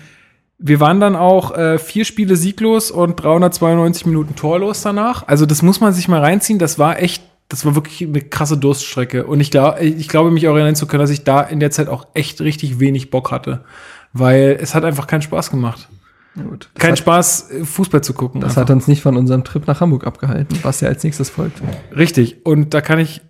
[0.58, 5.28] wir waren dann auch äh, vier Spiele sieglos und 392 Minuten torlos danach.
[5.28, 6.58] Also das muss man sich mal reinziehen.
[6.58, 9.26] Das war echt, das war wirklich eine krasse Durststrecke.
[9.26, 11.70] Und ich glaube, ich glaube mich auch erinnern zu können, dass ich da in der
[11.70, 13.60] Zeit auch echt richtig wenig Bock hatte,
[14.12, 15.88] weil es hat einfach keinen Spaß gemacht.
[16.42, 16.68] Gut.
[16.74, 18.40] Das, Kein hat, Spaß, äh, Fußball zu gucken.
[18.40, 18.62] das einfach.
[18.62, 21.60] hat uns nicht von unserem Trip nach Hamburg abgehalten, was ja als nächstes folgt.
[21.96, 22.44] richtig.
[22.44, 23.22] Und da kann ich,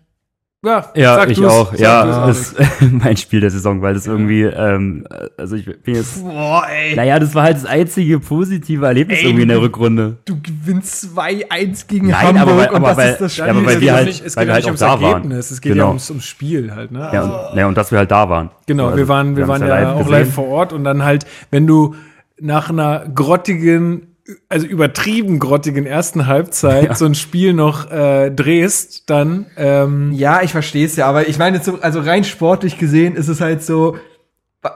[0.64, 1.70] ja, Ja, sag ich du's, auch.
[1.70, 2.52] sag Ja, Alex.
[2.54, 2.56] ist
[2.90, 5.06] mein Spiel der Saison, weil das irgendwie, ähm,
[5.36, 6.96] also ich bin jetzt, Boah, ey.
[6.96, 10.16] naja, das war halt das einzige positive Erlebnis Ey, irgendwie in der Rückrunde.
[10.24, 13.44] Du gewinnst 2-1 gegen Nein, Hamburg aber weil- und aber das weil- ist das ja,
[13.44, 13.56] Spiel.
[13.56, 14.66] aber weil es wir geht halt- auch nicht, es weil geht wir ja halt nicht
[14.66, 15.12] ums auch da waren.
[15.14, 15.88] Ergebnis, es geht ja Genau.
[15.88, 16.90] ums, ums Spiel halt.
[16.90, 17.10] Ne?
[17.12, 18.50] Ja, und, ja, und dass wir halt da waren.
[18.66, 20.12] Genau, Also, wir waren, wir haben's waren ja, auch gesehen.
[20.12, 21.94] live vor Ort und dann halt, wenn du
[22.40, 24.16] nach einer grottigen,
[24.48, 26.94] also übertrieben grottigen ersten Halbzeit Ja.
[26.94, 31.38] so ein Spiel noch äh, drehst, dann ähm, Ja, ich verstehe es ja, aber ich
[31.38, 33.96] meine, so, also rein sportlich gesehen ist es halt so,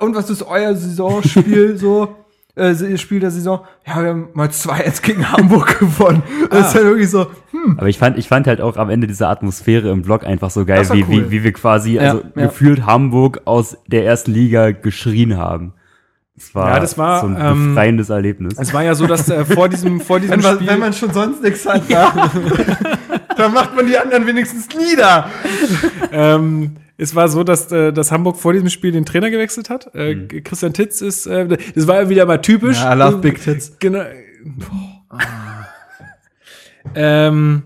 [0.00, 2.14] Und was ist euer Saisonspiel so?
[2.56, 3.60] Äh, Spiel der Saison?
[3.86, 6.22] Ja, wir haben mal 2-1 gegen Hamburg gewonnen.
[6.50, 7.76] Das ist halt wirklich so, hm.
[7.78, 10.64] Aber ich fand, ich fand halt auch am Ende diese Atmosphäre im Blog einfach so
[10.64, 11.08] geil, wie, cool.
[11.08, 12.46] wie, wie wir quasi, Ja, also ja.
[12.46, 15.74] gefühlt Hamburg aus der ersten Liga geschrien haben.
[16.40, 18.54] Das war, Ja, das war, so ein ähm, befreiendes Erlebnis.
[18.58, 20.68] Es war ja so, dass äh, vor diesem, vor diesem Wenn man, Spiel.
[20.68, 22.30] wenn man schon sonst nichts hat, ja.
[23.36, 25.28] dann macht man die anderen wenigstens nieder.
[26.10, 29.94] ähm, es war so, dass, äh, dass Hamburg vor diesem Spiel den Trainer gewechselt hat.
[29.94, 32.78] Äh, Christian Titz ist, äh, das war ja wieder mal typisch.
[32.78, 33.78] Ja, I love big tits.
[33.78, 34.04] Genau.
[36.94, 37.62] ähm,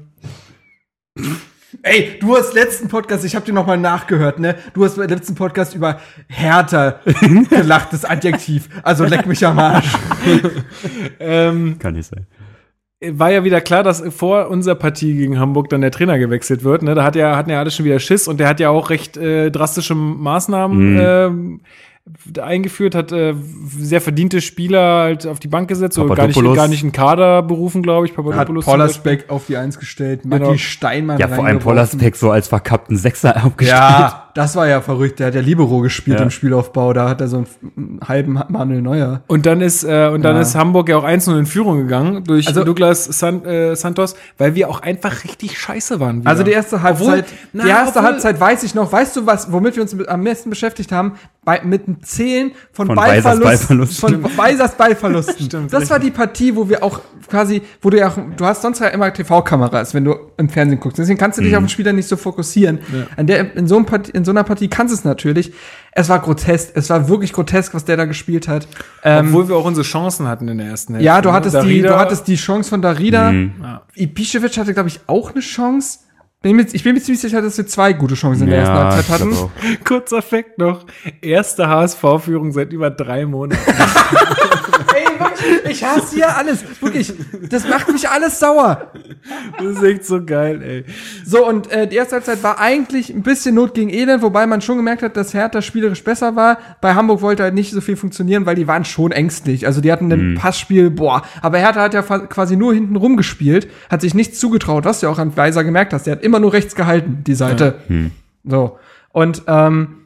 [1.87, 4.55] Ey, du hast letzten Podcast, ich habe dir noch mal nachgehört, ne?
[4.73, 7.01] Du hast beim letzten Podcast über härter
[7.51, 8.71] gelacht, das Adjektiv.
[8.83, 9.93] Also leck mich am Arsch.
[11.21, 12.27] ähm, Kann nicht sein.
[13.19, 16.83] war ja wieder klar, dass vor unserer Partie gegen Hamburg dann der Trainer gewechselt wird.
[16.83, 16.95] Ne?
[16.95, 19.19] Da hat ja, hatten ja alle schon wieder Schiss und der hat ja auch recht
[19.19, 21.01] äh, drastische Maßnahmen Mhm.
[21.03, 21.61] ähm,
[22.41, 23.35] eingeführt, hat äh,
[23.67, 27.43] sehr verdiente Spieler halt auf die Bank gesetzt, so gar nicht, gar nicht einen Kader
[27.43, 28.13] berufen, glaube ich.
[28.13, 30.57] Hat Papadopoulos zum Pollersbeck auf die Eins gestellt, Matti Genau.
[30.57, 31.59] Steinmann Ja, vor allem.
[31.61, 33.79] Pollersbeck so als verkappten Sechser aufgestellt.
[33.81, 35.19] Ja, das war ja verrückt.
[35.21, 36.25] Der hat ja Libero gespielt Ja.
[36.25, 36.93] im Spielaufbau.
[36.93, 37.45] Da hat er so
[37.77, 39.23] einen, halben Manuel Neuer.
[39.27, 40.43] Und dann ist äh, und dann Ja.
[40.43, 44.55] ist Hamburg ja auch 1-0 in Führung gegangen durch Also- Douglas San, äh, Santos, weil
[44.55, 46.21] wir auch einfach richtig scheiße waren.
[46.21, 46.31] wieder.
[46.31, 48.91] Also die erste Halbzeit, na, die erste obwohl- Halbzeit weiß ich noch.
[48.93, 51.13] Weißt du was, womit wir uns am meisten beschäftigt haben?
[51.45, 53.43] Bei, mit dem Zählen von, Von Ballverlusten.
[53.45, 54.23] Ballverlusten.
[54.23, 55.35] Von Weisers Ballverlusten.
[55.47, 58.63] Stimmt, das war die Partie, wo wir auch quasi, wo du ja auch, du hast
[58.63, 60.99] sonst ja immer TV-Kameras, wenn du im Fernsehen guckst.
[60.99, 62.79] Deswegen kannst du dich auf den Spieler nicht so fokussieren.
[63.17, 65.53] An der, in, so einem Partie, in so einer Partie kannst du es natürlich.
[65.93, 66.71] Es war grotesk.
[66.75, 68.67] Es war wirklich grotesk, was der da gespielt hat.
[69.03, 71.05] Ähm, Obwohl wir auch unsere Chancen hatten in der ersten Hälfte.
[71.05, 71.35] ja, du ne?
[71.35, 73.33] hattest, die, du hattest die Chance von Darida.
[73.33, 73.53] Mhm.
[73.63, 73.83] Ja.
[73.97, 75.99] Ibišević hatte, glaube ich, auch eine Chance.
[76.43, 79.05] Ich bin mir ziemlich sicher, dass wir zwei gute Chancen in der ersten Ja, Halbzeit
[79.05, 79.85] ich hatten.
[79.85, 80.85] Kurzer Fakt noch.
[81.21, 83.63] Erste HSV-Führung seit über drei Monaten.
[84.95, 85.07] Ey,
[85.69, 86.65] ich hasse hier alles.
[86.81, 87.13] Wirklich,
[87.51, 88.93] das macht mich alles sauer.
[89.59, 90.85] Das ist echt so geil, ey.
[91.25, 94.61] So, und äh, die erste Halbzeit war eigentlich ein bisschen Not gegen Elend, wobei man
[94.61, 96.59] schon gemerkt hat, dass Hertha spielerisch besser war.
[96.81, 99.67] Bei Hamburg wollte halt nicht so viel funktionieren, weil die waren schon ängstlich.
[99.67, 101.23] Also die hatten ein Passspiel, boah.
[101.43, 105.13] Aber Hertha hat ja quasi nur hinten rumgespielt, hat sich nichts zugetraut, was du ja
[105.13, 106.07] auch an Weiser gemerkt hast.
[106.07, 107.81] Der hat immer nur rechts gehalten, die Seite.
[108.45, 108.79] So.
[109.13, 109.97] Und ähm,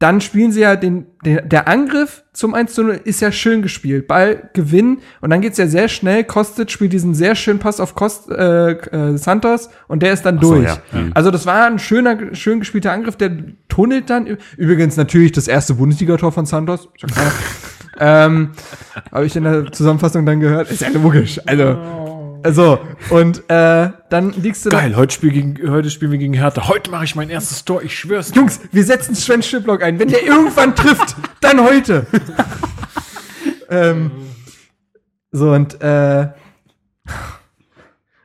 [0.00, 3.62] dann spielen sie ja den, den, der Angriff zum 1 zu 0 ist ja schön
[3.62, 4.08] gespielt.
[4.08, 6.24] Ball gewinnen und dann geht's ja sehr schnell.
[6.24, 10.40] Kostic spielt diesen sehr schönen Pass auf Kost, äh, äh, Santos und der ist dann
[10.40, 10.66] so, durch.
[10.66, 10.78] ja.
[10.92, 11.12] Mhm.
[11.14, 13.36] Also das war ein schöner, schön gespielter Angriff, der
[13.68, 14.36] tunnelt dann.
[14.56, 16.88] Übrigens natürlich das erste Bundesligator von Santos.
[18.00, 18.50] Ähm,
[19.12, 20.68] Habe ich in der Zusammenfassung dann gehört.
[20.70, 21.40] Ist ja logisch.
[21.46, 21.62] Also,
[22.44, 24.80] also und äh, dann liegst du da.
[24.80, 26.68] Geil, heute, spiel gegen, heute spielen wir gegen Hertha.
[26.68, 28.34] Heute mache ich mein erstes Tor, ich schwör's.
[28.34, 29.98] Jungs, wir setzen Sven Schiplock ein.
[29.98, 32.06] Wenn der irgendwann trifft, dann heute.
[33.70, 34.10] ähm,
[35.32, 36.28] so, und, äh,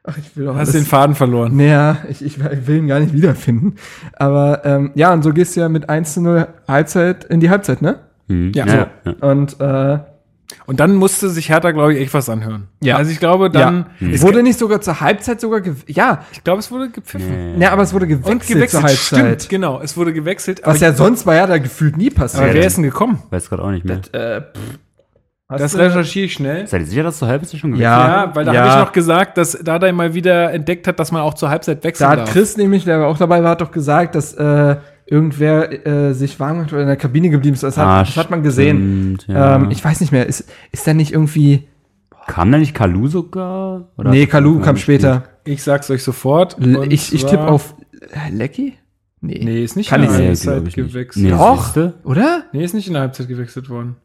[0.04, 1.56] ach, ich will doch Hast den Faden verloren.
[1.56, 3.76] Naja, ich, ich will ihn gar nicht wiederfinden.
[4.18, 7.50] Aber, ähm, ja, und so gehst du ja mit 1 zu 0 Halbzeit in die
[7.50, 8.00] Halbzeit, ne?
[8.28, 8.52] Mhm.
[8.54, 9.14] Ja, ja, ja.
[9.22, 10.00] Und, äh,
[10.65, 12.67] Und dann musste sich Hertha, glaube ich, echt was anhören.
[12.81, 12.97] Ja.
[12.97, 13.88] Also ich glaube, dann.
[13.99, 14.07] ja.
[14.09, 17.57] Es wurde nicht sogar zur Halbzeit sogar, ja, Ich glaube, es wurde gepfiffen.
[17.57, 18.69] ne, aber es wurde gewechselt, Und gewechselt.
[18.71, 19.19] zur Halbzeit.
[19.41, 19.80] Stimmt, genau.
[19.81, 20.61] Es wurde gewechselt.
[20.63, 22.43] Was aber, ja sonst bei Hertha gefühlt nie passiert.
[22.43, 23.21] aber wer ist denn gekommen?
[23.30, 24.01] Weiß gerade auch nicht mehr.
[24.13, 24.80] äh, pff.
[25.51, 26.67] Hast Das recherchiere ich schnell.
[26.67, 28.26] Seid ihr sicher, dass zur Halbzeit schon gewechselt Ja.
[28.26, 28.59] Ja, weil da ja.
[28.61, 31.84] habe ich noch gesagt, dass Dardai mal wieder entdeckt hat, dass man auch zur Halbzeit
[31.84, 32.31] wechseln Da hat darf.
[32.31, 34.76] Chris nämlich, der auch dabei war, hat doch gesagt, dass äh,
[35.11, 37.64] irgendwer äh, sich warm gemacht oder in der Kabine geblieben ist.
[37.64, 39.18] Das hat, Ah, das hat man gesehen.
[39.22, 39.56] stimmt, ja.
[39.56, 41.68] Ähm, ich weiß nicht mehr, ist, ist da nicht irgendwie.
[42.27, 43.90] Kam da nicht Kalu sogar?
[43.98, 45.23] Oder nee, Kalu kam später.
[45.45, 46.57] Ich sag's euch sofort.
[46.90, 47.73] Ich ich tippe auf
[48.11, 48.73] äh, Lecky?
[49.22, 49.41] Nee.
[49.44, 50.76] Nee, ist nicht Kann in der Nee, Halbzeit nicht.
[50.76, 51.23] gewechselt.
[51.23, 51.76] Nee, Doch.
[52.03, 52.44] Oder?
[52.53, 53.95] Nee, ist nicht in der Halbzeit gewechselt worden.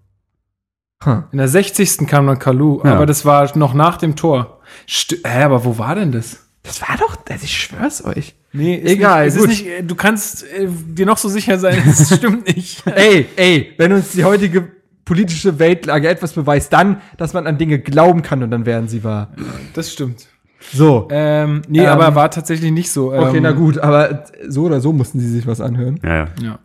[1.05, 1.23] Huh.
[1.33, 2.07] In der 60.
[2.09, 2.95] kam dann Kalu, Ja.
[2.95, 4.61] aber das war noch nach dem Tor.
[4.89, 6.44] St Hä, aber wo war denn das?
[6.65, 8.35] Das war doch, also ich schwör's euch.
[8.53, 9.51] Nee, ist Egal, Nicht, es gut.
[9.51, 12.83] ist nicht, äh, du kannst äh, dir noch so sicher sein, es stimmt nicht.
[12.87, 14.69] ey, ey, wenn uns die heutige
[15.05, 19.05] politische Weltlage etwas beweist, dann, dass man an Dinge glauben kann und dann werden sie
[19.05, 19.29] wahr.
[19.75, 20.27] Das stimmt.
[20.73, 21.09] So.
[21.11, 23.13] Ähm, nee, Ähm, aber war tatsächlich nicht so.
[23.13, 26.01] Okay, ähm, na gut, aber so oder so mussten sie sich was anhören.
[26.03, 26.29] Ja, ja.
[26.43, 26.59] Ja.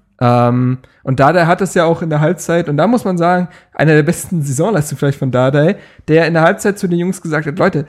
[0.50, 3.50] Ähm, und Dardai hat es ja auch in der Halbzeit, und da muss man sagen,
[3.74, 5.76] einer der besten Saisonleistungen vielleicht von Dardai,
[6.08, 7.88] der in der Halbzeit zu den Jungs gesagt hat, Leute,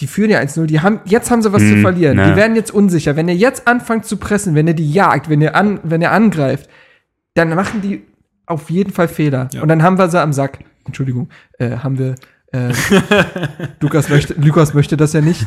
[0.00, 2.18] die führen ja 1-0, die haben, jetzt haben sie was zu Hm, verlieren.
[2.18, 2.30] ja.
[2.30, 3.16] Die werden jetzt unsicher.
[3.16, 6.10] Wenn ihr jetzt anfangt zu pressen, wenn ihr die jagt, wenn ihr an, wenn ihr
[6.12, 6.68] angreift,
[7.34, 8.02] dann machen die
[8.46, 9.48] auf jeden Fall Fehler.
[9.52, 9.62] Ja.
[9.62, 10.58] Und dann haben wir sie am Sack.
[10.86, 11.28] Entschuldigung,
[11.58, 12.14] äh, haben wir,
[12.52, 12.72] äh,
[13.80, 15.46] Lukas möchte, Lukas möchte das ja nicht.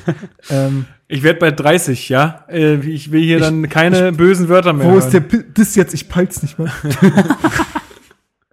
[0.50, 2.46] Ähm, Ich werde bei 30, ja.
[2.48, 5.00] Äh, ich will hier dann keine bösen Wörter mehr wo hören.
[5.00, 5.22] ist der
[5.54, 5.94] das jetzt?
[5.94, 6.72] Ich peil's nicht mal.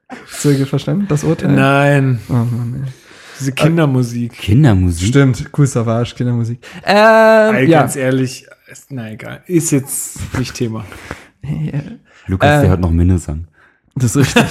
[0.09, 1.53] Hast du verstanden, das Urteil?
[1.53, 2.93] Nein, Oh Mann, ey.
[3.41, 4.33] Diese Kindermusik.
[4.33, 5.09] Kindermusik.
[5.09, 6.59] Stimmt, cool Savage, Kindermusik.
[6.85, 7.81] Ähm, Ey, ja.
[7.81, 9.43] Ganz ehrlich, ist, na egal.
[9.47, 10.85] Ist jetzt nicht Thema.
[12.27, 12.61] Lukas, Äh.
[12.61, 13.47] der hört noch Minnesang.
[13.97, 14.45] Das ist richtig.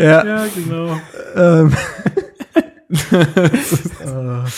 [0.00, 1.00] ja, Ja, genau.
[1.34, 1.72] ähm.
[2.90, 4.44] Äh,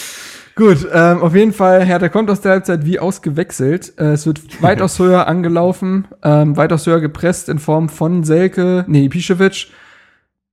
[0.54, 3.92] Gut, ähm, auf jeden Fall, Hertha kommt aus der Halbzeit wie ausgewechselt.
[3.96, 9.06] Äh, es wird weitaus höher angelaufen, ähm, weitaus höher gepresst in Form von Selke, nee,
[9.06, 9.68] Ibišević.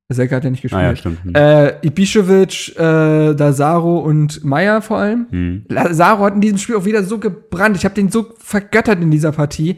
[0.10, 0.82] Selke hat ja nicht gespielt.
[0.84, 1.24] Ah ja, stimmt.
[1.24, 1.34] Hm.
[1.34, 5.26] Äh, Ibišević, äh, Lazaro und Meier vor allem.
[5.32, 5.66] Hm.
[5.70, 7.76] Lazaro hat in diesem Spiel auch wieder so gebrannt.
[7.76, 9.78] Ich habe den so vergöttert in dieser Partie.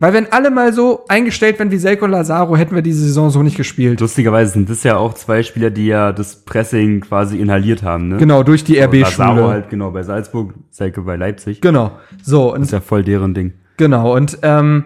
[0.00, 3.30] Weil wenn alle mal so eingestellt wären wie Selko und Lazaro, hätten wir diese Saison
[3.30, 4.00] so nicht gespielt.
[4.00, 8.16] Lustigerweise sind das ja auch zwei Spieler, die ja das Pressing quasi inhaliert haben, ne?
[8.16, 9.48] Genau, durch die So, Lazaro RB-Schule.
[9.48, 11.60] halt genau bei Salzburg, Selke bei Leipzig.
[11.60, 11.92] Genau.
[12.22, 13.54] So, Das und ist ja voll deren Ding.
[13.76, 14.84] genau, und ähm,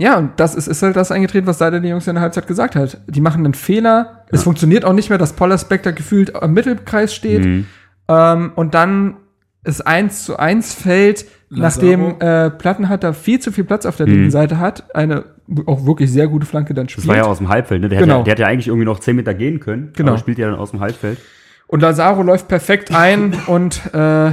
[0.00, 2.46] ja, und das ist, ist halt das eingetreten, was leider die Jungs in der Halbzeit
[2.46, 2.98] gesagt hat.
[3.06, 4.24] Die machen einen Fehler.
[4.30, 7.44] Es funktioniert auch nicht mehr, dass Pollersbeck da gefühlt am Mittelkreis steht.
[7.44, 7.66] Mhm.
[8.08, 9.16] Ähm, und dann
[9.62, 14.12] es eins zu eins fällt, nachdem äh, Plattenhardt viel zu viel Platz auf der Mhm.
[14.12, 15.24] linken Seite hat, eine
[15.66, 17.08] auch wirklich sehr gute Flanke dann Das spielt.
[17.08, 17.88] war ja aus dem Halbfeld, ne?
[17.90, 18.20] Der, Genau.
[18.20, 19.92] hat ja, der hat ja eigentlich irgendwie noch 10 Meter gehen können.
[19.96, 20.12] Genau.
[20.12, 21.18] Aber spielt ja dann aus dem Halbfeld.
[21.66, 24.30] und Lazaro läuft perfekt ein und äh,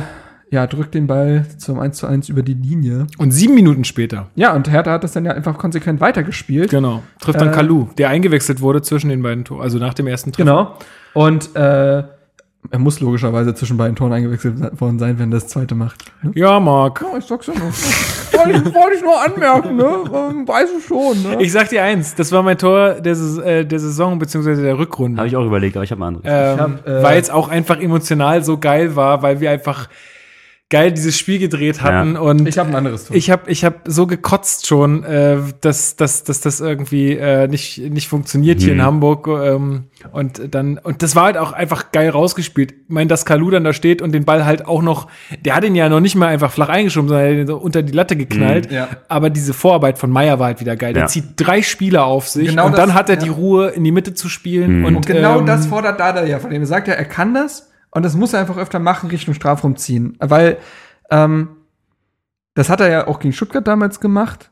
[0.50, 3.08] ja, drückt den Ball zum 1 zu 1 über die Linie.
[3.18, 6.70] Und sieben Minuten später, Ja, und Hertha hat das dann ja einfach konsequent weitergespielt.
[6.70, 10.08] genau, trifft dann Äh, Kalu, der eingewechselt wurde zwischen den beiden Toren, also nach dem
[10.08, 10.46] ersten Treffer.
[10.46, 10.78] Genau.
[11.14, 12.04] Und äh,
[12.70, 16.04] er muss logischerweise zwischen beiden Toren eingewechselt worden sein, wenn er das zweite macht.
[16.22, 16.32] Ne?
[16.36, 17.02] Ja, Marc.
[17.02, 17.62] Ja, ich sag's ja nur.
[18.34, 19.86] wollte, ich, wollte ich nur anmerken, ne?
[20.14, 21.42] Ähm, weiß ich schon, ne?
[21.42, 23.14] Ich sag dir eins, das war mein Tor der,
[23.46, 25.18] äh, der Saison beziehungsweise der Rückrunde.
[25.18, 26.26] Habe ich auch überlegt, aber ich habe ein anderes.
[26.28, 29.88] ähm, hab, äh, weil es auch einfach emotional so geil war, weil wir einfach
[30.70, 32.20] geil dieses Spiel gedreht hatten Ja.
[32.20, 33.16] und ich habe ein anderes Tor.
[33.16, 37.78] ich habe ich hab so gekotzt schon, äh, dass, dass, dass das irgendwie äh, nicht,
[37.78, 38.80] nicht funktioniert hier Mhm.
[38.82, 39.28] in Hamburg.
[39.28, 42.72] Ähm, und dann, und das war halt auch einfach geil rausgespielt.
[42.74, 45.08] Ich meine, dass Kalu dann da steht und den Ball halt auch noch,
[45.46, 47.56] der hat ihn ja noch nicht mal einfach flach eingeschoben, sondern er hat ihn so
[47.58, 48.70] unter die Latte geknallt.
[48.70, 48.88] Mhm, ja.
[49.08, 50.92] Aber diese Vorarbeit von Meier war halt wieder geil.
[50.92, 51.08] Der Ja.
[51.08, 53.22] zieht drei Spieler auf sich Genau und das- dann hat er ja.
[53.24, 54.80] die Ruhe, in die Mitte zu spielen.
[54.80, 54.86] Mhm.
[54.86, 56.60] Und, Und genau ähm, das fordert Dada ja von ihm.
[56.62, 59.76] Er sagt ja, er kann das und das muss er einfach öfter machen, Richtung Strafraum
[59.76, 60.16] ziehen.
[60.20, 60.58] Weil
[61.10, 61.50] ähm,
[62.54, 64.52] das hat er ja auch gegen Stuttgart damals gemacht,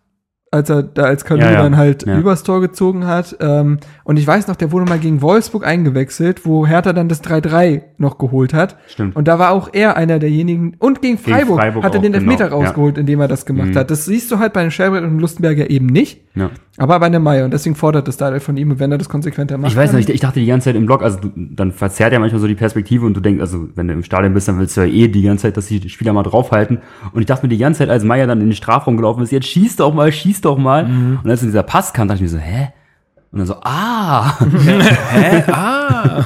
[0.52, 1.64] als er da als Kalu Ja, ja.
[1.64, 2.18] dann halt Ja.
[2.18, 3.36] übers Tor gezogen hat.
[3.42, 7.22] Ähm, und ich weiß noch, der wurde mal gegen Wolfsburg eingewechselt, wo Hertha dann das
[7.24, 8.78] 3-3 noch geholt hat.
[8.88, 9.16] Stimmt.
[9.16, 10.76] Und da war auch er einer derjenigen.
[10.80, 12.66] Und gegen Gegen Freiburg, Freiburg hat er den Elfmeter genau, ja.
[12.68, 13.76] rausgeholt, indem er das gemacht Mhm.
[13.76, 13.92] hat.
[13.92, 16.22] Das siehst du halt bei den Scherbrett und Lustenberger eben nicht.
[16.78, 17.46] Aber bei einem Meier.
[17.46, 18.72] Und deswegen fordert es da von ihm.
[18.72, 19.72] Und wenn er das konsequenter macht.
[19.72, 22.12] Ich weiß dann- nicht, ich dachte die ganze Zeit im Block, also du, dann verzerrt
[22.12, 24.60] ja manchmal so die Perspektive und du denkst, also wenn du im Stadion bist, dann
[24.60, 26.80] willst du ja eh die ganze Zeit, dass die Spieler mal draufhalten.
[27.14, 29.32] Und ich dachte mir die ganze Zeit, als Meier dann in den Strafraum gelaufen ist,
[29.32, 30.86] jetzt schieß doch mal, schieß doch mal.
[30.86, 31.20] Mhm.
[31.24, 32.70] Und als in dieser Pass kam, dachte ich mir so, hä?
[33.32, 34.38] Und dann so, ah!
[35.12, 35.44] Hä?
[35.52, 36.26] Ah.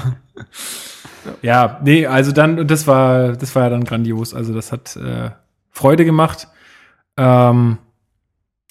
[1.42, 4.34] ja, nee, also dann, und das war, das war ja dann grandios.
[4.34, 5.30] Also das hat äh,
[5.70, 6.48] Freude gemacht.
[7.18, 7.78] Ähm,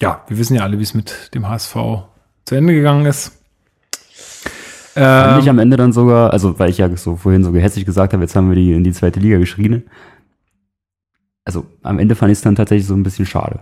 [0.00, 1.74] ja, wir wissen ja alle, wie es mit dem HSV
[2.44, 3.32] zu Ende gegangen ist.
[4.94, 7.84] Fand Ähm, ich am Ende dann sogar, also weil ich ja so vorhin so gehässig
[7.84, 9.84] gesagt habe, jetzt haben wir die in die zweite Liga geschrien.
[11.44, 13.60] Also am Ende fand ich es dann tatsächlich so ein bisschen schade.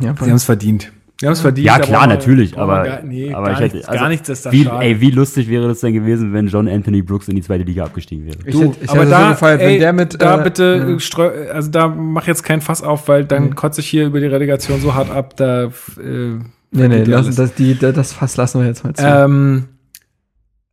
[0.00, 0.92] Ja, sie haben es verdient.
[1.20, 1.66] Sie haben es verdient.
[1.66, 4.08] Ja, klar, wir- natürlich, wir aber- gar, nee, aber gar, ich hätte- nichts, also gar
[4.08, 4.84] nichts ist da Wie, schade.
[4.84, 7.84] ey, wie lustig wäre das denn gewesen, wenn John Anthony Brooks in die zweite Liga
[7.84, 8.36] abgestiegen wäre?
[8.44, 10.94] Ich Du, hätte- ich aber hätte da, so wenn ey, der mit, da äh, bitte,
[10.96, 13.54] äh, streu, also da mach jetzt kein Fass auf, weil dann Mhm.
[13.56, 15.70] kotze ich hier über die Relegation so hart ab, da, äh,
[16.00, 16.38] Nee,
[16.70, 17.36] nee, vergeht ja lass, alles.
[17.36, 19.02] das, die, das Fass lassen wir jetzt mal zu.
[19.04, 19.64] Ähm,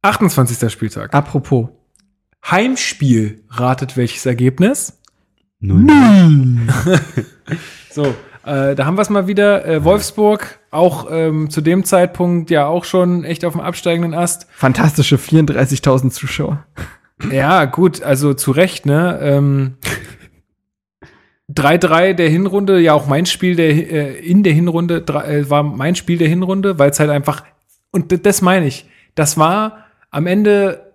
[0.03, 0.69] 28.
[0.72, 1.13] Spieltag.
[1.13, 1.69] Apropos.
[2.51, 4.99] Heimspiel ratet welches Ergebnis?
[5.59, 5.88] Null.
[7.91, 8.13] So,
[8.45, 9.65] äh, da haben wir es mal wieder.
[9.65, 14.47] Äh, Wolfsburg, auch ähm, zu dem Zeitpunkt ja auch schon echt auf dem absteigenden Ast.
[14.55, 16.65] Fantastische 34.000 Zuschauer.
[17.31, 19.19] Ja, gut, also zu Recht, ne?
[19.22, 19.73] Ähm,
[21.53, 25.61] 3-3 der Hinrunde, ja auch mein Spiel der äh, in der Hinrunde drei- äh, war
[25.63, 27.43] mein Spiel der Hinrunde, weil es halt einfach
[27.91, 30.91] und das meine ich, das war am Ende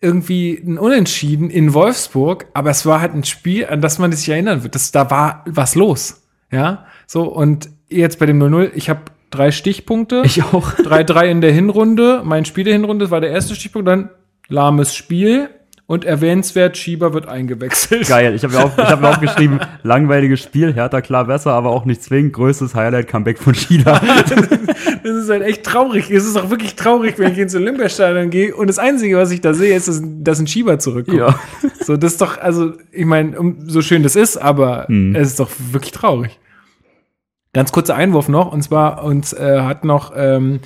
[0.00, 4.28] irgendwie ein Unentschieden in Wolfsburg, aber es war halt ein Spiel, an das man sich
[4.28, 4.74] erinnern wird.
[4.74, 6.22] Das, da war was los,
[6.52, 6.84] ja.
[7.06, 9.00] So und jetzt bei dem 0-0, ich habe
[9.30, 10.22] drei Stichpunkte.
[10.24, 10.72] Ich auch.
[10.78, 12.22] 3-3 in der Hinrunde.
[12.24, 13.88] Mein Spiel der Hinrunde war der erste Stichpunkt.
[13.88, 14.10] Dann
[14.48, 15.48] lahmes Spiel.
[15.86, 18.08] Und erwähnenswert, Schieber wird eingewechselt.
[18.08, 21.68] Geil, ich habe mir, auch- ich hab mir aufgeschrieben, langweiliges Spiel, Hertha klar besser, aber
[21.72, 22.32] auch nicht zwingend.
[22.32, 24.00] Größtes Highlight, Comeback von Schieder.
[25.02, 26.10] Das ist halt echt traurig.
[26.10, 29.42] Es ist auch wirklich traurig, wenn ich ins Olympiastadion gehe und das Einzige, was ich
[29.42, 31.18] da sehe, ist, dass, dass ein Schieber zurückkommt.
[31.18, 31.38] Ja.
[31.84, 35.14] So, das ist doch, also, ich meine, um, so schön das ist, aber Mhm.
[35.14, 36.38] es ist doch wirklich traurig.
[37.54, 40.60] Ganz kurzer Einwurf noch, und zwar uns äh, hat noch ähm,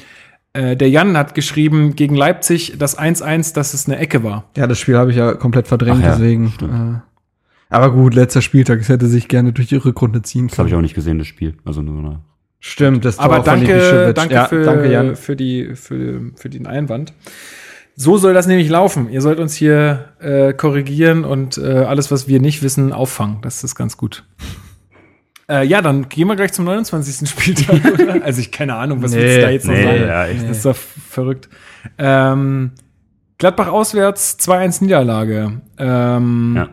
[0.54, 4.44] Äh, der Jan hat geschrieben, gegen Leipzig das 1-1, dass es eine Ecke war.
[4.56, 6.46] Ja, das Spiel habe ich ja komplett verdrängt, ja, deswegen.
[6.62, 10.64] Äh, aber gut, letzter Spieltag, es hätte sich gerne durch die Rückrunde ziehen Das habe
[10.64, 10.68] können.
[10.68, 11.54] ich auch nicht gesehen, das Spiel.
[11.66, 12.20] Also nur eine
[12.60, 15.16] Stimmt, das Tor Aber danke, danke, ja, für, danke, Jan.
[15.16, 17.12] für, die, für, für den Einwand.
[17.94, 19.10] So soll das nämlich laufen.
[19.10, 23.38] Ihr sollt uns hier äh, korrigieren und äh, alles, was wir nicht wissen, auffangen.
[23.42, 24.24] Das ist ganz gut.
[25.50, 27.28] Äh, ja, dann gehen wir gleich zum 29.
[27.30, 28.22] Spieltag, oder?
[28.24, 30.00] Also ich keine Ahnung, was Nee, willst du da jetzt noch nee, sagen?
[30.06, 30.42] ja, echt.
[30.48, 31.48] Das ist doch verrückt.
[31.96, 32.72] Ähm,
[33.38, 35.60] Gladbach auswärts, 2-1 Niederlage.
[35.78, 36.68] Ähm, Ja.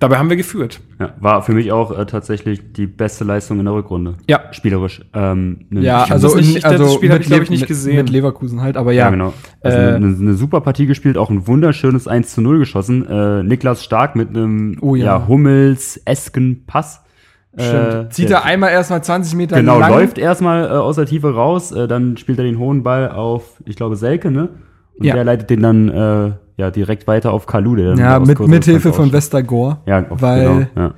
[0.00, 0.80] Dabei haben wir geführt.
[1.00, 4.16] Ja, war für mich auch äh, tatsächlich die beste Leistung in der Rückrunde.
[4.28, 4.52] Ja.
[4.52, 5.00] Spielerisch.
[5.14, 7.44] Ähm, ne- Ja, also, das nicht- ich- das also Spiel hab mit ich, glaub Le-
[7.44, 7.96] ich, nicht mit- gesehen.
[7.96, 9.04] Mit Leverkusen halt, aber ja.
[9.04, 9.32] Ja, genau.
[9.62, 13.06] Also Äh, eine, eine super Partie gespielt, auch ein wunderschönes 1 zu 0 geschossen.
[13.08, 15.04] Äh, Niklas Stark mit einem Oh ja.
[15.06, 15.26] ja.
[15.26, 17.02] Hummels-esken Pass.
[17.56, 17.94] Stimmt.
[17.94, 19.90] Äh, Zieht der- er einmal erstmal 20 Meter Genau, lang.
[19.90, 23.44] läuft erstmal äh, aus der Tiefe raus, äh, dann spielt er den hohen Ball auf,
[23.64, 24.48] ich glaube, Selke, ne?
[24.98, 25.14] Und Ja.
[25.14, 28.88] der leitet den dann äh, ja direkt weiter auf Kalu, der dann Ja, mit Mithilfe
[28.88, 29.12] Distanz von.
[29.12, 29.78] Westergore.
[29.86, 30.94] Ja, auf, weil- genau, ja.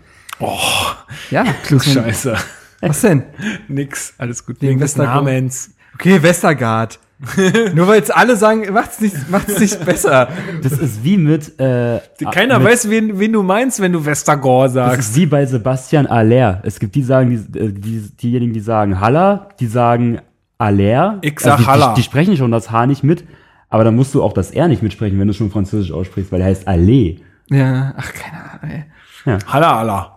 [1.30, 1.44] Ja,
[1.80, 2.34] Scheiße.
[2.82, 3.22] Was denn?
[3.68, 4.56] Nix, alles gut.
[4.60, 5.24] Wegen Wegen des Westergaard.
[5.24, 5.70] Namens.
[5.94, 6.98] Okay, Westergaard.
[7.74, 10.28] Nur weil jetzt alle sagen, macht's nicht, macht's nicht besser.
[10.62, 14.64] Das ist wie mit, äh, Keiner mit, weiß, wen, wen du meinst, wenn du Westergore
[14.66, 14.98] Das sagst.
[15.10, 16.60] ist wie bei Sebastian Aller.
[16.64, 20.20] Es gibt die sagen, die, äh, die, diejenigen, die sagen Haller, die sagen
[20.58, 21.18] Aller.
[21.22, 21.88] Ich sag Also die, Haller.
[21.94, 23.24] Die, die sprechen schon das H nicht mit,
[23.70, 26.40] aber dann musst du auch das R nicht mitsprechen, wenn du schon Französisch aussprichst, weil
[26.40, 27.14] der heißt Aller.
[27.48, 28.84] Ja, ach, keine Ahnung,
[29.24, 29.38] ey.
[29.46, 30.14] Halla,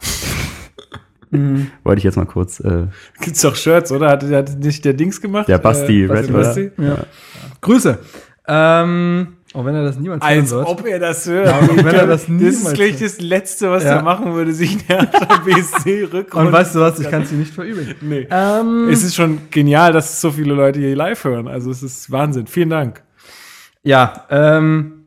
[1.31, 1.59] Allah.
[1.83, 2.59] Wollte ich jetzt mal kurz.
[2.59, 2.87] Äh,
[3.21, 4.09] Gibt's doch Shirts, oder?
[4.09, 5.47] Hat, hat nicht der Dings gemacht?
[5.47, 6.71] der Basti, Äh, Red, Basti?
[6.77, 6.87] oder?
[6.87, 6.97] Ja.
[7.61, 7.97] Grüße.
[8.47, 10.67] Ähm, auch wenn er das niemals hören Als wird.
[10.67, 11.47] ob er das hört.
[11.47, 13.95] Ja, wenn er das das niemals ist gleich das Letzte, was Ja.
[13.97, 15.07] er machen würde, sich in der
[15.45, 16.47] BSC rückrunde.
[16.47, 17.95] Und weißt du was, ich kann es dir nicht verübeln.
[18.01, 18.27] Nee.
[18.31, 21.47] Ähm, Es ist schon genial, dass so viele Leute hier live hören.
[21.47, 22.47] Also es ist Wahnsinn.
[22.47, 23.03] Vielen Dank.
[23.83, 25.05] ja, ähm,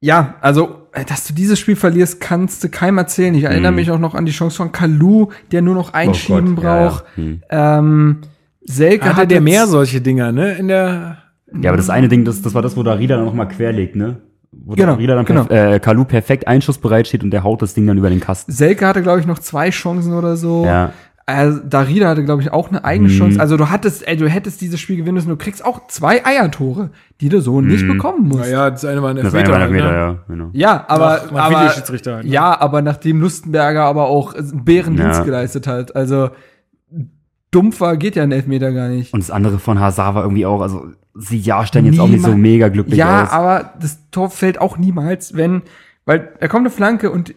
[0.00, 3.34] ja, also, dass du dieses Spiel verlierst, kannst du keinem erzählen.
[3.34, 3.76] Ich erinnere Mhm.
[3.76, 6.88] mich auch noch an die Chance von Kalu, der nur noch einschieben Oh Gott, ja,
[6.88, 7.04] braucht.
[7.16, 7.22] ja.
[7.24, 7.42] Hm.
[7.50, 8.16] Ähm,
[8.64, 10.52] Selke Hatte hat der mehr solche Dinger, ne?
[10.52, 11.18] In der
[11.60, 14.18] Ja, aber das eine Ding, das, das war das, wo Darida dann nochmal querlegt, ne?
[14.52, 15.42] Wo Genau, Darida dann genau.
[15.42, 18.52] perf- äh, Kalu perfekt einschussbereit steht und der haut das Ding dann über den Kasten.
[18.52, 20.64] Selke hatte, glaube ich, noch zwei Chancen oder so.
[20.64, 20.92] Ja.
[21.24, 23.16] Also, Darida hatte, glaube ich, auch eine eigene Mhm.
[23.16, 23.40] Chance.
[23.40, 25.28] Also du hattest, ey, du hättest dieses Spiel gewinnen müssen.
[25.28, 26.90] Du kriegst auch zwei Eiertore,
[27.20, 28.40] die du so nicht bekommen musst.
[28.40, 29.54] Naja, das eine war ein Das Elfmeter.
[29.54, 29.98] eine war ein halt, Elfmeter, ne?
[29.98, 30.50] ja, genau.
[30.52, 32.20] Ja, aber, nach aber halt, ne?
[32.24, 35.24] ja, aber nachdem Lustenberger aber auch einen Bärendienst Ja.
[35.24, 36.30] geleistet hat, also
[37.50, 39.12] dumpfer geht ja ein Elfmeter gar nicht.
[39.12, 42.24] Und das andere von Hazard war irgendwie auch, also sie ja stellen jetzt auch nicht
[42.24, 43.30] so mega glücklich ja, aus.
[43.30, 45.62] aber das Tor fällt auch niemals, wenn,
[46.06, 47.34] weil da kommt eine Flanke und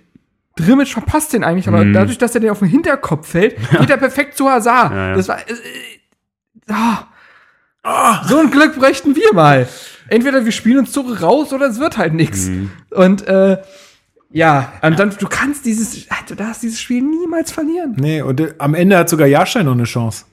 [0.55, 1.93] Drimmitsch verpasst den eigentlich, aber Mhm.
[1.93, 4.91] dadurch, dass er den auf den Hinterkopf fällt, geht er perfekt zu Hazard.
[4.91, 5.15] Ja, ja.
[5.15, 5.53] Das war, äh,
[7.83, 8.23] ah.
[8.27, 9.67] so ein Glück bräuchten wir mal.
[10.07, 12.47] Entweder wir spielen uns Tore raus oder es wird halt nix.
[12.47, 12.71] Mhm.
[12.91, 13.57] Und äh,
[14.31, 17.95] ja, und dann du kannst dieses, du darfst dieses Spiel niemals verlieren.
[17.97, 20.25] Nee, und äh, am Ende hat sogar Jahrstein noch eine Chance.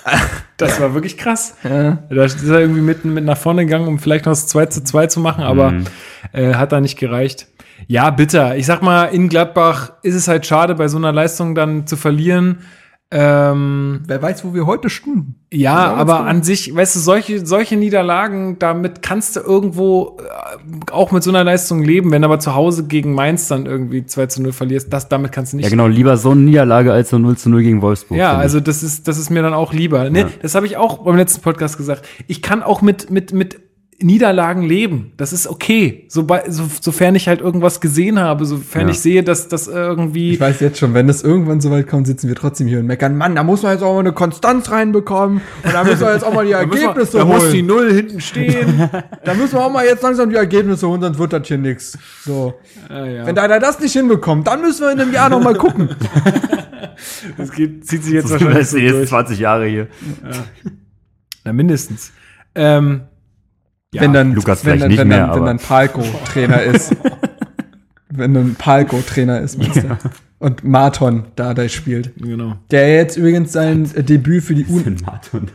[0.58, 1.54] das war wirklich krass.
[1.64, 1.98] Ja.
[2.10, 4.84] Da ist er irgendwie mit, mit nach vorne gegangen, um vielleicht noch das 2 zu
[4.84, 5.84] 2 zu machen, aber Mhm.
[6.32, 7.46] äh, hat da nicht gereicht.
[7.88, 8.56] Ja, bitter.
[8.56, 11.96] Ich sag mal, in Gladbach ist es halt schade, bei so einer Leistung dann zu
[11.96, 12.58] verlieren.
[13.08, 15.36] Ähm, Wer weiß, wo wir heute stehen.
[15.52, 21.12] ja, aber an sich, weißt du, solche, solche Niederlagen, damit kannst du irgendwo äh, auch
[21.12, 24.26] mit so einer Leistung leben, wenn du aber zu Hause gegen Mainz dann irgendwie 2
[24.26, 27.10] zu 0 verlierst, das, damit kannst du nicht Ja, genau, lieber so eine Niederlage als
[27.10, 28.18] so 0 zu 0 gegen Wolfsburg.
[28.18, 30.10] ja, also das ist, das ist mir dann auch lieber.
[30.10, 30.28] Ne, Ja.
[30.42, 32.04] Das habe ich auch beim letzten Podcast gesagt.
[32.26, 33.60] Ich kann auch mit, mit, mit
[33.98, 35.12] Niederlagen leben.
[35.16, 36.04] Das ist okay.
[36.08, 38.88] Sobald, so, sofern ich halt irgendwas gesehen habe, sofern Ja.
[38.90, 40.34] ich sehe, dass das irgendwie.
[40.34, 42.86] Ich weiß jetzt schon, wenn es irgendwann so weit kommt, sitzen wir trotzdem hier und
[42.86, 46.12] meckern, Mann, da muss man jetzt auch mal eine Konstanz reinbekommen und da müssen wir
[46.12, 47.66] jetzt auch mal die da muss man- Ergebnisse da muss die holen.
[47.66, 48.90] Null hinten stehen.
[49.24, 51.98] Da müssen wir auch mal jetzt langsam die Ergebnisse holen, sonst wird das hier nix.
[52.24, 52.54] So.
[52.88, 53.26] ah, ja.
[53.26, 55.88] Wenn da einer das nicht hinbekommt, dann müssen wir in einem Jahr noch mal gucken.
[57.36, 59.08] Das geht, zieht sich jetzt das wahrscheinlich ist so durch.
[59.10, 59.88] 20 Jahre hier.
[61.44, 62.12] Na, mindestens.
[62.54, 63.02] Ähm,
[63.94, 66.62] ja, wenn dann, Lukas wenn vielleicht dann, nicht wenn mehr, dann, wenn dann Palko Trainer
[66.62, 66.96] ist.
[68.10, 69.96] wenn dann Palko Trainer ist, meinst du?
[70.38, 72.12] Und Marton Dardai spielt.
[72.16, 72.56] genau.
[72.70, 74.82] Der jetzt übrigens sein äh, Debüt für die U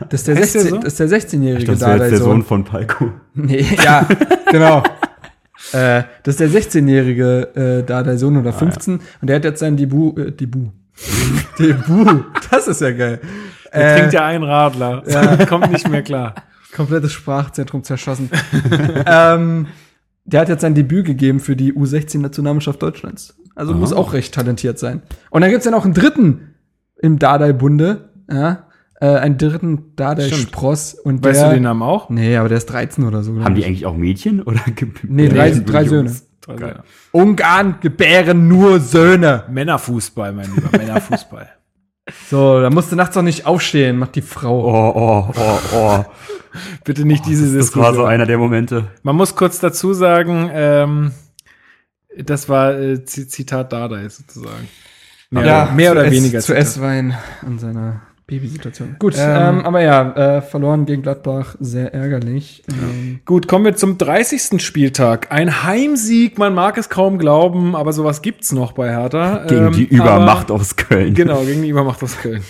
[0.10, 0.78] das ist der, Heißt der 16, so?
[0.78, 3.12] das ist der 16-jährige Das wäre jetzt der Sohn von Palko.
[3.36, 4.08] Nee, ja,
[4.52, 4.82] genau.
[5.74, 10.18] äh, das ist der 16-jährige äh, Dardai-Sohn oder 15 und der hat jetzt sein Debüt,
[10.18, 10.72] äh, Debüt.
[11.60, 13.20] Debüt, das ist ja geil.
[13.72, 15.04] Der Äh, trinkt ja einen Radler.
[15.48, 16.34] Kommt nicht mehr klar.
[16.72, 18.30] Komplettes Sprachzentrum zerschossen.
[19.06, 19.68] ähm,
[20.26, 23.36] der hat jetzt sein Debüt gegeben für die U16-Nationalmannschaft Deutschlands.
[23.56, 23.98] Also muss Ah.
[23.98, 25.02] auch recht talentiert sein.
[25.30, 26.56] Und dann gibt's ja noch einen dritten
[27.02, 28.68] im Dardai-Bunde, ja,
[29.02, 30.42] äh, einen dritten Dardai Stimmt.
[30.44, 30.94] Spross.
[30.94, 32.10] Und Weißt der, du den Namen auch?
[32.10, 33.44] Nee, aber der ist 13 oder so.
[33.44, 33.68] Haben die ich.
[33.68, 34.42] eigentlich auch Mädchen?
[34.42, 34.60] Oder
[35.04, 36.12] Nee, drei, drei Söhne.
[37.12, 39.44] Ungarn gebären nur Söhne.
[39.50, 41.50] Männerfußball, mein Lieber, Männerfußball.
[42.30, 44.64] So, da musst du nachts auch nicht aufstehen, macht die Frau.
[44.66, 46.06] Oh, oh, oh, oh.
[46.84, 47.96] Bitte nicht diese Das war Diskussion.
[47.96, 48.88] so einer der Momente.
[49.04, 51.12] Man muss kurz dazu sagen, ähm,
[52.18, 54.68] das war äh, Zitat Dardai sozusagen.
[55.30, 56.40] Mehr, mehr zu oder S- weniger.
[56.42, 56.62] Zu Zitat.
[56.64, 58.02] S-Wein an seiner
[58.32, 58.96] Babysituation.
[58.98, 62.64] Gut, Ähm, ähm, aber ja, äh, verloren gegen Gladbach, sehr ärgerlich.
[62.72, 64.60] Ähm, Gut, kommen wir zum 30.
[64.62, 65.32] Spieltag.
[65.32, 69.44] Ein Heimsieg, man mag es kaum glauben, aber sowas gibt's noch bei Hertha.
[69.48, 71.14] Gegen Ähm, die Übermacht aber- aus Köln.
[71.14, 72.42] Genau, gegen die Übermacht aus Köln.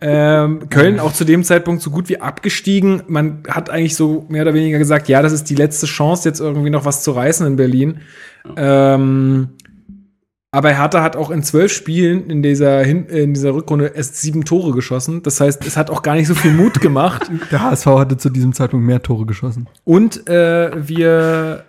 [0.00, 3.02] ähm, Köln auch zu dem Zeitpunkt so gut wie abgestiegen.
[3.06, 6.40] Man hat eigentlich so mehr oder weniger gesagt, ja, das ist die letzte Chance, jetzt
[6.40, 7.98] irgendwie noch was zu reißen in Berlin.
[8.56, 9.50] Ähm,
[10.54, 14.44] aber Hertha hat auch in zwölf Spielen in dieser, Hin in dieser Rückrunde erst sieben
[14.44, 15.20] Tore geschossen.
[15.24, 17.28] Das heißt, es hat auch gar nicht so viel Mut gemacht.
[17.50, 19.66] der HSV hatte zu diesem Zeitpunkt mehr Tore geschossen.
[19.82, 21.64] Und äh, wir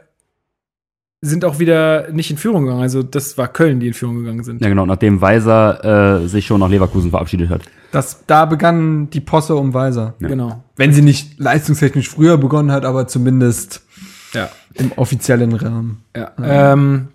[1.22, 2.84] sind auch wieder nicht in Führung gegangen.
[2.84, 4.62] Also das war Köln, die in Führung gegangen sind.
[4.62, 7.62] Ja, genau, nachdem Weiser äh, sich schon nach Leverkusen verabschiedet hat.
[7.92, 10.14] Das, da begann die Posse um Weiser.
[10.20, 10.28] Ja.
[10.28, 10.64] Genau.
[10.76, 13.82] Wenn sie nicht leistungstechnisch früher begonnen hat, aber zumindest
[14.34, 14.50] Ja.
[14.76, 16.04] im offiziellen Rahmen.
[16.16, 17.08] Ja, ähm,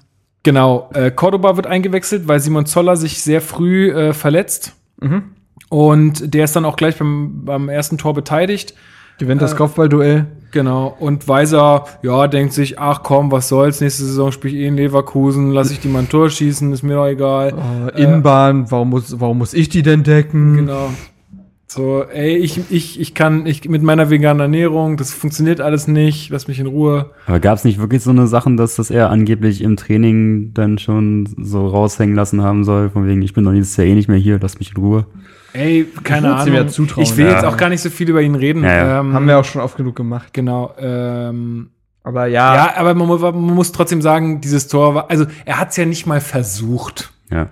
[0.42, 0.90] genau.
[0.94, 4.74] Äh, Cordoba wird eingewechselt, weil Simon Zoller sich sehr früh äh, verletzt.
[5.00, 5.22] Mhm.
[5.68, 8.74] Und der ist dann auch gleich beim, beim ersten Tor beteiligt.
[9.18, 10.26] Gewinnt das Äh, Kopfballduell.
[10.50, 10.96] Genau.
[10.98, 14.76] Und Weiser, ja, denkt sich, ach komm, was soll's, nächste Saison spiele ich eh in
[14.76, 17.54] Leverkusen, lass ich die mal ein Tor schießen, ist mir doch egal.
[17.94, 20.56] Äh, Innenbahn, warum muss, warum muss ich die denn decken?
[20.56, 20.90] Genau.
[21.72, 26.28] So, ey, ich, ich, ich kann, ich mit meiner veganen Ernährung, das funktioniert alles nicht,
[26.30, 27.12] lass mich in Ruhe.
[27.26, 30.78] Aber gab es nicht wirklich so eine Sachen, dass das er angeblich im Training dann
[30.78, 34.08] schon so raushängen lassen haben soll, von wegen, ich bin doch dieses Jahr eh nicht
[34.08, 35.06] mehr hier, lass mich in Ruhe.
[35.52, 36.52] Ey, keine Ahnung.
[36.52, 37.34] ja zutrauen, ich will ja.
[37.34, 38.64] jetzt auch gar nicht so viel über ihn reden.
[38.64, 38.98] Ja, ja.
[38.98, 40.32] Ähm, Haben wir auch schon oft genug gemacht.
[40.32, 40.74] Genau.
[40.76, 41.70] Ähm,
[42.02, 45.70] Aber ja, ja, aber man, man muss trotzdem sagen, dieses Tor war, also er hat
[45.70, 47.12] es ja nicht mal versucht.
[47.30, 47.48] Ja.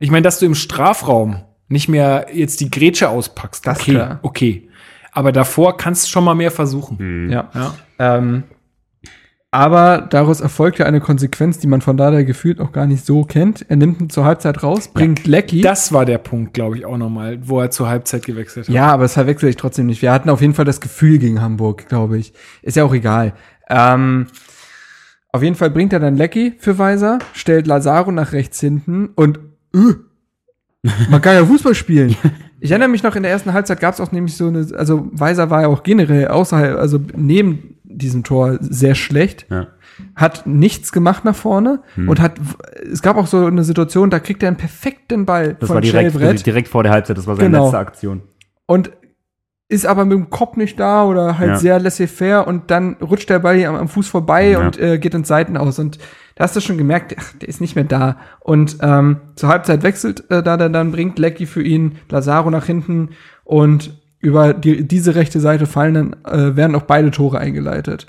[0.00, 3.66] Ich meine, dass du im Strafraum nicht mehr jetzt die Grätsche auspackst.
[3.66, 4.18] Das okay, klar.
[4.22, 4.68] okay.
[5.12, 7.30] Aber davor kannst du schon mal mehr versuchen.
[7.30, 7.48] ja.
[7.54, 7.74] Ja.
[7.98, 8.44] Ähm,
[9.52, 13.24] aber daraus erfolgt ja eine Konsequenz, die man von Dada gefühlt auch gar nicht so
[13.24, 13.66] kennt.
[13.68, 15.60] Er nimmt ihn zur Halbzeit raus, bringt Lecky.
[15.60, 18.74] Das war der Punkt, glaube ich, auch nochmal, wo er zur Halbzeit gewechselt hat.
[18.74, 20.02] Ja, aber das verwechsel ich trotzdem nicht.
[20.02, 22.32] Wir hatten auf jeden Fall das Gefühl gegen Hamburg, glaube ich.
[22.62, 23.32] Ist ja auch egal.
[23.68, 24.28] Ähm,
[25.32, 29.40] auf jeden Fall bringt er dann Lecky für Weiser, stellt Lazaro nach rechts hinten und
[29.74, 29.94] äh,
[31.10, 32.16] man kann ja Fußball spielen.
[32.62, 35.08] Ich erinnere mich noch, in der ersten Halbzeit gab es auch nämlich so eine, also
[35.12, 39.68] Weiser war ja auch generell außerhalb, also neben diesem Tor sehr schlecht Ja.
[40.14, 42.10] hat nichts gemacht nach vorne Hm.
[42.10, 42.34] und hat,
[42.92, 45.80] es gab auch so eine Situation, da kriegt er einen perfekten Ball Das von war
[45.80, 47.62] direkt, direkt vor der Halbzeit, das war seine Genau.
[47.64, 48.20] letzte Aktion.
[48.66, 48.90] und
[49.70, 51.56] ist aber mit dem Kopf nicht da oder halt Ja.
[51.56, 54.58] sehr laissez-faire und dann rutscht der Ball hier am, am Fuß vorbei Ja.
[54.60, 55.98] und äh, geht ins Seiten aus und
[56.34, 59.82] da hast du schon gemerkt, ach, der ist nicht mehr da und ähm, zur Halbzeit
[59.82, 63.10] wechselt äh, da dann, dann bringt Lecky für ihn Lazaro nach hinten
[63.44, 68.06] und über die, diese rechte Seite fallen dann äh, werden auch beide Tore eingeleitet.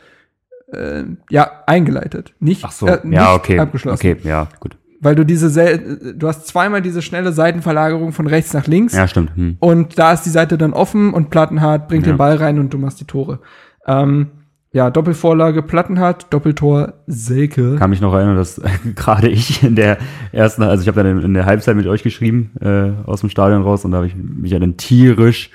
[0.74, 3.60] Äh, ja, eingeleitet, nicht, Ach so, äh, nicht ja, okay.
[3.60, 4.78] abgeschlossen Okay, ja, gut.
[5.02, 9.08] Weil du diese sel du hast zweimal diese schnelle Seitenverlagerung von rechts nach links Ja,
[9.08, 9.36] stimmt.
[9.36, 9.58] Hm.
[9.60, 12.14] und da ist die Seite dann offen und Plattenhardt bringt Ja.
[12.14, 13.40] den Ball rein und du machst die Tore.
[13.88, 14.28] Ähm,
[14.74, 17.76] ja, Doppelvorlage Plattenhardt, Doppeltor Selke.
[17.76, 18.62] Kann mich noch erinnern, dass
[18.96, 19.98] gerade ich in der
[20.32, 23.64] ersten, also ich habe dann in der Halbzeit mit euch geschrieben, äh, aus dem Stadion
[23.64, 25.50] raus und da habe ich mich ja dann tierisch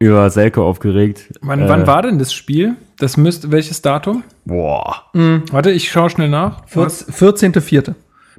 [0.00, 1.32] über Selke aufgeregt.
[1.40, 2.74] Wann, äh, wann war denn das Spiel?
[2.98, 4.24] Das müsste, welches Datum?
[4.44, 5.04] Boah.
[5.52, 6.62] Warte, ich schaue schnell nach.
[6.74, 7.08] Was?
[7.12, 7.94] 14.4.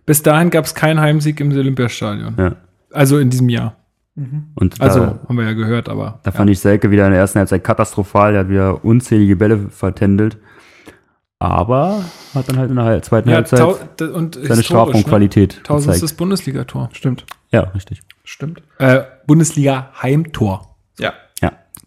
[0.09, 2.33] Bis dahin gab es keinen Heimsieg im Olympiastadion.
[2.35, 2.55] Ja.
[2.91, 3.75] Also in diesem Jahr.
[4.55, 6.19] Und Also da, haben wir ja gehört, aber.
[6.23, 8.31] da fand ich Selke wieder in der ersten Halbzeit katastrophal.
[8.31, 10.39] Der hat wieder unzählige Bälle vertändelt.
[11.37, 12.03] Aber
[12.33, 13.61] hat dann halt in der zweiten Ja, Halbzeit
[14.01, 15.63] und seine historisch, Strafraumqualität Ne?
[15.63, 16.13] Tausendstes.
[16.13, 16.89] Bundesligator.
[16.91, 18.01] Stimmt, Ja, richtig.
[18.23, 18.63] stimmt.
[18.79, 20.75] Äh, Bundesliga-Heimtor.
[20.97, 21.13] Ja.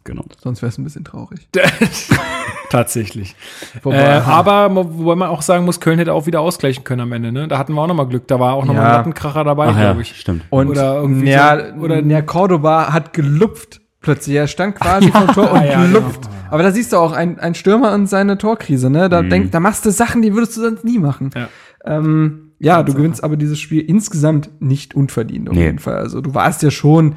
[0.06, 0.24] Ja, genau.
[0.42, 1.48] Sonst wäre es ein bisschen traurig.
[2.70, 3.34] Tatsächlich.
[3.82, 7.12] Wobei- Äh, aber wobei man auch sagen muss, Köln hätte auch wieder ausgleichen können am
[7.12, 7.30] Ende.
[7.32, 7.48] Ne?
[7.48, 8.26] Da hatten wir auch nochmal Glück.
[8.28, 8.88] Da war auch nochmal Ja.
[8.90, 10.16] ein Lattenkracher dabei, Ach ja, glaube ich.
[10.18, 10.44] stimmt.
[10.50, 14.36] Und Oder irgendwie ja, so- oder- ja, Cordoba hat gelupft plötzlich.
[14.36, 16.20] Er stand quasi vom Tor und Ah, ja, gelupft.
[16.50, 19.08] Aber da siehst du auch ein, ein Stürmer und seine Torkrise, ne?
[19.08, 19.30] Da, Mhm.
[19.30, 21.30] denk, da machst du Sachen, die würdest du sonst nie machen.
[21.34, 21.48] Ja.
[21.84, 25.64] Ähm, ja, du gewinnst aber dieses Spiel insgesamt nicht unverdient auf Nee.
[25.64, 25.96] jeden Fall.
[25.96, 27.16] Also du warst ja schon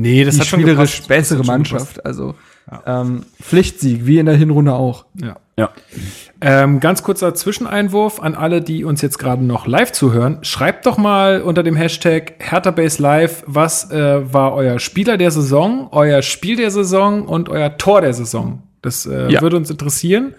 [0.00, 1.08] Nee, das die hat schon spielerisch gepasst.
[1.08, 2.04] bessere Mannschaft.
[2.06, 2.34] Also
[2.86, 5.06] ähm, Pflichtsieg, wie in der Hinrunde auch.
[5.14, 5.36] Ja.
[5.56, 5.70] Ja.
[6.40, 10.38] Ähm, ganz kurzer Zwischeneinwurf an alle, die uns jetzt gerade noch live zuhören.
[10.42, 15.88] Schreibt doch mal unter dem Hashtag HerthaBase Live, was äh, war euer Spieler der Saison,
[15.90, 18.62] euer Spiel der Saison und euer Tor der Saison.
[18.82, 19.40] Das äh, Ja.
[19.40, 20.34] würde uns interessieren.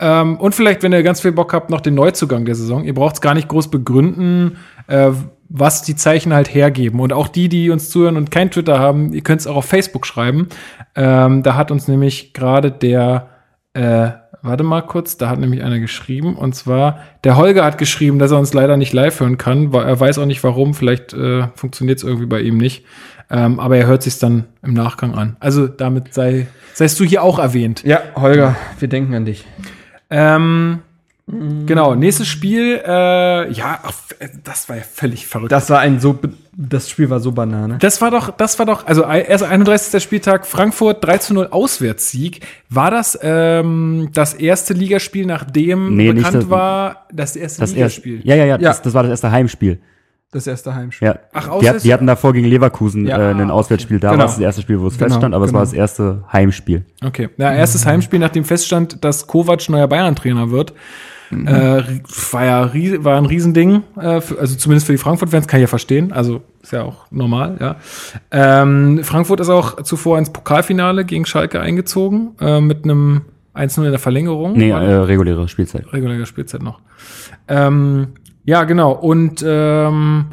[0.00, 2.84] Ähm, und vielleicht, wenn ihr ganz viel Bock habt, noch den Neuzugang der Saison.
[2.84, 5.10] Ihr braucht es gar nicht groß begründen, äh,
[5.48, 7.00] was die Zeichen halt hergeben.
[7.00, 9.64] Und auch die, die uns zuhören und kein Twitter haben, ihr könnt es auch auf
[9.64, 10.48] Facebook schreiben.
[10.94, 13.28] Ähm, da hat uns nämlich gerade der
[13.74, 14.10] äh,
[14.42, 18.30] warte mal kurz, da hat nämlich einer geschrieben, und zwar, der Holger hat geschrieben, dass
[18.30, 21.98] er uns leider nicht live hören kann, er weiß auch nicht warum, vielleicht äh, funktioniert
[21.98, 22.84] es irgendwie bei ihm nicht.
[23.30, 25.36] Ähm, aber er hört sich dann im Nachgang an.
[25.38, 27.84] Also damit sei, seist du hier auch erwähnt.
[27.84, 29.44] Ja, Holger, wir denken an dich.
[30.08, 30.78] Ähm,
[31.66, 33.92] Genau, nächstes Spiel, äh, ja, ach,
[34.44, 35.52] das war ja völlig verrückt.
[35.52, 36.18] Das war ein so,
[36.56, 37.76] das Spiel war so banane.
[37.80, 40.02] Das war doch, das war doch, also ei- erst 31.
[40.02, 42.46] Spieltag, Frankfurt 3 zu 0 Auswärtssieg.
[42.70, 48.20] War das ähm, das erste Ligaspiel, nachdem Nee, bekannt das- war, das erste Das Ligaspiel?
[48.24, 48.58] ja, ja, ja, Ja.
[48.58, 49.78] Das, das war das erste Heimspiel.
[50.30, 51.08] Das erste Heimspiel.
[51.08, 51.18] Ja.
[51.34, 53.98] Ach, die, Auswärts- hat, die hatten davor gegen Leverkusen Ja, äh, ein ah, Auswärtsspiel.
[54.00, 54.20] Da Genau.
[54.24, 55.58] war es das erste Spiel, wo es Genau, feststand, aber es genau.
[55.60, 56.84] war das erste Heimspiel.
[57.04, 57.28] Okay.
[57.36, 60.72] Ja, erstes Heimspiel, nachdem feststand, dass Kovac neuer Bayern-Trainer wird.
[61.30, 61.82] Äh,
[62.32, 65.68] war ja war ein Riesending, äh, für, also zumindest für die Frankfurt-Fans, kann ich ja
[65.68, 66.12] verstehen.
[66.12, 67.76] Also ist ja auch normal, ja.
[68.30, 73.22] Ähm, Frankfurt ist auch zuvor ins Pokalfinale gegen Schalke eingezogen, äh, mit einem
[73.54, 74.52] 1-0 in der Verlängerung.
[74.52, 75.92] Nee, äh, reguläre Spielzeit.
[75.92, 76.80] reguläre Spielzeit noch.
[77.48, 78.08] Ähm,
[78.44, 78.92] ja, genau.
[78.92, 80.26] Und ähm,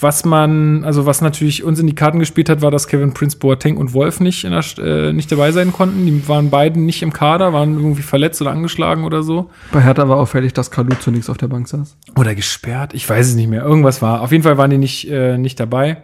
[0.00, 3.36] was man, also was natürlich uns in die Karten gespielt hat, war, dass Kevin Prince
[3.38, 6.04] Boateng und Wolf nicht, in der, äh, nicht dabei sein konnten.
[6.06, 9.50] Die waren beiden nicht im Kader, waren irgendwie verletzt oder angeschlagen oder so.
[9.72, 11.96] Bei Hertha war auffällig, dass Kalu zunächst auf der Bank saß.
[12.16, 13.62] Oder gesperrt, ich weiß es nicht mehr.
[13.62, 14.22] Irgendwas war.
[14.22, 16.02] Auf jeden Fall waren die nicht, äh, nicht dabei.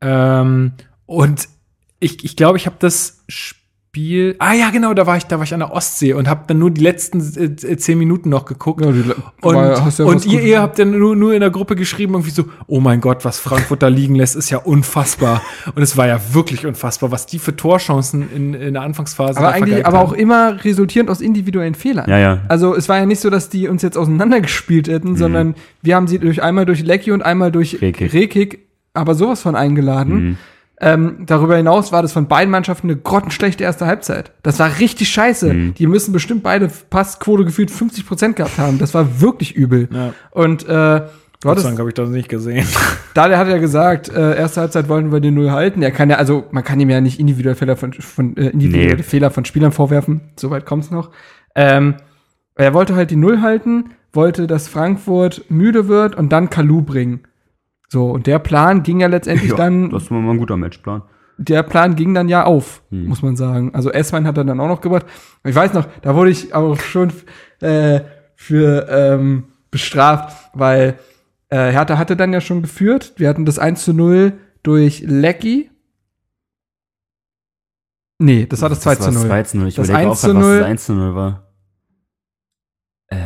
[0.00, 0.72] Ähm,
[1.06, 1.48] und
[2.00, 3.57] ich ich, glaube, ich habe das Spiel.
[4.38, 6.58] Ah ja, genau, da war ich, da war ich an der Ostsee und habe dann
[6.58, 8.84] nur die letzten äh, zehn Minuten noch geguckt.
[8.84, 9.04] Ja, die,
[9.42, 12.44] Und, ja und ihr, ihr habt dann nur, nur in der Gruppe geschrieben, irgendwie so,
[12.66, 15.42] oh mein Gott, was Frankfurt da liegen lässt, ist ja unfassbar.
[15.74, 19.48] Und es war ja wirklich unfassbar, was die für Torchancen in, in der Anfangsphase Aber
[19.48, 20.06] da eigentlich, aber haben.
[20.08, 22.08] auch immer resultierend aus individuellen Fehlern.
[22.08, 22.40] Ja, ja.
[22.48, 26.06] Also es war ja nicht so, dass die uns jetzt auseinandergespielt hätten, sondern wir haben
[26.06, 28.12] sie durch einmal durch Lecky und einmal durch Rekik.
[28.12, 30.14] Rekik, aber sowas von eingeladen.
[30.14, 30.36] Mhm.
[30.80, 34.32] Ähm, darüber hinaus war das von beiden Mannschaften eine grottenschlechte erste Halbzeit.
[34.42, 35.52] Das war richtig scheiße.
[35.52, 35.74] Mhm.
[35.74, 38.78] Die müssen bestimmt beide Passquote gefühlt 50 Prozent gehabt haben.
[38.78, 39.88] Das war wirklich übel.
[39.92, 40.14] Ja.
[40.30, 41.00] Und äh, du
[41.40, 42.66] Gott hattest, sei Dank habe ich das nicht gesehen.
[43.14, 45.82] da der hat ja gesagt, äh, erste Halbzeit wollten wir den Null halten.
[45.82, 48.96] Er kann ja, also man kann ihm ja nicht individuelle Fehler von, von äh, individuelle
[48.96, 49.02] Nee.
[49.02, 50.20] Fehler von Spielern vorwerfen.
[50.36, 51.10] Soweit kommt's noch.
[51.56, 51.96] Ähm,
[52.54, 57.20] er wollte halt die Null halten, wollte, dass Frankfurt müde wird und dann Kalu bringen.
[57.90, 61.02] So, und der Plan ging ja letztendlich ja, dann, das war mal ein guter Matchplan.
[61.38, 63.06] der Plan ging dann ja auf, Hm.
[63.06, 63.74] muss man sagen.
[63.74, 65.06] Also Esswein hat er dann auch noch gebracht.
[65.44, 67.12] Ich weiß noch, da wurde ich auch schon
[67.60, 68.00] äh,
[68.34, 70.98] für ähm, bestraft, weil
[71.48, 73.14] äh, Hertha hatte dann ja schon geführt.
[73.16, 74.32] Wir hatten das 1 zu 0
[74.62, 75.70] durch Lecky.
[78.20, 79.26] Nee, das war das 2 zu 0.
[79.28, 79.68] 2 zu 0.
[79.68, 80.58] Ich Das überlege 1 auch grad, was 0.
[80.58, 81.52] das 1 zu 0 war.
[83.10, 83.16] Äh,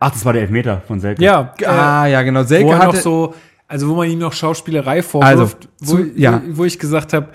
[0.00, 1.22] ach, das war der Elfmeter von Selke.
[1.22, 2.42] ja, äh, Ah, ja, genau.
[2.42, 3.34] Selke er noch so,
[3.68, 6.42] also wo man ihm noch Schauspielerei vorwirft, Also, wo, zu- ja.
[6.48, 7.28] wo, wo ich gesagt habe,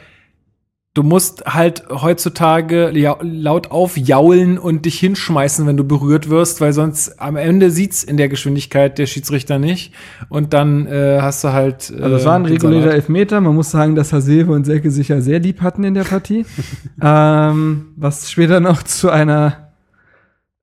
[0.95, 2.91] du musst halt heutzutage
[3.21, 8.17] laut aufjaulen und dich hinschmeißen, wenn du berührt wirst, weil sonst am Ende sieht's in
[8.17, 9.93] der Geschwindigkeit der Schiedsrichter nicht
[10.29, 12.91] und dann äh, hast du halt äh, Also es war ein regulärer.
[12.91, 13.39] Elfmeter.
[13.39, 16.45] Man muss sagen, dass Hasebe und Selke sich ja sehr lieb hatten in der Partie.
[17.01, 19.68] ähm, was später noch zu einer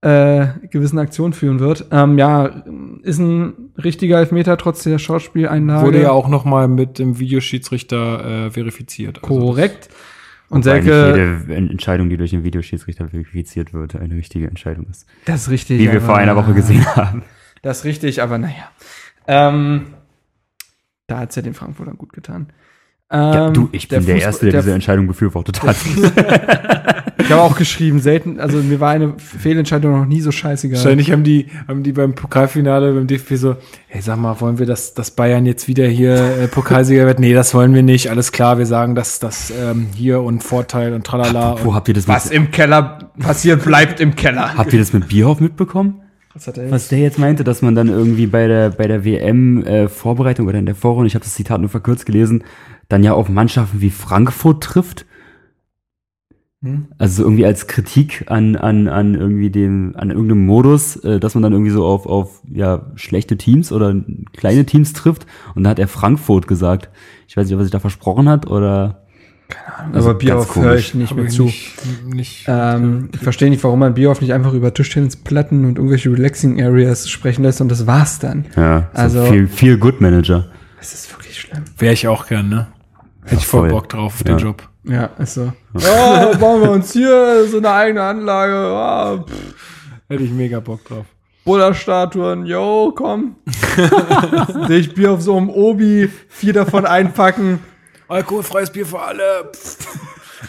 [0.07, 1.87] äh, gewissen Aktion führen wird.
[1.91, 2.47] Ähm, ja,
[3.03, 5.85] ist ein richtiger Elfmeter trotz der Schauspieleinlage.
[5.87, 9.23] Wurde ja auch noch mal mit dem Videoschiedsrichter äh, verifiziert.
[9.23, 9.89] Also korrekt.
[10.49, 15.07] Und Selke, nicht jede Entscheidung, die durch den Videoschiedsrichter verifiziert wird, eine richtige Entscheidung ist.
[15.25, 15.81] das ist richtig.
[15.81, 17.25] Wie wir vor einer Woche gesehen haben.
[17.63, 18.71] Das ist richtig, aber naja.
[19.27, 19.87] Ähm,
[21.09, 22.53] da hat's ja den Frankfurtern gut getan.
[23.11, 25.77] Ja, Ähm, du, ich bin der, Fußball- Erste, der, diese Entscheidung befürwortet hat.
[27.19, 30.77] Ich habe auch geschrieben, selten, also mir war eine Fehlentscheidung noch nie so scheißegal.
[30.77, 33.57] Wahrscheinlich haben die, haben die beim Pokalfinale beim DFB so,
[33.89, 37.19] hey, sag mal, wollen wir, dass, dass Bayern jetzt wieder hier äh, Pokalsieger wird?
[37.19, 38.11] Nee, das wollen wir nicht.
[38.11, 41.57] Alles klar, wir sagen, dass das ähm, hier und Vorteil und tralala.
[41.65, 44.55] Wo habt ihr das Was mit, im Keller passiert, bleibt im Keller.
[44.57, 46.03] habt ihr das mit Bierhoff mitbekommen?
[46.35, 49.07] Was hat er Was der jetzt meinte, dass man dann irgendwie bei der, bei der
[49.07, 52.45] WM-Vorbereitung oder in der Vorrunde, ich habe das Zitat nur verkürzt gelesen,
[52.91, 55.07] dann ja auf Mannschaften wie Frankfurt trifft.
[56.67, 56.87] Hm?
[56.99, 61.35] Also so irgendwie als Kritik an, an, an irgendwie dem, an irgendeinem Modus, äh, dass
[61.35, 63.95] man dann irgendwie so auf, auf ja, schlechte Teams oder
[64.37, 65.27] kleine Teams trifft.
[65.55, 66.89] Und da hat er Frankfurt gesagt.
[67.29, 69.03] Ich weiß nicht, ob er sich da versprochen hat oder
[69.93, 71.45] Also Aber Bierhoff höre ich nicht mehr zu.
[71.45, 71.73] Nicht,
[72.13, 76.61] nicht, Ähm, ich verstehe nicht, warum man Bierhoff nicht einfach über Tischtennisplatten und irgendwelche Relaxing
[76.63, 78.47] Areas sprechen lässt und das war's dann.
[78.57, 80.47] Ja, Also- viel, viel Good Manager.
[80.79, 81.63] Das ist wirklich schlimm.
[81.79, 82.67] Wäre ich auch gern, ne?
[83.25, 83.71] Hätte ich voll voll.
[83.71, 84.35] Bock drauf auf Ja.
[84.37, 84.69] den Job.
[84.87, 85.53] Ja, ist so.
[85.79, 89.25] Ja, bauen wir uns hier so eine eigene Anlage.
[89.27, 89.35] Pff,
[90.09, 91.07] Hätte ich mega Bock drauf.
[91.45, 93.37] Buddha-Statuen, yo, komm.
[94.69, 97.61] Sehe ich Bier auf so einem Obi, vier davon einpacken.
[98.09, 99.51] Alkoholfreies Bier für alle.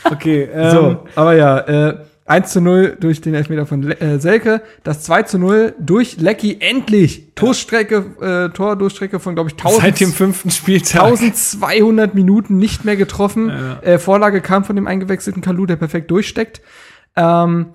[0.03, 1.97] Okay, ähm, So, aber ja, äh,
[2.27, 4.61] 1 zu 0 durch den Elfmeter von Le äh, Selke.
[4.83, 7.33] Das 2 zu 0 durch Lecky endlich.
[7.35, 11.03] Torstrecke, äh, Tordurchstrecke von, glaube ich, 1000, seit dem fünften Spieltag.
[11.03, 13.49] 1200 Minuten nicht mehr getroffen.
[13.49, 13.79] Ja.
[13.81, 16.61] Äh, Vorlage kam von dem eingewechselten Kalu, der perfekt durchsteckt.
[17.15, 17.67] Ähm,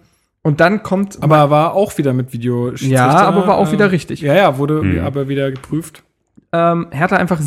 [0.43, 2.73] und dann kommt Aber war auch wieder mit Video.
[2.75, 4.21] Ja, aber war auch wieder richtig.
[4.21, 4.99] Ja, ja, wurde Mhm.
[5.01, 6.03] aber wieder geprüft.
[6.53, 7.41] ähm, Hertha einfach.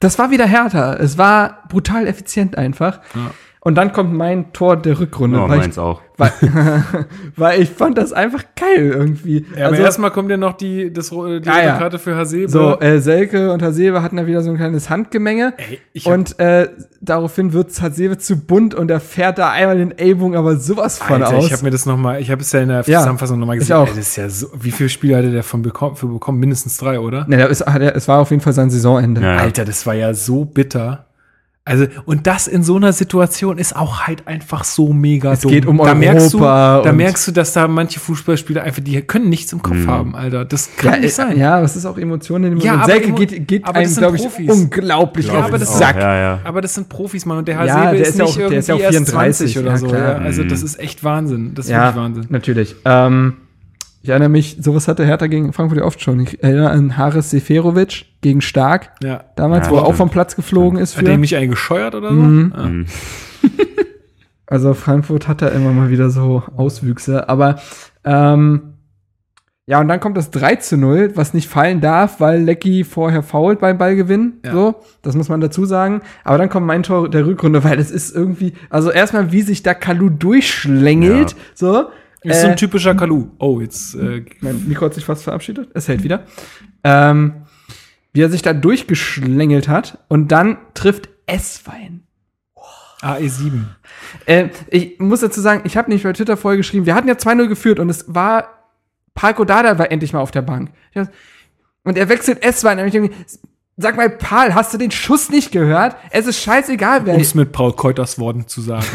[0.00, 0.94] Das war wieder Hertha.
[0.94, 3.00] Es war brutal effizient einfach.
[3.14, 3.30] Ja.
[3.66, 5.38] Und dann kommt mein Tor der Rückrunde.
[5.38, 6.02] Oh, weil, ich, meins auch.
[6.18, 6.30] weil,
[7.36, 9.46] weil ich fand das einfach geil irgendwie.
[9.58, 11.78] Ja, aber erstmal kommt ja noch die, das, die Ja, rote ja.
[11.78, 12.50] Karte für Hasebe.
[12.50, 15.54] so, äh, Selke und Hasebe hatten da wieder so ein kleines Handgemenge.
[15.56, 16.68] Ey, ich hab, Und äh,
[17.00, 21.22] daraufhin wird Hasebe zu bunt und er fährt da einmal den Ellbogen aber sowas von
[21.22, 21.46] Alter, aus.
[21.46, 23.60] ich habe mir das nochmal, ich habe es ja in der Ja, Zusammenfassung nochmal ich
[23.60, 23.76] gesehen.
[23.76, 23.88] auch.
[23.88, 26.38] Ey, das ist ja so, wie viele Spiele hatte der von bekommen, für bekommen?
[26.38, 27.26] Mindestens drei, oder?
[27.28, 29.22] ne, da ist, hat es war auf jeden Fall sein Saisonende.
[29.22, 29.36] Ja.
[29.38, 31.06] Alter, das war ja so bitter.
[31.66, 35.50] Also, und das in so einer Situation ist auch halt einfach so mega Es dumm.
[35.50, 39.00] geht um da merkst du, Europa Da merkst du, dass da manche Fußballspieler einfach, die
[39.00, 40.44] können nichts im Kopf haben, Alter.
[40.44, 41.38] Das kann Ja, nicht äh, sein.
[41.38, 42.84] ja, aber es ist auch Emotionen in dem Ja, Moment.
[42.84, 44.50] aber Selke Emo- geht, geht aber das einem, sind glaube ich, Profis.
[44.52, 45.96] unglaublich Ja, auf aber den das ist Sack.
[45.96, 46.40] Ja, ja.
[46.44, 47.38] Aber das sind Profis, Mann.
[47.38, 48.80] Und der Ja, Hasebe der ist, ist ja nicht auch- der irgendwie ist ja auch
[48.80, 49.86] erst 34 20 oder ja, so.
[49.94, 50.14] Ja.
[50.16, 50.48] Also, Mhm.
[50.50, 51.52] das ist echt Wahnsinn.
[51.54, 52.26] Das ist Ja, wirklich Wahnsinn.
[52.28, 52.76] natürlich.
[52.84, 53.32] Ähm,
[54.04, 56.20] ich erinnere mich, sowas hatte Hertha gegen Frankfurt ja oft schon.
[56.20, 59.24] Ich erinnere an Haris Seferovic gegen Stark, Ja.
[59.34, 60.94] damals, Ja, wo er auch vom Platz geflogen ist.
[60.96, 61.06] Hat Für.
[61.06, 62.14] der mich einen gescheuert oder so?
[62.14, 62.52] Mhm.
[62.54, 62.62] Ja.
[62.66, 62.86] Mhm.
[64.46, 67.30] Also Frankfurt hat da immer mal wieder so Auswüchse.
[67.30, 67.56] Aber
[68.04, 68.74] ähm,
[69.66, 73.22] ja, und dann kommt das 3 zu 0, was nicht fallen darf, weil Lecky vorher
[73.22, 74.34] fault beim Ballgewinn.
[74.44, 74.52] Ja.
[74.52, 76.02] So, das muss man dazu sagen.
[76.24, 79.62] Aber dann kommt mein Tor der Rückrunde, weil es ist irgendwie, also erstmal, wie sich
[79.62, 81.30] da Kalu durchschlängelt.
[81.32, 81.36] Ja.
[81.54, 81.84] So.
[82.24, 83.28] Ist so Äh, ein typischer Kalu.
[83.38, 83.94] Oh, jetzt.
[83.94, 85.70] Äh, Mein Mikro hat sich fast verabschiedet.
[85.74, 86.24] Es hält wieder.
[86.82, 87.46] Ähm,
[88.12, 92.02] wie er sich da durchgeschlängelt hat und dann trifft Esswein.
[93.02, 93.64] AE7.
[94.24, 97.14] Äh, ich muss dazu sagen, ich habe nicht bei Twitter vorher geschrieben, wir hatten ja
[97.14, 98.48] 2-0 geführt und es war,
[99.14, 100.70] Parko Dada war endlich mal auf der Bank.
[101.82, 102.78] Und er wechselt Esswein.
[102.78, 103.14] Und ich denke,
[103.76, 105.96] sag mal, Paul, hast du den Schuss nicht gehört?
[106.10, 107.14] Es ist scheißegal, wer.
[107.14, 108.86] Um es mit Paul Keuters Worten zu sagen.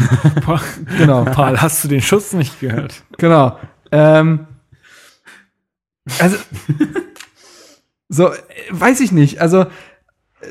[0.98, 1.26] Genau.
[1.26, 3.04] Paul, hast du den Schuss nicht gehört?
[3.18, 3.58] Genau.
[3.92, 4.48] Ähm,
[6.20, 6.38] also,
[8.08, 8.32] so,
[8.72, 9.42] weiß ich nicht.
[9.42, 9.68] Also,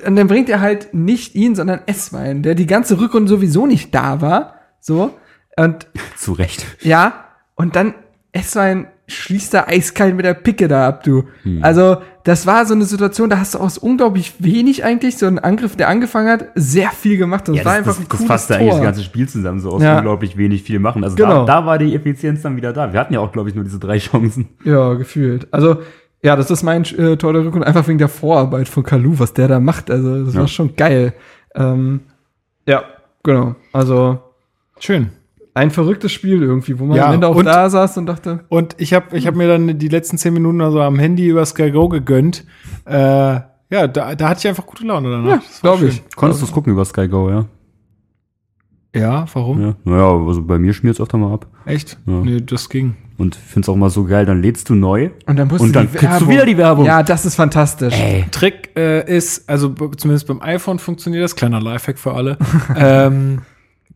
[0.07, 3.95] und dann bringt er halt nicht ihn, sondern Esswein, der die ganze Rückrunde sowieso nicht
[3.95, 4.55] da war.
[4.81, 5.19] So.
[5.57, 6.65] Und Zu Recht.
[6.83, 7.25] ja,
[7.57, 7.95] und dann
[8.33, 11.25] Esswein schließt da eiskalt mit der Picke da ab, du.
[11.63, 15.39] Also, das war so eine Situation, da hast du aus unglaublich wenig eigentlich, so ein
[15.39, 17.49] Angriff, der angefangen hat, sehr viel gemacht.
[17.49, 18.63] Und Ja, war das, einfach das, ein das cooles fasst ja Tor.
[18.65, 19.97] eigentlich das ganze Spiel zusammen, so aus Ja.
[19.97, 21.05] unglaublich wenig viel machen.
[21.05, 21.47] Also Genau.
[21.47, 22.93] da, da war die Effizienz dann wieder da.
[22.93, 24.49] Wir hatten ja auch, glaube ich, nur diese drei Chancen.
[24.65, 25.49] Ja, gefühlt.
[25.53, 25.79] Also,
[26.23, 29.33] ja, das ist mein äh, Tor der Rückrunde, einfach wegen der Vorarbeit von Kalu, was
[29.33, 29.91] der da macht.
[29.91, 30.41] Also, das Ja.
[30.41, 31.15] war schon geil.
[31.55, 32.01] Ähm,
[32.67, 32.83] ja,
[33.23, 33.55] genau.
[33.73, 34.19] Also,
[34.81, 35.11] Schön.
[35.59, 38.45] Ein verrücktes Spiel irgendwie, wo man Ja, am Ende auch und- da saß und dachte,
[38.49, 41.45] Und ich habe ich hab mir dann die letzten zehn Minuten also am Handy über
[41.45, 42.45] Sky Go gegönnt.
[42.85, 42.95] Äh,
[43.71, 45.43] ja, da, da hatte ich einfach gute Laune danach.
[45.43, 46.03] ja, glaube ich.
[46.17, 47.45] Konntest du es gucken über Sky Go, ja?
[48.95, 49.61] Ja, warum?
[49.61, 51.47] Ja, naja, also bei mir schmiert es öfter mal ab.
[51.67, 51.99] Echt?
[52.07, 52.21] Ja.
[52.21, 52.97] Nee, das ging.
[53.19, 55.11] Und ich finde es auch mal so geil, dann lädst du neu.
[55.27, 56.87] Und dann musst Und du dann kriegst du wieder die Werbung.
[56.87, 57.95] Ja, das ist fantastisch.
[57.95, 58.25] Ey.
[58.31, 62.39] Trick äh, ist, also zumindest beim iPhone funktioniert das, kleiner Lifehack für alle.
[62.77, 63.43] ähm,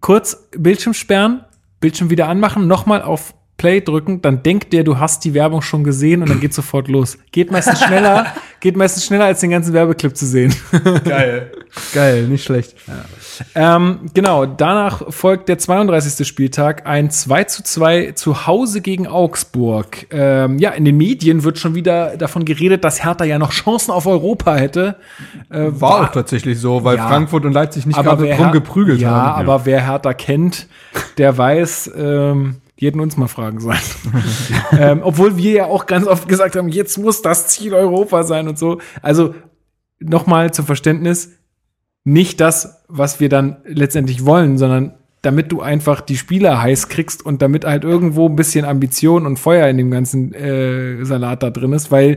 [0.00, 1.40] kurz Bildschirm sperren,
[1.82, 5.84] Bildschirm wieder anmachen, nochmal auf Play drücken, dann denkt der, du hast die Werbung schon
[5.84, 7.16] gesehen und dann geht sofort los.
[7.30, 8.26] Geht meistens schneller,
[8.58, 10.52] geht meistens schneller, als den ganzen Werbeclip zu sehen.
[11.04, 11.52] Geil.
[11.94, 12.74] Geil, nicht schlecht.
[13.54, 16.26] Ähm, genau, danach folgt der 32.
[16.26, 20.06] Spieltag, ein 2 zu 2 zu Hause gegen Augsburg.
[20.10, 23.92] Ähm, ja, in den Medien wird schon wieder davon geredet, dass Hertha ja noch Chancen
[23.92, 24.96] auf Europa hätte.
[25.50, 27.06] Äh, War auch tatsächlich so, weil Ja.
[27.06, 29.40] Frankfurt und Leipzig nicht gerade wer drum Her- geprügelt ja, haben.
[29.48, 30.66] aber wer Hertha kennt,
[31.16, 33.78] der weiß, ähm, die hätten uns mal fragen sollen.
[34.72, 38.48] ähm, obwohl wir ja auch ganz oft gesagt haben, jetzt muss das Ziel Europa sein
[38.48, 38.80] und so.
[39.02, 39.36] Also
[40.00, 41.30] nochmal zum Verständnis,
[42.02, 47.24] nicht das, was wir dann letztendlich wollen, sondern damit du einfach die Spieler heiß kriegst
[47.24, 51.50] und damit halt irgendwo ein bisschen Ambition und Feuer in dem ganzen äh, Salat da
[51.50, 52.16] drin ist, weil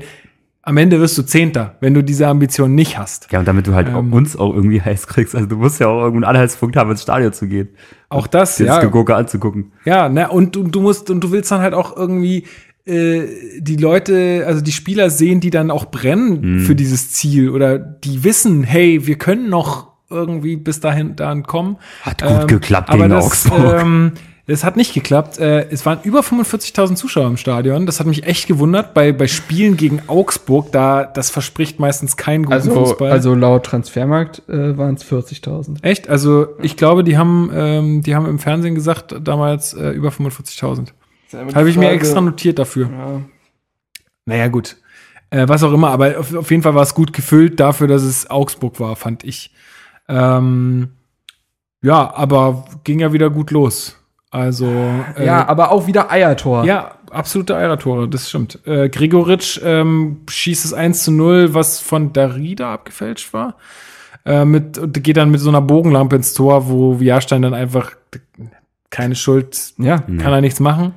[0.68, 3.32] am Ende wirst du Zehnter, wenn du diese Ambition nicht hast.
[3.32, 3.96] Ja, und damit du halt Ähm.
[3.96, 5.36] auch uns auch irgendwie heiß kriegst.
[5.36, 7.70] Also du musst ja auch irgendeinen Anhaltspunkt haben, ins Stadion zu gehen.
[8.10, 8.80] Auch das, Dir ja.
[8.80, 9.72] Gegucke anzugucken.
[9.86, 12.46] Ja, ne, und du, du musst, und du willst dann halt auch irgendwie
[12.86, 13.28] äh,
[13.60, 18.24] die Leute, also die Spieler sehen, die dann auch brennen für dieses Ziel oder die
[18.24, 21.78] wissen, hey, wir können noch irgendwie bis dahin dann kommen.
[22.02, 23.82] Hat gut geklappt aber gegen das, Augsburg.
[23.82, 24.12] Ähm,
[24.48, 25.40] es hat nicht geklappt.
[25.40, 27.86] Äh, es waren über 45.000 Zuschauer im Stadion.
[27.86, 28.94] Das hat mich echt gewundert.
[28.94, 33.12] Bei, bei Spielen gegen Augsburg, da das verspricht meistens keinen guten Also, Fußball.
[33.12, 35.84] also laut Transfermarkt äh, waren es 40.000.
[35.84, 36.10] echt?
[36.10, 40.90] Also ich glaube, die haben, ähm, die haben im Fernsehen gesagt damals äh, über 45.000.
[41.54, 42.90] Habe ich mir extra notiert dafür.
[42.92, 43.22] Ja.
[44.26, 44.78] Naja, gut.
[45.32, 48.04] Äh, was auch immer, aber auf, auf jeden Fall war es gut gefüllt dafür, dass
[48.04, 49.52] es Augsburg war, fand ich.
[50.08, 50.90] Ähm,
[51.82, 53.98] ja, aber ging ja wieder gut los.
[54.36, 54.66] Also,
[55.18, 56.66] äh, ja, aber auch wieder Eiertor.
[56.66, 58.60] ja, absolute Eiertore, das stimmt.
[58.68, 63.56] Äh, Gregoritsch ähm, schießt es 1 zu 0, was von Darida abgefälscht war.
[64.26, 67.92] Äh, mit, und geht dann mit so einer Bogenlampe ins Tor, wo Jahrstein dann einfach
[68.90, 70.00] keine Schuld ja.
[70.00, 70.96] kann er nichts machen.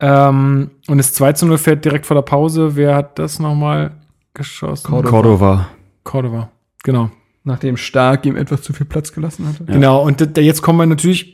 [0.00, 2.76] Ähm, und das 2 zu 0 fährt direkt vor der Pause.
[2.76, 3.90] Wer hat das nochmal
[4.32, 4.86] geschossen?
[4.86, 5.10] Cordova.
[5.10, 5.68] Cordova.
[6.02, 6.50] Cordova.
[6.82, 7.10] Genau.
[7.42, 9.66] Nachdem Stark ihm etwas zu viel Platz gelassen hatte.
[9.66, 10.02] Genau.
[10.02, 11.30] Und jetzt kommen wir natürlich,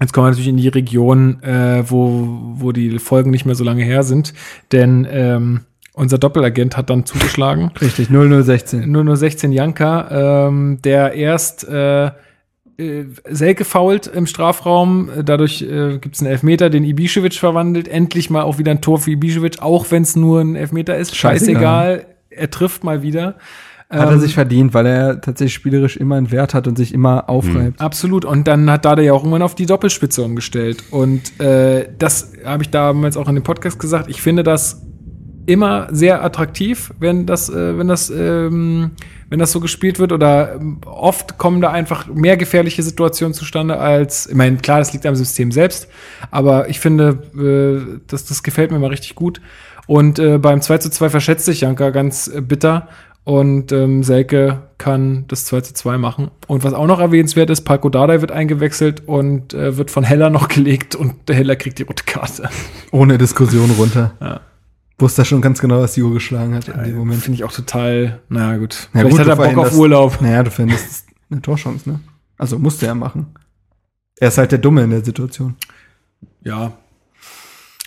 [0.00, 3.64] jetzt kommen wir natürlich in die Region, äh, wo, wo die Folgen nicht mehr so
[3.64, 4.34] lange her sind.
[4.72, 5.60] Denn ähm,
[5.92, 7.70] unser Doppelagent hat dann zugeschlagen.
[7.80, 8.90] Richtig, 0016.
[8.90, 12.06] nur nur 16 Janka, ähm, der erst äh,
[12.76, 18.30] äh, Selke fault im Strafraum, dadurch äh, gibt es einen Elfmeter, den Ibišević verwandelt, endlich
[18.30, 21.54] mal auch wieder ein Tor für Ibišević, auch wenn es nur ein Elfmeter ist, Scheißegal.
[21.54, 23.36] scheißegal, er trifft mal wieder.
[23.90, 26.94] Hat er Ähm, sich verdient, weil er tatsächlich spielerisch immer einen Wert hat und sich
[26.94, 27.80] immer aufreibt.
[27.80, 28.24] Absolut.
[28.24, 30.84] Und dann hat Dada ja auch irgendwann auf die Doppelspitze umgestellt.
[30.90, 34.08] Und äh, das habe ich damals auch in dem Podcast gesagt.
[34.08, 34.82] Ich finde das
[35.46, 38.92] immer sehr attraktiv, wenn das, äh, wenn das, ähm,
[39.28, 40.12] wenn das so gespielt wird.
[40.12, 44.92] Oder ähm, oft kommen da einfach mehr gefährliche Situationen zustande als, ich meine, klar, das
[44.92, 45.88] liegt am System selbst,
[46.30, 49.40] aber ich finde, äh, das, das gefällt mir mal richtig gut.
[49.86, 52.88] Und äh, beim 2 zu 2 verschätzt sich Janka ganz äh, bitter.
[53.24, 56.30] Und ähm, Selke kann das 2 zu 2 machen.
[56.46, 60.28] Und was auch noch erwähnenswert ist, Palko Dardai wird eingewechselt und äh, wird von Heller
[60.28, 62.50] noch gelegt und der Heller kriegt die rote Karte.
[62.90, 64.12] Ohne Diskussion runter.
[64.20, 64.40] Ja.
[64.98, 67.22] Wusste schon ganz genau, was die Uhr geschlagen hat in dem Moment.
[67.22, 68.88] Finde ich auch total, naja gut.
[68.92, 70.20] Ja, Vielleicht gut, hat er Bock auf Urlaub.
[70.20, 72.00] Naja, du findest eine Torchance, ne?
[72.38, 73.34] Also musste er machen.
[74.20, 75.56] Er ist halt der Dumme in der Situation.
[76.42, 76.74] Ja.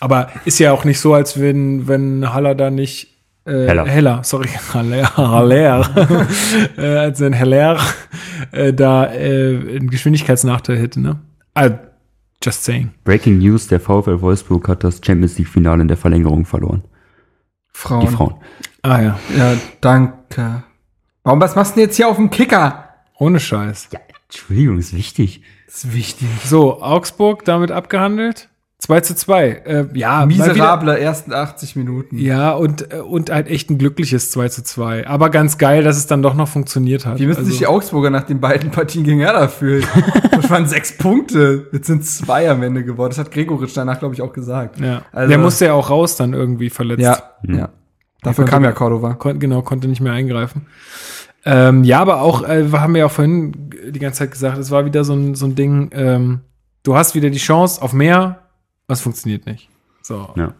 [0.00, 3.17] Aber ist ja auch nicht so, als wenn, wenn Haller da nicht
[3.48, 3.86] äh, Heller.
[3.86, 6.26] Heller, sorry, Haller, Haller,
[6.76, 7.78] äh, als wenn Heller
[8.52, 11.20] äh, da äh, einen Geschwindigkeitsnachteil hätte, ne?
[11.54, 11.70] Ah,
[12.42, 12.90] just saying.
[13.04, 16.84] Breaking News, der VfL Wolfsburg hat das Champions League Finale in der Verlängerung verloren.
[17.72, 18.00] Frauen.
[18.00, 18.34] Die Frauen.
[18.82, 20.62] Ah ja, Ja, danke.
[21.24, 22.84] Warum, was machst du denn jetzt hier auf dem Kicker?
[23.18, 23.88] ohne Scheiß.
[23.92, 25.42] Ja, Entschuldigung, ist wichtig.
[25.66, 26.28] Ist wichtig.
[26.44, 28.48] So, Augsburg damit abgehandelt.
[28.80, 29.48] 2 zu 2.
[29.64, 32.16] Äh, ja, mal wieder- Miserable ersten 80 Minuten.
[32.16, 35.06] Ja, und, äh, und halt echt ein glückliches 2 zu 2.
[35.06, 37.18] Aber ganz geil, dass es dann doch noch funktioniert hat.
[37.18, 39.84] Wie müssen Also- sich die Augsburger nach den beiden Partien gegen Hertha fühlen?
[40.38, 41.66] Das waren sechs Punkte.
[41.72, 43.10] Jetzt sind zwei am Ende geworden.
[43.10, 44.78] Das hat Gregoritsch danach, glaube ich, auch gesagt.
[44.80, 45.02] Ja.
[45.12, 47.02] Also- der musste ja auch raus dann irgendwie verletzt.
[47.02, 47.68] Ja, ja.
[48.22, 49.14] Dafür konnte- kam ja Cordova.
[49.14, 50.66] Kon genau, konnte nicht mehr eingreifen.
[51.44, 54.70] Ähm, ja, aber auch, äh, wir haben ja auch vorhin die ganze Zeit gesagt, es
[54.70, 56.40] war wieder so ein, so ein Ding, ähm,
[56.84, 58.38] du hast wieder die Chance auf mehr,
[58.88, 59.68] was funktioniert nicht.
[60.02, 60.30] So.
[60.34, 60.54] Ja.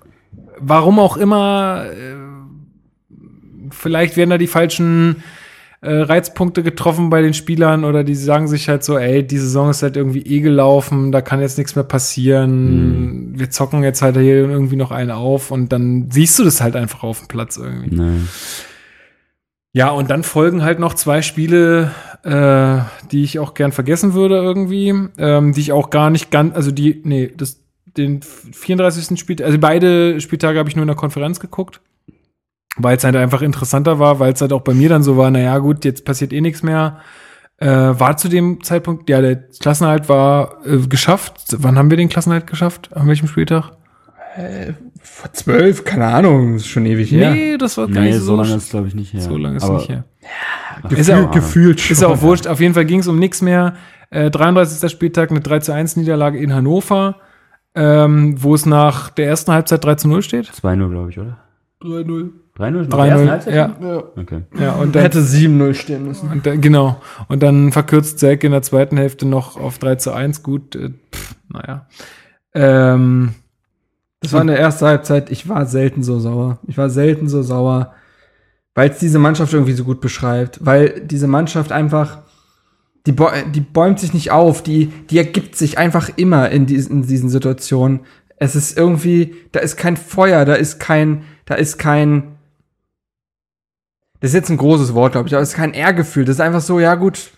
[0.59, 2.15] Warum auch immer, äh,
[3.71, 5.23] vielleicht werden da die falschen
[5.81, 9.71] äh, Reizpunkte getroffen bei den Spielern oder die sagen sich halt so, ey, die Saison
[9.71, 14.17] ist halt irgendwie eh gelaufen, da kann jetzt nichts mehr passieren, wir zocken jetzt halt
[14.17, 17.57] hier irgendwie noch einen auf und dann siehst du das halt einfach auf dem Platz
[17.57, 17.95] irgendwie.
[17.95, 18.29] Nein.
[19.73, 21.93] Ja, und dann folgen halt noch zwei Spiele,
[22.25, 22.81] äh,
[23.13, 26.73] die ich auch gern vergessen würde irgendwie, ähm, die ich auch gar nicht ganz, also
[26.73, 27.61] die, nee, das,
[27.99, 29.19] den 34.
[29.19, 31.81] Spiel, also beide Spieltage habe ich nur in der Konferenz geguckt,
[32.77, 35.31] weil es halt einfach interessanter war, weil es halt auch bei mir dann so war,
[35.31, 36.99] naja gut, jetzt passiert eh nichts mehr.
[37.59, 41.35] Äh, war zu dem Zeitpunkt, ja, der Klassenhalt war äh, geschafft.
[41.59, 42.91] Wann haben wir den Klassenhalt geschafft?
[42.95, 43.73] An welchem Spieltag?
[45.03, 47.33] Vor zwölf, keine Ahnung, ist schon ewig her.
[47.33, 49.21] Nee, das war gar Nee, nicht so lange ist glaube ich nicht her.
[49.21, 50.05] so lange ist Aber nicht her.
[50.83, 51.93] Gefühl, Ist ja auch- gefühlt schon.
[51.95, 52.47] Ist ja auch wurscht.
[52.47, 53.75] Auf jeden Fall ging es um nichts mehr.
[54.11, 54.89] Äh, 33.
[54.93, 57.17] Spieltag eine 3 zu 1 Niederlage in Hannover,
[57.79, 60.51] ähm, wo es nach der ersten Halbzeit 3 zu 0 steht.
[60.51, 61.39] 2-0, glaube ich, oder?
[61.83, 62.31] 3-0.
[62.59, 62.89] 3-0?
[62.89, 63.77] Nach der 3-0, ersten Halbzeit ja.
[63.81, 64.03] Ja.
[64.17, 64.43] Okay.
[64.59, 66.29] Ja, und dann, Hätte 7-0 stehen müssen.
[66.31, 67.01] und dann, genau.
[67.29, 70.43] Und dann verkürzt Selke in der zweiten Hälfte noch auf 3 zu 1.
[70.43, 71.87] Gut, äh, pff, naja.
[72.55, 73.35] Ähm,
[74.21, 76.59] Das war in der ersten Halbzeit, ich war selten so sauer.
[76.67, 77.95] Ich war selten so sauer.
[78.75, 82.19] weil es diese Mannschaft irgendwie so gut beschreibt, weil diese Mannschaft einfach
[83.07, 87.03] die, bäu die bäumt sich nicht auf, die, die ergibt sich einfach immer in diesen,
[87.03, 88.01] in diesen Situationen.
[88.37, 92.37] Es ist irgendwie, da ist kein Feuer, da ist kein, da ist kein,
[94.21, 96.25] das ist jetzt ein großes Wort, glaube ich, aber es ist kein Ehrgefühl.
[96.25, 97.31] Das ist einfach so, ja gut,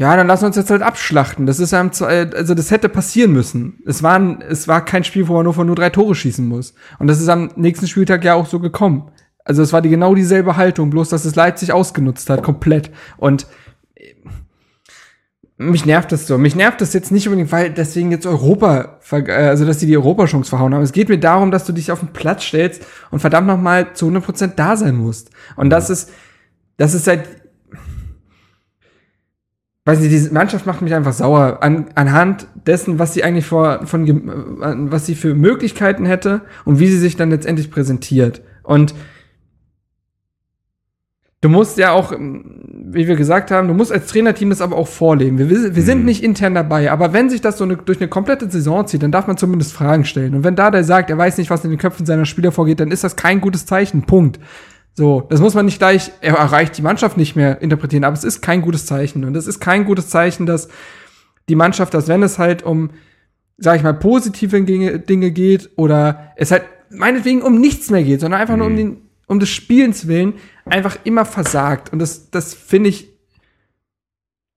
[0.00, 1.46] ja, dann lassen wir uns jetzt halt abschlachten.
[1.46, 3.80] Das ist einem, äh, also das hätte passieren müssen.
[3.84, 6.74] Es war, es war kein Spiel, wo man nur von nur drei Tore schießen muss.
[7.00, 9.10] Und das ist am nächsten Spieltag ja auch so gekommen.
[9.44, 12.92] Also es war die genau dieselbe Haltung, bloß dass es Leipzig ausgenutzt hat, komplett.
[13.16, 13.46] Und äh,
[15.58, 16.38] mich nervt das so.
[16.38, 19.96] Mich nervt das jetzt nicht unbedingt, weil deswegen jetzt Europa, äh, also dass die die
[19.96, 20.82] Europachance verhauen haben.
[20.82, 23.92] Es geht mir darum, dass du dich auf den Platz stellst und verdammt noch mal
[23.94, 25.30] zu 100% da sein musst.
[25.56, 26.10] Und das ist,
[26.76, 27.24] das ist seit
[29.88, 33.86] weiß nicht, diese Mannschaft macht mich einfach sauer an, anhand dessen, was sie eigentlich vor,
[33.86, 38.42] von, was sie für Möglichkeiten hätte und wie sie sich dann letztendlich präsentiert.
[38.62, 38.94] Und
[41.40, 42.12] du musst ja auch,
[42.92, 45.38] wie wir gesagt haben, du musst als Trainerteam das aber auch vorleben.
[45.38, 46.04] Wir, wir sind Mhm.
[46.04, 49.12] nicht intern dabei, aber wenn sich das so eine, durch eine komplette Saison zieht, dann
[49.12, 50.34] darf man zumindest Fragen stellen.
[50.34, 52.80] Und wenn da der sagt, er weiß nicht, was in den Köpfen seiner Spieler vorgeht,
[52.80, 54.02] dann ist das kein gutes Zeichen.
[54.02, 54.38] Punkt.
[54.94, 58.24] So, das muss man nicht gleich, er erreicht die Mannschaft nicht mehr interpretieren, aber es
[58.24, 59.24] ist kein gutes Zeichen.
[59.24, 60.68] Und es ist kein gutes Zeichen, dass
[61.48, 62.90] die Mannschaft, dass wenn es halt um,
[63.58, 68.20] sag ich mal, positive Dinge, Dinge geht oder es halt meinetwegen um nichts mehr geht,
[68.20, 68.96] sondern einfach nur um den,
[69.26, 70.34] um des Spielens willen,
[70.70, 71.92] einfach immer versagt.
[71.92, 73.08] Und das, das finde ich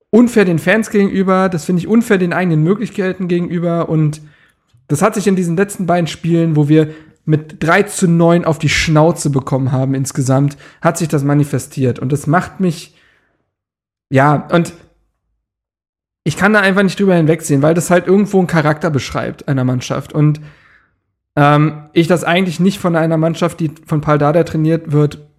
[0.10, 4.22] unfair den Fans gegenüber, das finde ich unfair den eigenen Möglichkeiten gegenüber und
[4.88, 6.94] das hat sich in diesen letzten beiden Spielen, wo wir
[7.24, 12.00] mit 3 zu 9 auf die Schnauze bekommen haben insgesamt, hat sich das manifestiert.
[12.00, 12.96] Und das macht mich,
[14.10, 14.74] ja, und
[16.26, 19.64] ich kann da einfach nicht drüber hinwegsehen, weil das halt irgendwo einen Charakter beschreibt einer
[19.64, 20.14] Mannschaft.
[20.14, 20.42] Und
[21.38, 25.31] ähm, ich das eigentlich nicht von einer Mannschaft, die von Paul Dardai trainiert wird,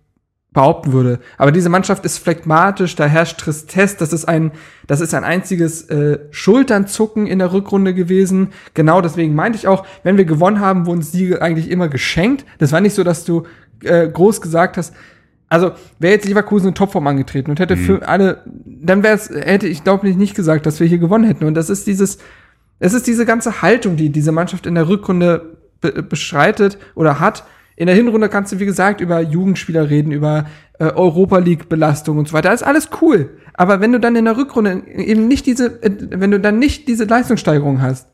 [0.52, 1.18] behaupten würde.
[1.38, 4.52] Aber diese Mannschaft ist phlegmatisch, da herrscht Tristesse, das ist ein,
[4.86, 8.48] das ist ein einziges äh, Schulternzucken in der Rückrunde gewesen.
[8.74, 12.44] Genau deswegen meinte ich auch, wenn wir gewonnen haben, wurden Siege eigentlich immer geschenkt.
[12.58, 13.44] Das war nicht so, dass du
[13.82, 14.94] äh, groß gesagt hast,
[15.48, 19.68] also wäre jetzt Leverkusen in Topform angetreten und hätte für alle, dann wäre es, hätte
[19.68, 21.44] ich glaube ich nicht gesagt, dass wir hier gewonnen hätten.
[21.44, 22.16] Und das ist dieses,
[22.78, 27.44] es ist diese ganze Haltung, die diese Mannschaft in der Rückrunde be beschreitet oder hat.
[27.76, 30.46] In der Hinrunde kannst du, wie gesagt, über Jugendspieler reden, über
[30.78, 32.50] äh, Europa League-Belastung und so weiter.
[32.50, 33.30] Das ist alles cool.
[33.54, 36.88] Aber wenn du dann in der Rückrunde eben nicht diese, äh, wenn du dann nicht
[36.88, 38.08] diese Leistungssteigerung hast,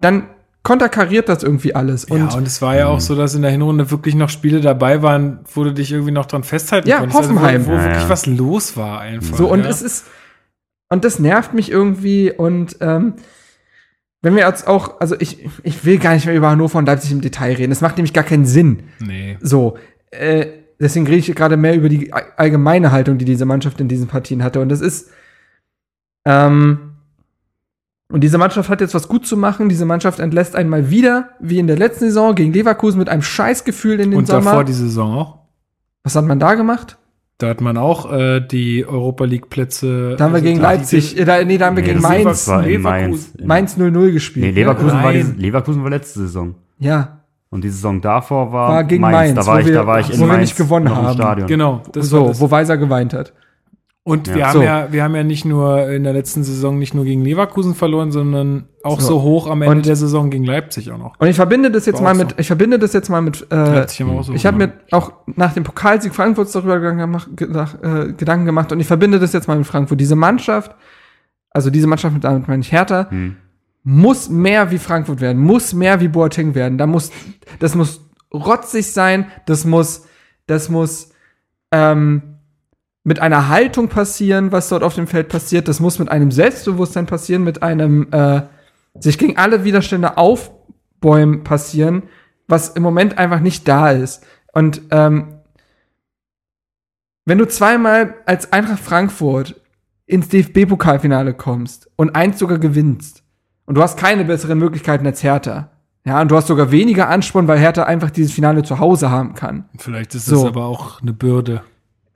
[0.00, 0.24] dann
[0.62, 2.06] konterkariert das irgendwie alles.
[2.08, 5.02] ja, und es war ja auch so, dass in der Hinrunde wirklich noch Spiele dabei
[5.02, 7.18] waren, wo du dich irgendwie noch dran festhalten Ja, konntest.
[7.18, 7.62] Hoffenheim.
[7.62, 8.08] Also wo, wo Ja, wirklich ja.
[8.08, 9.36] was los war einfach.
[9.36, 9.70] So, und ja.
[9.70, 10.06] es ist,
[10.88, 13.14] und das nervt mich irgendwie und ähm,
[14.22, 17.10] wenn wir jetzt auch, also ich, ich will gar nicht mehr über Hannover und Leipzig
[17.12, 17.70] im Detail reden.
[17.70, 18.84] Das macht nämlich gar keinen Sinn.
[19.00, 19.36] Nee.
[19.40, 19.76] So,
[20.12, 20.46] äh,
[20.80, 24.06] deswegen rede ich gerade mehr über die all- allgemeine Haltung, die diese Mannschaft in diesen
[24.06, 24.60] Partien hatte.
[24.60, 25.10] Und das ist,
[26.24, 26.92] ähm,
[28.08, 29.68] und diese Mannschaft hat jetzt was gut zu machen.
[29.68, 33.98] Diese Mannschaft entlässt einmal wieder, wie in der letzten Saison, gegen Leverkusen mit einem Scheißgefühl
[34.00, 34.44] in den Und Sommer.
[34.50, 35.38] davor die Saison auch.
[36.04, 36.98] was hat man da gemacht?
[37.42, 40.14] Da hat man auch äh, die Europa League Plätze.
[40.16, 42.00] Da haben wir also gegen da- Leipzig, äh, da, nee, da haben wir Nee, gegen
[42.00, 42.82] Mainz, Leverkusen.
[42.82, 43.32] Mainz.
[43.42, 44.46] Mainz 0-0 gespielt.
[44.46, 45.34] Nee, Leverkusen, Ja, war die, nein.
[45.38, 46.54] Leverkusen war letzte Saison.
[46.78, 47.18] Ja,
[47.50, 49.98] Und die Saison davor war, War gegen Mainz, Da war wo ich, wir- da war
[50.00, 51.14] ich in wo wir Mainz nicht gewonnen haben.
[51.14, 51.48] Stadion.
[51.48, 52.40] Genau, das war so, das.
[52.40, 53.32] wo Weiser geweint hat.
[54.04, 54.34] Und Ja.
[54.34, 54.62] wir haben So.
[54.64, 58.10] ja, wir haben ja nicht nur in der letzten Saison nicht nur gegen Leverkusen verloren,
[58.10, 59.06] sondern auch So.
[59.14, 61.14] so, hoch am Ende Und- der Saison gegen Leipzig auch noch.
[61.20, 62.36] Und ich verbinde das jetzt mal auch mit, so.
[62.38, 63.86] ich verbinde das jetzt mal mit, äh,
[64.22, 68.72] so ich habe mir auch nach dem Pokalsieg Frankfurts darüber gemacht, gedacht, äh, Gedanken gemacht
[68.72, 70.00] und ich verbinde das jetzt mal mit Frankfurt.
[70.00, 70.74] Diese Mannschaft,
[71.50, 73.36] also diese Mannschaft, mit damit meine ich Hertha, Hm.
[73.84, 76.76] muss mehr wie Frankfurt werden, muss mehr wie Boateng werden.
[76.76, 77.12] Da muss,
[77.60, 78.00] das muss
[78.34, 80.08] rotzig sein, das muss,
[80.48, 81.10] das muss
[81.70, 82.22] ähm,
[83.04, 85.68] mit einer Haltung passieren, was dort auf dem Feld passiert.
[85.68, 88.42] Das muss mit einem Selbstbewusstsein passieren, mit einem äh,
[88.98, 92.04] sich gegen alle Widerstände aufbäumen passieren,
[92.46, 94.24] was im Moment einfach nicht da ist.
[94.52, 95.34] Und ähm,
[97.24, 99.60] wenn du zweimal als Eintracht Frankfurt
[100.06, 103.22] ins DFB-Pokalfinale kommst und eins sogar gewinnst
[103.64, 105.70] und du hast keine besseren Möglichkeiten als Hertha,
[106.04, 109.34] ja, und du hast sogar weniger Ansporn, weil Hertha einfach dieses Finale zu Hause haben
[109.34, 109.66] kann.
[109.78, 110.36] Vielleicht ist So.
[110.36, 111.62] das aber auch eine Bürde.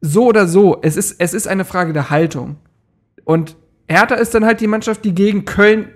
[0.00, 2.56] So oder so, es ist, es ist eine Frage der Haltung.
[3.24, 3.56] Und
[3.88, 5.88] Hertha ist dann halt die Mannschaft, die gegen Köln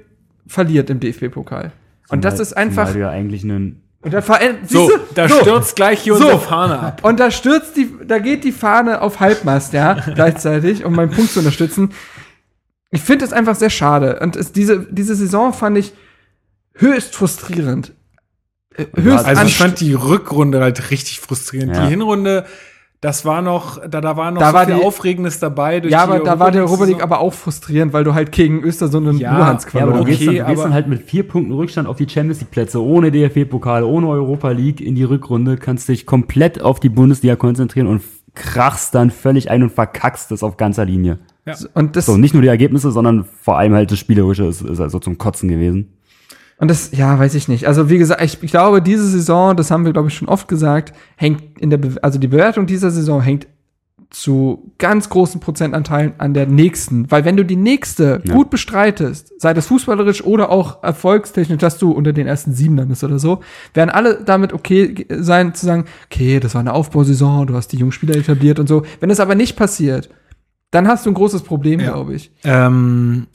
[0.46, 1.72] verliert im DFB-Pokal.
[2.08, 2.94] Und das ist einfach.
[2.96, 5.36] Ja eigentlich einen, Und da, veränd- So, da So.
[5.40, 6.24] stürzt gleich hier So.
[6.24, 7.04] unsere Fahne ab.
[7.04, 11.30] Und da stürzt die, da geht die Fahne auf Halbmast, ja, gleichzeitig, um meinen Punkt
[11.30, 11.90] zu unterstützen.
[12.90, 14.18] Ich finde es einfach sehr schade.
[14.20, 15.92] Und es, diese, diese Saison fand ich
[16.74, 17.92] höchst frustrierend.
[18.76, 21.76] Äh, Höchst Also ich fand die Rückrunde halt richtig frustrierend.
[21.76, 21.84] Ja.
[21.84, 22.46] Die Hinrunde,
[23.02, 25.80] Das war noch, da, da war noch Da so war viel die- Aufregendes dabei.
[25.80, 28.30] durch Ja, die aber da war die Europa League aber auch frustrierend, weil du halt
[28.30, 30.74] gegen Östersund und Ja, Luhansk Ja, aber du okay, gehst, dann, du gehst aber- dann
[30.74, 34.82] halt mit vier Punkten Rückstand auf die Champions League Plätze, ohne DFB-Pokal, ohne Europa League
[34.82, 38.02] in die Rückrunde, kannst dich komplett auf die Bundesliga konzentrieren und
[38.34, 41.18] krachst dann völlig ein und verkackst es auf ganzer Linie.
[41.46, 41.54] Ja.
[41.74, 44.78] Und das, So, nicht nur die Ergebnisse, sondern vor allem halt das Spielerische ist, ist
[44.78, 45.94] also zum Kotzen gewesen.
[46.60, 47.66] Und das, ja, weiß ich nicht.
[47.66, 50.46] Also wie gesagt, ich, ich glaube, diese Saison, das haben wir, glaube ich, schon oft
[50.46, 53.46] gesagt, hängt in der, Be also die Bewertung dieser Saison hängt
[54.10, 57.10] zu ganz großen Prozentanteilen an der nächsten.
[57.10, 58.34] Weil wenn du die nächste Ja.
[58.34, 63.04] gut bestreitest, sei das fußballerisch oder auch erfolgstechnisch, dass du unter den ersten sieben landest
[63.04, 63.40] oder so,
[63.72, 67.76] werden alle damit okay sein, zu sagen, okay, das war eine Aufbausaison, du hast die
[67.76, 68.82] jungen Spieler etabliert und so.
[68.98, 70.10] Wenn das aber nicht passiert,
[70.72, 71.92] dann hast du ein großes Problem, Ja.
[71.92, 72.32] glaube ich.
[72.44, 73.28] Ähm,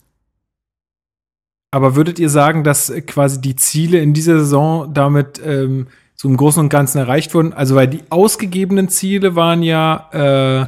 [1.76, 6.30] aber würdet ihr sagen, dass äh, quasi die Ziele in dieser Saison damit ähm, so
[6.30, 7.52] im Großen und Ganzen erreicht wurden?
[7.52, 10.68] Also, weil die ausgegebenen Ziele waren ja äh,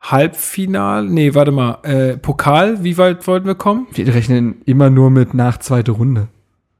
[0.00, 3.86] Halbfinal, nee, warte mal, äh, Pokal, wie weit wollten wir kommen?
[3.92, 6.28] Wir rechnen immer nur mit nach zweite Runde.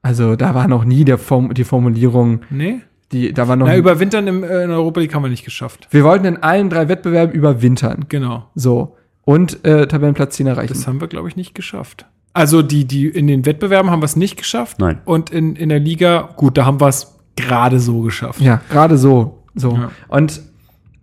[0.01, 2.81] Also da war noch nie der Form, die Formulierung, Nee?
[3.13, 3.67] die, da war noch.
[3.67, 5.87] Na, überwintern im, äh, in Europa League haben wir nicht geschafft.
[5.91, 8.07] wir wollten in allen drei Wettbewerben überwintern.
[8.09, 8.49] Genau.
[8.55, 8.97] So.
[9.25, 10.73] Und äh, Tabellenplatz 10 erreichen.
[10.73, 12.07] Das haben wir, glaube ich, nicht geschafft.
[12.37, 14.79] Also die, die in den Wettbewerben haben wir es nicht geschafft.
[14.79, 15.01] Nein.
[15.07, 18.43] Und in, in der Liga, gut, da haben wir es gerade so geschafft.
[18.43, 19.43] Ja, gerade so.
[19.55, 19.73] So.
[19.73, 19.91] Ja.
[20.09, 20.43] Und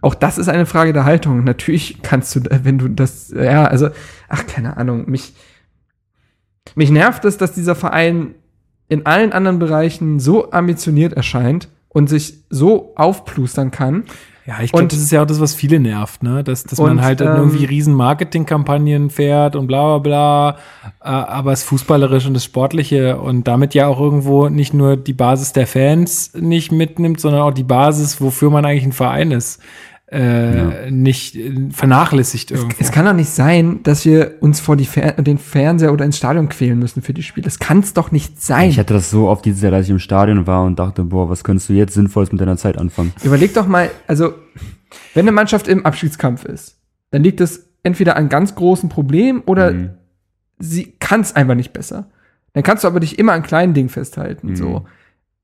[0.01, 1.43] auch das ist eine Frage der Haltung.
[1.43, 3.89] Natürlich kannst du, äh, wenn du das, ja, also,
[4.29, 5.33] ach, keine Ahnung, mich,
[6.75, 8.35] mich nervt es, dass dieser Verein
[8.87, 14.03] in allen anderen Bereichen so ambitioniert erscheint und sich so aufplustern kann.
[14.45, 16.43] Ja, ich glaube, das ist ja auch das, was viele nervt, ne?
[16.43, 20.57] Dass, dass man Und, halt dann ähm, irgendwie riesen Marketingkampagnen fährt und bla bla bla.
[21.01, 25.13] Äh, aber das Fußballerische und das Sportliche und damit ja auch irgendwo nicht nur die
[25.13, 29.61] Basis der Fans nicht mitnimmt, sondern auch die Basis, wofür man eigentlich ein Verein ist,
[30.13, 32.75] äh, nicht äh, vernachlässigt irgendwo.
[32.79, 36.17] Es kann doch nicht sein, dass wir uns vor die Fer den Fernseher oder ins
[36.17, 37.43] Stadion quälen müssen für die Spiele.
[37.45, 38.69] Das kann es doch nicht sein.
[38.69, 41.29] Ich hatte das so oft dieses Jahr, dass ich im Stadion war und dachte, boah,
[41.29, 43.11] was könntest du jetzt Sinnvolles mit deiner Zeit anfangen?
[43.23, 44.33] Überleg doch mal, also,
[45.15, 46.77] wenn eine Mannschaft im Abschiedskampf ist,
[47.11, 49.89] dann liegt es entweder an ganz großen Problemen oder Mhm.
[50.59, 52.07] sie kann es einfach nicht besser.
[52.53, 54.55] Dann kannst du aber dich immer an kleinen Dingen festhalten, Mhm.
[54.55, 54.85] so.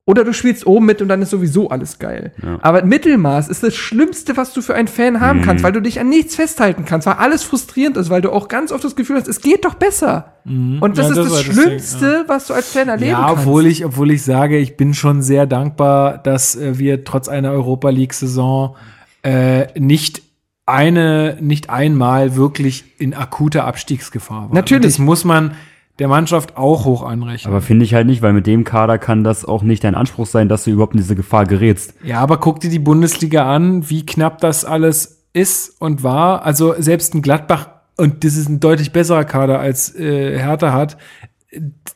[0.10, 2.32] Oder du spielst oben mit und dann ist sowieso alles geil.
[2.42, 2.58] Ja.
[2.64, 5.44] Aber Mittelmaß ist das Schlimmste, was du für einen Fan haben Mhm.
[5.44, 8.48] kannst, weil du dich an nichts festhalten kannst, weil alles frustrierend ist, weil du auch
[8.48, 10.34] ganz oft das Gefühl hast, es geht doch besser.
[10.46, 13.12] Und das Ja, ist das das, war das Ding, Schlimmste, was du als Fan erleben
[13.12, 13.46] Ja, kannst.
[13.46, 17.52] obwohl ich, obwohl ich sage, ich bin schon sehr dankbar, dass äh, wir trotz einer
[17.52, 18.76] Europa League-Saison
[19.22, 20.24] äh, nicht
[20.66, 24.54] eine, nicht einmal wirklich in akuter Abstiegsgefahr waren.
[24.54, 24.86] Natürlich.
[24.86, 25.52] Und Das muss man
[26.00, 27.52] der Mannschaft auch hoch anrechnen.
[27.54, 30.26] Aber finde ich halt nicht, weil mit dem Kader kann das auch nicht dein Anspruch
[30.26, 31.94] sein, dass du überhaupt in diese Gefahr gerätst.
[32.04, 36.44] ja, aber guck dir die Bundesliga an, wie knapp das alles ist und war.
[36.46, 40.98] Also selbst ein Gladbach, und das ist ein deutlich besserer Kader als äh, Hertha hat,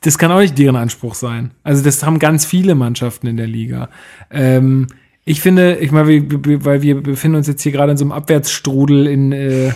[0.02, 1.52] das kann auch nicht deren Anspruch sein.
[1.64, 3.90] Also das haben ganz viele Mannschaften in der Liga.
[4.32, 4.88] Ähm,
[5.26, 8.12] ich finde, ich meine, wir- weil wir befinden uns jetzt hier gerade in so einem
[8.12, 9.72] Abwärtsstrudel in, äh,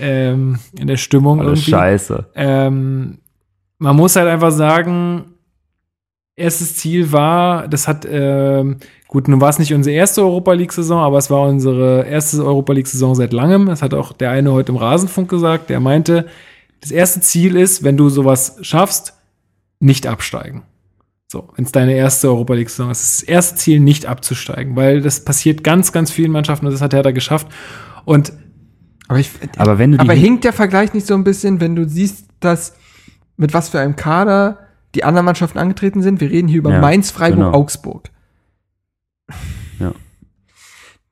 [0.00, 1.40] ähm, in der Stimmung.
[1.40, 1.70] Alles irgendwie.
[1.70, 2.26] scheiße.
[2.34, 3.18] Ähm,
[3.82, 5.24] man muss halt einfach sagen,
[6.36, 8.76] erstes Ziel war, das hat, ähm,
[9.08, 12.72] gut, nun war es nicht unsere erste Europa League-Saison, aber es war unsere erste Europa
[12.74, 13.66] League-Saison seit langem.
[13.66, 16.26] Das hat auch der eine heute im Rasenfunk gesagt, der meinte,
[16.80, 19.14] das erste Ziel ist, wenn du sowas schaffst,
[19.80, 20.62] nicht absteigen.
[21.26, 25.00] So, wenn es deine erste Europa League-Saison ist, ist das erste Ziel, nicht abzusteigen, weil
[25.00, 27.48] das passiert ganz, ganz vielen Mannschaften und das hat Hertha geschafft.
[28.04, 28.32] Und
[29.08, 31.88] aber ich, Aber wenn du Aber hinkt der Vergleich nicht so ein bisschen, wenn du
[31.88, 32.74] siehst, dass
[33.36, 34.58] mit was für einem Kader
[34.94, 36.20] die anderen Mannschaften angetreten sind?
[36.20, 37.52] Wir reden hier über Ja, Mainz, Freiburg, genau.
[37.52, 38.10] Augsburg.
[39.78, 39.92] Ja.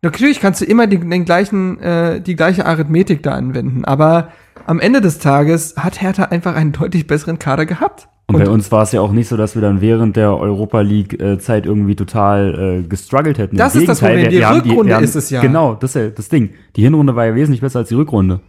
[0.02, 4.28] Natürlich kannst du immer die, den gleichen, äh, die gleiche Arithmetik da anwenden, aber
[4.66, 8.08] am Ende des Tages hat Hertha einfach einen deutlich besseren Kader gehabt.
[8.26, 10.82] Und bei uns war es ja auch nicht so, dass wir dann während der Europa
[10.82, 13.56] League-Zeit irgendwie total äh, gestruggelt hätten.
[13.56, 14.40] Im Das ist das Gegenteil, Problem.
[14.40, 15.40] Die Rückrunde wir haben, ist es ja.
[15.40, 16.50] Genau, das ist ja das Ding.
[16.76, 18.40] Die Hinrunde war ja wesentlich besser als die Rückrunde.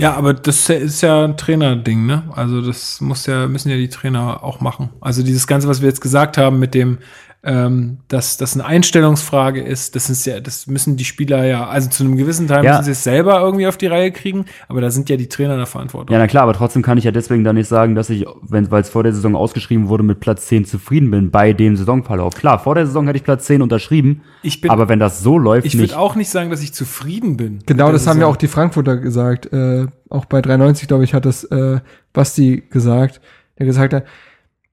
[0.00, 2.22] Ja, aber das ist ja ein Trainerding, ne?
[2.34, 4.88] Also das muss ja, müssen ja die Trainer auch machen.
[5.00, 6.98] Also dieses Ganze, was wir jetzt gesagt haben mit dem,
[7.42, 11.88] ähm, dass das eine Einstellungsfrage ist, das ist ja, das müssen die Spieler ja, also
[11.88, 12.72] zu einem gewissen Teil Ja.
[12.72, 15.54] müssen sie es selber irgendwie auf die Reihe kriegen, aber da sind ja die Trainer
[15.54, 16.12] in der Verantwortung.
[16.12, 18.70] Ja, na klar, aber trotzdem kann ich ja deswegen dann nicht sagen, dass ich, wenn
[18.70, 22.34] weil es vor der Saison ausgeschrieben wurde, mit Platz 10 zufrieden bin bei dem Saisonverlauf.
[22.34, 25.38] Klar, vor der Saison hätte ich Platz 10 unterschrieben, Ich bin, aber wenn das so
[25.38, 27.60] läuft, ich würde auch nicht sagen, dass ich zufrieden bin.
[27.64, 29.50] Genau, das haben ja auch die Frankfurter gesagt.
[29.50, 31.80] Äh, auch bei 93, glaube ich, hat das äh,
[32.12, 33.22] Basti gesagt,
[33.58, 34.04] der gesagt hat,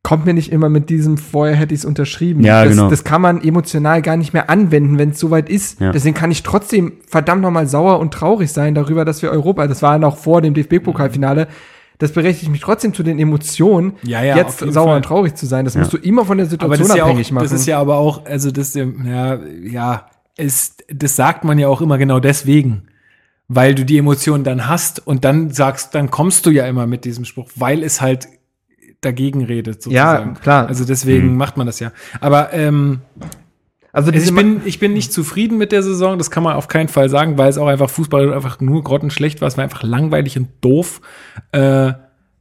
[0.07, 2.41] kommt mir nicht immer mit diesem vorher hätte ich es unterschrieben.
[2.41, 2.89] Ja, das, genau.
[2.89, 5.81] das kann man emotional gar nicht mehr anwenden, wenn es soweit ist.
[5.81, 5.91] Ja.
[5.91, 9.81] Deswegen kann ich trotzdem verdammt nochmal sauer und traurig sein darüber, dass wir Europa, das
[9.81, 11.49] war noch vor dem DFB-Pokalfinale,
[11.97, 14.95] das berechtigt mich trotzdem zu den Emotionen, Ja, ja, jetzt sauer Fall.
[14.95, 15.65] und traurig zu sein.
[15.65, 15.81] Das Ja.
[15.81, 17.43] musst du immer von der Situation ja auch, abhängig machen.
[17.43, 20.05] das ist ja aber auch, also das, ja, ja,
[20.38, 22.84] ist, das sagt man ja auch immer genau deswegen,
[23.49, 27.03] weil du die Emotionen dann hast und dann sagst, dann kommst du ja immer mit
[27.03, 28.29] diesem Spruch, weil es halt
[29.02, 30.34] dagegen redet, sozusagen.
[30.36, 30.68] klar.
[30.68, 31.91] Also deswegen macht man das ja.
[32.19, 33.02] Aber ähm,
[33.91, 36.68] also also ich bin, ich bin nicht zufrieden mit der Saison, das kann man auf
[36.68, 39.48] keinen Fall sagen, weil es auch einfach Fußball einfach nur grottenschlecht war.
[39.48, 41.02] Es war einfach langweilig und doof.
[41.52, 41.94] Äh,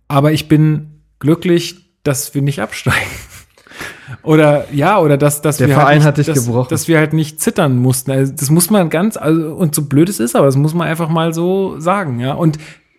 [0.09, 3.01] aber ich bin glücklich, dass wir nicht absteigen.
[4.23, 6.69] Oder ja, oder dass, dass Der wir Verein halt nicht, hat dich dass, gebrochen.
[6.71, 8.13] dass wir halt nicht zittern mussten.
[8.13, 10.87] Also das muss man ganz, also, und so blöd es ist, aber das muss man
[10.87, 12.33] einfach mal so sagen, ja.
[12.35, 12.59] Und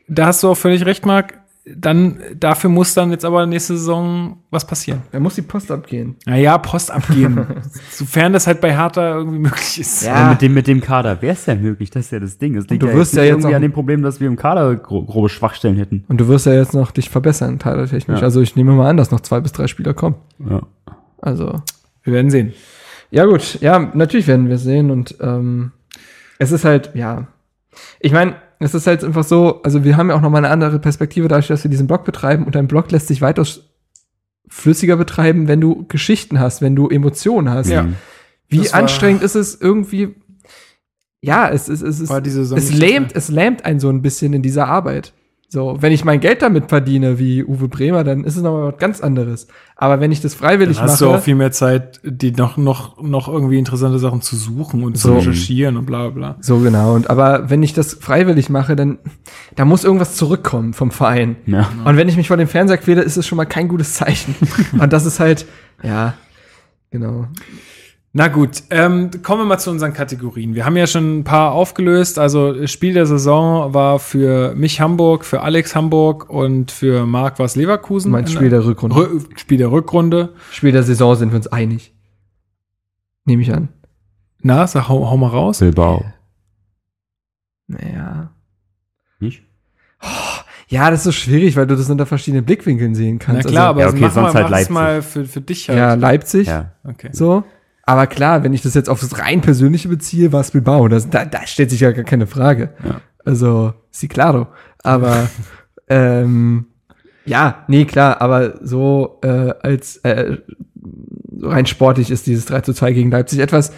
[0.09, 1.36] da hast du auch völlig recht, Marc.
[1.75, 5.01] Dann, dafür muss dann jetzt aber nächste Saison was passieren.
[5.11, 6.15] da muss die Post abgehen.
[6.25, 7.45] Naja, Post abgeben.
[7.91, 10.05] Sofern das halt bei Hertha irgendwie möglich ist.
[10.05, 10.29] Ja.
[10.29, 12.55] Mit dem, mit dem Kader wäre es ja möglich, das ist ja das Ding.
[12.55, 14.37] Es liegt du ja wirst jetzt ja jetzt irgendwie an dem Problem, dass wir im
[14.37, 16.05] Kader gro grobe Schwachstellen hätten.
[16.07, 18.19] Und du wirst ja jetzt noch dich verbessern, teiltechnisch.
[18.19, 18.23] Ja.
[18.23, 20.15] Also ich nehme mal an, dass noch zwei bis drei Spieler kommen.
[20.49, 20.61] Ja.
[21.21, 21.53] Also.
[22.03, 22.53] Wir werden sehen.
[23.11, 25.71] Ja, gut, ja, natürlich werden wir sehen und ähm,
[26.39, 27.27] es ist halt, ja.
[27.99, 30.49] Ich meine, es ist halt einfach so, also wir haben ja auch noch mal eine
[30.49, 33.69] andere Perspektive dadurch, dass wir diesen Blog betreiben und ein Blog lässt sich weitaus
[34.47, 37.69] flüssiger betreiben, wenn du Geschichten hast, wenn du Emotionen hast.
[37.69, 37.87] Ja.
[38.47, 40.15] Wie Das anstrengend ist es irgendwie,
[41.21, 41.99] ja, es ist, es
[42.31, 45.13] Saison es nicht lähmt, es lähmt einen so ein bisschen in dieser Arbeit.
[45.49, 48.79] So, wenn ich mein Geld damit verdiene, wie Uwe Bremer, dann ist es nochmal was
[48.79, 49.47] ganz anderes.
[49.77, 52.57] Aber wenn ich das freiwillig Dann hast mache, du auch viel mehr Zeit, die noch,
[52.57, 55.15] noch, noch irgendwie interessante Sachen zu suchen und zu So.
[55.15, 56.35] recherchieren und bla bla.
[56.41, 56.95] So genau.
[56.95, 58.99] Und aber wenn ich das freiwillig mache, dann
[59.55, 61.37] da muss irgendwas zurückkommen vom Verein.
[61.45, 61.69] Ja.
[61.85, 64.35] Und wenn ich mich vor dem Fernseher quäle, ist es schon mal kein gutes Zeichen.
[64.79, 65.45] Und das ist halt,
[65.81, 66.15] ja,
[66.91, 67.27] genau.
[68.19, 70.55] Na gut, ähm, kommen wir mal zu unseren Kategorien.
[70.55, 72.17] Wir haben ja schon ein paar aufgelöst.
[72.17, 77.45] Also Spiel der Saison war für mich Hamburg, für Alex Hamburg und für Marc war
[77.45, 78.09] es Leverkusen.
[78.11, 78.95] Mein Spiel der Rückrunde.
[78.95, 80.33] Rü Spiel der Rückrunde.
[80.51, 81.93] Spiel der Saison sind wir uns einig.
[83.25, 83.69] Nehme ich an.
[84.41, 85.59] Na, sag, hau, hau mal raus.
[85.59, 86.03] Bilbao.
[87.67, 88.31] Naja.
[89.19, 89.43] Nicht?
[90.69, 93.47] Ja, das ist so schwierig, weil du das unter verschiedenen Blickwinkeln sehen Na kannst.
[93.47, 94.69] klar, also, aber ja, okay, mach, mal, sonst halt mach es Leipzig.
[94.73, 95.77] mal für, für dich halt.
[95.77, 96.71] ja, Leipzig, Ja.
[96.83, 97.09] Okay.
[97.11, 97.43] so.
[97.87, 100.87] Aber klar, wenn ich das jetzt auf das rein persönliche beziehe, war es Bilbao.
[100.89, 102.69] Das, da, da stellt sich ja gar keine Frage.
[102.83, 103.01] Ja.
[103.25, 104.47] Also, si claro.
[104.83, 105.29] Aber,
[105.89, 106.65] ähm,
[107.25, 110.37] ja, nee, klar, aber so äh, als äh,
[111.39, 113.71] so rein sportlich ist dieses 3 zu 2 gegen Leipzig etwas,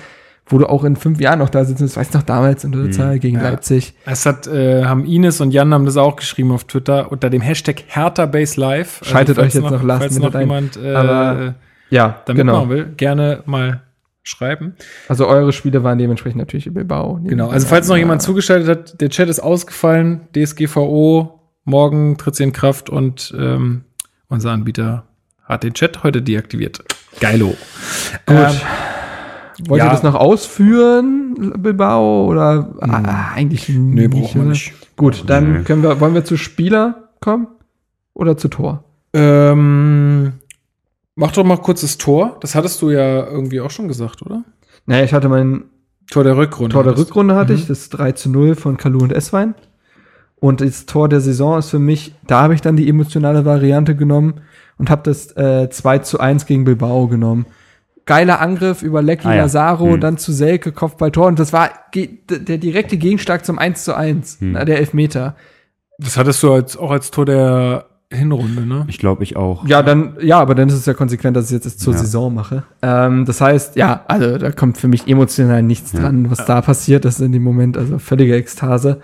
[0.48, 2.72] wo du auch in fünf Jahren noch da sitzt, das weißt du noch damals in
[2.72, 3.44] der Zahl gegen Mhm.
[3.44, 3.50] Ja.
[3.52, 3.94] Leipzig.
[4.06, 7.42] Es hat, äh, haben Ines und Jan haben das auch geschrieben auf Twitter unter dem
[7.42, 9.02] Hashtag Hertha Base Live.
[9.04, 10.48] Schaltet falls euch jetzt noch last falls minute noch ein.
[10.48, 11.56] jemand äh, Aber
[11.92, 12.54] Ja, da genau.
[12.66, 13.82] mitmachen will, gerne mal
[14.24, 14.76] schreiben.
[15.08, 17.20] Also eure Spiele waren dementsprechend natürlich Bilbao.
[17.24, 17.50] Genau.
[17.50, 20.28] Also falls noch jemand zugeschaltet hat, der Chat ist ausgefallen.
[20.36, 23.84] DSGVO morgen tritt sie in Kraft und ähm,
[24.28, 25.06] unser Anbieter
[25.44, 26.84] hat den Chat heute deaktiviert.
[27.20, 27.48] Geilo.
[27.48, 27.58] Gut.
[28.38, 28.56] Ähm,
[29.68, 29.92] Wollt ihr ja.
[29.92, 32.28] das noch ausführen, Bilbao?
[32.28, 34.74] Oder ah, eigentlich nee, nicht, brauchen wir nicht.
[34.96, 35.64] Gut, dann Nee.
[35.64, 37.48] können wir, wollen wir zu Spieler kommen?
[38.14, 38.84] Oder zu Tor?
[39.14, 40.34] Ähm,
[41.20, 42.38] mach doch mal kurz das Tor.
[42.42, 44.44] Das hattest du ja irgendwie auch schon gesagt, oder?
[44.86, 45.66] Naja, ich hatte mein
[46.10, 46.74] Tor der Rückrunde.
[46.74, 47.08] Tor der hattest.
[47.10, 47.60] Rückrunde hatte Mhm.
[47.60, 49.54] ich, das 3 zu 0 von Kalu und Esswein.
[50.38, 53.96] Und das Tor der Saison ist für mich, da habe ich dann die emotionale Variante
[53.96, 54.36] genommen
[54.78, 57.46] und habe das äh, 2 zu 1 gegen Bilbao genommen.
[58.06, 59.42] Geiler Angriff über Lecky Ah ja.
[59.44, 60.00] Lazaro, Hm.
[60.02, 61.28] dann zu Selke, Kopfballtor.
[61.28, 64.54] Und das war der direkte Gegenschlag zum 1 zu 1, Hm.
[64.54, 65.36] na, der Elfmeter.
[66.00, 68.86] Das hattest du als, auch als Tor der Hinrunde, ne?
[68.88, 69.66] Ich glaube, ich auch.
[69.68, 72.00] Ja, dann, ja, aber dann ist es ja konsequent, dass ich jetzt es zur Ja.
[72.00, 72.64] Saison mache.
[72.82, 76.00] Ähm, das heißt, ja, also da kommt für mich emotional nichts Ja.
[76.02, 77.78] dran, was da passiert ist in dem Moment.
[77.78, 79.02] Also völlige Ekstase.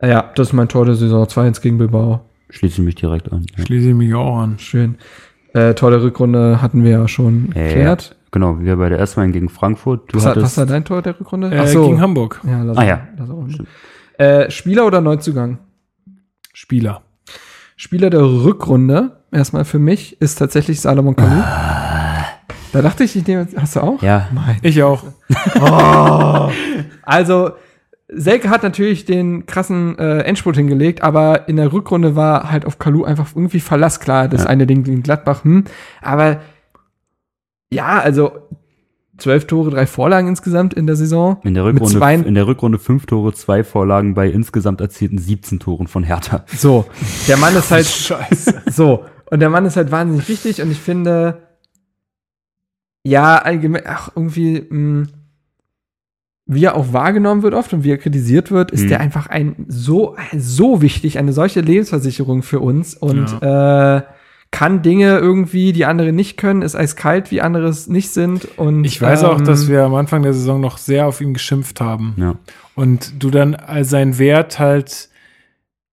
[0.00, 2.22] Äh, Ja, das ist mein Tor der Saison 2-1 gegen Bilbao.
[2.50, 3.46] Schließe ich mich direkt an.
[3.56, 3.64] Ja.
[3.64, 4.58] Schließe ich mich auch an.
[4.58, 4.96] Schön.
[5.54, 8.16] Äh, Tor der Rückrunde hatten wir ja schon Ja, erklärt.
[8.32, 10.12] Genau, wir bei der S-Wein gegen Frankfurt.
[10.12, 11.48] Du Was, war- hattest, was war dein Tor der Rückrunde?
[11.54, 12.40] Äh, Gegen Hamburg.
[12.44, 13.00] Ja, lass Ah, ja.
[13.18, 13.46] Lass auch
[14.18, 15.58] äh, Spieler oder Neuzugang?
[16.52, 17.02] Spieler.
[17.76, 21.42] Spieler der Rückrunde, erstmal für mich, ist tatsächlich Salomon Kalou.
[22.72, 24.02] Da dachte ich, ich nehme, hast du auch?
[24.02, 25.04] ja, Mein Ich auch.
[27.02, 27.52] Also,
[28.08, 32.78] Selke hat natürlich den krassen äh, Endspurt hingelegt, aber in der Rückrunde war halt auf
[32.78, 34.28] Kalu einfach irgendwie Verlass klar.
[34.28, 34.48] Das Ja.
[34.50, 35.64] eine Ding gegen Gladbach, hm.
[36.02, 36.40] Aber
[37.70, 38.32] ja, also
[39.22, 41.38] zwölf Tore, drei Vorlagen insgesamt in der Saison.
[41.44, 45.18] in der Mit Rückrunde, zwei- in der Rückrunde fünf Tore, zwei Vorlagen bei insgesamt erzielten
[45.18, 46.44] 17 Toren von Hertha.
[46.56, 46.84] So,
[47.28, 48.62] der Mann ist halt Scheiße.
[48.70, 49.04] so.
[49.30, 51.38] Und der Mann ist halt wahnsinnig wichtig und ich finde,
[53.04, 55.06] ja, allgemein, ach, irgendwie, mh,
[56.46, 58.88] wie er auch wahrgenommen wird oft und wie er kritisiert wird, ist Mhm.
[58.88, 64.02] der einfach ein so, so wichtig, eine solche Lebensversicherung für uns und äh,
[64.52, 68.46] kann Dinge irgendwie, die andere nicht können, ist eiskalt, wie andere es nicht sind.
[68.58, 71.34] Und Ich weiß auch, ähm, dass wir am Anfang der Saison noch sehr auf ihn
[71.34, 72.14] geschimpft haben.
[72.18, 72.34] Ja.
[72.76, 75.08] Und du dann all seinen Wert halt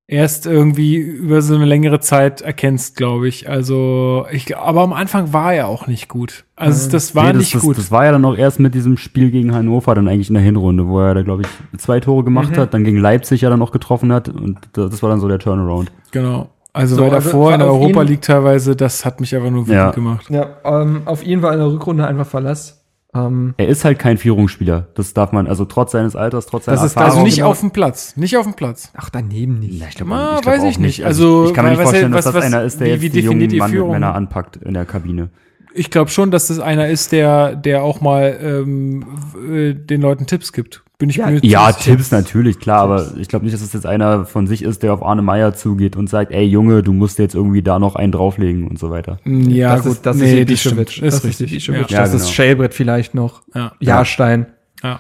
[0.08, 3.48] erst irgendwie über so eine längere Zeit erkennst, glaube ich.
[3.48, 6.46] Also, ich, aber am Anfang war er auch nicht gut.
[6.56, 7.78] Also, das war Nee, das, nicht das, gut.
[7.78, 10.44] Das war ja dann auch erst mit diesem Spiel gegen Hannover dann eigentlich in der
[10.44, 12.58] Hinrunde, wo er da, glaube ich, zwei Tore gemacht Mhm.
[12.58, 15.28] hat, dann gegen Leipzig ja dann noch getroffen hat und das, das war dann so
[15.28, 15.92] der Turnaround.
[16.12, 16.50] genau.
[16.80, 19.64] Also, So, weil also davor in der Europa League teilweise, das hat mich einfach nur
[19.64, 19.92] wütend Ja.
[19.92, 20.28] gemacht.
[20.30, 22.76] Ja, ähm, auf ihn war in der Rückrunde einfach Verlass.
[23.16, 24.88] Ähm, Er ist halt kein Führungsspieler.
[24.94, 27.12] Das darf man, also trotz seines Alters, trotz seiner Das ist Erfahrung.
[27.14, 27.50] Also nicht genau.
[27.50, 28.16] auf dem Platz.
[28.18, 28.92] Nicht auf dem Platz.
[28.96, 29.80] ach, daneben nicht.
[29.82, 31.04] Ja, ich glaub, Ah, ich glaub weiß auch ich nicht.
[31.06, 33.02] Also, ich kann mir nicht vorstellen, was- dass das was- einer ist, der wie- jetzt
[33.02, 33.92] wie die definiert jungen Mann Führung?
[33.92, 35.30] Männer anpackt in der Kabine.
[35.74, 39.06] Ich glaube schon, dass das einer ist, der, der auch mal ähm,
[39.52, 40.84] äh, den Leuten Tipps gibt.
[41.00, 41.96] Bin ich Ja, mir Ja, sicher.
[41.96, 44.94] Tipps natürlich, klar, aber ich glaube nicht, dass es jetzt einer von sich ist, der
[44.94, 48.12] auf Arne Meyer zugeht und sagt, ey Junge, du musst jetzt irgendwie da noch einen
[48.12, 49.18] drauflegen und so weiter.
[49.26, 49.92] Ja, das gut.
[49.94, 50.74] ist, das nee, ist das.
[50.74, 51.02] Ibišević.
[51.02, 51.52] Ist Das ist richtig.
[51.54, 51.90] Ibišević.
[51.92, 52.34] Ja, Das ist genau.
[52.34, 53.44] Schellbrett vielleicht noch.
[53.56, 53.72] Ja.
[53.80, 54.48] Jahrstein.
[54.84, 55.00] Ja.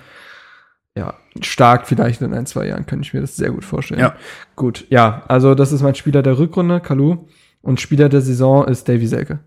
[0.95, 3.99] Ja, stark vielleicht in ein, zwei Jahren könnte ich mir das sehr gut vorstellen.
[3.99, 4.15] Ja.
[4.55, 7.27] Gut, ja, also das ist mein Spieler der Rückrunde, Kalu.
[7.61, 9.39] Und Spieler der Saison ist Davy Selke.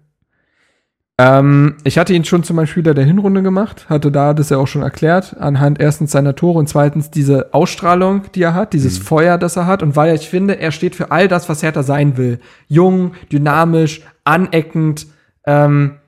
[1.18, 4.56] Ähm, ich hatte ihn schon zu meinem Spieler der Hinrunde gemacht, hatte da das ja
[4.56, 8.98] auch schon erklärt, anhand erstens seiner Tore und zweitens diese Ausstrahlung, die er hat, dieses
[8.98, 11.82] Feuer, das er hat und weil ich finde, er steht für all das, was Hertha
[11.82, 12.40] sein will.
[12.66, 15.06] Jung, dynamisch, aneckend,
[15.46, 15.98] ähm,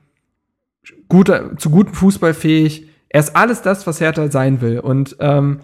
[1.07, 2.87] guter, zu gutem Fußball fähig.
[3.09, 4.79] Er ist alles das, was Hertha sein will.
[4.79, 5.61] Und ähm,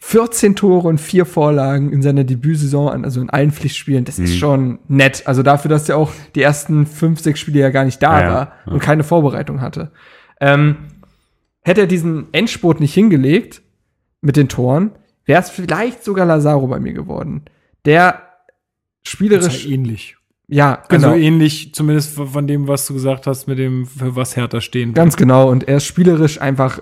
[0.00, 4.36] 14 Tore und vier Vorlagen in seiner Debütsaison, an- also in allen Pflichtspielen, das ist
[4.36, 5.22] schon nett.
[5.26, 8.26] Also dafür, dass er auch die ersten fünf, sechs Spiele ja gar nicht da Ja,
[8.26, 8.34] ja.
[8.34, 9.90] war und keine Vorbereitung hatte.
[10.40, 10.76] Ähm,
[11.62, 13.62] hätte er diesen Endspurt nicht hingelegt
[14.20, 14.92] mit den Toren,
[15.24, 17.42] wäre es vielleicht sogar Lazaro bei mir geworden.
[17.84, 18.22] Der
[19.02, 20.16] spielerisch, ja ähnlich.
[20.48, 21.14] ja, Also genau.
[21.20, 24.94] ähnlich, zumindest von dem, was du gesagt hast, mit dem, für was Hertha stehen.
[24.94, 25.50] Ganz genau.
[25.50, 26.80] Und er ist spielerisch einfach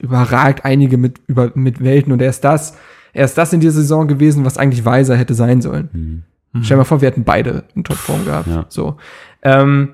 [0.00, 2.12] überragt einige mit, über, mit Welten.
[2.12, 2.76] Und er ist das,
[3.12, 6.24] er ist das in dieser Saison gewesen, was eigentlich Weiser hätte sein sollen.
[6.52, 6.62] Mhm.
[6.62, 8.48] Stell dir mal vor, wir hätten beide in Topform gehabt.
[8.48, 8.66] Ja.
[8.68, 8.96] So.
[9.42, 9.90] Ähm,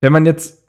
[0.00, 0.62] wenn man jetzt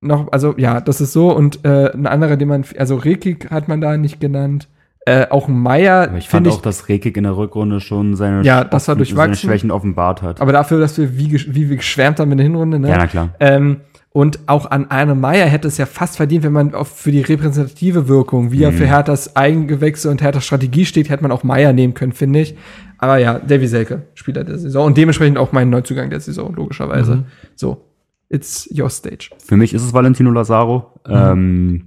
[0.00, 1.34] noch, also ja, das ist so.
[1.34, 4.68] Und äh, ein anderer, den man, also Rekik hat man da nicht genannt.
[5.08, 8.64] Äh, auch Meier, ich fand finde auch, dass Rekik in der Rückrunde schon seine, Ja,
[8.64, 9.34] das offen- durchwachsen.
[9.34, 10.40] seine Schwächen offenbart hat.
[10.40, 12.88] aber dafür, dass wir wie, wie wir geschwärmt haben in der Hinrunde, ne?
[12.88, 13.28] ja, na klar.
[13.40, 17.12] Ähm, und auch an Arne Meyer hätte es ja fast verdient, wenn man auf, für
[17.12, 18.76] die repräsentative Wirkung, wie er Mhm.
[18.78, 22.56] für Herthas Eigengewächse und Herthas Strategie steht, hätte man auch Meyer nehmen können, finde ich.
[22.98, 27.16] Aber ja, Davy Selke, Spieler der Saison und dementsprechend auch mein Neuzugang der Saison, logischerweise.
[27.16, 27.24] Mhm.
[27.54, 27.84] So,
[28.30, 29.28] it's your stage.
[29.44, 30.92] Für mich ist es Valentino Lazaro.
[31.06, 31.14] Mhm.
[31.14, 31.82] Ähm,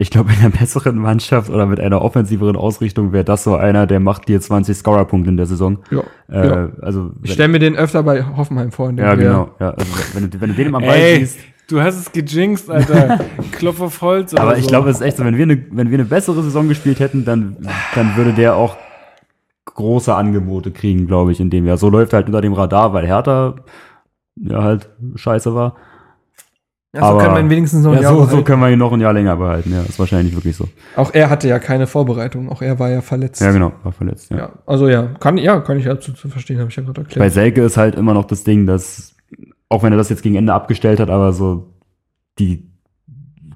[0.00, 3.86] ich glaube, in einer besseren Mannschaft oder mit einer offensiveren Ausrichtung wäre das so einer,
[3.86, 5.78] der macht dir 20 Scorer-Punkte in der Saison.
[5.90, 6.68] Ja, Äh, ja.
[6.82, 8.90] Also, Ich stelle mir den öfter bei Hoffenheim vor.
[8.90, 9.50] in ja, genau.
[9.58, 11.38] Ja, also, wenn, du, wenn du den Ball Ey, siehst.
[11.68, 13.18] du hast es gejinxt, Alter.
[13.52, 14.32] Klopf auf Holz.
[14.34, 14.68] oder Aber ich so.
[14.70, 17.24] glaube, es ist echt so, wenn wir eine, wenn wir eine bessere Saison gespielt hätten,
[17.24, 17.56] dann,
[17.96, 18.76] dann würde der auch
[19.64, 21.76] große Angebote kriegen, glaube ich, in dem Jahr.
[21.76, 23.56] So läuft er halt unter dem Radar, weil Hertha
[24.36, 25.74] ja halt scheiße war.
[26.94, 28.44] Ja, so Aber- kann man wenigstens noch ein Ja, Jahr so, so behalten.
[28.44, 29.72] können wir ihn noch ein Jahr länger behalten.
[29.72, 30.68] Ja, ist wahrscheinlich wirklich so.
[30.96, 32.48] Auch er hatte ja keine Vorbereitung.
[32.48, 33.42] Auch er war ja verletzt.
[33.42, 34.30] Ja, genau, war verletzt.
[34.30, 34.36] Ja.
[34.38, 37.18] Ja, also ja, kann, ja, kann ich absolut zu verstehen, habe ich ja gerade erklärt.
[37.18, 39.14] Bei Selke ist halt immer noch das Ding, dass,
[39.68, 41.74] auch wenn er das jetzt gegen Ende abgestellt hat, aber so
[42.38, 42.66] die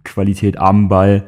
[0.04, 1.24] Qualität am Ball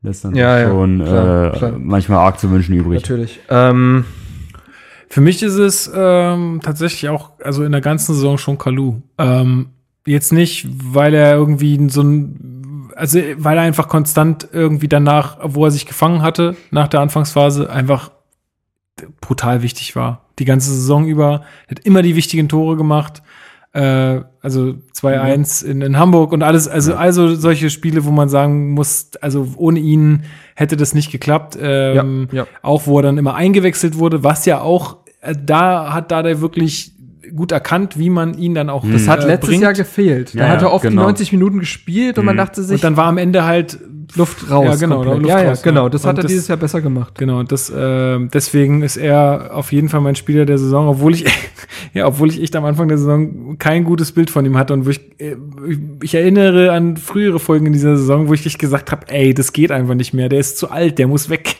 [0.00, 1.72] lässt dann Ja, ja, schon klar, äh, klar.
[1.78, 3.02] manchmal arg zu wünschen übrig.
[3.02, 3.40] Natürlich.
[3.50, 4.04] Ähm,
[5.08, 9.02] Für mich ist es ähm, tatsächlich auch, also in der ganzen Saison schon Kalu.
[9.18, 9.66] Ähm,
[10.06, 15.64] jetzt nicht, weil er irgendwie so ein, also weil er einfach konstant irgendwie danach, wo
[15.64, 18.10] er sich gefangen hatte, nach der Anfangsphase, einfach
[19.20, 20.26] brutal wichtig war.
[20.38, 23.22] Die ganze Saison über, hat immer die wichtigen Tore gemacht.
[23.72, 28.70] Äh, also 2-1 in, in Hamburg und alles, also, also solche Spiele, wo man sagen
[28.72, 30.24] muss, also ohne ihn
[30.54, 31.58] hätte das nicht geklappt.
[31.60, 32.46] Ähm, Ja, ja.
[32.62, 36.93] Auch wo er dann immer eingewechselt wurde, was ja auch, äh, da hat Dada wirklich
[37.34, 39.62] gut erkannt, wie man ihn dann auch das hat äh, letztes bringt.
[39.62, 40.34] Jahr gefehlt.
[40.34, 41.02] Da Ja, hat er oft die genau.
[41.02, 42.38] 90 Minuten gespielt und man Mhm.
[42.38, 43.78] dachte sich, Und dann war am Ende halt
[44.16, 44.66] Luft raus.
[44.66, 45.02] Ja, genau.
[45.02, 45.88] Luft ja, ja, raus, genau.
[45.88, 47.14] Das hat Und er das- dieses Jahr besser gemacht.
[47.18, 51.24] Genau, das, äh, deswegen ist er auf jeden Fall mein Spieler der Saison, obwohl ich,
[51.94, 54.86] ja, obwohl ich echt am Anfang der Saison kein gutes Bild von ihm hatte und
[54.86, 55.36] wo ich, äh,
[56.02, 59.52] ich erinnere an frühere Folgen in dieser Saison, wo ich echt gesagt habe, ey, das
[59.52, 61.56] geht einfach nicht mehr, der ist zu alt, der muss weg.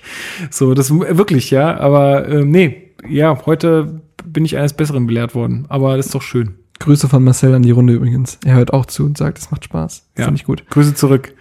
[0.50, 5.66] So, das wirklich, ja, aber äh, nee, ja, heute bin ich eines Besseren belehrt worden.
[5.68, 6.54] Aber das ist doch schön.
[6.80, 8.38] Grüße von Marcel an die Runde übrigens.
[8.44, 10.10] Er hört auch zu und sagt, es macht Spaß.
[10.18, 10.24] Ja.
[10.24, 10.64] Finde ich gut.
[10.70, 11.34] Grüße zurück.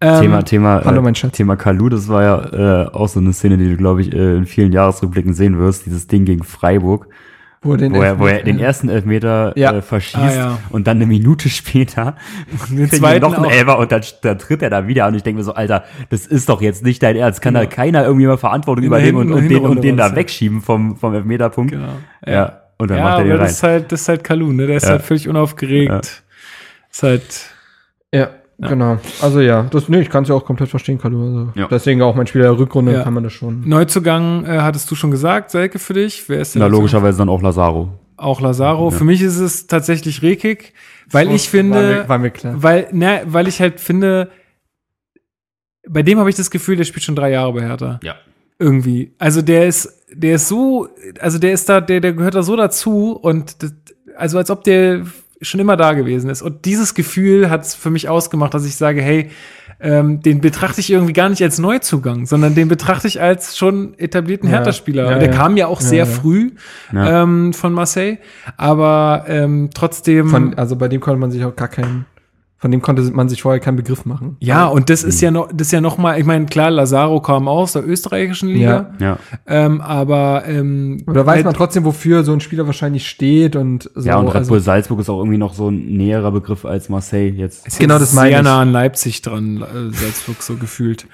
[0.00, 1.36] Ähm, Thema, Thema, hallo, äh, mein Schatz.
[1.36, 4.36] Thema Kalu, das war ja äh, auch so eine Szene, die du, glaube ich, äh,
[4.36, 5.86] in vielen Jahresrückblicken sehen wirst.
[5.86, 7.06] Dieses Ding gegen Freiburg,
[7.64, 8.66] Wo er den, wo er, wo er den ja.
[8.66, 9.72] ersten Elfmeter Ja.
[9.72, 10.58] äh, verschießt Ah, ja.
[10.70, 12.16] und dann eine Minute später
[12.68, 13.50] den zweiten noch einen auch.
[13.52, 16.26] Elfer und dann, dann tritt er da wieder und ich denke mir so, Alter, das
[16.26, 17.40] ist doch jetzt nicht dein Ernst.
[17.40, 20.16] Kann da keiner irgendwie mal Verantwortung übernehmen und, und den, und den da ja.
[20.16, 21.70] wegschieben vom, vom Elfmeterpunkt?
[21.72, 21.92] Genau.
[22.26, 22.62] Ja.
[22.78, 23.46] Und dann ja, macht er den aber rein.
[23.46, 24.66] das ist halt, das ist halt Kalu, ne?
[24.66, 24.90] Der ist Ja.
[24.90, 25.90] halt völlig unaufgeregt.
[25.92, 26.00] Ja.
[26.90, 27.22] Ist halt,
[28.12, 28.30] Ja,
[28.68, 28.98] genau.
[29.20, 31.22] Also ja, das, nee, ich kann es ja auch komplett verstehen, Kalu.
[31.24, 31.68] Also, Ja.
[31.70, 33.02] Deswegen auch mein Spieler der Rückrunde Ja.
[33.02, 33.66] kann man das schon.
[33.68, 36.28] Neuzugang äh, hattest du schon gesagt, Selke für dich.
[36.28, 37.88] Wer ist denn Na, logischerweise dann auch Lazaro.
[38.16, 38.90] Auch Lazaro.
[38.90, 38.96] Ja.
[38.96, 40.72] Für mich ist es tatsächlich Rekik,
[41.10, 42.54] weil ich finde, War mir, war mir klar.
[42.62, 44.30] weil, na, weil ich halt finde,
[45.88, 47.98] bei dem habe ich das Gefühl, der spielt schon drei Jahre bei Hertha.
[48.02, 48.14] Ja.
[48.58, 49.12] Irgendwie.
[49.18, 52.54] Also der ist, der ist so, also der ist da, der, der gehört da so
[52.54, 53.74] dazu und das,
[54.16, 55.04] also als ob der
[55.42, 56.42] schon immer da gewesen ist.
[56.42, 59.30] Und dieses Gefühl hat es für mich ausgemacht, dass ich sage, hey,
[59.80, 63.98] ähm, den betrachte ich irgendwie gar nicht als Neuzugang, sondern den betrachte ich als schon
[63.98, 64.58] etablierten Ja.
[64.58, 65.10] Hertha-Spieler.
[65.10, 65.34] Ja, der ja.
[65.34, 66.52] kam ja auch sehr früh
[66.94, 68.18] ähm, von Marseille,
[68.56, 70.28] aber ähm, trotzdem.
[70.28, 72.06] Von, also bei dem konnte man sich auch gar keinen,
[72.62, 74.36] von dem konnte man sich vorher keinen Begriff machen.
[74.38, 77.20] ja, und das ist ja noch, das ist ja noch mal, ich meine, klar, Lazaro
[77.20, 79.18] kam aus der österreichischen Liga, Ja.
[79.48, 83.90] ähm, aber ähm, Oder weiß halt- man trotzdem, wofür so ein Spieler wahrscheinlich steht und
[83.96, 84.08] so.
[84.08, 86.88] Ja, und Red also, Bull Salzburg ist auch irgendwie noch so ein näherer Begriff als
[86.88, 87.66] Marseille jetzt.
[87.66, 88.44] ist Genau, das meine sehr ich.
[88.44, 91.06] nah an Leipzig dran, äh, Salzburg so gefühlt.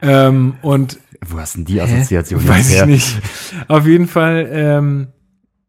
[0.00, 2.86] Ähm, und Wo hast denn die Assoziation weiß jetzt ich her?
[2.86, 3.20] nicht.
[3.68, 5.06] Auf jeden Fall ähm,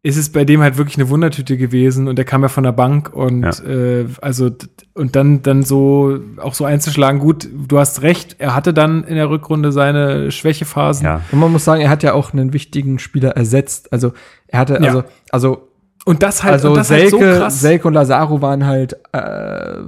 [0.06, 2.74] ist es bei dem halt wirklich eine Wundertüte gewesen und der kam ja von der
[2.74, 3.64] Bank und Ja.
[3.68, 4.52] äh, also
[4.94, 7.20] und dann dann so auch so einzuschlagen.
[7.20, 8.36] Gut, du hast recht.
[8.38, 11.06] Er hatte dann in der Rückrunde seine Schwächephasen.
[11.06, 11.22] Ja.
[11.32, 13.92] und man muss sagen, er hat ja auch einen wichtigen Spieler ersetzt.
[13.92, 14.14] Also
[14.48, 14.82] er hatte, Ja.
[14.90, 15.68] also, also,
[16.06, 17.60] Und das halt, also und das Selke, halt so krass.
[17.62, 19.80] Selke und Lazaro waren halt äh,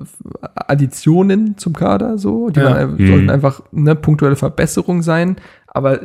[0.55, 2.49] Additionen zum Kader, so.
[2.49, 2.71] Die Ja.
[2.71, 3.07] waren, Mhm.
[3.07, 5.35] sollten einfach eine punktuelle Verbesserung sein.
[5.67, 5.99] Aber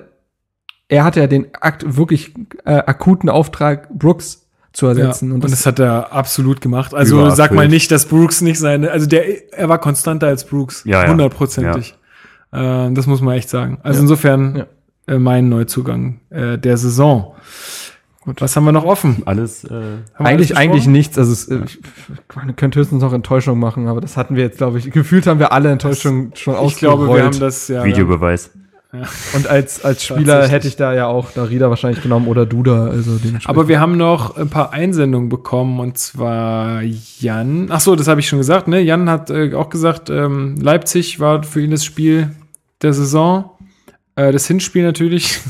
[0.92, 5.32] er hatte ja den akt wirklich äh, akuten Auftrag, Brooks zu Ja, ersetzen.
[5.32, 6.94] und, das, hat er absolut gemacht.
[6.94, 7.36] Also Übererfüllt.
[7.36, 11.02] sag mal nicht, dass Brooks nicht seine, also der, er war konstanter als Brooks, Ja,
[11.04, 11.10] ja.
[11.10, 11.94] hundertprozentig.
[12.52, 13.78] Ähm, das muss man echt sagen.
[13.82, 14.02] Also Ja.
[14.02, 15.14] insofern Ja.
[15.14, 17.34] äh, mein Neuzugang äh, der Saison.
[18.20, 18.40] Gut.
[18.40, 19.22] Was haben wir noch offen?
[19.24, 19.70] Alles, äh,
[20.16, 21.18] Eigentlich, alles eigentlich nichts.
[21.18, 21.80] Also es, äh, ich-
[22.36, 24.90] man könnte höchstens noch Enttäuschung machen, aber das hatten wir jetzt, glaube ich.
[24.90, 27.24] Gefühlt haben wir alle Enttäuschung schon Ich glaube, wir ausgerollt.
[27.34, 27.84] haben das ja.
[27.84, 28.50] Videobeweis.
[29.34, 32.88] Und als, als Spieler hätte ich da ja auch Darida wahrscheinlich genommen oder Duda.
[32.88, 33.18] Also.
[33.46, 36.82] Aber wir haben noch ein paar Einsendungen bekommen und zwar
[37.18, 37.68] Jan.
[37.70, 38.68] Ach so, das habe ich schon gesagt.
[38.68, 42.36] Ne, Jan hat äh, auch gesagt, ähm, Leipzig war für ihn das Spiel
[42.82, 43.52] der Saison,
[44.14, 45.40] äh, das Hinspiel natürlich.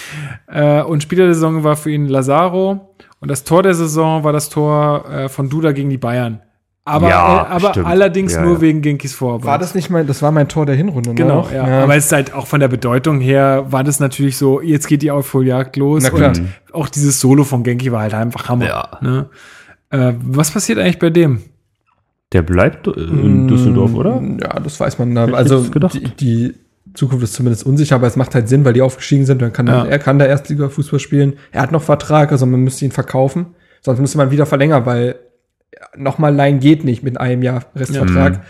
[0.46, 4.34] äh, und Spieler der Saison war für ihn Lazaro und das Tor der Saison war
[4.34, 6.42] das Tor äh, von Duda gegen die Bayern.
[6.84, 7.86] Aber, Ja, äh, aber stimmt.
[7.86, 8.60] allerdings Ja, nur ja.
[8.62, 9.46] wegen Genkis Vorarbeit.
[9.46, 11.14] war das nicht mein, das war mein Tor der Hinrunde, ne?
[11.14, 11.52] Genau, Auch?
[11.52, 11.82] ja.
[11.82, 15.02] Aber es ist halt auch von der Bedeutung her, war das natürlich so, jetzt geht
[15.02, 16.02] die Aufholjagd los.
[16.02, 16.30] Na klar.
[16.30, 16.42] Und
[16.72, 18.66] auch dieses Solo von Genki war halt einfach Hammer.
[18.66, 18.88] Ja.
[19.02, 19.26] Ne?
[19.90, 21.42] Äh, was passiert eigentlich bei dem?
[22.32, 24.20] Der bleibt äh, in Düsseldorf, oder?
[24.20, 25.14] Mm, Ja, das weiß man.
[25.14, 25.26] Da.
[25.26, 26.54] Hätte Also die, die
[26.94, 29.42] Zukunft ist zumindest unsicher, aber es macht halt Sinn, weil die aufgestiegen sind.
[29.42, 29.84] Dann kann Ja.
[29.84, 31.34] er kann da Erstliga-Fußball spielen.
[31.52, 33.46] Er hat noch Vertrag, also man müsste ihn verkaufen.
[33.82, 35.16] Sonst müsste man wieder verlängern, weil
[35.96, 38.34] nochmal Leihen geht nicht mit einem Jahr Restvertrag.
[38.34, 38.40] Mhm.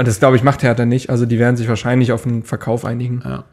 [0.00, 1.10] Und das, glaube ich, macht er dann nicht.
[1.10, 3.20] Also die werden sich wahrscheinlich auf einen Verkauf einigen.
[3.24, 3.46] Ja.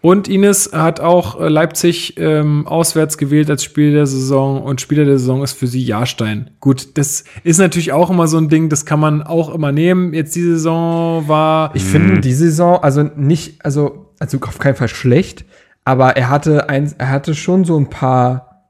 [0.00, 5.04] Und Ines hat auch äh, Leipzig ähm, auswärts gewählt als Spiel der Saison und Spieler
[5.04, 6.52] der Saison ist für sie Jahrstein.
[6.60, 10.14] Gut, das ist natürlich auch immer so ein Ding, das kann man auch immer nehmen.
[10.14, 14.88] Jetzt die Saison war Ich finde die Saison, also nicht, also, also auf keinen Fall
[14.88, 15.44] schlecht,
[15.84, 18.64] aber er hatte ein, er hatte schon so ein paar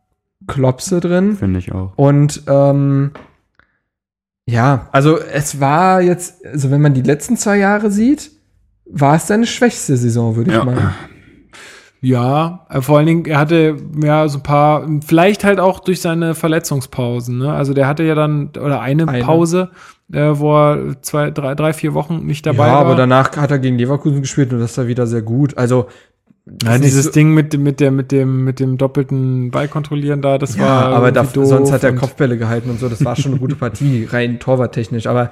[0.47, 1.37] Klopse drin.
[1.37, 1.93] Finde ich auch.
[1.97, 3.11] Und ähm,
[4.51, 8.31] ja, also es war jetzt, also wenn man die letzten zwei Jahre sieht,
[8.87, 10.65] war es seine schwächste Saison, würde ich Ja.
[10.65, 10.95] mal.
[12.03, 16.01] Ja, äh, vor allen Dingen, er hatte ja so ein paar, vielleicht halt auch durch
[16.01, 17.37] seine Verletzungspausen.
[17.39, 17.53] Ne?
[17.53, 19.23] Also der hatte ja dann, oder eine, Eine.
[19.23, 19.71] Pause,
[20.11, 22.81] äh, wo er zwei, drei, drei, vier Wochen nicht dabei ja, war.
[22.81, 25.59] aber danach hat er gegen Leverkusen gespielt und das war wieder sehr gut.
[25.59, 25.89] Also
[26.63, 30.39] ja, dieses so- Ding mit, dem- mit, der, mit, dem, mit dem doppelten Ballkontrollieren da,
[30.39, 30.85] das ja, war.
[30.87, 32.89] aber da, sonst hat er Kopfbälle gehalten und so.
[32.89, 35.07] Das war schon eine gute Partie, rein torwarttechnisch.
[35.07, 35.31] Aber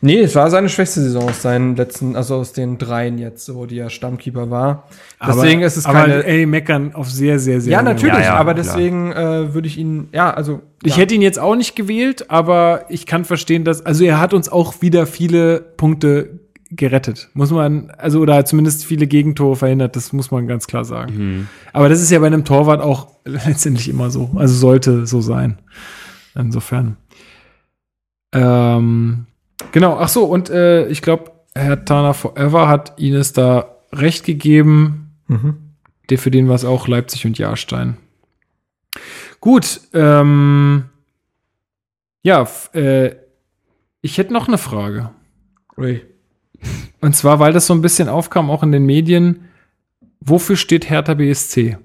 [0.00, 3.66] nee, es war seine schwächste Saison aus seinen letzten, also aus den dreien jetzt, so,
[3.66, 4.88] die er Stammkeeper war.
[5.26, 6.24] Deswegen aber, ist es aber, keine.
[6.24, 7.72] ey, meckern auf sehr, sehr, sehr.
[7.72, 10.60] ja, natürlich, Ja, ja, aber deswegen äh, würde ich ihn, ja, also.
[10.82, 11.02] Ich ja.
[11.02, 14.48] hätte ihn jetzt auch nicht gewählt, aber ich kann verstehen, dass, also er hat uns
[14.50, 16.38] auch wieder viele Punkte
[16.70, 17.28] gerettet.
[17.34, 21.16] Muss man, also oder zumindest viele Gegentore verhindert, das muss man ganz klar sagen.
[21.16, 21.48] Mhm.
[21.72, 24.30] Aber das ist ja bei einem Torwart auch letztendlich immer so.
[24.36, 25.58] Also sollte so sein.
[26.34, 26.96] Insofern.
[28.32, 29.26] Ähm,
[29.72, 35.16] genau, ach so, und äh, ich glaube, Herr Tana Forever hat Ines da recht gegeben.
[35.26, 35.56] Mhm.
[36.08, 37.96] Der für den war es auch Leipzig und Jahrstein.
[39.40, 40.84] Gut, ähm,
[42.22, 43.14] ja, äh,
[44.02, 45.10] ich hätte noch eine Frage.
[45.76, 46.02] Ui.
[47.00, 49.48] Und zwar, weil das so ein bisschen aufkam, auch in den Medien.
[50.20, 51.78] Wofür steht Hertha BSC?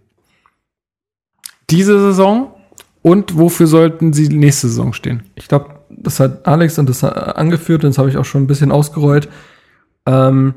[1.70, 2.54] Diese Saison
[3.02, 5.24] und wofür sollten sie nächste Saison stehen?
[5.36, 8.48] Ich glaube, das hat Alex und das angeführt und das habe ich auch schon ein
[8.48, 9.30] bisschen ausgerollt.
[10.06, 10.54] Ähm,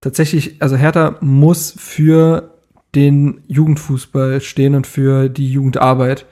[0.00, 2.54] tatsächlich, also Hertha muss für
[2.94, 6.26] den Jugendfußball stehen und für die Jugendarbeit,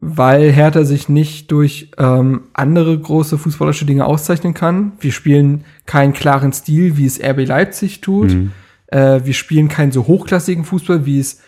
[0.00, 4.92] weil Hertha sich nicht durch ähm, andere große fußballerische Dinge auszeichnen kann.
[5.00, 8.32] Wir spielen keinen klaren Stil, wie es RB Leipzig tut.
[8.32, 8.52] Mhm.
[8.88, 11.40] Äh, wir spielen keinen so hochklassigen Fußball, wie es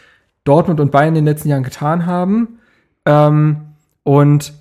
[0.44, 2.58] Dortmund und Bayern in den letzten Jahren getan haben.
[3.04, 3.58] Ähm,
[4.02, 4.54] und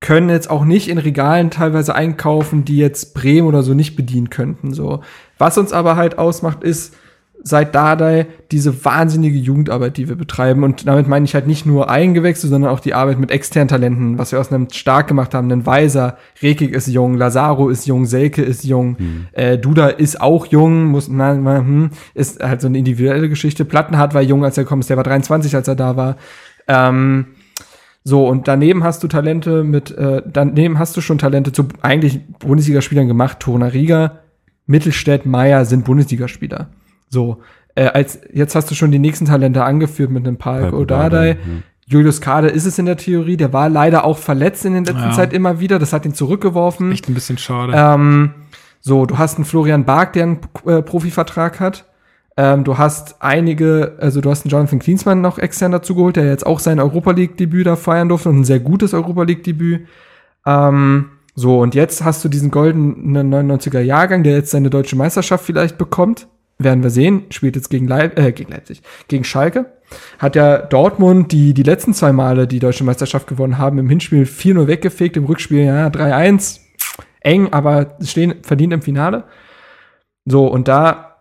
[0.00, 4.30] können jetzt auch nicht in Regalen teilweise einkaufen, die jetzt Bremen oder so nicht bedienen
[4.30, 4.72] könnten.
[4.72, 5.02] So.
[5.38, 6.94] Was uns aber halt ausmacht, ist
[7.42, 10.64] seit Dardai diese wahnsinnige Jugendarbeit, die wir betreiben.
[10.64, 14.18] Und damit meine ich halt nicht nur Eigengewächse, sondern auch die Arbeit mit externen Talenten,
[14.18, 15.50] was wir aus einem stark gemacht haben.
[15.50, 18.96] Ein Weiser, Rekik ist jung, Lazaro ist jung, Selke ist jung,
[19.32, 23.64] äh, Duda ist auch jung, muss, na, na, hm, ist halt so eine individuelle Geschichte.
[23.64, 26.16] Plattenhardt war jung, als er gekommen ist, der war 23, als er da war.
[26.66, 27.26] Ähm,
[28.04, 32.20] so, und daneben hast du Talente mit, äh, daneben hast du schon Talente zu eigentlich
[32.38, 33.40] Bundesligaspielern gemacht.
[33.40, 34.20] Torunariga,
[34.66, 36.68] Mittelstädt, Meier sind Bundesligaspieler.
[37.08, 37.38] So,
[37.74, 41.36] äh, als jetzt hast du schon die nächsten Talente angeführt mit einem Palk Odadai.
[41.86, 45.08] Julius Kade ist es in der Theorie, der war leider auch verletzt in der letzten
[45.08, 45.12] Ja.
[45.14, 46.92] Zeit immer wieder, das hat ihn zurückgeworfen.
[46.92, 47.72] Echt ein bisschen schade.
[47.74, 48.34] Ähm,
[48.80, 51.86] so, du hast einen Florian Bark, der einen äh, Profivertrag hat.
[52.36, 56.26] Ähm, du hast einige, also du hast einen Jonathan Klinsmann noch extern dazu geholt, der
[56.26, 59.86] jetzt auch sein Europa League-Debüt da feiern durfte und ein sehr gutes Europa League-Debüt.
[60.46, 65.44] Ähm, so, und jetzt hast du diesen goldenen 99er Jahrgang, der jetzt seine deutsche Meisterschaft
[65.44, 66.28] vielleicht bekommt.
[66.58, 67.24] Werden wir sehen.
[67.30, 69.66] Spielt jetzt gegen, Leip äh, gegen Leipzig, gegen Schalke.
[70.18, 74.24] Hat ja Dortmund, die die letzten zwei Male die deutsche Meisterschaft gewonnen haben, im Hinspiel
[74.24, 76.60] 4-0 weggefegt, im Rückspiel ja 3-1
[77.20, 79.24] eng, aber stehen verdient im Finale.
[80.24, 81.16] So, und da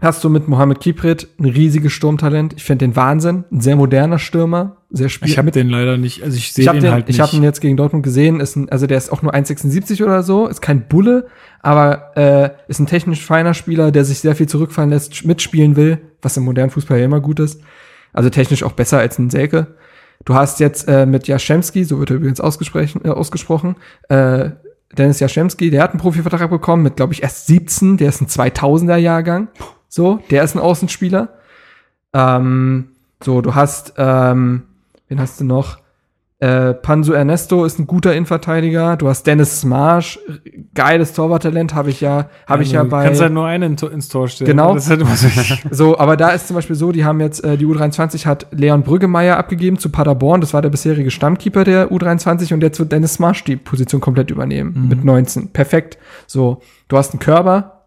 [0.00, 2.54] hast du mit Mohamed Kipret ein riesiges Sturmtalent.
[2.54, 3.44] Ich finde den Wahnsinn.
[3.50, 4.77] Ein sehr moderner Stürmer.
[4.90, 7.16] Sehr spiel ich habe den leider nicht, also ich sehe habe den den, halt nicht.
[7.16, 8.40] ich hab ihn jetzt gegen Dortmund gesehen.
[8.40, 10.46] Ist ein, also der ist auch nur 1,76 oder so.
[10.46, 11.26] Ist kein Bulle,
[11.60, 15.98] aber äh, ist ein technisch feiner Spieler, der sich sehr viel zurückfallen lässt, mitspielen will,
[16.22, 17.60] was im modernen Fußball ja immer gut ist.
[18.14, 19.76] Also technisch auch besser als ein Selke.
[20.24, 23.76] Du hast jetzt äh, mit Jaschemski, so wird er übrigens ausgesprochen, äh, ausgesprochen
[24.08, 24.50] äh,
[24.96, 27.98] Dennis Jaschemski, der hat einen Profivertrag bekommen mit, glaube ich, erst 17.
[27.98, 29.48] Der ist ein 2000er Jahrgang.
[29.88, 31.28] So, der ist ein Außenspieler.
[32.14, 32.92] Ähm,
[33.22, 34.62] so, du hast, ähm,
[35.08, 35.78] wen hast du noch?
[36.40, 38.96] Äh, Pansu Ernesto ist ein guter Innenverteidiger.
[38.96, 40.20] Du hast Dennis Smarsch,
[40.72, 43.02] geiles Torwarttalent, habe ich ja, habe ich ja du bei.
[43.06, 44.48] kannst halt nur einen ins- Tor stellen.
[44.48, 44.76] Genau.
[44.78, 45.04] Halt
[45.72, 48.84] so, aber da ist zum Beispiel so, die haben jetzt, äh, die U23 hat Leon
[48.84, 50.40] Brüggemeier abgegeben zu Paderborn.
[50.40, 54.30] Das war der bisherige Stammkeeper der U23 und jetzt wird Dennis Smarsch die Position komplett
[54.30, 55.48] übernehmen mit 19.
[55.48, 55.98] Perfekt.
[56.28, 57.77] So, du hast einen Körper,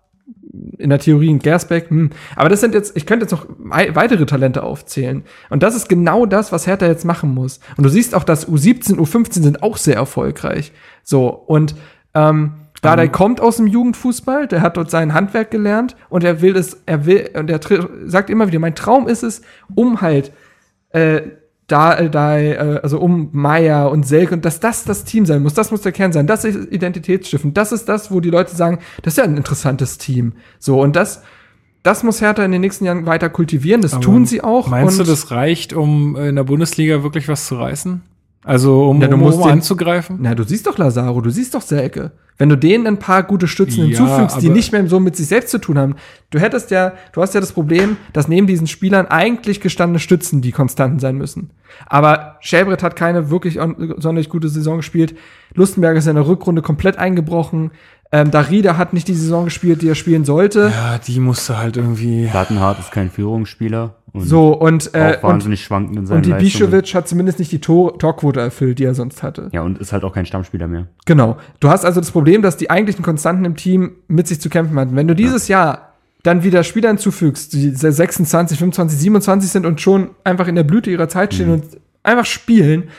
[0.78, 2.10] in der Theorie ein Gersbeck, hm.
[2.36, 5.24] aber das sind jetzt, ich könnte jetzt noch wei- weitere Talente aufzählen.
[5.50, 7.60] Und das ist genau das, was Hertha jetzt machen muss.
[7.78, 10.72] Und du siehst auch, dass U17, U15 sind auch sehr erfolgreich.
[11.04, 11.76] So, und
[12.14, 16.56] ähm, Dardai kommt aus dem Jugendfußball, der hat dort sein Handwerk gelernt und er will
[16.56, 17.60] es, er will, und er
[18.06, 19.42] sagt immer wieder, mein Traum ist es,
[19.76, 20.32] um halt
[20.90, 21.22] äh,
[21.72, 25.54] da, da, äh, also um Meier und Selk und dass das das Team sein muss,
[25.54, 28.80] das muss der Kern sein, das ist Identitätsstiften, das ist das, wo die Leute sagen,
[29.04, 30.34] das ist ja ein interessantes Team.
[30.60, 31.24] So, und das,
[31.84, 34.68] das muss Hertha in den nächsten Jahren weiter kultivieren, das Aber tun sie auch.
[34.68, 38.02] Meinst und du, das reicht, um in der Bundesliga wirklich was zu reißen?
[38.44, 40.18] Also um, Ja, du um, musst um den- anzugreifen?
[40.22, 42.12] Na, du siehst doch Lazaro, du siehst doch Selke.
[42.38, 45.28] Wenn du denen ein paar gute Stützen Ja, hinzufügst, die nicht mehr so mit sich
[45.28, 45.96] selbst zu tun haben,
[46.32, 50.42] du hättest ja, du hast ja das Problem, dass neben diesen Spielern eigentlich gestandene Stützen
[50.42, 51.52] die Konstanten sein müssen.
[51.86, 55.16] Aber Schäbrett hat keine wirklich on- sonderlich gute Saison gespielt.
[55.54, 57.72] Lustenberger ist in der Rückrunde komplett eingebrochen.
[58.12, 60.72] Ähm, Darida hat nicht die Saison gespielt, die er spielen sollte.
[60.74, 62.26] Ja, die musste halt irgendwie.
[62.26, 66.34] Plattenhardt ist kein Führungsspieler und So, und, äh, auch wahnsinnig schwankend in seinen und die.
[66.34, 69.50] Bischewitsch hat zumindest nicht die Tor Torquote erfüllt, die er sonst hatte.
[69.54, 70.88] Ja, und ist halt auch kein Stammspieler mehr.
[71.06, 71.38] Genau.
[71.60, 74.78] Du hast also das Problem, dass die eigentlichen Konstanten im Team mit sich zu kämpfen
[74.78, 74.96] hatten.
[74.96, 80.12] Wenn du dieses Jahr dann wieder Spieler hinzufügst, die 26, 25, 27 sind und schon
[80.24, 81.64] einfach in der Blüte ihrer Zeit stehen und
[82.04, 82.90] einfach spielen,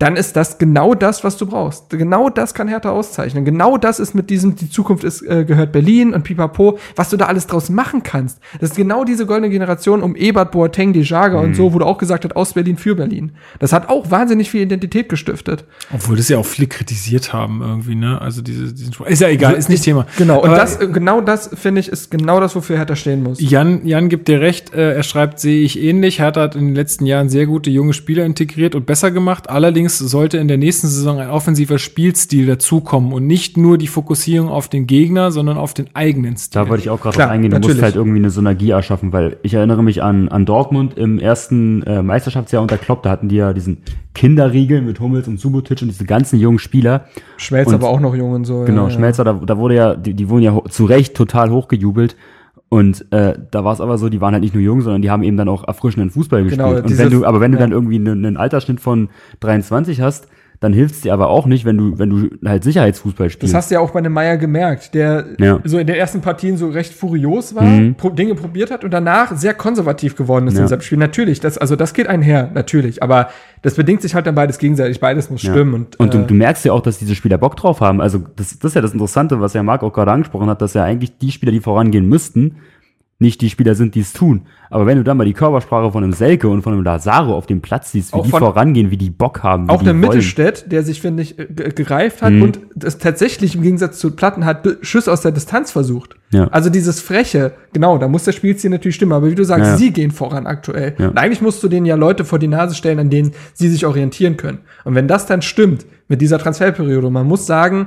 [0.00, 1.88] dann ist das genau das, was du brauchst.
[1.90, 3.44] Genau das kann Hertha auszeichnen.
[3.44, 7.16] Genau das ist mit diesem, die Zukunft ist, äh, gehört Berlin und Pipapo, was du
[7.16, 8.40] da alles draus machen kannst.
[8.60, 11.44] Das ist genau diese goldene Generation um Ebert, Boateng, Dejaga Mhm.
[11.44, 13.32] und so, wo du auch gesagt hast, aus Berlin für Berlin.
[13.60, 15.64] Das hat auch wahnsinnig viel Identität gestiftet.
[15.92, 18.20] Obwohl das ja auch viele kritisiert haben irgendwie, ne?
[18.20, 18.92] Also diese, diesen.
[19.06, 20.06] Ist ja egal, ist nicht Thema.
[20.18, 23.38] Genau, und Aber das, genau das, finde ich, ist genau das, wofür Hertha stehen muss.
[23.40, 26.18] Jan, Jan gibt dir recht, äh, er schreibt, sehe ich ähnlich.
[26.18, 29.48] Hertha hat in den letzten Jahren sehr gute junge Spieler integriert und besser gemacht.
[29.48, 34.48] Allerdings sollte in der nächsten Saison ein offensiver Spielstil dazukommen und nicht nur die Fokussierung
[34.48, 36.62] auf den Gegner, sondern auf den eigenen Stil.
[36.62, 37.50] Da wollte ich auch gerade drauf eingehen.
[37.50, 37.76] Du natürlich.
[37.76, 41.82] musst halt irgendwie eine Synergie erschaffen, weil ich erinnere mich an, an Dortmund im ersten
[41.82, 43.78] äh, Meisterschaftsjahr unter Klopp, da hatten die ja diesen
[44.14, 47.06] Kinderriegel mit Hummels und Subotic und diese ganzen jungen Spieler.
[47.36, 48.64] Schmelz Und- aber auch noch jung und so.
[48.64, 48.94] Genau, ja, ja.
[48.94, 52.16] Schmelzer, da, da wurde ja, die, die wurden ja zu Recht total hochgejubelt.
[52.68, 55.10] Und äh, da war es aber so, die waren halt nicht nur jung, sondern die
[55.10, 56.82] haben eben dann auch erfrischenden Fußball Genau, gespielt.
[56.84, 57.62] Und diese- wenn du, aber wenn du ja.
[57.62, 59.10] dann irgendwie einen, einen Altersschnitt von
[59.40, 60.26] 23 hast,
[60.60, 63.54] dann hilft es dir aber auch nicht, wenn du, wenn du halt Sicherheitsfußball Das spielst.
[63.54, 65.58] hast du ja auch bei einem Meier gemerkt, der Ja.
[65.64, 67.96] so in den ersten Partien so recht furios war, Mhm.
[68.16, 70.62] Dinge probiert hat und danach sehr konservativ geworden ist Ja.
[70.62, 70.98] in seinem Spiel.
[70.98, 73.02] Natürlich, das, also das geht einher, natürlich.
[73.02, 73.28] Aber
[73.62, 75.00] das bedingt sich halt dann beides gegenseitig.
[75.00, 75.52] Beides muss Ja.
[75.52, 75.74] stimmen.
[75.74, 78.00] Und, Und äh, du, du merkst ja auch, dass diese Spieler Bock drauf haben.
[78.00, 80.74] Also das, das ist ja das Interessante, was ja Marc auch gerade angesprochen hat, dass
[80.74, 82.56] ja eigentlich die Spieler, die vorangehen müssten,
[83.20, 84.42] nicht die Spieler sind, die es tun.
[84.70, 87.46] Aber wenn du dann mal die Körpersprache von einem Selke und von einem Lazaro auf
[87.46, 90.00] dem Platz siehst, wie Auch die vorangehen, wie die Bock haben, wie auch der wollen.
[90.00, 92.42] Mittelstädt, der sich, finde ich, äh, ge- gereift hat Mhm.
[92.42, 96.16] und das tatsächlich im Gegensatz zu Platten hat Schüsse aus der Distanz versucht.
[96.32, 96.48] Ja.
[96.48, 99.76] Also dieses Freche, genau, da muss der Spielstil natürlich stimmen, aber wie du sagst, Ja.
[99.76, 100.94] sie gehen voran aktuell.
[100.98, 101.08] Ja.
[101.08, 103.86] Und eigentlich musst du denen ja Leute vor die Nase stellen, an denen sie sich
[103.86, 104.58] orientieren können.
[104.84, 107.86] Und wenn das dann stimmt mit dieser Transferperiode, man muss sagen,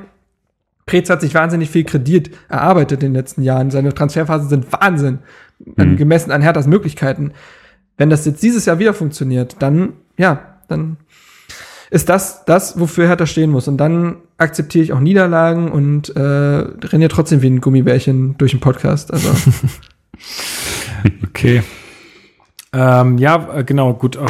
[0.87, 3.69] Preetz hat sich wahnsinnig viel Kredit erarbeitet in den letzten Jahren.
[3.69, 5.19] Seine Transferphasen sind Wahnsinn,
[5.75, 7.33] an, gemessen an Herthas Möglichkeiten.
[7.97, 10.97] Wenn das jetzt dieses Jahr wieder funktioniert, dann, ja, dann
[11.91, 13.67] ist das das, wofür Hertha stehen muss.
[13.67, 18.51] Und dann akzeptiere ich auch Niederlagen und äh, renne ja trotzdem wie ein Gummibärchen durch
[18.51, 19.13] den Podcast.
[19.13, 19.29] Also
[21.23, 21.63] Okay.
[22.73, 24.17] Ähm, ja, äh, genau, gut.
[24.17, 24.25] Oh,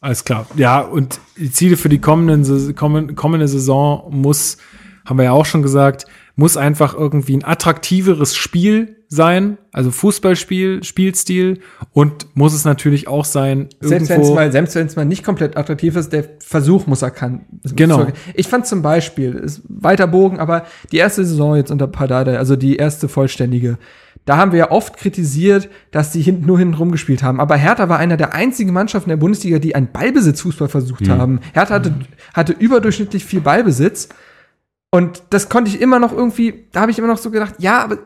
[0.00, 0.46] alles klar.
[0.56, 2.74] Ja, und die Ziele für die kommenden,
[3.16, 4.58] kommende Saison muss,
[5.04, 10.82] haben wir ja auch schon gesagt, muss einfach irgendwie ein attraktiveres Spiel sein, also Fußballspiel,
[10.82, 11.60] Spielstil
[11.92, 15.22] und muss es natürlich auch sein, selbst wenn es mal, selbst wenn es mal nicht
[15.22, 17.42] komplett attraktiv ist, der Versuch muss erkannt.
[17.76, 18.06] Genau.
[18.34, 22.56] Ich fand zum Beispiel, ist weiter Bogen, aber die erste Saison jetzt unter Pardada, also
[22.56, 23.76] die erste vollständige,
[24.24, 27.40] da haben wir ja oft kritisiert, dass die hinten nur hinten rumgespielt haben.
[27.40, 31.40] Aber Hertha war einer der einzigen Mannschaften der Bundesliga, die einen Ballbesitzfußball versucht haben.
[31.52, 31.94] Hertha hatte,
[32.32, 34.08] hatte überdurchschnittlich viel Ballbesitz.
[34.94, 37.82] Und das konnte ich immer noch irgendwie, da habe ich immer noch so gedacht, ja,
[37.82, 37.98] aber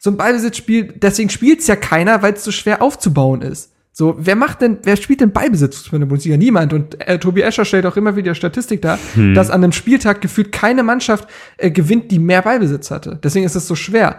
[0.00, 3.70] so ein Ballbesitzspiel, deswegen spielt's ja keiner, weil es so schwer aufzubauen ist.
[3.96, 6.36] So, wer macht denn, wer spielt denn Ballbesitzfußball in der Bundesliga?
[6.36, 6.72] Niemand.
[6.72, 8.98] Und äh, Tobi Escher stellt auch immer wieder Statistik dar,
[9.34, 13.20] dass an einem Spieltag gefühlt keine Mannschaft äh, gewinnt, die mehr Ballbesitz hatte.
[13.22, 14.18] Deswegen ist es so schwer.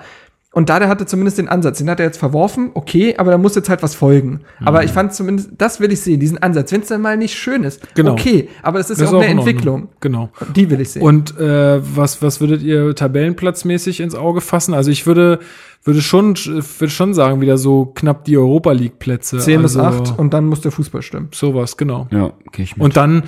[0.55, 3.37] Und da der hatte zumindest den Ansatz, den hat er jetzt verworfen, okay, aber da
[3.37, 4.39] muss jetzt halt was folgen.
[4.63, 6.71] Aber ich fand zumindest, das will ich sehen, diesen Ansatz.
[6.71, 8.13] Wenn es dann mal nicht schön ist, Genau.
[8.13, 9.47] okay, aber das ist Das ja auch eine in Ordnung.
[9.53, 9.89] Entwicklung.
[9.99, 10.29] Genau.
[10.55, 11.01] Die will ich sehen.
[11.01, 14.73] Und äh, was, was würdet ihr tabellenplatzmäßig ins Auge fassen?
[14.73, 15.39] Also ich würde,
[15.83, 19.39] würde schon, würde schon sagen, wieder so knapp die Europa League Plätze.
[19.39, 21.27] 10 bis also 8 und dann muss der Fußball stimmen.
[21.33, 22.07] Sowas, genau.
[22.11, 23.23] Ja, okay, ich Und dann,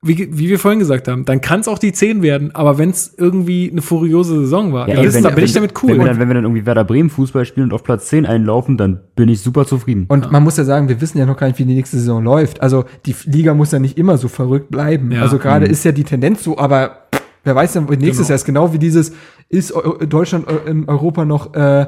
[0.00, 2.90] wie, wie wir vorhin gesagt haben, dann kann es auch die 10 werden, aber wenn
[2.90, 5.62] es irgendwie eine furiose Saison war, Ja, dann ey, ist, wenn- da bin ich wenn-
[5.62, 5.90] damit cool.
[5.90, 8.24] Wenn wir, dann, wenn wir dann irgendwie Werder Bremen Fußball spielen und auf Platz 10
[8.24, 10.06] einlaufen, dann bin ich super zufrieden.
[10.08, 12.22] Und man muss ja sagen, wir wissen ja noch gar nicht, wie die nächste Saison
[12.22, 12.60] läuft.
[12.62, 15.10] Also die Liga muss ja nicht immer so verrückt bleiben.
[15.10, 15.22] Ja.
[15.22, 17.08] Also gerade ist ja die Tendenz so, aber
[17.42, 18.28] wer weiß denn, nächstes Genau.
[18.28, 19.12] Jahr ist genau wie dieses,
[19.48, 21.86] ist Eu- Deutschland äh, in Europa noch, äh,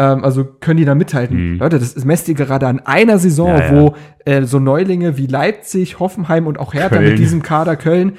[0.00, 1.58] ähm, also können die da mithalten?
[1.58, 3.58] Leute, das messt ihr gerade an einer Saison, Mhm.
[3.58, 3.80] Ja, ja.
[3.80, 7.10] wo äh, so Neulinge wie Leipzig, Hoffenheim und auch Hertha Köln.
[7.10, 8.14] mit diesem Kader Köln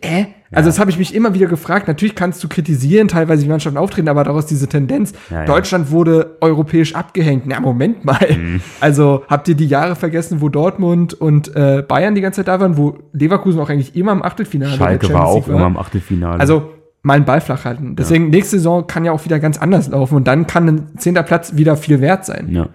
[0.00, 0.24] äh?
[0.50, 1.88] Also das habe ich mich immer wieder gefragt.
[1.88, 5.12] Natürlich kannst du kritisieren, teilweise wie Mannschaften auftreten, aber daraus diese Tendenz.
[5.30, 5.44] Ja, ja.
[5.44, 7.44] Deutschland wurde europäisch abgehängt.
[7.46, 8.18] Na, Moment mal.
[8.30, 8.60] Mhm.
[8.80, 12.60] Also habt ihr die Jahre vergessen, wo Dortmund und äh, Bayern die ganze Zeit da
[12.60, 16.40] waren, wo Leverkusen auch eigentlich immer im Achtelfinale Schalke war auch immer im Achtelfinale.
[16.40, 16.70] Also
[17.02, 17.96] mal einen Ball flach halten.
[17.96, 21.22] Deswegen, nächste Saison kann ja auch wieder ganz anders laufen und dann kann ein zehnter
[21.22, 22.48] Platz wieder viel wert sein.
[22.50, 22.68] ja.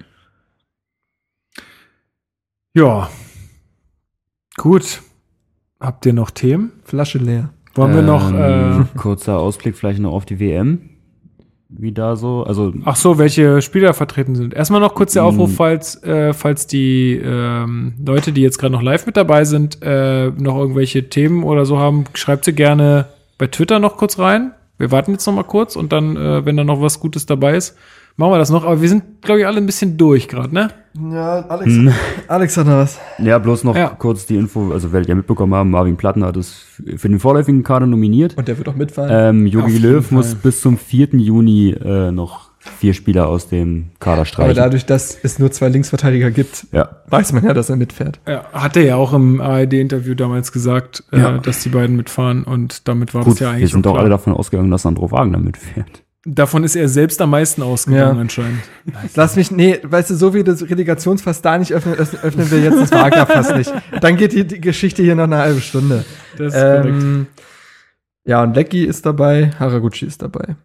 [2.73, 3.09] ja.
[4.57, 5.01] Gut.
[5.79, 6.71] Habt ihr noch Themen?
[6.83, 7.49] Flasche leer.
[7.75, 10.89] Wollen wir noch, äh, Ähm, kurzer Ausblick vielleicht noch auf die WM.
[11.69, 14.53] Wie da so, also ach so, welche Spieler vertreten sind.
[14.55, 15.53] Erstmal noch kurz der Aufruf, Mm.
[15.53, 20.29] falls, äh, falls die ähm, Leute, die jetzt gerade noch live mit dabei sind, äh,
[20.31, 23.05] noch irgendwelche Themen oder so haben, schreibt sie gerne
[23.37, 24.51] bei Twitter noch kurz rein.
[24.77, 27.55] Wir warten jetzt noch mal kurz und dann, äh, wenn da noch was Gutes dabei
[27.57, 27.75] ist,
[28.15, 28.63] machen wir das noch.
[28.63, 30.69] Aber wir sind, glaube ich, alle ein bisschen durch gerade, ne?
[31.11, 31.73] Ja, Alex,
[32.27, 32.99] Alex hat noch was.
[33.17, 33.89] Ja, bloß noch Ja.
[33.89, 36.63] kurz die Info, also werdet ihr mitbekommen haben, Marvin Plattner hat es
[36.95, 38.37] für den vorläufigen Kader nominiert.
[38.37, 39.09] Und der wird auch mitfahren.
[39.11, 41.09] Ähm, Jogi Löw muss bis zum 4.
[41.13, 42.46] Juni äh, noch
[42.79, 44.55] vier Spieler aus dem Kader Aber streichen.
[44.55, 46.89] dadurch, dass es nur zwei Linksverteidiger gibt, ja.
[47.07, 48.19] weiß man ja, dass er mitfährt.
[48.25, 48.45] Er
[48.81, 51.37] ja auch im ARD-Interview damals gesagt, Ja.
[51.37, 53.93] äh, dass die beiden mitfahren und damit war Gut, das ja wir eigentlich sind schon
[53.93, 56.03] doch alle davon ausgegangen, dass Sandro Wagner mitfährt.
[56.29, 58.21] Davon ist er selbst am meisten ausgegangen Ja.
[58.21, 58.59] anscheinend.
[59.15, 62.59] Lass mich, nee, weißt du, so wie das Relegationsfass da nicht öffnen, öffnen öffnen wir
[62.59, 63.71] jetzt das Wagnerfass nicht.
[64.01, 66.03] Dann geht die, die Geschichte hier noch eine halbe Stunde.
[66.37, 66.85] Das ist korrekt.
[66.87, 67.27] Ähm,
[68.25, 70.57] ja, und Lecky ist dabei, Haraguchi ist dabei.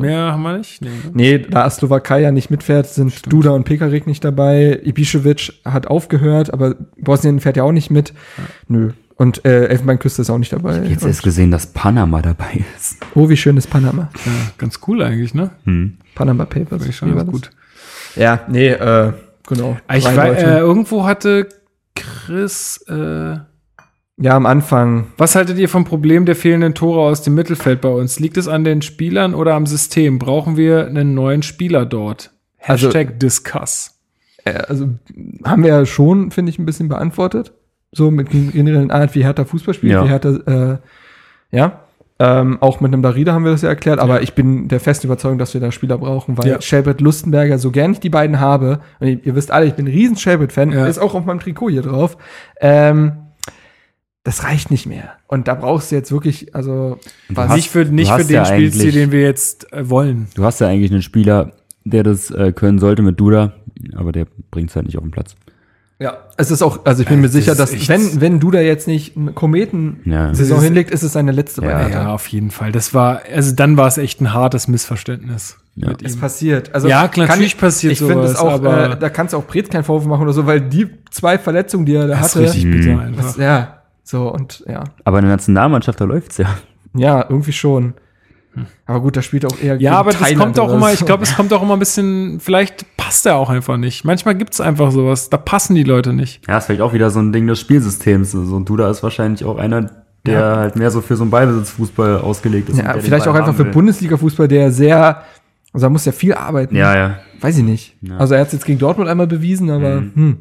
[0.00, 0.82] Mehr haben wir nicht?
[0.82, 0.88] Nee.
[0.88, 1.10] ne?
[1.12, 4.80] Nee, da Slowakei ja nicht mitfährt, sind Duda und Pekarik nicht dabei.
[4.84, 8.12] Ibišević hat aufgehört, aber Bosnien fährt ja auch nicht mit.
[8.68, 8.90] Nö.
[9.16, 10.82] Und äh, Elfenbeinküste ist auch nicht dabei.
[10.82, 12.96] Jetzt und, erst gesehen, dass Panama dabei ist.
[13.14, 14.10] oh, wie schön ist Panama.
[14.26, 15.50] Ja, ganz cool eigentlich, ne?
[15.64, 15.98] Hm.
[16.14, 16.78] Panama Papers.
[16.78, 17.50] Finde ich schon Wie war gut.
[18.16, 19.12] Ja, nee, äh,
[19.46, 19.76] genau.
[19.92, 21.48] Ich Drei war, äh, irgendwo hatte
[21.94, 23.36] Chris, äh,
[24.16, 25.08] ja, am Anfang.
[25.18, 28.20] was haltet ihr vom Problem der fehlenden Tore aus dem Mittelfeld bei uns?
[28.20, 30.18] Liegt es an den Spielern oder am System?
[30.18, 32.32] Brauchen wir einen neuen Spieler dort?
[32.60, 33.98] Also- Hashtag Discuss.
[34.44, 34.88] Äh, also
[35.44, 37.52] haben wir ja schon, finde ich, ein bisschen beantwortet.
[37.92, 40.04] So mit generellen Art, wie Hertha Fußball spielt, Ja.
[40.04, 41.80] wie Hertha, äh, ja.
[42.20, 45.08] Ähm, auch mit einem Darida haben wir das ja erklärt, aber ich bin der festen
[45.08, 46.60] Überzeugung, dass wir da Spieler brauchen, weil Ja.
[46.60, 49.86] Shelbert Lustenberger, so gern ich die beiden habe, und ihr, ihr wisst alle, ich bin
[49.86, 50.86] ein riesen Shelbert-Fan, Ja.
[50.86, 52.16] ist auch auf meinem Trikot hier drauf,
[52.60, 53.12] ähm,
[54.24, 55.10] das reicht nicht mehr.
[55.28, 56.98] Und da brauchst du jetzt wirklich, also,
[57.36, 60.26] hast- nicht für, nicht für den ja Spielstil, den wir jetzt äh, wollen.
[60.34, 61.52] Du hast ja eigentlich einen Spieler,
[61.84, 63.52] der das äh, können sollte mit Duda,
[63.94, 65.34] aber der bringt es halt nicht auf den Platz.
[66.00, 68.50] ja, es ist auch, also ich bin mir das sicher, dass echt- wenn, wenn du
[68.50, 70.62] da jetzt nicht eine Kometen-Saison Ja.
[70.64, 71.88] hinlegt, ist es seine letzte Ja.
[71.88, 72.72] Ja, auf jeden Fall.
[72.72, 75.58] Das war, also dann war es echt ein hartes Missverständnis.
[75.76, 75.88] Ja.
[75.88, 76.72] mit Es passiert.
[76.72, 79.08] Also Ja, klar, kann natürlich ich- passiert Ich finde es sowas, auch, aber- äh, da
[79.10, 82.06] kannst du auch Brez keinen Vorwurf machen oder so, weil die zwei Verletzungen, die er
[82.06, 83.24] da Das ist hatte, richtig bitter einfach.
[83.24, 86.46] das, ja, so und ja, Aber in der Nationalmannschaft, da läuft's ja.
[86.94, 87.94] ja, irgendwie schon.
[88.86, 90.94] Aber gut, da spielt auch eher Ja, aber das Thailand kommt auch immer, so.
[90.94, 94.04] ich glaube, es kommt auch immer ein bisschen, vielleicht passt er auch einfach nicht.
[94.04, 96.46] Manchmal gibt's einfach sowas, da passen die Leute nicht.
[96.46, 98.30] Ja, ist vielleicht auch wieder so ein Ding des Spielsystems.
[98.30, 99.90] So ein Duda ist wahrscheinlich auch einer,
[100.24, 100.56] der Ja.
[100.58, 102.78] halt mehr so für so einen Ballbesitzfußball ausgelegt ist.
[102.78, 103.64] ja, vielleicht auch einfach für.
[103.64, 105.22] Bundesliga-Fußball, der sehr,
[105.72, 106.76] also da muss ja viel arbeiten.
[106.76, 107.18] Ja, ja.
[107.40, 107.96] Weiß ich nicht.
[108.02, 108.18] Ja.
[108.18, 110.12] Also er hat es jetzt gegen Dortmund einmal bewiesen, aber Mhm.
[110.14, 110.38] hm,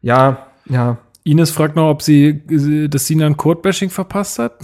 [0.00, 0.96] ja, ja.
[1.24, 4.58] Ines fragt noch, ob sie äh, das Sinan Kurt-Bashing verpasst hat.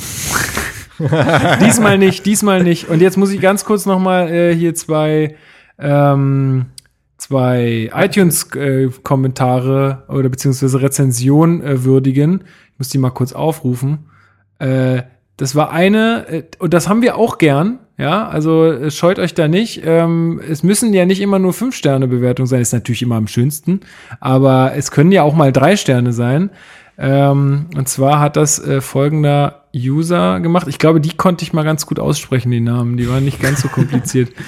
[1.61, 2.89] diesmal nicht, diesmal nicht.
[2.89, 5.37] Und jetzt muss ich ganz kurz noch mal äh, hier zwei,
[5.79, 6.67] ähm,
[7.19, 12.45] zwei iTunes-Kommentare oder beziehungsweise Rezension äh, würdigen.
[12.73, 14.11] Ich muss die mal kurz aufrufen.
[14.59, 15.03] Äh,
[15.37, 19.49] das war eine, äh, und das haben wir auch gern, ja, also scheut euch da
[19.49, 19.83] nicht.
[19.85, 23.81] Ähm, es müssen ja nicht immer nur Fünf-Sterne-Bewertungen sein, ist natürlich immer am schönsten,
[24.21, 26.51] aber es können ja auch mal drei Sterne sein.
[26.99, 30.67] Ähm, und zwar hat das äh, folgender User gemacht.
[30.69, 32.97] Ich glaube, die konnte ich mal ganz gut aussprechen, die Namen.
[32.97, 34.31] Die waren nicht ganz so kompliziert.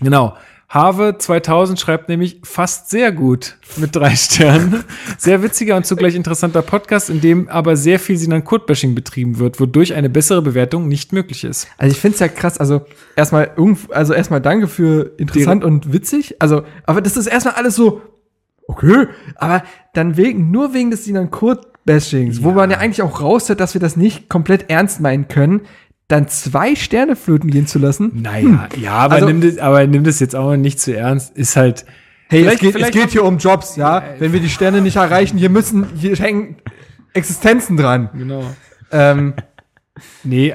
[0.00, 0.36] Genau.
[0.70, 4.84] Have 2000 schreibt nämlich fast sehr gut mit drei Sternen.
[5.16, 9.60] Sehr witziger und zugleich interessanter Podcast, in dem aber sehr viel Sinan Kurt-Bashing betrieben wird,
[9.60, 11.68] wodurch eine bessere Bewertung nicht möglich ist.
[11.78, 12.82] Also ich finde es ja krass, also
[13.16, 13.52] erstmal
[13.90, 16.36] also erstmal danke für interessant und witzig.
[16.38, 18.02] Also, aber das ist erstmal alles so,
[18.66, 19.06] okay,
[19.36, 19.62] aber
[19.94, 23.80] dann wegen, nur wegen des Sinan Kurt-Bashings, wo man ja eigentlich auch raushört, dass wir
[23.80, 25.62] das nicht komplett ernst meinen können,
[26.08, 28.10] dann zwei Sterne flöten gehen zu lassen.
[28.14, 31.36] Naja, ja, aber, Also- nimm das, aber nimm das jetzt auch nicht zu ernst.
[31.36, 31.84] Ist halt.
[32.30, 34.02] Hey, es geht, es geht hier um Jobs, ja.
[34.18, 36.56] Wenn wir die Sterne nicht erreichen, hier müssen, hier hängen
[37.14, 38.10] Existenzen dran.
[38.14, 38.44] Genau.
[38.90, 39.34] Ähm,
[40.24, 40.54] Nee,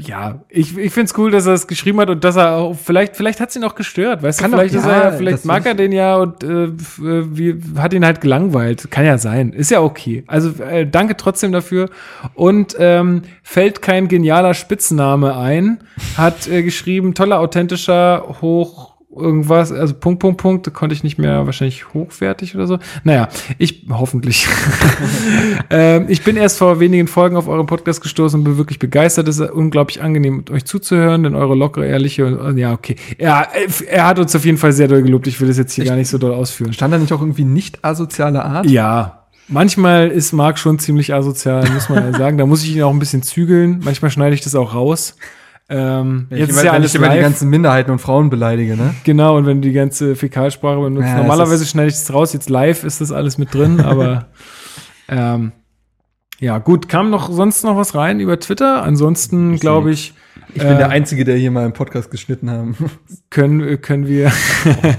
[0.00, 3.16] ja, ich, ich find's cool, dass er es geschrieben hat und dass er auch, vielleicht,
[3.16, 5.66] vielleicht hat's ihn auch gestört, weißt Kann du, doch- vielleicht ist ja, er, vielleicht mag
[5.66, 8.90] er den ja und äh, äh, wie, hat ihn halt gelangweilt.
[8.90, 9.52] Kann ja sein.
[9.52, 10.24] Ist ja okay.
[10.26, 11.88] Also äh, danke trotzdem dafür.
[12.34, 15.82] Und ähm, fällt kein genialer Spitzname ein,
[16.16, 21.44] hat äh, geschrieben, toller, authentischer, hoch irgendwas, also Punkt, Punkt, Punkt, konnte ich nicht mehr,
[21.46, 22.78] wahrscheinlich hochwertig oder so.
[23.04, 24.48] Naja, ich, hoffentlich.
[25.70, 29.28] ähm, ich bin erst vor wenigen Folgen auf euren Podcast gestoßen und bin wirklich begeistert.
[29.28, 32.96] Es ist unglaublich angenehm, mit euch zuzuhören, denn eure lockere, ehrliche und, und ja, okay.
[33.18, 33.48] Er,
[33.86, 35.26] er hat uns auf jeden Fall sehr doll gelobt.
[35.26, 36.72] Ich will das jetzt hier gar nicht so doll ausführen.
[36.72, 38.66] stand da nicht auch irgendwie nicht asoziale Art?
[38.66, 39.18] Ja.
[39.48, 42.38] Manchmal ist Marc schon ziemlich asozial, muss man ja sagen.
[42.38, 43.80] Da muss ich ihn auch ein bisschen zügeln.
[43.84, 45.16] Manchmal schneide ich das auch raus.
[45.74, 47.98] Ähm, Wenn jetzt ich ist immer, ja wenn alles ich immer die ganzen Minderheiten und
[47.98, 48.94] Frauen beleidige, ne?
[49.04, 51.06] Genau, und wenn du die ganze Fäkalsprache benutzt.
[51.08, 54.26] Ja, Normalerweise schneide ich das raus, jetzt live ist das alles mit drin, aber
[55.08, 55.52] ähm,
[56.40, 58.82] Ja, gut, kam noch sonst noch was rein über Twitter?
[58.82, 60.12] Ansonsten glaube ich,
[60.54, 62.76] Ich bin der Einzige, der hier mal einen Podcast geschnitten haben.
[63.30, 64.30] können, können wir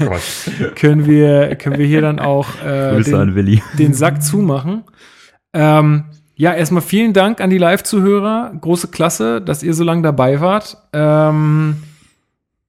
[0.10, 0.16] Oh
[0.76, 3.62] können wir können wir hier dann auch äh, den, an Willi.
[3.78, 4.86] den Sack zumachen.
[5.54, 6.06] Ähm,
[6.36, 8.54] ja, erstmal vielen Dank an die Live-Zuhörer.
[8.60, 10.78] Große Klasse, dass ihr so lange dabei wart.
[10.92, 11.84] Ähm,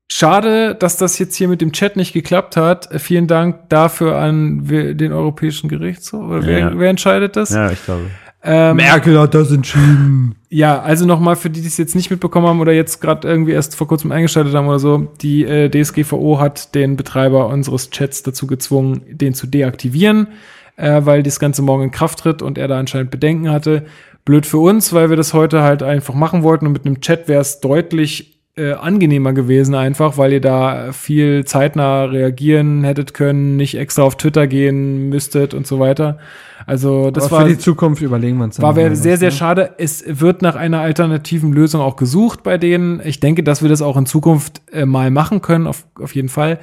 [0.09, 2.91] schade, dass das jetzt hier mit dem Chat nicht geklappt hat.
[2.93, 6.25] Äh, vielen Dank dafür an den Europäischen Gerichtshof.
[6.29, 6.73] Oder wer, Ja.
[6.79, 7.51] wer entscheidet das?
[7.51, 8.03] Ja, ich glaube.
[8.47, 10.35] Ähm, Merkel hat das entschieden.
[10.51, 13.53] ja, also nochmal für die, die es jetzt nicht mitbekommen haben oder jetzt gerade irgendwie
[13.53, 18.23] erst vor kurzem eingeschaltet haben oder so, die äh, DSGVO hat den Betreiber unseres Chats
[18.23, 20.29] dazu gezwungen, den zu deaktivieren,
[20.77, 23.85] äh, weil das Ganze morgen in Kraft tritt und er da anscheinend Bedenken hatte.
[24.25, 27.29] Blöd für uns, weil wir das heute halt einfach machen wollten und mit einem Chat
[27.29, 33.57] wäre es deutlich äh, angenehmer gewesen einfach, weil ihr da viel zeitnah reagieren hättet können,
[33.57, 36.19] nicht extra auf Twitter gehen müsstet und so weiter.
[36.67, 39.37] Also das Aber war für die Zukunft überlegen wir uns war wäre sehr, sehr ne?
[39.37, 39.75] schade.
[39.79, 43.03] Es wird nach einer alternativen Lösung auch gesucht bei denen.
[43.05, 46.29] Ich denke, dass wir das auch in Zukunft äh, mal machen können, auf, auf jeden
[46.29, 46.61] Fall.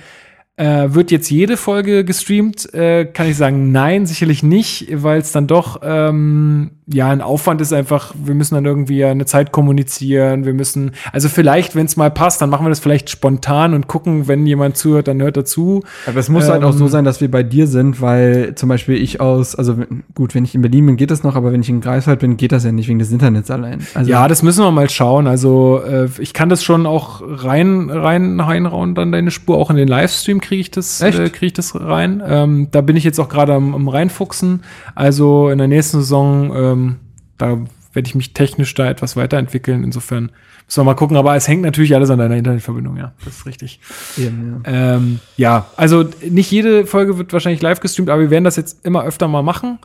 [0.61, 2.71] Äh, wird jetzt jede Folge gestreamt?
[2.71, 7.61] Äh, kann ich sagen, nein, sicherlich nicht, weil es dann doch ähm, ja ein Aufwand
[7.61, 8.13] ist einfach.
[8.23, 10.45] Wir müssen dann irgendwie eine Zeit kommunizieren.
[10.45, 13.87] Wir müssen, also vielleicht, wenn es mal passt, dann machen wir das vielleicht spontan und
[13.87, 15.83] gucken, wenn jemand zuhört, dann hört er zu.
[16.05, 18.69] Aber es muss halt auch so Ähm, sein, dass wir bei dir sind, weil zum
[18.69, 19.77] Beispiel ich aus, also
[20.13, 22.37] gut, wenn ich in Berlin bin, geht das noch, aber wenn ich in Greifswald bin,
[22.37, 23.79] geht das ja nicht wegen des Internets allein.
[23.95, 25.25] Also, Ja, das müssen wir mal schauen.
[25.25, 29.77] Also äh, ich kann das schon auch rein rein reinrauen dann deine Spur auch in
[29.77, 32.21] den Livestream kriege ich das äh, kriege ich das rein.
[32.25, 34.63] Ähm, da bin ich jetzt auch gerade am, am reinfuchsen.
[34.95, 36.95] Also in der nächsten Saison ähm,
[37.37, 37.59] da
[37.93, 39.85] werde ich mich technisch da etwas weiterentwickeln.
[39.85, 40.31] Insofern
[40.65, 41.15] müssen wir mal gucken.
[41.15, 42.97] Aber es hängt natürlich alles an deiner Internetverbindung.
[42.97, 43.79] Ja, das ist richtig.
[44.17, 44.95] eben, ja.
[44.95, 48.85] Ähm, ja, also nicht jede Folge wird wahrscheinlich live gestreamt, aber wir werden das jetzt
[48.85, 49.79] immer öfter mal machen.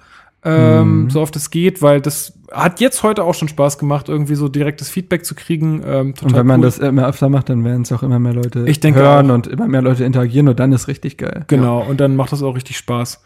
[0.46, 4.36] Ähm, So oft es geht, weil das hat jetzt heute auch schon Spaß gemacht, irgendwie
[4.36, 5.82] so direktes Feedback zu kriegen.
[5.84, 6.66] Ähm, Und wenn man cool.
[6.66, 9.34] das immer öfter macht, dann werden es auch immer mehr Leute hören auch.
[9.34, 11.44] und immer mehr Leute interagieren und dann ist richtig geil.
[11.48, 13.22] Genau, und dann macht das auch richtig Spaß.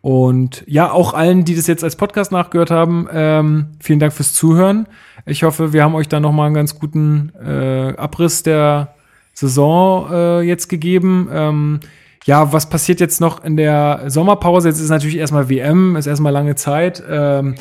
[0.00, 4.32] Und ja, auch allen, die das jetzt als Podcast nachgehört haben, ähm, vielen Dank fürs
[4.32, 4.86] Zuhören.
[5.26, 8.94] Ich hoffe, wir haben euch da noch mal einen ganz guten äh, Abriss der
[9.34, 11.28] Saison äh, jetzt gegeben.
[11.32, 11.80] Ähm,
[12.24, 14.68] ja, was passiert jetzt noch in der Sommerpause?
[14.68, 17.02] Jetzt ist natürlich erstmal WM, ist erstmal lange Zeit.
[17.08, 17.54] Ähm,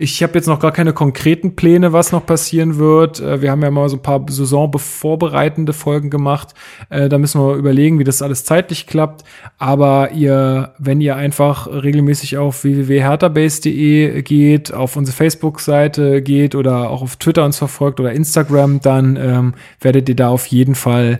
[0.00, 3.18] ich habe jetzt noch gar keine konkreten Pläne, was noch passieren wird.
[3.18, 6.54] Äh, wir haben ja mal so ein paar saisonvorbereitende Folgen gemacht.
[6.88, 9.24] Äh, da müssen wir überlegen, wie das alles zeitlich klappt.
[9.58, 17.02] Aber ihr, wenn ihr einfach regelmäßig auf www.herterbase.de geht, auf unsere Facebook-Seite geht oder auch
[17.02, 21.18] auf Twitter uns verfolgt oder Instagram, dann ähm, werdet ihr da auf jeden Fall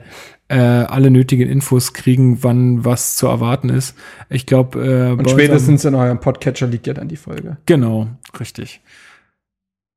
[0.48, 3.96] äh, alle nötigen Infos kriegen, wann was zu erwarten ist.
[4.30, 7.58] Ich glaube, äh, Und spätestens in eurem Podcatcher liegt ja dann die Folge.
[7.66, 8.08] Genau,
[8.40, 8.80] richtig.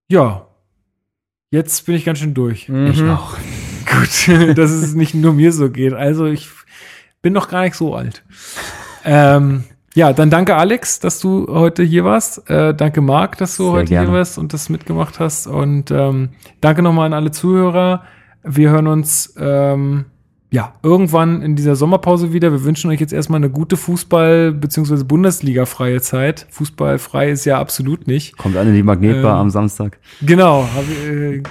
[0.09, 0.47] Ja.
[1.51, 2.69] Jetzt bin ich ganz schön durch.
[2.69, 3.37] Ich auch.
[3.85, 5.93] Gut, dass es nicht nur mir so geht.
[5.93, 6.49] Also ich
[7.21, 8.23] bin noch gar nicht so alt.
[9.03, 9.63] Ähm,
[9.93, 12.49] ja, dann danke Alex, dass du heute hier warst.
[12.49, 14.07] Äh, danke Marc, dass du Sehr heute gerne.
[14.07, 15.47] hier warst und das mitgemacht hast.
[15.47, 16.29] Und ähm,
[16.61, 18.03] danke nochmal an alle Zuhörer.
[18.43, 20.05] Wir hören uns ähm,
[20.51, 22.51] ja irgendwann in dieser Sommerpause wieder.
[22.51, 25.03] Wir wünschen euch jetzt erstmal eine gute Fußball- bzw.
[25.05, 26.45] Bundesliga-freie Zeit.
[26.49, 28.37] Fußballfrei ist ja absolut nicht.
[28.37, 29.97] Kommt an in die Magnetbar Ähm, am Samstag.
[30.21, 31.41] Genau, hab, äh,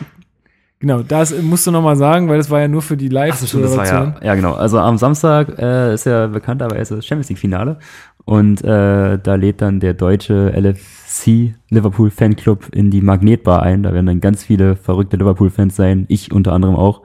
[0.81, 3.33] genau, das musst du noch mal sagen, weil das war ja nur für die live
[3.35, 4.53] Ach so, stimmt, das war ja, ja genau.
[4.53, 7.79] Also am Samstag äh, ist ja bekannterweise das Champions League Finale
[8.27, 13.83] und äh, da lädt dann der deutsche LFC Liverpool Fanclub in die Magnetbar ein.
[13.83, 17.01] Da werden dann ganz viele verrückte Liverpool Fans sein, ich unter anderem auch.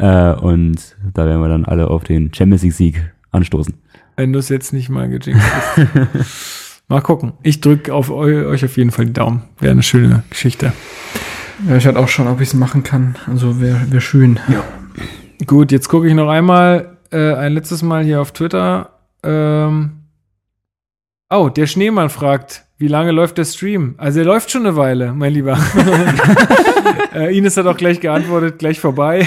[0.00, 3.74] Äh, und da werden wir dann alle auf den Champions League Sieg anstoßen.
[4.16, 5.86] wenn du es jetzt nicht mal gejinxt hast.
[6.88, 7.34] mal gucken.
[7.42, 9.42] Ich drücke auf eu euch auf jeden Fall die Daumen.
[9.58, 10.72] Wäre eine schöne Geschichte.
[11.68, 13.16] Ja, ich hatte auch schon, ob ich es machen kann.
[13.26, 14.40] Also wäre wär schön.
[14.48, 14.64] Ja.
[15.46, 18.90] Gut, jetzt gucke ich noch einmal, äh, ein letztes Mal hier auf Twitter.
[19.22, 19.90] Ähm,
[21.28, 23.94] oh, der Schneemann fragt, wie lange läuft der Stream?
[23.98, 25.58] Also er läuft schon eine Weile, mein Lieber.
[27.20, 29.26] äh, Ines hat auch gleich geantwortet, gleich vorbei.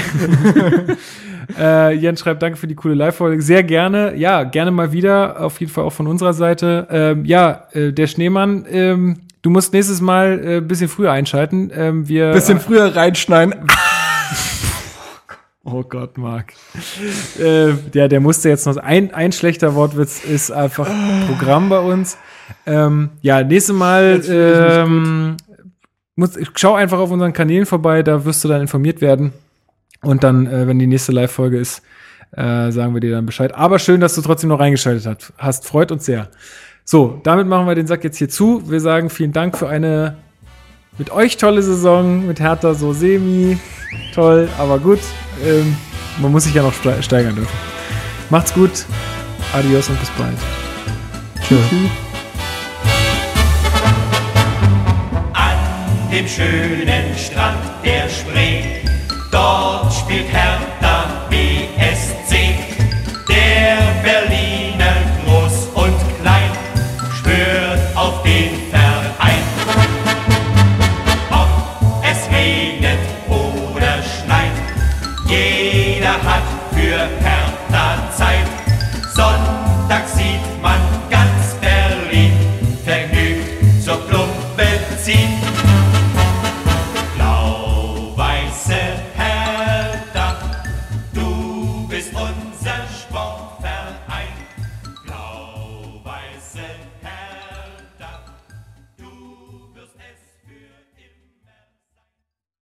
[1.60, 3.42] äh, Jens schreibt, danke für die coole Live-Folge.
[3.42, 4.16] Sehr gerne.
[4.16, 5.40] Ja, gerne mal wieder.
[5.40, 6.88] Auf jeden Fall auch von unserer Seite.
[6.90, 11.72] Ähm, ja, äh, der Schneemann, ähm, du musst nächstes Mal ein äh, bisschen früher einschalten.
[11.76, 13.56] Ähm, wir, Bisschen früher reinschneiden.
[15.66, 16.52] Oh Gott, Marc.
[17.40, 18.76] äh, ja, der musste jetzt noch.
[18.76, 20.90] Ein, ein schlechter Wortwitz ist einfach
[21.26, 22.18] Programm bei uns.
[22.66, 24.22] Ähm, ja, nächstes Mal.
[24.28, 25.38] Ähm,
[26.16, 29.34] muss, schau einfach auf unseren Kanälen vorbei, da wirst du dann informiert werden.
[30.02, 31.82] Und dann, äh, wenn die nächste Live-Folge ist,
[32.32, 33.54] äh, sagen wir dir dann Bescheid.
[33.56, 35.34] Aber schön, dass du trotzdem noch reingeschaltet hast.
[35.38, 35.66] hast.
[35.68, 36.30] Freut uns sehr.
[36.84, 38.70] So, damit machen wir den Sack jetzt hier zu.
[38.70, 40.18] Wir sagen vielen Dank für eine
[40.98, 43.58] Mit euch tolle Saison, mit Hertha so semi.
[44.14, 45.00] Toll, aber gut.
[45.44, 45.76] Ähm,
[46.22, 47.58] man muss sich ja noch ste- steigern dürfen.
[48.30, 48.86] Macht's gut.
[49.54, 50.38] Adios und bis bald.
[51.48, 52.03] Tschüss.
[56.14, 58.86] Dem schönen Strand der Spree,
[59.32, 61.23] dort spielt Hertha